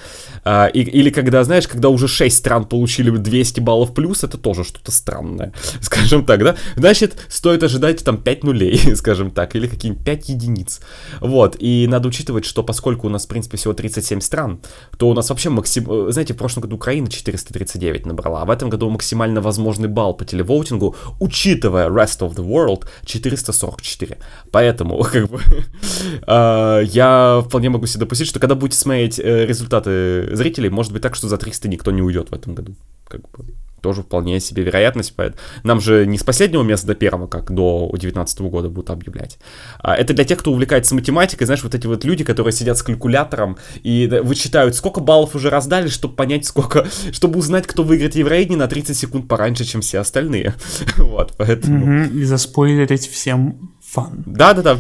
А, 0.43 0.67
и, 0.67 0.81
или 0.81 1.09
когда, 1.09 1.43
знаешь, 1.43 1.67
когда 1.67 1.89
уже 1.89 2.07
6 2.07 2.37
стран 2.37 2.65
получили 2.65 3.09
200 3.09 3.59
баллов 3.59 3.93
плюс, 3.93 4.23
это 4.23 4.37
тоже 4.37 4.63
что-то 4.63 4.91
странное, 4.91 5.53
скажем 5.81 6.25
так, 6.25 6.43
да? 6.43 6.55
Значит, 6.75 7.25
стоит 7.29 7.63
ожидать 7.63 8.03
там 8.03 8.17
5 8.17 8.43
нулей, 8.43 8.77
скажем 8.95 9.31
так, 9.31 9.55
или 9.55 9.67
какие-нибудь 9.67 10.05
5 10.05 10.29
единиц. 10.29 10.81
Вот, 11.19 11.55
и 11.59 11.87
надо 11.87 12.07
учитывать, 12.27 12.45
что 12.45 12.63
поскольку 12.63 13.07
у 13.07 13.09
нас, 13.09 13.25
в 13.25 13.27
принципе, 13.27 13.57
всего 13.57 13.73
37 13.73 14.19
стран, 14.21 14.59
то 14.97 15.09
у 15.09 15.13
нас 15.13 15.29
вообще 15.29 15.49
максим... 15.49 16.11
Знаете, 16.11 16.33
в 16.33 16.37
прошлом 16.37 16.63
году 16.63 16.75
Украина 16.75 17.07
439 17.07 18.05
набрала, 18.05 18.41
а 18.41 18.45
в 18.45 18.49
этом 18.49 18.69
году 18.69 18.89
максимально 18.89 19.41
возможный 19.41 19.87
балл 19.87 20.13
по 20.13 20.25
телевоутингу, 20.25 20.95
учитывая 21.19 21.89
Rest 21.89 22.19
of 22.19 22.35
the 22.35 22.45
World, 22.45 22.85
444. 23.05 24.17
Поэтому, 24.51 25.03
как 25.11 25.29
бы, 25.29 25.39
а, 26.27 26.81
я 26.81 27.41
вполне 27.45 27.69
могу 27.69 27.87
себе 27.87 28.01
допустить, 28.01 28.27
что 28.27 28.39
когда 28.39 28.55
будете 28.55 28.77
смотреть 28.77 29.19
э, 29.19 29.45
результаты 29.45 30.35
зрителей, 30.35 30.69
может 30.69 30.91
быть 30.91 31.01
так, 31.01 31.15
что 31.15 31.27
за 31.27 31.37
300 31.37 31.67
никто 31.69 31.91
не 31.91 32.01
уйдет 32.01 32.29
в 32.31 32.33
этом 32.33 32.55
году. 32.55 32.75
Как 33.07 33.21
бы 33.21 33.45
тоже 33.81 34.01
вполне 34.01 34.39
себе 34.39 34.63
вероятность. 34.63 35.13
Поэтому 35.15 35.41
нам 35.63 35.79
же 35.79 36.05
не 36.05 36.17
с 36.17 36.23
последнего 36.23 36.63
места 36.63 36.87
до 36.87 36.95
первого, 36.95 37.27
как 37.27 37.51
до 37.51 37.87
2019 37.91 38.39
года 38.41 38.69
будут 38.69 38.89
объявлять. 38.89 39.39
А 39.79 39.95
это 39.95 40.13
для 40.13 40.23
тех, 40.23 40.39
кто 40.39 40.51
увлекается 40.51 40.95
математикой, 40.95 41.45
знаешь, 41.45 41.63
вот 41.63 41.75
эти 41.75 41.87
вот 41.87 42.03
люди, 42.03 42.23
которые 42.23 42.53
сидят 42.53 42.77
с 42.77 42.83
калькулятором 42.83 43.57
и 43.83 44.07
вычитают, 44.23 44.75
сколько 44.75 44.99
баллов 44.99 45.35
уже 45.35 45.49
раздали, 45.49 45.87
чтобы 45.87 46.15
понять, 46.15 46.45
сколько, 46.45 46.87
чтобы 47.11 47.39
узнать, 47.39 47.67
кто 47.67 47.83
выиграет 47.83 48.15
Евровидение 48.15 48.57
на 48.57 48.67
30 48.67 48.97
секунд 48.97 49.27
пораньше, 49.27 49.65
чем 49.65 49.81
все 49.81 49.99
остальные. 49.99 50.55
вот, 50.97 51.33
поэтому... 51.37 52.05
И 52.05 52.23
заспойлерить 52.23 53.07
всем 53.07 53.71
фан. 53.81 54.23
Да-да-да, 54.25 54.75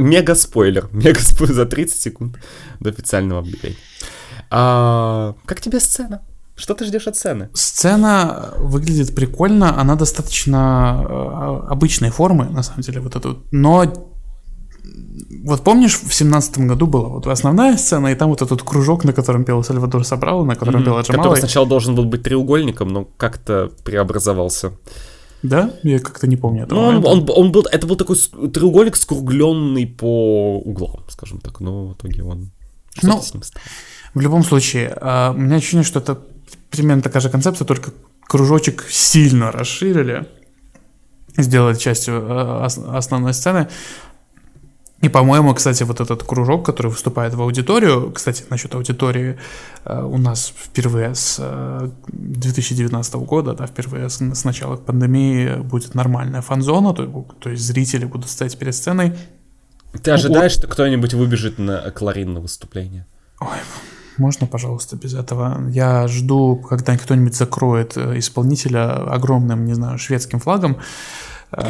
мега 0.00 0.34
спойлер, 0.34 0.88
мега 0.92 1.20
спойлер 1.20 1.54
за 1.54 1.66
30 1.66 2.00
секунд 2.00 2.38
до 2.80 2.90
официального 2.90 3.40
объявления. 3.40 3.76
А, 4.50 5.34
как 5.44 5.60
тебе 5.60 5.80
сцена? 5.80 6.22
Что 6.58 6.74
ты 6.74 6.84
ждешь 6.84 7.06
от 7.06 7.16
сцены? 7.16 7.48
Сцена 7.54 8.52
выглядит 8.56 9.14
прикольно, 9.14 9.80
она 9.80 9.94
достаточно 9.94 11.06
э, 11.08 11.70
обычной 11.70 12.10
формы, 12.10 12.46
на 12.46 12.62
самом 12.62 12.82
деле, 12.82 13.00
вот 13.00 13.14
эту, 13.14 13.44
но 13.52 13.84
вот 15.44 15.62
помнишь, 15.62 16.00
в 16.00 16.12
семнадцатом 16.12 16.66
году 16.66 16.86
была 16.86 17.08
вот 17.08 17.26
основная 17.26 17.76
сцена, 17.76 18.08
и 18.08 18.14
там 18.14 18.30
вот 18.30 18.42
этот 18.42 18.62
кружок, 18.62 19.04
на 19.04 19.12
котором 19.12 19.44
пел 19.44 19.62
Сальвадор 19.62 20.04
Собрал, 20.04 20.44
на 20.44 20.56
котором 20.56 20.80
mm-hmm. 20.80 20.84
пела 20.84 21.02
Джамала. 21.02 21.22
Который 21.22 21.38
сначала 21.38 21.66
должен 21.66 21.94
был 21.94 22.04
быть 22.04 22.22
треугольником, 22.24 22.88
но 22.88 23.04
как-то 23.04 23.70
преобразовался. 23.84 24.72
Да? 25.42 25.70
Я 25.84 26.00
как-то 26.00 26.26
не 26.26 26.36
помню 26.36 26.64
этого. 26.64 26.90
Ну, 26.90 26.98
он, 26.98 27.06
он, 27.06 27.30
он 27.30 27.52
был, 27.52 27.62
это 27.70 27.86
был 27.86 27.96
такой 27.96 28.16
треугольник, 28.16 28.96
скругленный 28.96 29.86
по 29.86 30.58
углам, 30.58 31.04
скажем 31.08 31.38
так, 31.38 31.60
но 31.60 31.86
в 31.86 31.92
итоге 31.92 32.24
он 32.24 32.50
что-то 32.94 33.14
ну, 33.14 33.22
с 33.22 33.34
ним 33.34 33.42
стал. 33.44 33.62
В 34.14 34.20
любом 34.20 34.42
случае, 34.42 34.96
uh, 35.00 35.34
у 35.34 35.38
меня 35.38 35.56
ощущение, 35.56 35.84
что 35.84 36.00
это 36.00 36.18
примерно 36.70 37.02
такая 37.02 37.22
же 37.22 37.30
концепция, 37.30 37.64
только 37.64 37.92
кружочек 38.22 38.84
сильно 38.88 39.50
расширили, 39.50 40.26
сделали 41.36 41.76
частью 41.76 42.14
uh, 42.14 42.64
основной 42.96 43.34
сцены. 43.34 43.68
И, 45.00 45.08
по-моему, 45.08 45.54
кстати, 45.54 45.84
вот 45.84 46.00
этот 46.00 46.24
кружок, 46.24 46.66
который 46.66 46.88
выступает 46.88 47.32
в 47.34 47.40
аудиторию, 47.40 48.10
кстати, 48.10 48.44
насчет 48.50 48.74
аудитории, 48.74 49.38
э, 49.84 50.02
у 50.02 50.18
нас 50.18 50.52
впервые 50.56 51.14
с 51.14 51.36
э, 51.38 51.90
2019 52.08 53.14
года, 53.14 53.54
да, 53.54 53.66
впервые 53.68 54.10
с, 54.10 54.18
с 54.18 54.44
начала 54.44 54.74
пандемии 54.76 55.60
будет 55.60 55.94
нормальная 55.94 56.42
фан-зона, 56.42 56.94
то, 56.94 57.06
то 57.38 57.50
есть 57.50 57.62
зрители 57.62 58.06
будут 58.06 58.28
стоять 58.28 58.58
перед 58.58 58.74
сценой. 58.74 59.16
Ты 60.02 60.10
ожидаешь, 60.10 60.52
что 60.52 60.66
кто-нибудь 60.66 61.14
выбежит 61.14 61.58
на 61.58 61.92
Кларин 61.92 62.34
на 62.34 62.40
выступление? 62.40 63.06
Ой, 63.40 63.56
можно, 64.18 64.46
пожалуйста, 64.46 64.96
без 64.96 65.14
этого? 65.14 65.68
Я 65.70 66.08
жду, 66.08 66.56
когда 66.56 66.96
кто-нибудь 66.96 67.34
закроет 67.34 67.96
э, 67.96 68.18
исполнителя 68.18 69.12
огромным, 69.12 69.64
не 69.64 69.74
знаю, 69.74 69.98
шведским 69.98 70.40
флагом, 70.40 70.78
Э, 71.50 71.62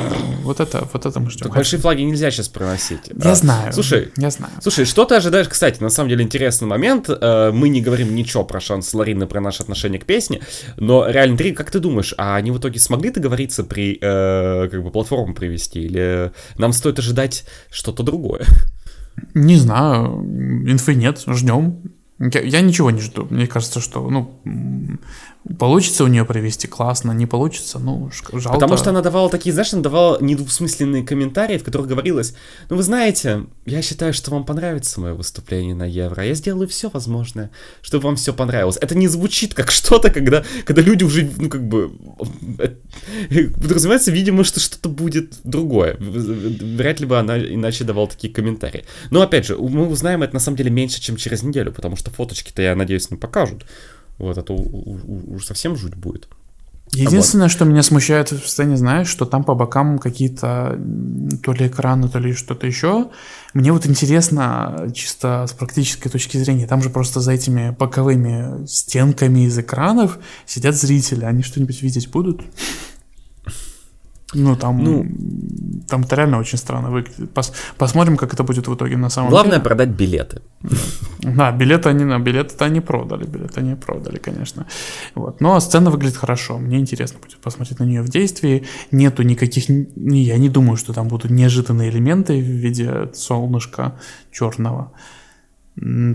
вот 0.43 0.61
это, 0.61 0.89
вот 0.93 1.07
это 1.07 1.21
мы 1.21 1.31
ждем. 1.31 1.51
большие 1.51 1.79
флаги 1.79 2.03
нельзя 2.03 2.31
сейчас 2.31 2.49
проносить. 2.49 3.01
Я 3.09 3.31
а, 3.31 3.35
знаю. 3.35 3.73
Слушай, 3.73 4.11
я 4.17 4.31
знаю. 4.31 4.53
Слушай, 4.61 4.85
что 4.85 5.05
ты 5.05 5.15
ожидаешь? 5.15 5.49
Кстати, 5.49 5.81
на 5.81 5.91
самом 5.91 6.11
деле 6.11 6.25
интересный 6.25 6.67
момент. 6.67 7.09
Э, 7.09 7.51
мы 7.53 7.69
не 7.69 7.81
говорим 7.81 8.15
ничего 8.15 8.45
про 8.45 8.61
шанс 8.61 8.93
Ларины, 8.93 9.27
про 9.27 9.41
наше 9.41 9.63
отношение 9.63 10.01
к 10.01 10.05
песне, 10.05 10.41
но 10.77 11.09
реально, 11.09 11.39
Три, 11.39 11.53
как 11.53 11.71
ты 11.71 11.79
думаешь, 11.79 12.15
а 12.19 12.35
они 12.35 12.51
в 12.51 12.59
итоге 12.59 12.81
смогли 12.81 13.11
договориться 13.11 13.63
при 13.63 13.99
э, 14.01 14.69
как 14.69 14.83
бы 14.83 14.91
платформу 14.91 15.35
привести, 15.35 15.83
или 15.83 16.33
нам 16.57 16.73
стоит 16.73 16.99
ожидать 16.99 17.45
что-то 17.71 18.03
другое? 18.03 18.45
Не 19.35 19.57
знаю, 19.57 20.25
инфы 20.67 20.95
нет, 20.95 21.23
ждем. 21.27 21.83
Я, 22.19 22.41
я 22.41 22.61
ничего 22.61 22.91
не 22.91 23.01
жду. 23.01 23.27
Мне 23.31 23.47
кажется, 23.47 23.81
что 23.81 24.09
ну 24.11 24.41
получится 25.59 26.05
у 26.05 26.07
нее 26.07 26.25
провести 26.25 26.67
классно, 26.69 27.13
не 27.13 27.27
получится, 27.27 27.79
ну 27.79 28.11
жалко. 28.33 28.53
Потому 28.53 28.77
что 28.77 28.91
она 28.91 29.01
давала 29.01 29.31
такие, 29.31 29.53
знаешь, 29.53 29.73
она 29.73 29.83
давала 29.83 30.19
недвусмысленные 30.21 31.05
комментарии, 31.05 31.59
в 31.59 31.65
которых 31.65 31.87
говорилось, 31.87 32.35
ну 32.69 32.77
вы 32.77 32.83
знаете, 32.83 33.47
я 33.67 33.83
считаю, 33.83 34.13
что 34.13 34.31
вам 34.31 34.45
понравится 34.45 35.01
мое 35.01 35.15
выступление 35.15 35.75
на 35.75 35.85
Евро, 35.85 36.25
я 36.25 36.35
сделаю 36.35 36.69
все 36.69 36.91
возможное, 36.91 37.51
чтобы 37.83 38.05
вам 38.05 38.17
все 38.17 38.33
понравилось. 38.33 38.79
Это 38.81 38.95
не 38.95 39.09
звучит 39.09 39.55
как 39.55 39.71
что-то, 39.71 40.11
когда, 40.11 40.45
когда 40.65 40.83
люди 40.83 41.05
уже, 41.05 41.31
ну 41.37 41.49
как 41.49 41.67
бы, 41.67 41.93
подразумевается, 43.55 44.11
видимо, 44.11 44.45
что 44.45 44.61
что-то 44.61 44.89
будет 44.89 45.35
другое. 45.45 45.97
Вряд 45.99 47.01
ли 47.01 47.07
бы 47.07 47.19
она 47.19 47.39
иначе 47.39 47.85
давала 47.85 48.09
такие 48.09 48.33
комментарии. 48.33 48.85
Но 49.11 49.23
опять 49.23 49.47
же, 49.47 49.57
мы 49.57 49.89
узнаем 49.89 50.23
это 50.23 50.35
на 50.35 50.41
самом 50.41 50.57
деле 50.57 50.71
меньше, 50.71 51.01
чем 51.01 51.17
через 51.17 51.43
неделю, 51.43 51.73
потому 51.73 51.97
что 51.97 52.11
фоточки-то, 52.11 52.63
я 52.63 52.75
надеюсь, 52.75 53.11
не 53.11 53.17
покажут. 53.17 53.65
Вот, 54.19 54.37
это 54.37 54.53
уж 54.53 55.47
совсем 55.47 55.77
жуть 55.77 55.95
будет. 55.95 56.29
Единственное, 56.93 57.47
вот. 57.47 57.53
что 57.53 57.65
меня 57.65 57.83
смущает 57.83 58.33
в 58.33 58.49
сцене, 58.49 58.77
знаешь, 58.77 59.09
что 59.09 59.27
там 59.27 59.45
по 59.45 59.55
бокам 59.55 59.99
какие-то 59.99 60.79
то 61.43 61.53
ли 61.53 61.67
экраны, 61.67 62.09
то 62.09 62.19
ли 62.19 62.33
что-то 62.33 62.67
еще. 62.67 63.09
Мне 63.53 63.73
вот 63.73 63.87
интересно, 63.87 64.91
чисто 64.95 65.47
с 65.47 65.53
практической 65.53 66.09
точки 66.09 66.39
зрения, 66.39 66.67
там 66.67 66.83
же 66.83 66.91
просто 66.91 67.21
за 67.21 67.33
этими 67.33 67.77
боковыми 67.79 68.67
стенками 68.67 69.47
из 69.47 69.59
экранов 69.59 70.19
сидят 70.47 70.75
зрители. 70.75 71.25
Они 71.25 71.43
что-нибудь 71.43 71.83
видеть 71.83 72.11
будут? 72.11 72.43
Ну, 74.35 74.57
там, 74.57 74.85
ну, 74.85 75.07
там 75.89 76.03
это 76.03 76.17
реально 76.17 76.39
очень 76.39 76.59
странно 76.59 76.91
выглядит. 76.91 77.31
Пос, 77.33 77.53
посмотрим, 77.79 78.17
как 78.17 78.35
это 78.35 78.43
будет 78.43 78.69
в 78.69 78.75
итоге 78.75 78.97
на 78.97 79.09
самом 79.09 79.31
главное 79.31 79.53
деле. 79.53 79.63
Главное 79.63 79.77
продать 79.77 79.97
билеты. 79.97 80.43
Да, 81.21 81.51
билеты 81.53 81.89
они, 81.89 82.05
на 82.05 82.19
билеты-то 82.19 82.67
они 82.67 82.81
продали, 82.81 83.25
билеты 83.25 83.61
они 83.61 83.75
продали, 83.75 84.19
конечно. 84.19 84.67
Вот. 85.15 85.41
Но 85.41 85.59
сцена 85.61 85.91
выглядит 85.91 86.19
хорошо. 86.19 86.59
Мне 86.59 86.79
интересно 86.79 87.19
будет 87.21 87.39
посмотреть 87.39 87.81
на 87.81 87.85
нее 87.85 88.03
в 88.03 88.11
действии. 88.11 88.67
Нету 88.91 89.23
никаких, 89.23 89.71
я 89.97 90.39
не 90.39 90.51
думаю, 90.51 90.77
что 90.77 90.93
там 90.93 91.09
будут 91.09 91.31
неожиданные 91.31 91.89
элементы 91.89 92.39
в 92.39 92.45
виде 92.45 93.11
солнышка 93.15 93.99
черного. 94.31 94.93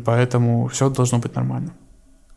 Поэтому 0.06 0.68
все 0.68 0.90
должно 0.90 1.18
быть 1.18 1.36
нормально. 1.36 1.72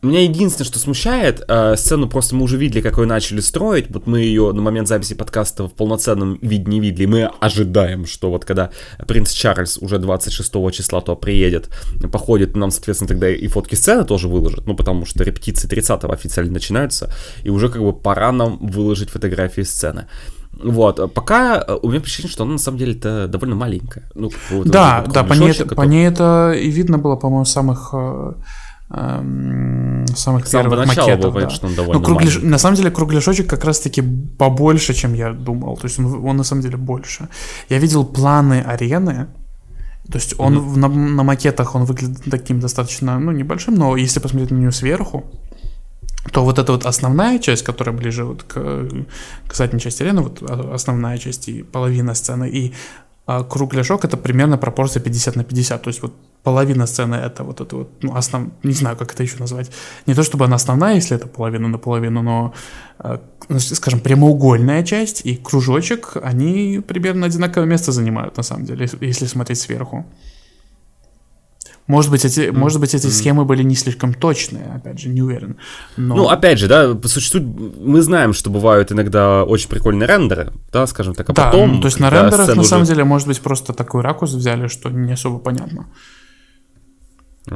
Меня 0.03 0.21
единственное, 0.21 0.67
что 0.67 0.77
смущает, 0.77 1.43
э, 1.47 1.75
сцену 1.75 2.07
просто 2.07 2.35
мы 2.35 2.43
уже 2.43 2.57
видели, 2.57 2.81
какой 2.81 3.07
начали 3.07 3.39
строить. 3.39 3.87
Вот 3.89 4.05
мы 4.05 4.19
ее 4.19 4.51
на 4.51 4.61
момент 4.61 4.87
записи 4.87 5.15
подкаста 5.15 5.67
в 5.67 5.73
полноценном 5.73 6.37
виде 6.39 6.69
не 6.69 6.79
видели. 6.79 7.07
Мы 7.07 7.31
ожидаем, 7.39 8.05
что 8.05 8.29
вот 8.29 8.45
когда 8.45 8.69
принц 9.07 9.31
Чарльз 9.31 9.79
уже 9.79 9.97
26 9.97 10.53
числа 10.71 11.01
то 11.01 11.15
приедет, 11.15 11.69
походит, 12.11 12.55
нам, 12.55 12.69
соответственно, 12.69 13.07
тогда 13.07 13.29
и 13.29 13.47
фотки 13.47 13.73
сцены 13.73 14.03
тоже 14.03 14.27
выложат. 14.27 14.67
Ну, 14.67 14.75
потому 14.75 15.05
что 15.05 15.23
репетиции 15.23 15.67
30 15.67 16.03
официально 16.03 16.53
начинаются. 16.53 17.11
И 17.41 17.49
уже 17.49 17.67
как 17.69 17.81
бы 17.81 17.91
пора 17.91 18.31
нам 18.31 18.59
выложить 18.59 19.09
фотографии 19.09 19.63
сцены. 19.63 20.05
Вот, 20.63 21.13
пока 21.13 21.63
э, 21.67 21.77
у 21.81 21.89
меня 21.89 21.99
впечатление, 21.99 22.31
что 22.31 22.43
она 22.43 22.53
на 22.53 22.59
самом 22.59 22.77
деле 22.77 22.93
это 22.93 23.27
довольно 23.27 23.55
маленькая. 23.55 24.09
Ну, 24.13 24.29
да, 24.63 25.05
да, 25.11 25.23
по 25.23 25.33
ней, 25.33 25.53
который... 25.53 25.75
по 25.75 25.81
ней 25.81 26.07
это 26.07 26.53
и 26.55 26.69
видно 26.69 26.99
было, 26.99 27.15
по-моему, 27.15 27.45
самых 27.45 27.89
э, 27.93 28.33
самых 28.89 30.47
С 30.47 30.51
первых 30.51 30.87
макетов. 30.87 31.33
Было, 31.33 31.41
да. 31.41 31.49
что 31.49 31.67
он 31.67 31.75
довольно 31.75 31.99
ну, 31.99 32.05
кругляш... 32.05 32.39
На 32.41 32.57
самом 32.57 32.77
деле 32.77 32.89
кругляшочек 32.89 33.49
как 33.49 33.65
раз-таки 33.65 34.01
побольше, 34.37 34.93
чем 34.93 35.13
я 35.13 35.33
думал. 35.33 35.75
То 35.77 35.87
есть 35.87 35.99
он, 35.99 36.25
он 36.25 36.37
на 36.37 36.43
самом 36.43 36.61
деле 36.61 36.77
больше. 36.77 37.27
Я 37.69 37.79
видел 37.79 38.05
планы 38.05 38.61
арены, 38.61 39.27
То 40.09 40.17
есть 40.17 40.35
он 40.39 40.57
mm-hmm. 40.57 40.77
на, 40.77 40.87
на 40.87 41.23
макетах 41.23 41.75
он 41.75 41.83
выглядит 41.83 42.23
таким 42.31 42.59
достаточно, 42.59 43.19
ну, 43.19 43.31
небольшим, 43.31 43.75
но 43.75 43.97
если 43.97 44.21
посмотреть 44.21 44.51
на 44.51 44.55
него 44.55 44.71
сверху, 44.71 45.25
то 46.31 46.43
вот 46.43 46.59
эта 46.59 46.71
вот 46.71 46.85
основная 46.85 47.39
часть, 47.39 47.63
которая 47.63 47.95
ближе 47.95 48.23
вот 48.23 48.43
к, 48.43 48.89
к 49.47 49.53
задней 49.53 49.79
части 49.79 50.03
арены, 50.03 50.21
вот 50.21 50.41
основная 50.73 51.17
часть 51.17 51.49
и 51.49 51.63
половина 51.63 52.15
сцены, 52.15 52.49
и 52.49 52.73
а, 53.25 53.43
кругляшок 53.43 54.05
это 54.05 54.15
примерно 54.15 54.57
пропорция 54.57 55.03
50 55.03 55.35
на 55.35 55.43
50, 55.43 55.81
то 55.81 55.89
есть 55.89 56.01
вот 56.01 56.13
половина 56.47 56.87
сцены 56.87 57.15
это 57.15 57.43
вот 57.43 57.59
это 57.59 57.75
вот, 57.75 57.89
ну, 58.01 58.15
основ... 58.15 58.51
не 58.63 58.71
знаю, 58.71 58.95
как 58.95 59.13
это 59.13 59.23
еще 59.23 59.35
назвать. 59.39 59.69
Не 60.05 60.13
то 60.13 60.23
чтобы 60.23 60.45
она 60.45 60.55
основная, 60.55 60.95
если 60.95 61.17
это 61.17 61.27
половина 61.27 61.67
на 61.67 61.77
половину, 61.77 62.21
но, 62.21 62.53
а, 62.99 63.19
ну, 63.49 63.59
скажем, 63.59 63.99
прямоугольная 63.99 64.83
часть 64.83 65.25
и 65.25 65.35
кружочек, 65.35 66.15
они 66.23 66.81
примерно 66.87 67.25
одинаковое 67.25 67.67
место 67.67 67.91
занимают, 67.91 68.37
на 68.37 68.43
самом 68.43 68.63
деле, 68.63 68.87
если 69.01 69.25
смотреть 69.27 69.59
сверху. 69.59 70.05
Может 71.87 72.11
быть, 72.11 72.23
эти, 72.23 72.39
mm-hmm. 72.39 72.57
может 72.57 72.79
быть, 72.79 72.95
эти 72.95 73.07
схемы 73.07 73.43
были 73.43 73.63
не 73.63 73.75
слишком 73.75 74.13
точные, 74.13 74.71
опять 74.75 74.99
же, 74.99 75.09
не 75.09 75.21
уверен. 75.21 75.57
Но... 75.97 76.15
Ну, 76.15 76.29
опять 76.29 76.59
же, 76.59 76.67
да, 76.67 76.97
существует, 77.03 77.45
мы 77.45 78.01
знаем, 78.01 78.31
что 78.33 78.49
бывают 78.49 78.93
иногда 78.93 79.43
очень 79.43 79.69
прикольные 79.69 80.07
рендеры, 80.07 80.53
да, 80.71 80.87
скажем 80.87 81.13
так, 81.13 81.29
а 81.29 81.33
да, 81.33 81.45
потом... 81.45 81.75
Ну, 81.75 81.81
то 81.81 81.87
есть 81.87 81.99
на 81.99 82.09
рендерах, 82.09 82.55
на 82.55 82.63
самом 82.63 82.83
уже... 82.83 82.93
деле, 82.93 83.03
может 83.03 83.27
быть, 83.27 83.41
просто 83.41 83.73
такой 83.73 84.01
ракурс 84.01 84.31
взяли, 84.31 84.67
что 84.67 84.89
не 84.89 85.11
особо 85.11 85.39
понятно. 85.39 85.87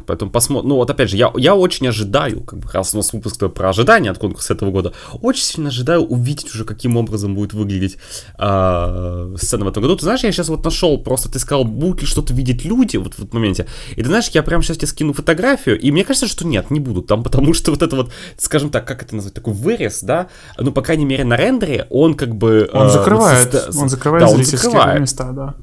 Поэтому 0.05 0.31
посмотрим. 0.31 0.69
Ну 0.69 0.75
вот 0.75 0.89
опять 0.89 1.09
же, 1.09 1.17
я, 1.17 1.31
я 1.35 1.55
очень 1.55 1.87
ожидаю, 1.87 2.41
как 2.41 2.59
бы 2.59 2.69
раз 2.71 2.93
у 2.93 2.97
нас 2.97 3.11
выпуск 3.11 3.39
про 3.53 3.69
ожидания 3.69 4.09
от 4.09 4.17
конкурса 4.17 4.53
этого 4.53 4.71
года, 4.71 4.93
очень 5.21 5.43
сильно 5.43 5.69
ожидаю 5.69 6.03
увидеть 6.03 6.53
уже, 6.53 6.63
каким 6.63 6.95
образом 6.97 7.35
будет 7.35 7.53
выглядеть 7.53 7.97
э, 8.37 9.35
сцена 9.37 9.65
в 9.65 9.67
этом 9.67 9.83
году. 9.83 9.95
Ты 9.97 10.03
знаешь, 10.03 10.23
я 10.23 10.31
сейчас 10.31 10.49
вот 10.49 10.63
нашел, 10.63 10.97
просто 10.97 11.29
ты 11.29 11.39
сказал, 11.39 11.65
будут 11.65 12.01
ли 12.01 12.07
что-то 12.07 12.33
видеть 12.33 12.63
люди 12.63 12.97
вот 12.97 13.15
в 13.15 13.19
этот 13.19 13.33
моменте. 13.33 13.67
И 13.95 14.01
ты 14.01 14.07
знаешь, 14.07 14.29
я 14.29 14.43
прямо 14.43 14.63
сейчас 14.63 14.77
тебе 14.77 14.87
скину 14.87 15.13
фотографию, 15.13 15.79
и 15.79 15.91
мне 15.91 16.05
кажется, 16.05 16.27
что 16.27 16.47
нет, 16.47 16.71
не 16.71 16.79
будут 16.79 17.07
там, 17.07 17.23
потому 17.31 17.53
что 17.53 17.71
вот 17.71 17.81
это 17.81 17.95
вот, 17.95 18.11
скажем 18.37 18.69
так, 18.69 18.87
как 18.87 19.03
это 19.03 19.15
назвать, 19.15 19.33
такой 19.33 19.53
вырез, 19.53 20.01
да, 20.03 20.27
ну, 20.57 20.71
по 20.71 20.81
крайней 20.81 21.05
мере, 21.05 21.25
на 21.25 21.35
рендере 21.35 21.87
он 21.89 22.13
как 22.13 22.35
бы... 22.35 22.69
Он 22.71 22.87
э, 22.87 22.89
закрывает, 22.89 23.51
со, 23.51 23.79
он 23.79 23.89
закрывает 23.89 24.25
да, 24.25 24.31
он 24.31 24.43
закрывает. 24.45 25.01
места, 25.01 25.31
да. 25.31 25.55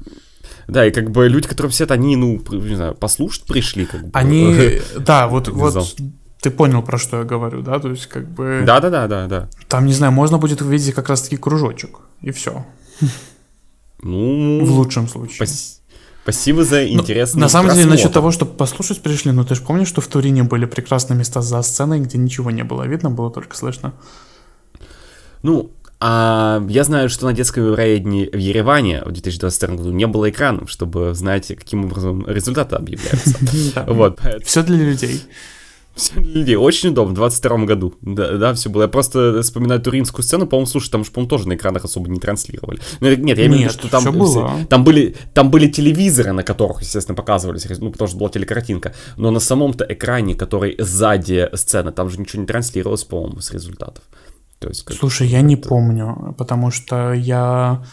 Да, 0.69 0.85
и 0.85 0.91
как 0.91 1.11
бы 1.11 1.27
люди, 1.27 1.47
которые 1.47 1.71
все 1.71 1.85
это, 1.85 1.95
они, 1.95 2.15
ну, 2.15 2.41
не 2.51 2.75
знаю, 2.75 2.95
послушать 2.95 3.45
пришли, 3.45 3.85
как 3.85 4.03
бы. 4.03 4.09
Они, 4.13 4.79
да, 4.97 5.27
вот, 5.27 5.47
вот 5.49 5.95
ты 6.41 6.51
понял, 6.51 6.81
про 6.83 6.97
что 6.97 7.17
я 7.17 7.23
говорю, 7.23 7.61
да? 7.61 7.79
То 7.79 7.89
есть, 7.89 8.05
как 8.05 8.29
бы... 8.29 8.63
Да-да-да, 8.65 9.07
да, 9.07 9.27
да. 9.27 9.49
Там, 9.67 9.85
не 9.85 9.93
знаю, 9.93 10.13
можно 10.13 10.37
будет 10.37 10.61
увидеть 10.61 10.93
как 10.93 11.09
раз-таки 11.09 11.37
кружочек, 11.37 11.99
и 12.21 12.31
все. 12.31 12.65
Ну... 14.01 14.63
В 14.63 14.71
лучшем 14.71 15.07
случае. 15.07 15.39
Пос... 15.39 15.81
Спасибо 16.23 16.63
за 16.63 16.81
ну, 16.81 17.01
интересный 17.01 17.39
На 17.39 17.49
самом 17.49 17.73
деле, 17.73 17.89
насчет 17.89 18.13
того, 18.13 18.31
чтобы 18.31 18.53
послушать 18.53 19.01
пришли, 19.01 19.31
ну 19.31 19.43
ты 19.43 19.55
же 19.55 19.61
помнишь, 19.61 19.87
что 19.87 19.99
в 19.99 20.07
Турине 20.07 20.43
были 20.43 20.65
прекрасные 20.65 21.17
места 21.17 21.41
за 21.41 21.61
сценой, 21.63 21.99
где 22.01 22.17
ничего 22.17 22.51
не 22.51 22.63
было 22.63 22.83
видно, 22.83 23.09
было 23.09 23.31
только 23.31 23.57
слышно? 23.57 23.93
Ну, 25.41 25.71
а 26.01 26.63
я 26.69 26.83
знаю, 26.85 27.09
что 27.09 27.25
на 27.25 27.33
детском 27.33 27.65
Евровидении 27.65 28.29
в 28.31 28.37
Ереване 28.37 29.03
в 29.03 29.11
2022 29.11 29.75
году 29.75 29.91
не 29.91 30.07
было 30.07 30.29
экранов, 30.29 30.69
чтобы 30.69 31.13
знать, 31.13 31.47
каким 31.47 31.85
образом 31.85 32.25
результаты 32.27 32.75
объявляются. 32.75 33.35
Вот. 33.87 34.19
Все 34.43 34.63
для 34.63 34.77
людей. 34.77 35.21
Все 35.95 36.13
для 36.13 36.41
людей. 36.41 36.55
Очень 36.55 36.89
удобно. 36.89 37.11
В 37.11 37.15
22 37.15 37.57
году. 37.65 37.93
Да, 38.01 38.37
да, 38.37 38.53
все 38.53 38.69
было. 38.69 38.83
Я 38.83 38.87
просто 38.87 39.41
вспоминаю 39.41 39.81
туринскую 39.81 40.23
сцену. 40.23 40.47
По-моему, 40.47 40.67
слушай, 40.67 40.89
там 40.89 41.03
же, 41.03 41.11
по-моему, 41.11 41.29
тоже 41.29 41.47
на 41.49 41.55
экранах 41.55 41.83
особо 41.83 42.09
не 42.09 42.19
транслировали. 42.19 42.79
Ну, 43.01 43.13
нет, 43.15 43.37
я 43.37 43.47
имею 43.47 43.69
в 43.69 43.73
виду, 43.73 43.73
что 43.73 43.89
там, 43.89 44.17
было. 44.17 44.51
там, 44.69 44.83
были, 44.85 45.15
там 45.33 45.51
были 45.51 45.67
телевизоры, 45.67 46.31
на 46.31 46.43
которых, 46.43 46.81
естественно, 46.81 47.15
показывались, 47.15 47.67
ну, 47.79 47.91
потому 47.91 48.07
что 48.07 48.17
была 48.17 48.29
телекартинка. 48.29 48.93
Но 49.17 49.31
на 49.31 49.41
самом-то 49.41 49.85
экране, 49.89 50.35
который 50.35 50.75
сзади 50.79 51.49
сцены, 51.53 51.91
там 51.91 52.09
же 52.09 52.19
ничего 52.19 52.41
не 52.41 52.47
транслировалось, 52.47 53.03
по-моему, 53.03 53.41
с 53.41 53.51
результатов. 53.51 54.03
То 54.59 54.67
есть, 54.67 54.93
Слушай, 54.93 55.27
я 55.27 55.41
не 55.41 55.55
помню, 55.55 56.35
потому 56.37 56.69
что 56.69 57.13
я 57.13 57.83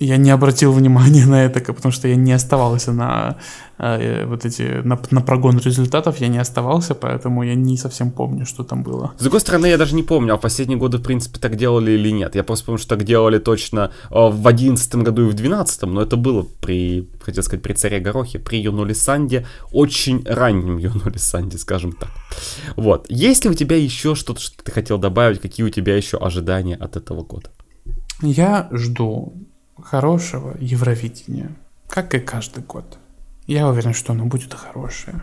я 0.00 0.16
не 0.16 0.30
обратил 0.30 0.72
внимания 0.72 1.26
на 1.30 1.44
это, 1.44 1.60
потому 1.72 1.92
что 1.92 2.08
я 2.08 2.16
не 2.16 2.32
оставался 2.32 2.92
на 2.92 3.36
э, 3.78 4.24
вот 4.26 4.44
эти 4.44 4.82
на, 4.82 4.98
на 5.10 5.20
прогон 5.20 5.58
результатов, 5.58 6.20
я 6.20 6.28
не 6.28 6.38
оставался, 6.38 6.94
поэтому 6.94 7.42
я 7.42 7.54
не 7.54 7.76
совсем 7.76 8.10
помню, 8.10 8.46
что 8.46 8.64
там 8.64 8.82
было. 8.82 9.12
С 9.18 9.22
другой 9.22 9.40
стороны, 9.40 9.66
я 9.66 9.76
даже 9.76 9.94
не 9.94 10.02
помню, 10.02 10.34
а 10.34 10.36
в 10.36 10.40
последние 10.40 10.78
годы, 10.78 10.98
в 10.98 11.02
принципе, 11.02 11.38
так 11.38 11.56
делали 11.56 11.92
или 11.92 12.10
нет. 12.10 12.34
Я 12.34 12.42
просто 12.42 12.64
помню, 12.64 12.78
что 12.78 12.88
так 12.88 13.04
делали 13.04 13.38
точно 13.38 13.90
э, 14.10 14.14
в 14.14 14.48
одиннадцатом 14.48 15.04
году 15.04 15.26
и 15.26 15.30
в 15.30 15.34
двенадцатом, 15.34 15.92
но 15.92 16.02
это 16.02 16.16
было 16.16 16.46
при, 16.60 17.08
хотел 17.20 17.42
сказать, 17.42 17.62
при 17.62 17.74
царе 17.74 18.00
Горохе, 18.00 18.38
при 18.38 18.62
Юнули 18.62 18.94
Санде, 18.94 19.46
очень 19.70 20.24
раннем 20.26 20.78
Юнули 20.78 21.18
Санде, 21.18 21.58
скажем 21.58 21.92
так. 21.92 22.10
Вот. 22.76 23.06
Есть 23.10 23.44
ли 23.44 23.50
у 23.50 23.54
тебя 23.54 23.76
еще 23.76 24.14
что-то, 24.14 24.40
что 24.40 24.64
ты 24.64 24.72
хотел 24.72 24.96
добавить, 24.96 25.40
какие 25.40 25.66
у 25.66 25.70
тебя 25.70 25.94
еще 25.94 26.16
ожидания 26.16 26.76
от 26.76 26.96
этого 26.96 27.22
года? 27.22 27.50
Я 28.22 28.68
жду 28.70 29.34
хорошего 29.82 30.56
Евровидения, 30.60 31.50
как 31.88 32.14
и 32.14 32.20
каждый 32.20 32.62
год. 32.62 32.98
Я 33.46 33.68
уверен, 33.68 33.94
что 33.94 34.12
оно 34.12 34.26
будет 34.26 34.54
хорошее. 34.54 35.22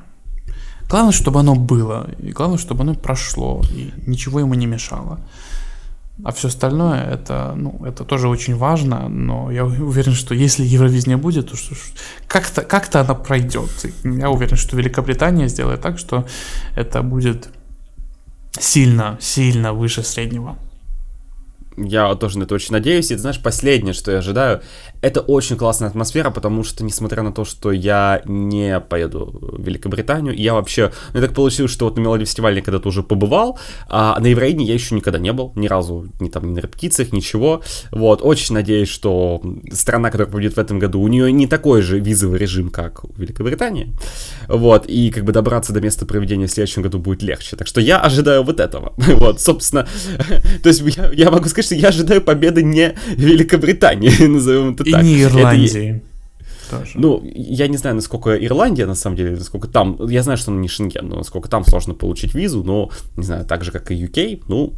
Главное, 0.89 1.11
чтобы 1.11 1.39
оно 1.39 1.55
было, 1.55 2.09
и 2.19 2.31
главное, 2.31 2.57
чтобы 2.57 2.83
оно 2.83 2.95
прошло, 2.95 3.61
и 3.71 3.91
ничего 4.05 4.39
ему 4.39 4.53
не 4.53 4.65
мешало. 4.65 5.19
А 6.23 6.31
все 6.31 6.47
остальное, 6.47 7.03
это, 7.03 7.53
ну, 7.55 7.85
это 7.85 8.03
тоже 8.03 8.27
очень 8.27 8.55
важно, 8.55 9.07
но 9.07 9.51
я 9.51 9.65
уверен, 9.65 10.13
что 10.13 10.33
если 10.33 10.63
Евровидение 10.63 11.17
будет, 11.17 11.51
то 11.51 11.57
что, 11.57 11.75
как-то, 12.27 12.63
как-то 12.63 13.01
она 13.01 13.13
пройдет. 13.13 13.69
И 13.85 14.09
я 14.09 14.29
уверен, 14.29 14.57
что 14.57 14.75
Великобритания 14.75 15.47
сделает 15.47 15.81
так, 15.81 15.99
что 15.99 16.25
это 16.75 17.03
будет 17.03 17.49
сильно, 18.59 19.17
сильно 19.21 19.73
выше 19.73 20.01
среднего. 20.01 20.57
Я 21.77 22.15
тоже 22.15 22.39
на 22.39 22.43
это 22.43 22.55
очень 22.55 22.73
надеюсь. 22.73 23.11
И, 23.11 23.15
знаешь, 23.15 23.39
последнее, 23.39 23.93
что 23.93 24.11
я 24.11 24.17
ожидаю, 24.17 24.61
это 25.01 25.21
очень 25.21 25.57
классная 25.57 25.89
атмосфера, 25.89 26.29
потому 26.29 26.63
что, 26.63 26.83
несмотря 26.83 27.23
на 27.23 27.31
то, 27.31 27.45
что 27.45 27.71
я 27.71 28.21
не 28.25 28.79
поеду 28.79 29.37
в 29.41 29.61
Великобританию, 29.61 30.35
я 30.35 30.53
вообще... 30.53 30.91
Мне 31.13 31.21
так 31.21 31.33
получилось, 31.33 31.71
что 31.71 31.85
вот 31.85 31.97
на 31.97 32.01
Мелодии 32.01 32.25
фестивале 32.25 32.61
когда-то 32.61 32.89
уже 32.89 33.03
побывал, 33.03 33.59
а 33.87 34.19
на 34.19 34.27
Евроидне 34.27 34.65
я 34.65 34.73
еще 34.73 34.95
никогда 34.95 35.19
не 35.19 35.31
был, 35.31 35.53
ни 35.55 35.67
разу, 35.67 36.07
ни 36.19 36.29
там, 36.29 36.49
ни 36.49 36.55
на 36.55 36.59
репетициях, 36.59 37.13
ничего. 37.13 37.61
Вот, 37.91 38.21
очень 38.23 38.55
надеюсь, 38.55 38.89
что 38.89 39.41
страна, 39.71 40.09
которая 40.09 40.31
победит 40.31 40.55
в 40.55 40.59
этом 40.59 40.79
году, 40.79 41.01
у 41.01 41.07
нее 41.07 41.31
не 41.31 41.47
такой 41.47 41.81
же 41.81 41.99
визовый 41.99 42.39
режим, 42.39 42.69
как 42.69 43.03
у 43.03 43.09
Великобритании. 43.17 43.93
Вот, 44.47 44.85
и 44.87 45.11
как 45.11 45.23
бы 45.23 45.31
добраться 45.31 45.73
до 45.73 45.81
места 45.81 46.05
проведения 46.05 46.47
в 46.47 46.51
следующем 46.51 46.81
году 46.81 46.99
будет 46.99 47.21
легче. 47.21 47.55
Так 47.55 47.67
что 47.67 47.81
я 47.81 47.99
ожидаю 47.99 48.43
вот 48.43 48.59
этого. 48.59 48.93
Вот, 49.17 49.41
собственно, 49.41 49.87
то 50.63 50.69
есть 50.69 50.83
я 51.13 51.31
могу 51.31 51.45
сказать, 51.49 51.65
что 51.65 51.75
я 51.75 51.87
ожидаю 51.87 52.21
победы 52.21 52.61
не 52.61 52.95
Великобритании, 53.15 54.25
назовем 54.27 54.73
это 54.73 54.83
и 54.87 54.91
так. 54.91 55.03
Не 55.03 55.23
Ирландии. 55.23 55.89
Это... 55.89 56.07
Тоже. 56.69 56.91
Ну, 56.95 57.21
я 57.23 57.67
не 57.67 57.77
знаю, 57.77 57.95
насколько 57.95 58.35
Ирландия, 58.35 58.85
на 58.85 58.95
самом 58.95 59.15
деле, 59.15 59.37
насколько 59.37 59.67
там, 59.67 59.97
я 60.07 60.21
знаю, 60.21 60.37
что 60.37 60.51
она 60.51 60.59
не 60.59 60.67
Шенген, 60.67 61.07
но 61.07 61.15
насколько 61.15 61.47
там 61.47 61.63
сложно 61.63 61.93
получить 61.93 62.33
визу, 62.33 62.63
но, 62.63 62.89
не 63.15 63.23
знаю, 63.23 63.45
так 63.45 63.63
же, 63.63 63.71
как 63.71 63.89
и 63.91 64.05
UK, 64.05 64.43
ну, 64.49 64.73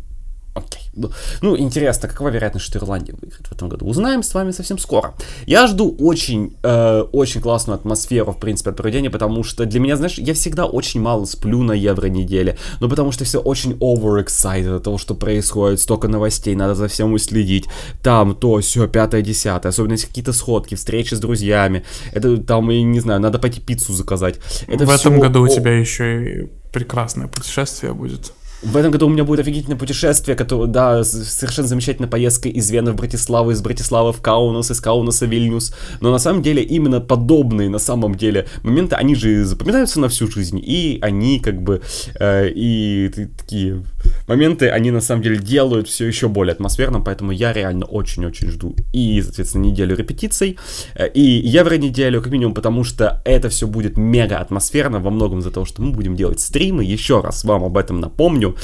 Окей. 0.66 0.90
Ну, 0.94 1.12
ну, 1.42 1.58
интересно, 1.58 2.10
какова 2.10 2.30
вероятность, 2.30 2.66
что 2.66 2.80
Ирландия 2.80 3.14
выиграет 3.14 3.48
в 3.48 3.52
этом 3.52 3.70
году? 3.70 3.86
Узнаем 3.86 4.24
с 4.24 4.34
вами 4.34 4.52
совсем 4.52 4.78
скоро. 4.78 5.14
Я 5.46 5.68
жду 5.68 5.96
очень, 6.00 6.58
э, 6.64 7.02
очень 7.12 7.42
классную 7.42 7.76
атмосферу, 7.76 8.32
в 8.34 8.40
принципе, 8.40 8.72
от 8.72 8.76
проведения, 8.78 9.10
потому 9.10 9.44
что 9.44 9.66
для 9.66 9.80
меня, 9.80 9.96
знаешь, 9.96 10.18
я 10.18 10.34
всегда 10.34 10.66
очень 10.66 11.02
мало 11.02 11.26
сплю 11.26 11.64
на 11.64 11.74
Евро-неделе, 11.74 12.58
но 12.80 12.90
потому 12.90 13.12
что 13.12 13.24
все 13.24 13.40
очень 13.40 13.74
overexcited 13.74 14.78
от 14.78 14.84
того, 14.84 14.98
что 14.98 15.16
происходит, 15.16 15.80
столько 15.80 16.08
новостей, 16.08 16.56
надо 16.56 16.76
за 16.76 16.88
всем 16.88 17.14
уследить. 17.14 17.68
Там 18.04 18.36
то, 18.36 18.60
все, 18.60 18.88
пятое, 18.88 19.22
десятое, 19.22 19.70
особенно 19.70 19.94
если 19.94 20.08
какие-то 20.08 20.34
сходки, 20.34 20.76
встречи 20.76 21.14
с 21.14 21.20
друзьями. 21.20 21.84
Это 22.12 22.38
там, 22.38 22.70
я 22.70 22.84
не 22.84 23.00
знаю, 23.00 23.22
надо 23.22 23.40
пойти 23.40 23.62
пиццу 23.62 23.94
заказать. 23.94 24.36
Это 24.68 24.86
в 24.86 24.90
этом 24.90 25.20
году 25.20 25.44
у 25.44 25.48
тебя 25.48 25.78
еще 25.78 26.44
и 26.44 26.50
прекрасное 26.72 27.28
путешествие 27.28 27.94
будет. 27.94 28.34
В 28.62 28.76
этом 28.76 28.92
году 28.92 29.08
у 29.08 29.10
меня 29.10 29.24
будет 29.24 29.40
офигительное 29.40 29.78
путешествие, 29.78 30.36
которое, 30.36 30.68
да, 30.68 31.04
совершенно 31.06 31.68
замечательная 31.68 32.10
поездка 32.10 32.50
из 32.50 32.70
Вены 32.70 32.92
в 32.92 32.96
Братиславу, 32.96 33.52
из 33.52 33.62
Братиславы 33.62 34.12
в 34.12 34.22
Каунас, 34.22 34.70
из 34.70 34.82
Каунаса 34.82 35.28
в 35.28 35.30
Вильнюс. 35.30 35.74
Но 36.02 36.12
на 36.12 36.20
самом 36.20 36.42
деле 36.42 36.62
именно 36.62 37.00
подобные, 37.00 37.70
на 37.70 37.80
самом 37.80 38.16
деле, 38.16 38.48
моменты, 38.64 38.96
они 38.96 39.16
же 39.16 39.46
запоминаются 39.46 40.02
на 40.02 40.10
всю 40.10 40.30
жизнь, 40.30 40.60
и 40.62 41.00
они 41.02 41.40
как 41.40 41.62
бы, 41.62 41.82
э, 42.20 42.50
и 42.54 43.10
такие 43.38 43.82
моменты, 44.28 44.70
они 44.70 44.92
на 44.92 45.02
самом 45.02 45.22
деле 45.22 45.38
делают 45.38 45.88
все 45.88 46.06
еще 46.06 46.28
более 46.28 46.54
атмосферным, 46.54 47.04
поэтому 47.04 47.32
я 47.32 47.54
реально 47.54 47.86
очень-очень 47.86 48.50
жду 48.50 48.76
и, 48.94 49.22
соответственно, 49.22 49.66
неделю 49.66 49.96
репетиций, 49.96 50.58
э, 50.96 51.08
и 51.10 51.22
евро-неделю, 51.22 52.22
как 52.22 52.32
минимум, 52.32 52.54
потому 52.54 52.84
что 52.84 53.22
это 53.26 53.50
все 53.50 53.68
будет 53.68 53.98
мега 53.98 54.38
атмосферно, 54.40 55.00
во 55.00 55.10
многом 55.10 55.40
из-за 55.40 55.52
того, 55.52 55.66
что 55.66 55.82
мы 55.82 55.92
будем 55.92 56.16
делать 56.16 56.40
стримы, 56.40 56.84
еще 56.84 57.22
раз 57.22 57.44
вам 57.44 57.64
об 57.64 57.78
этом 57.78 58.00
напомню, 58.00 58.56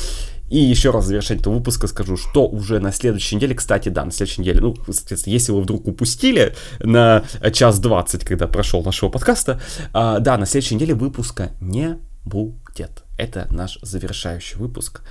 И 0.50 0.60
еще 0.60 0.92
раз 0.92 1.06
завершать 1.06 1.42
этого 1.42 1.56
выпуска 1.56 1.88
скажу, 1.88 2.18
что 2.18 2.48
уже 2.48 2.80
на 2.80 2.92
следующей 2.92 3.36
неделе, 3.36 3.56
кстати, 3.56 3.90
да, 3.90 4.06
на 4.06 4.12
следующей 4.12 4.42
неделе, 4.42 4.62
ну, 4.62 4.76
соответственно, 4.92 5.34
если 5.34 5.52
вы 5.52 5.62
вдруг 5.62 5.88
упустили 5.88 6.56
на 6.80 7.24
час 7.52 7.80
двадцать, 7.80 8.24
когда 8.24 8.48
прошел 8.48 8.84
нашего 8.84 9.10
подкаста, 9.10 9.60
а, 9.92 10.20
да, 10.20 10.38
на 10.38 10.46
следующей 10.46 10.76
неделе 10.76 10.94
выпуска 10.94 11.52
не 11.62 11.98
будет. 12.26 13.04
Это 13.18 13.48
наш 13.50 13.80
завершающий 13.82 14.58
выпуск. 14.58 15.02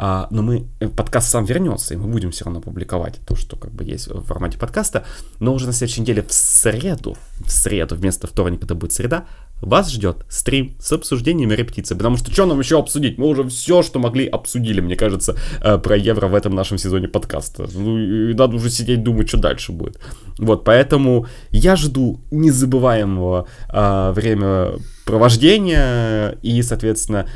А, 0.00 0.28
но 0.30 0.42
мы, 0.42 0.68
э, 0.78 0.88
подкаст 0.88 1.28
сам 1.28 1.44
вернется, 1.44 1.92
и 1.92 1.96
мы 1.96 2.06
будем 2.06 2.30
все 2.30 2.44
равно 2.44 2.60
публиковать 2.60 3.18
то, 3.26 3.34
что 3.34 3.56
как 3.56 3.72
бы 3.72 3.82
есть 3.82 4.06
в 4.06 4.22
формате 4.22 4.56
подкаста, 4.56 5.04
но 5.40 5.52
уже 5.52 5.66
на 5.66 5.72
следующей 5.72 6.02
неделе 6.02 6.22
в 6.22 6.32
среду, 6.32 7.16
в 7.40 7.50
среду, 7.50 7.96
вместо 7.96 8.28
вторника 8.28 8.64
это 8.64 8.76
будет 8.76 8.92
среда, 8.92 9.26
вас 9.60 9.90
ждет 9.90 10.24
стрим 10.28 10.76
с 10.80 10.92
обсуждением 10.92 11.52
репетиции, 11.52 11.94
потому 11.94 12.16
что 12.16 12.32
что 12.32 12.46
нам 12.46 12.58
еще 12.58 12.78
обсудить? 12.78 13.18
Мы 13.18 13.26
уже 13.26 13.44
все, 13.48 13.82
что 13.82 13.98
могли, 13.98 14.26
обсудили, 14.26 14.80
мне 14.80 14.96
кажется, 14.96 15.36
э, 15.62 15.78
про 15.78 15.96
евро 15.96 16.28
в 16.28 16.34
этом 16.34 16.54
нашем 16.54 16.78
сезоне 16.78 17.08
подкаста. 17.08 17.68
Ну, 17.74 17.98
и 17.98 18.34
надо 18.34 18.56
уже 18.56 18.70
сидеть 18.70 19.02
думать, 19.02 19.28
что 19.28 19.38
дальше 19.38 19.72
будет. 19.72 19.98
Вот, 20.38 20.64
поэтому 20.64 21.26
я 21.50 21.76
жду 21.76 22.20
незабываемого 22.30 23.46
э, 23.72 24.12
время 24.12 24.78
провождения 25.04 26.38
и, 26.42 26.62
соответственно, 26.62 27.26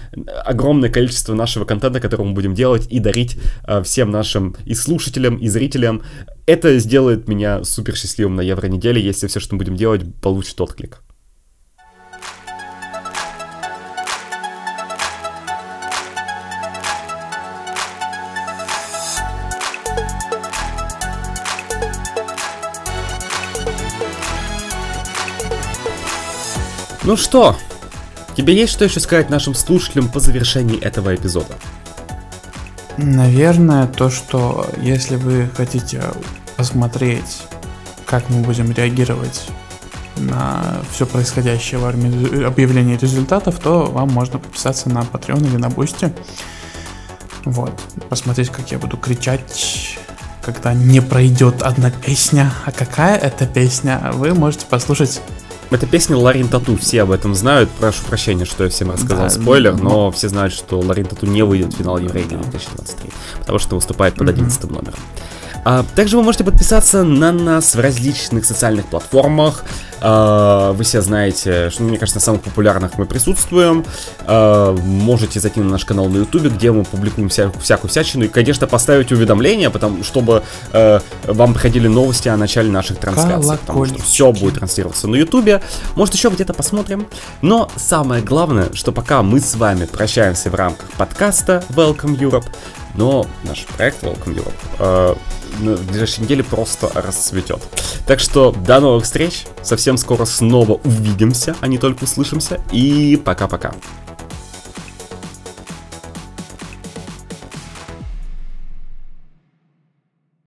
огромное 0.44 0.90
количество 0.90 1.34
нашего 1.34 1.64
контента, 1.64 2.00
который 2.00 2.26
мы 2.26 2.34
будем 2.34 2.54
делать 2.54 2.86
и 2.90 3.00
дарить 3.00 3.38
э, 3.66 3.82
всем 3.82 4.10
нашим 4.10 4.54
и 4.66 4.74
слушателям, 4.74 5.36
и 5.36 5.48
зрителям. 5.48 6.02
Это 6.46 6.78
сделает 6.78 7.28
меня 7.28 7.64
супер 7.64 7.96
счастливым 7.96 8.36
на 8.36 8.42
Евро 8.42 8.66
неделе, 8.66 9.00
если 9.00 9.26
все, 9.26 9.40
что 9.40 9.54
мы 9.54 9.60
будем 9.60 9.76
делать, 9.76 10.02
получит 10.20 10.60
отклик. 10.60 11.02
Ну 27.04 27.16
что, 27.16 27.56
тебе 28.36 28.54
есть 28.54 28.72
что 28.72 28.84
еще 28.84 29.00
сказать 29.00 29.28
нашим 29.28 29.56
слушателям 29.56 30.08
по 30.08 30.20
завершении 30.20 30.78
этого 30.80 31.12
эпизода? 31.14 31.54
Наверное, 32.96 33.88
то, 33.88 34.08
что 34.08 34.68
если 34.80 35.16
вы 35.16 35.50
хотите 35.56 36.00
посмотреть, 36.56 37.42
как 38.06 38.28
мы 38.28 38.42
будем 38.42 38.70
реагировать 38.70 39.48
на 40.16 40.82
все 40.92 41.04
происходящее 41.04 41.80
во 41.80 41.86
время 41.86 42.44
объявления 42.44 42.96
результатов, 42.98 43.58
то 43.58 43.86
вам 43.86 44.10
можно 44.10 44.38
подписаться 44.38 44.88
на 44.88 45.00
Patreon 45.00 45.44
или 45.44 45.56
на 45.56 45.70
Boosty. 45.70 46.12
Вот, 47.44 47.72
посмотреть, 48.08 48.50
как 48.50 48.70
я 48.70 48.78
буду 48.78 48.96
кричать, 48.96 49.98
когда 50.40 50.72
не 50.72 51.00
пройдет 51.00 51.62
одна 51.62 51.90
песня. 51.90 52.52
А 52.64 52.70
какая 52.70 53.16
это 53.16 53.46
песня, 53.46 54.10
вы 54.12 54.34
можете 54.34 54.66
послушать 54.66 55.20
это 55.74 55.86
песня 55.86 56.16
Ларин 56.16 56.48
Тату, 56.48 56.76
все 56.76 57.02
об 57.02 57.10
этом 57.10 57.34
знают. 57.34 57.70
Прошу 57.70 58.02
прощения, 58.04 58.44
что 58.44 58.64
я 58.64 58.70
всем 58.70 58.90
рассказал 58.90 59.24
да, 59.24 59.30
спойлер, 59.30 59.76
но, 59.76 59.90
но 59.90 60.10
все 60.10 60.28
знают, 60.28 60.52
что 60.52 60.80
Ларин 60.80 61.06
Тату 61.06 61.26
не 61.26 61.42
выйдет 61.42 61.74
в 61.74 61.78
финал 61.78 61.98
Евровидения 61.98 62.42
2023, 62.44 63.10
потому 63.40 63.58
что 63.58 63.76
выступает 63.76 64.14
под 64.14 64.28
11 64.28 64.70
номером. 64.70 64.98
А, 65.64 65.84
также 65.94 66.16
вы 66.16 66.22
можете 66.22 66.44
подписаться 66.44 67.04
на 67.04 67.32
нас 67.32 67.74
в 67.74 67.80
различных 67.80 68.44
социальных 68.44 68.86
платформах. 68.86 69.64
А, 70.02 70.72
вы 70.72 70.82
все 70.84 71.00
знаете, 71.00 71.70
что, 71.70 71.84
мне 71.84 71.96
кажется, 71.96 72.18
на 72.18 72.24
самых 72.24 72.42
популярных 72.42 72.98
мы 72.98 73.06
присутствуем. 73.06 73.84
А, 74.20 74.76
можете 74.76 75.38
зайти 75.38 75.60
на 75.60 75.70
наш 75.70 75.84
канал 75.84 76.08
на 76.08 76.18
YouTube, 76.18 76.52
где 76.52 76.72
мы 76.72 76.84
публикуем 76.84 77.28
вся, 77.28 77.50
всякую 77.60 77.90
всячину. 77.90 78.24
И, 78.24 78.28
конечно, 78.28 78.66
поставить 78.66 79.12
уведомления, 79.12 79.70
потому, 79.70 80.02
чтобы 80.02 80.42
э, 80.72 81.00
вам 81.24 81.54
приходили 81.54 81.86
новости 81.86 82.28
о 82.28 82.36
начале 82.36 82.70
наших 82.70 82.98
трансляций. 82.98 83.56
Потому 83.58 83.86
что 83.86 84.02
все 84.02 84.32
будет 84.32 84.54
транслироваться 84.54 85.06
на 85.06 85.14
YouTube. 85.14 85.62
Может, 85.94 86.14
еще 86.14 86.30
где-то 86.30 86.52
посмотрим. 86.52 87.06
Но 87.40 87.70
самое 87.76 88.22
главное, 88.22 88.70
что 88.74 88.90
пока 88.90 89.22
мы 89.22 89.40
с 89.40 89.54
вами 89.54 89.84
прощаемся 89.84 90.50
в 90.50 90.54
рамках 90.54 90.90
подкаста 90.92 91.64
Welcome 91.70 92.18
Europe, 92.18 92.46
но 92.94 93.26
наш 93.44 93.64
проект 93.66 94.02
Welcome 94.02 94.36
Europe 94.36 94.54
э, 94.78 95.14
на 95.60 95.76
ближайшей 95.76 96.24
неделе 96.24 96.42
просто 96.42 96.90
расцветет. 96.94 97.60
Так 98.06 98.20
что 98.20 98.52
до 98.52 98.80
новых 98.80 99.04
встреч, 99.04 99.46
совсем 99.93 99.98
скоро 99.98 100.24
снова 100.24 100.81
увидимся, 100.85 101.55
а 101.60 101.69
не 101.69 101.78
только 101.78 102.05
услышимся, 102.05 102.60
и 102.73 103.20
пока-пока. 103.23 103.73